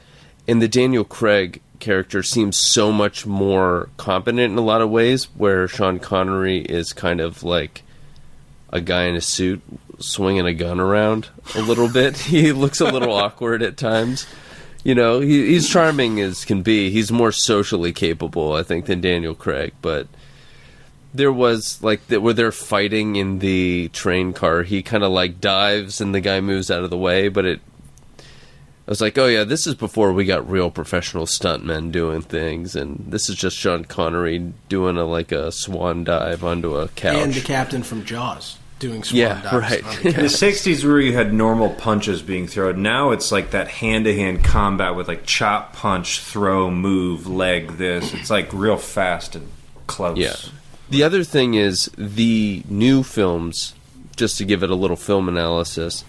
and 0.48 0.60
the 0.60 0.66
Daniel 0.66 1.04
Craig 1.04 1.60
character 1.78 2.24
seems 2.24 2.58
so 2.72 2.90
much 2.90 3.24
more 3.24 3.88
competent 3.98 4.40
in 4.52 4.58
a 4.58 4.62
lot 4.62 4.82
of 4.82 4.90
ways, 4.90 5.28
where 5.36 5.68
Sean 5.68 6.00
Connery 6.00 6.58
is 6.62 6.92
kind 6.92 7.20
of 7.20 7.44
like 7.44 7.82
a 8.72 8.80
guy 8.80 9.04
in 9.04 9.14
a 9.14 9.20
suit 9.20 9.62
swinging 10.00 10.44
a 10.46 10.54
gun 10.54 10.80
around 10.80 11.28
a 11.54 11.60
little 11.62 11.88
bit. 11.88 12.16
he 12.34 12.50
looks 12.50 12.80
a 12.80 12.90
little 12.90 13.12
awkward 13.24 13.62
at 13.62 13.76
times. 13.76 14.26
You 14.88 14.94
know, 14.94 15.20
he, 15.20 15.48
he's 15.48 15.68
charming 15.68 16.18
as 16.18 16.46
can 16.46 16.62
be. 16.62 16.88
He's 16.88 17.12
more 17.12 17.30
socially 17.30 17.92
capable, 17.92 18.54
I 18.54 18.62
think, 18.62 18.86
than 18.86 19.02
Daniel 19.02 19.34
Craig. 19.34 19.74
But 19.82 20.08
there 21.12 21.30
was 21.30 21.82
like 21.82 22.00
where 22.06 22.32
they're 22.32 22.50
fighting 22.50 23.16
in 23.16 23.40
the 23.40 23.88
train 23.88 24.32
car. 24.32 24.62
He 24.62 24.82
kind 24.82 25.04
of 25.04 25.12
like 25.12 25.42
dives, 25.42 26.00
and 26.00 26.14
the 26.14 26.22
guy 26.22 26.40
moves 26.40 26.70
out 26.70 26.84
of 26.84 26.88
the 26.88 26.96
way. 26.96 27.28
But 27.28 27.44
it, 27.44 27.60
I 28.18 28.22
was 28.90 29.02
like, 29.02 29.18
oh 29.18 29.26
yeah, 29.26 29.44
this 29.44 29.66
is 29.66 29.74
before 29.74 30.14
we 30.14 30.24
got 30.24 30.48
real 30.48 30.70
professional 30.70 31.26
stuntmen 31.26 31.92
doing 31.92 32.22
things, 32.22 32.74
and 32.74 33.04
this 33.08 33.28
is 33.28 33.36
just 33.36 33.58
Sean 33.58 33.84
Connery 33.84 34.54
doing 34.70 34.96
a 34.96 35.04
like 35.04 35.32
a 35.32 35.52
swan 35.52 36.02
dive 36.02 36.42
onto 36.42 36.76
a 36.76 36.88
couch. 36.88 37.14
and 37.14 37.34
the 37.34 37.42
captain 37.42 37.82
from 37.82 38.06
Jaws 38.06 38.56
doing 38.78 39.02
swan 39.02 39.18
Yeah, 39.18 39.42
dives 39.42 39.54
right. 39.54 39.84
on 39.84 39.96
the 40.02 40.08
In 40.08 40.14
the 40.16 40.22
'60s, 40.28 40.84
where 40.84 41.00
you 41.00 41.12
had 41.14 41.32
normal 41.32 41.70
punches 41.70 42.22
being 42.22 42.46
thrown, 42.46 42.82
now 42.82 43.10
it's 43.10 43.30
like 43.32 43.50
that 43.50 43.68
hand-to-hand 43.68 44.44
combat 44.44 44.94
with 44.94 45.08
like 45.08 45.24
chop, 45.26 45.72
punch, 45.74 46.20
throw, 46.20 46.70
move, 46.70 47.26
leg. 47.26 47.72
This 47.72 48.14
it's 48.14 48.30
like 48.30 48.52
real 48.52 48.76
fast 48.76 49.34
and 49.34 49.48
close. 49.86 50.18
Yeah. 50.18 50.36
The 50.90 51.02
other 51.02 51.22
thing 51.24 51.54
is 51.54 51.90
the 51.98 52.62
new 52.68 53.02
films, 53.02 53.74
just 54.16 54.38
to 54.38 54.44
give 54.44 54.62
it 54.62 54.70
a 54.70 54.74
little 54.74 54.96
film 54.96 55.28
analysis, 55.28 56.04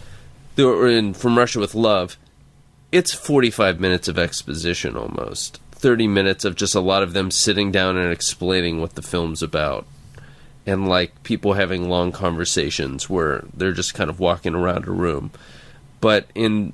they 0.56 0.64
were 0.64 0.88
in 0.88 1.14
From 1.14 1.38
Russia 1.38 1.60
with 1.60 1.76
Love, 1.76 2.18
it's 2.92 3.14
45 3.14 3.80
minutes 3.80 4.08
of 4.08 4.18
exposition 4.18 4.96
almost. 4.96 5.60
30 5.74 6.08
minutes 6.08 6.44
of 6.46 6.56
just 6.56 6.76
a 6.76 6.80
lot 6.80 7.04
of 7.04 7.14
them 7.14 7.30
sitting 7.32 7.72
down 7.72 7.96
and 7.98 8.12
explaining 8.12 8.82
what 8.82 8.96
the 8.96 9.02
film's 9.02 9.42
about. 9.44 9.86
And 10.70 10.88
like 10.88 11.24
people 11.24 11.54
having 11.54 11.90
long 11.90 12.12
conversations 12.12 13.10
where 13.10 13.44
they're 13.54 13.74
just 13.74 13.96
kind 13.96 14.10
of 14.10 14.20
walking 14.20 14.54
around 14.54 14.88
a 14.88 14.92
room. 14.92 15.32
But 16.00 16.30
in 16.36 16.74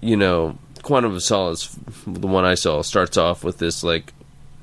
you 0.00 0.16
know, 0.16 0.58
Quantum 0.82 1.14
of 1.14 1.22
Solace, 1.22 1.76
the 2.06 2.26
one 2.26 2.44
I 2.44 2.54
saw, 2.54 2.82
starts 2.82 3.16
off 3.16 3.44
with 3.44 3.58
this 3.58 3.84
like 3.84 4.12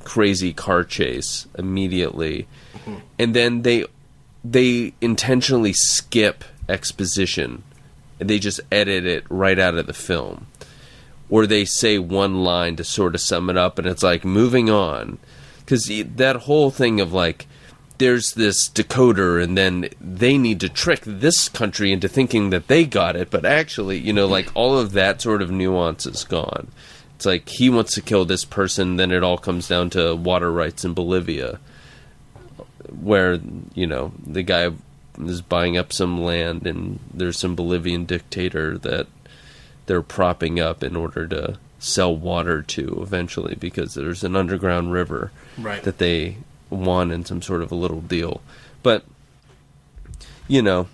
crazy 0.03 0.53
car 0.53 0.83
chase 0.83 1.47
immediately, 1.57 2.47
mm-hmm. 2.73 2.95
and 3.17 3.33
then 3.33 3.61
they 3.61 3.85
they 4.43 4.93
intentionally 4.99 5.73
skip 5.73 6.43
exposition. 6.67 7.63
And 8.19 8.29
they 8.29 8.37
just 8.37 8.59
edit 8.69 9.05
it 9.05 9.23
right 9.29 9.57
out 9.57 9.75
of 9.75 9.87
the 9.87 9.93
film, 9.93 10.47
or 11.29 11.47
they 11.47 11.63
say 11.63 11.99
one 11.99 12.43
line 12.43 12.75
to 12.75 12.83
sort 12.83 13.15
of 13.15 13.21
sum 13.21 13.49
it 13.49 13.55
up, 13.55 13.79
and 13.79 13.87
it's 13.87 14.03
like 14.03 14.25
moving 14.25 14.69
on, 14.69 15.19
because 15.59 15.89
that 16.17 16.35
whole 16.35 16.69
thing 16.69 16.99
of 16.99 17.13
like 17.13 17.47
there's 17.99 18.33
this 18.33 18.67
decoder 18.69 19.41
and 19.43 19.57
then 19.57 19.87
they 20.01 20.37
need 20.37 20.59
to 20.59 20.67
trick 20.69 21.01
this 21.05 21.47
country 21.47 21.91
into 21.91 22.07
thinking 22.07 22.49
that 22.49 22.67
they 22.67 22.83
got 22.85 23.15
it 23.15 23.29
but 23.29 23.45
actually 23.45 23.97
you 23.97 24.11
know 24.11 24.25
like 24.25 24.49
all 24.55 24.77
of 24.77 24.93
that 24.93 25.21
sort 25.21 25.41
of 25.41 25.51
nuance 25.51 26.05
is 26.05 26.23
gone 26.23 26.67
it's 27.15 27.25
like 27.25 27.47
he 27.49 27.69
wants 27.69 27.93
to 27.93 28.01
kill 28.01 28.25
this 28.25 28.43
person 28.45 28.95
then 28.95 29.11
it 29.11 29.21
all 29.23 29.37
comes 29.37 29.67
down 29.67 29.89
to 29.89 30.15
water 30.15 30.51
rights 30.51 30.83
in 30.83 30.93
bolivia 30.93 31.59
where 33.01 33.39
you 33.75 33.85
know 33.85 34.11
the 34.25 34.43
guy 34.43 34.69
is 35.19 35.41
buying 35.41 35.77
up 35.77 35.91
some 35.93 36.21
land 36.21 36.65
and 36.65 36.99
there's 37.13 37.37
some 37.37 37.55
bolivian 37.55 38.05
dictator 38.05 38.77
that 38.77 39.05
they're 39.85 40.01
propping 40.01 40.59
up 40.59 40.83
in 40.83 40.95
order 40.95 41.27
to 41.27 41.57
sell 41.79 42.15
water 42.15 42.61
to 42.61 42.99
eventually 43.01 43.55
because 43.55 43.93
there's 43.93 44.23
an 44.23 44.35
underground 44.35 44.91
river 44.91 45.31
Right. 45.57 45.83
that 45.83 45.97
they 45.97 46.37
won 46.69 47.11
in 47.11 47.25
some 47.25 47.41
sort 47.41 47.61
of 47.61 47.71
a 47.71 47.75
little 47.75 48.01
deal. 48.01 48.41
But 48.83 49.03
you 50.47 50.61
know, 50.61 50.87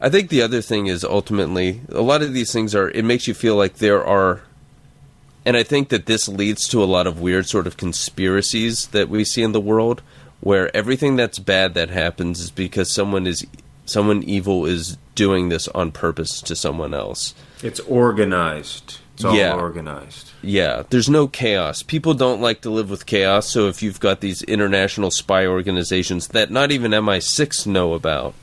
I 0.00 0.08
think 0.08 0.28
the 0.30 0.42
other 0.42 0.60
thing 0.62 0.86
is 0.86 1.04
ultimately 1.04 1.80
a 1.90 2.02
lot 2.02 2.22
of 2.22 2.32
these 2.32 2.52
things 2.52 2.74
are 2.74 2.90
it 2.90 3.04
makes 3.04 3.26
you 3.26 3.34
feel 3.34 3.56
like 3.56 3.76
there 3.76 4.04
are 4.04 4.42
and 5.44 5.56
I 5.56 5.62
think 5.62 5.90
that 5.90 6.06
this 6.06 6.26
leads 6.28 6.66
to 6.68 6.82
a 6.82 6.86
lot 6.86 7.06
of 7.06 7.20
weird 7.20 7.46
sort 7.46 7.66
of 7.68 7.76
conspiracies 7.76 8.88
that 8.88 9.08
we 9.08 9.24
see 9.24 9.42
in 9.42 9.52
the 9.52 9.60
world 9.60 10.02
where 10.40 10.74
everything 10.76 11.16
that's 11.16 11.38
bad 11.38 11.74
that 11.74 11.88
happens 11.88 12.40
is 12.40 12.50
because 12.50 12.92
someone 12.92 13.26
is 13.26 13.46
someone 13.84 14.22
evil 14.24 14.66
is 14.66 14.98
doing 15.14 15.48
this 15.48 15.68
on 15.68 15.92
purpose 15.92 16.42
to 16.42 16.56
someone 16.56 16.92
else. 16.92 17.34
It's 17.62 17.80
organized. 17.80 18.98
It's 19.14 19.24
all 19.24 19.34
Yeah. 19.36 19.54
organized. 19.54 20.25
Yeah, 20.46 20.84
there's 20.90 21.08
no 21.08 21.26
chaos. 21.26 21.82
People 21.82 22.14
don't 22.14 22.40
like 22.40 22.60
to 22.60 22.70
live 22.70 22.88
with 22.88 23.04
chaos, 23.04 23.50
so 23.50 23.66
if 23.66 23.82
you've 23.82 23.98
got 23.98 24.20
these 24.20 24.42
international 24.42 25.10
spy 25.10 25.44
organizations 25.44 26.28
that 26.28 26.52
not 26.52 26.70
even 26.70 26.92
MI6 26.92 27.66
know 27.66 27.94
about, 27.94 28.34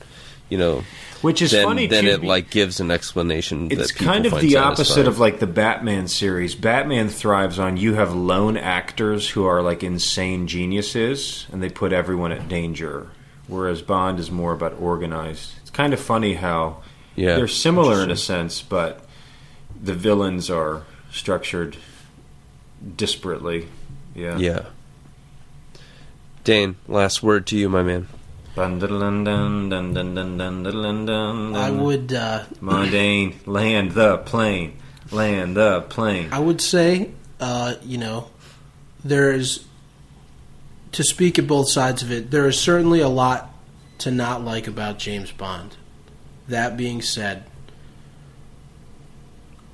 you 0.50 0.58
know, 0.58 0.84
Which 1.22 1.40
is 1.40 1.52
then 1.52 1.64
funny 1.64 1.86
then 1.86 2.04
too, 2.04 2.10
it 2.10 2.22
like 2.22 2.50
gives 2.50 2.78
an 2.78 2.90
explanation 2.90 3.68
It's 3.70 3.90
kind 3.90 4.26
of 4.26 4.38
the 4.38 4.58
opposite 4.58 5.08
of 5.08 5.18
like 5.18 5.40
the 5.40 5.46
Batman 5.46 6.06
series. 6.06 6.54
Batman 6.54 7.08
thrives 7.08 7.58
on 7.58 7.78
you 7.78 7.94
have 7.94 8.14
lone 8.14 8.58
actors 8.58 9.30
who 9.30 9.46
are 9.46 9.62
like 9.62 9.82
insane 9.82 10.46
geniuses 10.46 11.46
and 11.52 11.62
they 11.62 11.70
put 11.70 11.94
everyone 11.94 12.32
at 12.32 12.48
danger. 12.48 13.08
Whereas 13.46 13.80
Bond 13.80 14.18
is 14.18 14.30
more 14.30 14.52
about 14.52 14.78
organized. 14.78 15.52
It's 15.62 15.70
kind 15.70 15.94
of 15.94 16.00
funny 16.00 16.34
how 16.34 16.82
yeah. 17.16 17.36
they're 17.36 17.48
similar 17.48 18.02
in 18.02 18.10
a 18.10 18.16
sense, 18.16 18.60
but 18.60 19.04
the 19.82 19.94
villains 19.94 20.50
are 20.50 20.82
structured 21.10 21.78
disparately. 22.82 23.66
Yeah. 24.14 24.38
Yeah. 24.38 24.66
Dane, 26.44 26.76
last 26.86 27.22
word 27.22 27.46
to 27.48 27.56
you, 27.56 27.68
my 27.68 27.82
man. 27.82 28.06
I 31.56 31.70
would. 31.70 32.12
Uh, 32.12 32.44
my 32.60 32.88
Dane, 32.88 33.40
land 33.46 33.92
the 33.92 34.18
plane. 34.18 34.78
Land 35.10 35.56
the 35.56 35.80
plane. 35.82 36.28
I 36.32 36.38
would 36.38 36.60
say, 36.60 37.10
uh, 37.40 37.74
you 37.82 37.98
know, 37.98 38.30
there 39.04 39.32
is. 39.32 39.64
To 40.92 41.02
speak 41.02 41.40
at 41.40 41.48
both 41.48 41.68
sides 41.68 42.04
of 42.04 42.12
it, 42.12 42.30
there 42.30 42.46
is 42.46 42.56
certainly 42.56 43.00
a 43.00 43.08
lot 43.08 43.52
to 43.98 44.12
not 44.12 44.44
like 44.44 44.68
about 44.68 44.98
James 44.98 45.32
Bond. 45.32 45.76
That 46.46 46.76
being 46.76 47.02
said, 47.02 47.44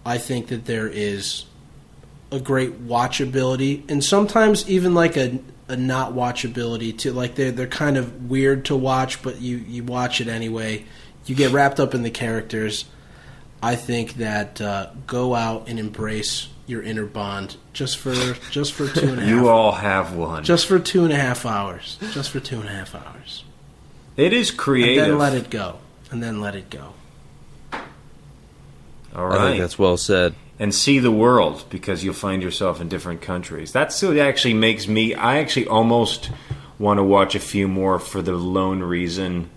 I 0.07 0.17
think 0.17 0.47
that 0.49 0.65
there 0.65 0.89
is 0.89 1.45
a 2.33 2.41
great 2.41 2.87
watchability, 2.87 3.89
and 3.91 4.05
sometimes 4.05 4.69
even 4.69 4.95
like 4.95 5.17
a 5.17 5.39
a 5.69 5.77
not 5.77 6.13
watchability 6.15 6.97
to 6.99 7.13
like 7.13 7.37
they're 7.37 7.53
they're 7.53 7.67
kind 7.67 7.97
of 7.97 8.29
weird 8.31 8.65
to 8.67 8.77
watch, 8.77 9.23
but 9.23 9.41
you 9.41 9.57
you 9.59 9.85
watch 9.85 10.21
it 10.21 10.29
anyway. 10.29 10.85
You 11.27 11.35
get 11.35 11.53
wrapped 11.53 11.79
up 11.79 11.95
in 11.95 12.03
the 12.03 12.11
characters. 12.11 12.87
I 13.63 13.77
think 13.77 14.15
that 14.15 14.61
uh, 14.61 14.91
go 15.07 15.35
out 15.35 15.69
and 15.69 15.79
embrace 15.79 16.49
your 16.67 16.83
inner 16.83 17.05
bond 17.05 17.57
just 17.73 17.99
for 17.99 18.15
just 18.51 18.73
for 18.73 18.89
two 18.89 19.09
and 19.11 19.19
a 19.19 19.21
half. 19.23 19.29
You 19.29 19.49
all 19.49 19.73
have 19.73 20.15
one. 20.15 20.45
just 20.45 20.67
for 20.67 20.79
two 20.79 21.05
and 21.05 21.13
a 21.13 21.17
half 21.17 21.45
hours. 21.45 21.99
Just 22.13 22.31
for 22.31 22.41
two 22.41 22.61
and 22.61 22.69
a 22.69 22.73
half 22.73 22.95
hours. 22.95 23.45
it 24.17 24.33
is 24.33 24.51
creative. 24.51 25.03
And 25.05 25.13
then 25.13 25.19
let 25.19 25.35
it 25.35 25.51
go. 25.51 25.79
And 26.11 26.23
then 26.23 26.41
let 26.41 26.57
it 26.57 26.71
go. 26.71 26.95
all 29.15 29.27
right 29.27 29.41
I 29.41 29.51
think 29.51 29.61
that's 29.61 29.79
well 29.79 29.97
said. 29.97 30.35
And 30.61 30.75
see 30.75 30.99
the 30.99 31.11
world 31.11 31.65
because 31.71 32.05
you'll 32.05 32.13
find 32.13 32.43
yourself 32.43 32.83
in 32.83 32.89
different 32.89 33.23
countries. 33.23 33.73
That's 33.73 34.01
what 34.03 34.19
actually 34.19 34.55
makes 34.55 34.87
me. 34.87 35.15
I 35.15 35.39
actually 35.39 35.67
almost 35.67 36.31
want 36.79 36.99
to 36.99 37.03
watch 37.03 37.35
a 37.35 37.41
few 37.41 37.67
more 37.67 37.99
for 37.99 38.21
the 38.21 38.35
lone 38.35 38.83
reason 38.83 39.49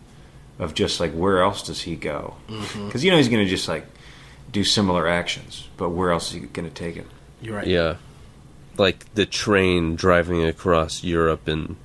of 0.58 0.74
just 0.74 1.02
like 1.02 1.12
where 1.12 1.42
else 1.44 1.62
does 1.62 1.82
he 1.82 1.98
go? 1.98 2.36
Mm-hmm. 2.48 2.86
Because 2.86 3.04
you 3.04 3.12
know 3.12 3.18
he's 3.18 3.28
going 3.28 3.44
to 3.44 3.50
just 3.50 3.68
like 3.68 3.86
do 4.54 4.64
similar 4.64 5.06
actions, 5.06 5.68
but 5.76 5.90
where 5.90 6.12
else 6.12 6.30
is 6.30 6.36
he 6.36 6.40
going 6.48 6.70
to 6.70 6.74
take 6.74 6.96
it? 6.96 7.08
You're 7.42 7.58
right. 7.58 7.68
Yeah. 7.68 7.98
Like 8.78 9.14
the 9.14 9.26
train 9.26 9.98
driving 9.98 10.44
across 10.46 11.04
Europe 11.04 11.50
and 11.50 11.76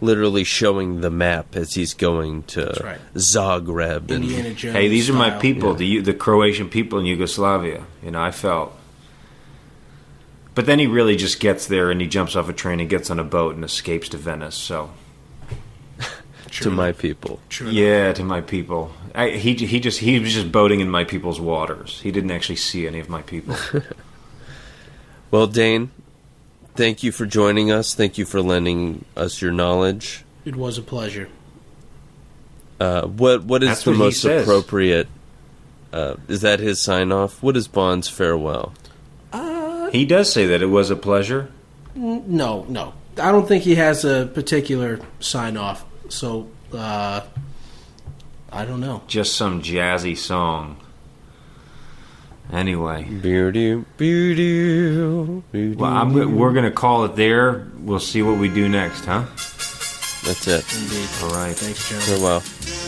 literally 0.00 0.44
showing 0.44 1.00
the 1.00 1.10
map 1.10 1.56
as 1.56 1.74
he's 1.74 1.94
going 1.94 2.42
to 2.44 2.66
right. 2.84 2.98
Zagreb 3.14 4.10
and 4.10 4.24
Indiana 4.24 4.52
Jones. 4.54 4.74
Hey, 4.76 4.88
these 4.88 5.08
are 5.08 5.14
my 5.14 5.30
people, 5.30 5.70
Yeah. 5.72 6.00
the 6.00 6.12
the 6.12 6.14
Croatian 6.14 6.68
people 6.68 6.98
in 6.98 7.06
Yugoslavia. 7.06 7.84
You 8.02 8.10
know, 8.12 8.20
I 8.22 8.30
felt. 8.30 8.72
But 10.54 10.64
then 10.66 10.78
he 10.78 10.86
really 10.86 11.16
just 11.16 11.38
gets 11.40 11.66
there 11.66 11.90
and 11.90 12.00
he 12.00 12.06
jumps 12.06 12.34
off 12.34 12.48
a 12.48 12.52
train 12.52 12.80
and 12.80 12.88
gets 12.88 13.10
on 13.10 13.18
a 13.18 13.24
boat 13.24 13.54
and 13.54 13.64
escapes 13.64 14.08
to 14.10 14.16
Venice. 14.16 14.54
So 14.54 14.90
to 16.50 16.70
my 16.70 16.92
people. 16.92 17.40
True 17.50 17.66
enough. 17.68 17.76
Yeah, 17.76 18.12
to 18.14 18.24
my 18.24 18.40
people. 18.40 18.92
I, 19.14 19.30
he 19.30 19.54
he 19.54 19.80
just 19.80 20.00
he 20.00 20.18
was 20.18 20.32
just 20.34 20.52
boating 20.52 20.80
in 20.80 20.90
my 20.90 21.04
people's 21.04 21.40
waters. 21.40 22.00
He 22.02 22.10
didn't 22.10 22.30
actually 22.30 22.56
see 22.56 22.86
any 22.86 23.00
of 23.00 23.08
my 23.08 23.22
people. 23.22 23.56
Well, 25.28 25.48
Dane, 25.48 25.90
thank 26.76 27.02
you 27.02 27.12
for 27.12 27.26
joining 27.26 27.70
us. 27.70 27.94
Thank 27.94 28.18
you 28.18 28.24
for 28.24 28.40
lending 28.40 29.04
us 29.16 29.40
your 29.40 29.52
knowledge. 29.52 30.24
It 30.44 30.56
was 30.56 30.78
a 30.78 30.82
pleasure. 30.82 31.28
Uh, 32.78 33.06
what 33.06 33.44
what 33.44 33.62
is 33.62 33.70
That's 33.70 33.84
the 33.84 33.90
what 33.92 33.98
most 33.98 34.24
appropriate? 34.24 35.08
Uh, 35.92 36.16
is 36.28 36.42
that 36.42 36.60
his 36.60 36.80
sign 36.80 37.10
off? 37.10 37.42
What 37.42 37.56
is 37.56 37.68
Bond's 37.68 38.08
farewell? 38.08 38.74
he 39.92 40.04
does 40.04 40.30
say 40.32 40.46
that 40.46 40.62
it 40.62 40.66
was 40.66 40.90
a 40.90 40.96
pleasure. 40.96 41.50
No, 41.94 42.64
no. 42.68 42.92
I 43.18 43.32
don't 43.32 43.48
think 43.48 43.64
he 43.64 43.76
has 43.76 44.04
a 44.04 44.26
particular 44.26 45.00
sign 45.20 45.56
off. 45.56 45.86
So, 46.08 46.50
uh, 46.72 47.22
I 48.52 48.64
don't 48.64 48.80
know. 48.80 49.02
Just 49.06 49.36
some 49.36 49.62
jazzy 49.62 50.16
song. 50.16 50.76
Anyway, 52.52 53.04
Beardy, 53.04 53.84
beardy, 53.96 55.42
beardy. 55.52 55.76
well, 55.76 55.92
I'm, 55.92 56.36
we're 56.36 56.52
gonna 56.52 56.70
call 56.70 57.04
it 57.04 57.16
there. 57.16 57.66
We'll 57.80 57.98
see 57.98 58.22
what 58.22 58.38
we 58.38 58.48
do 58.48 58.68
next, 58.68 59.04
huh? 59.04 59.24
That's 60.24 60.46
it. 60.46 60.64
Indeed. 60.82 61.08
All 61.22 61.30
right. 61.30 61.54
Thanks, 61.54 61.88
John. 61.88 62.00
Farewell. 62.00 62.85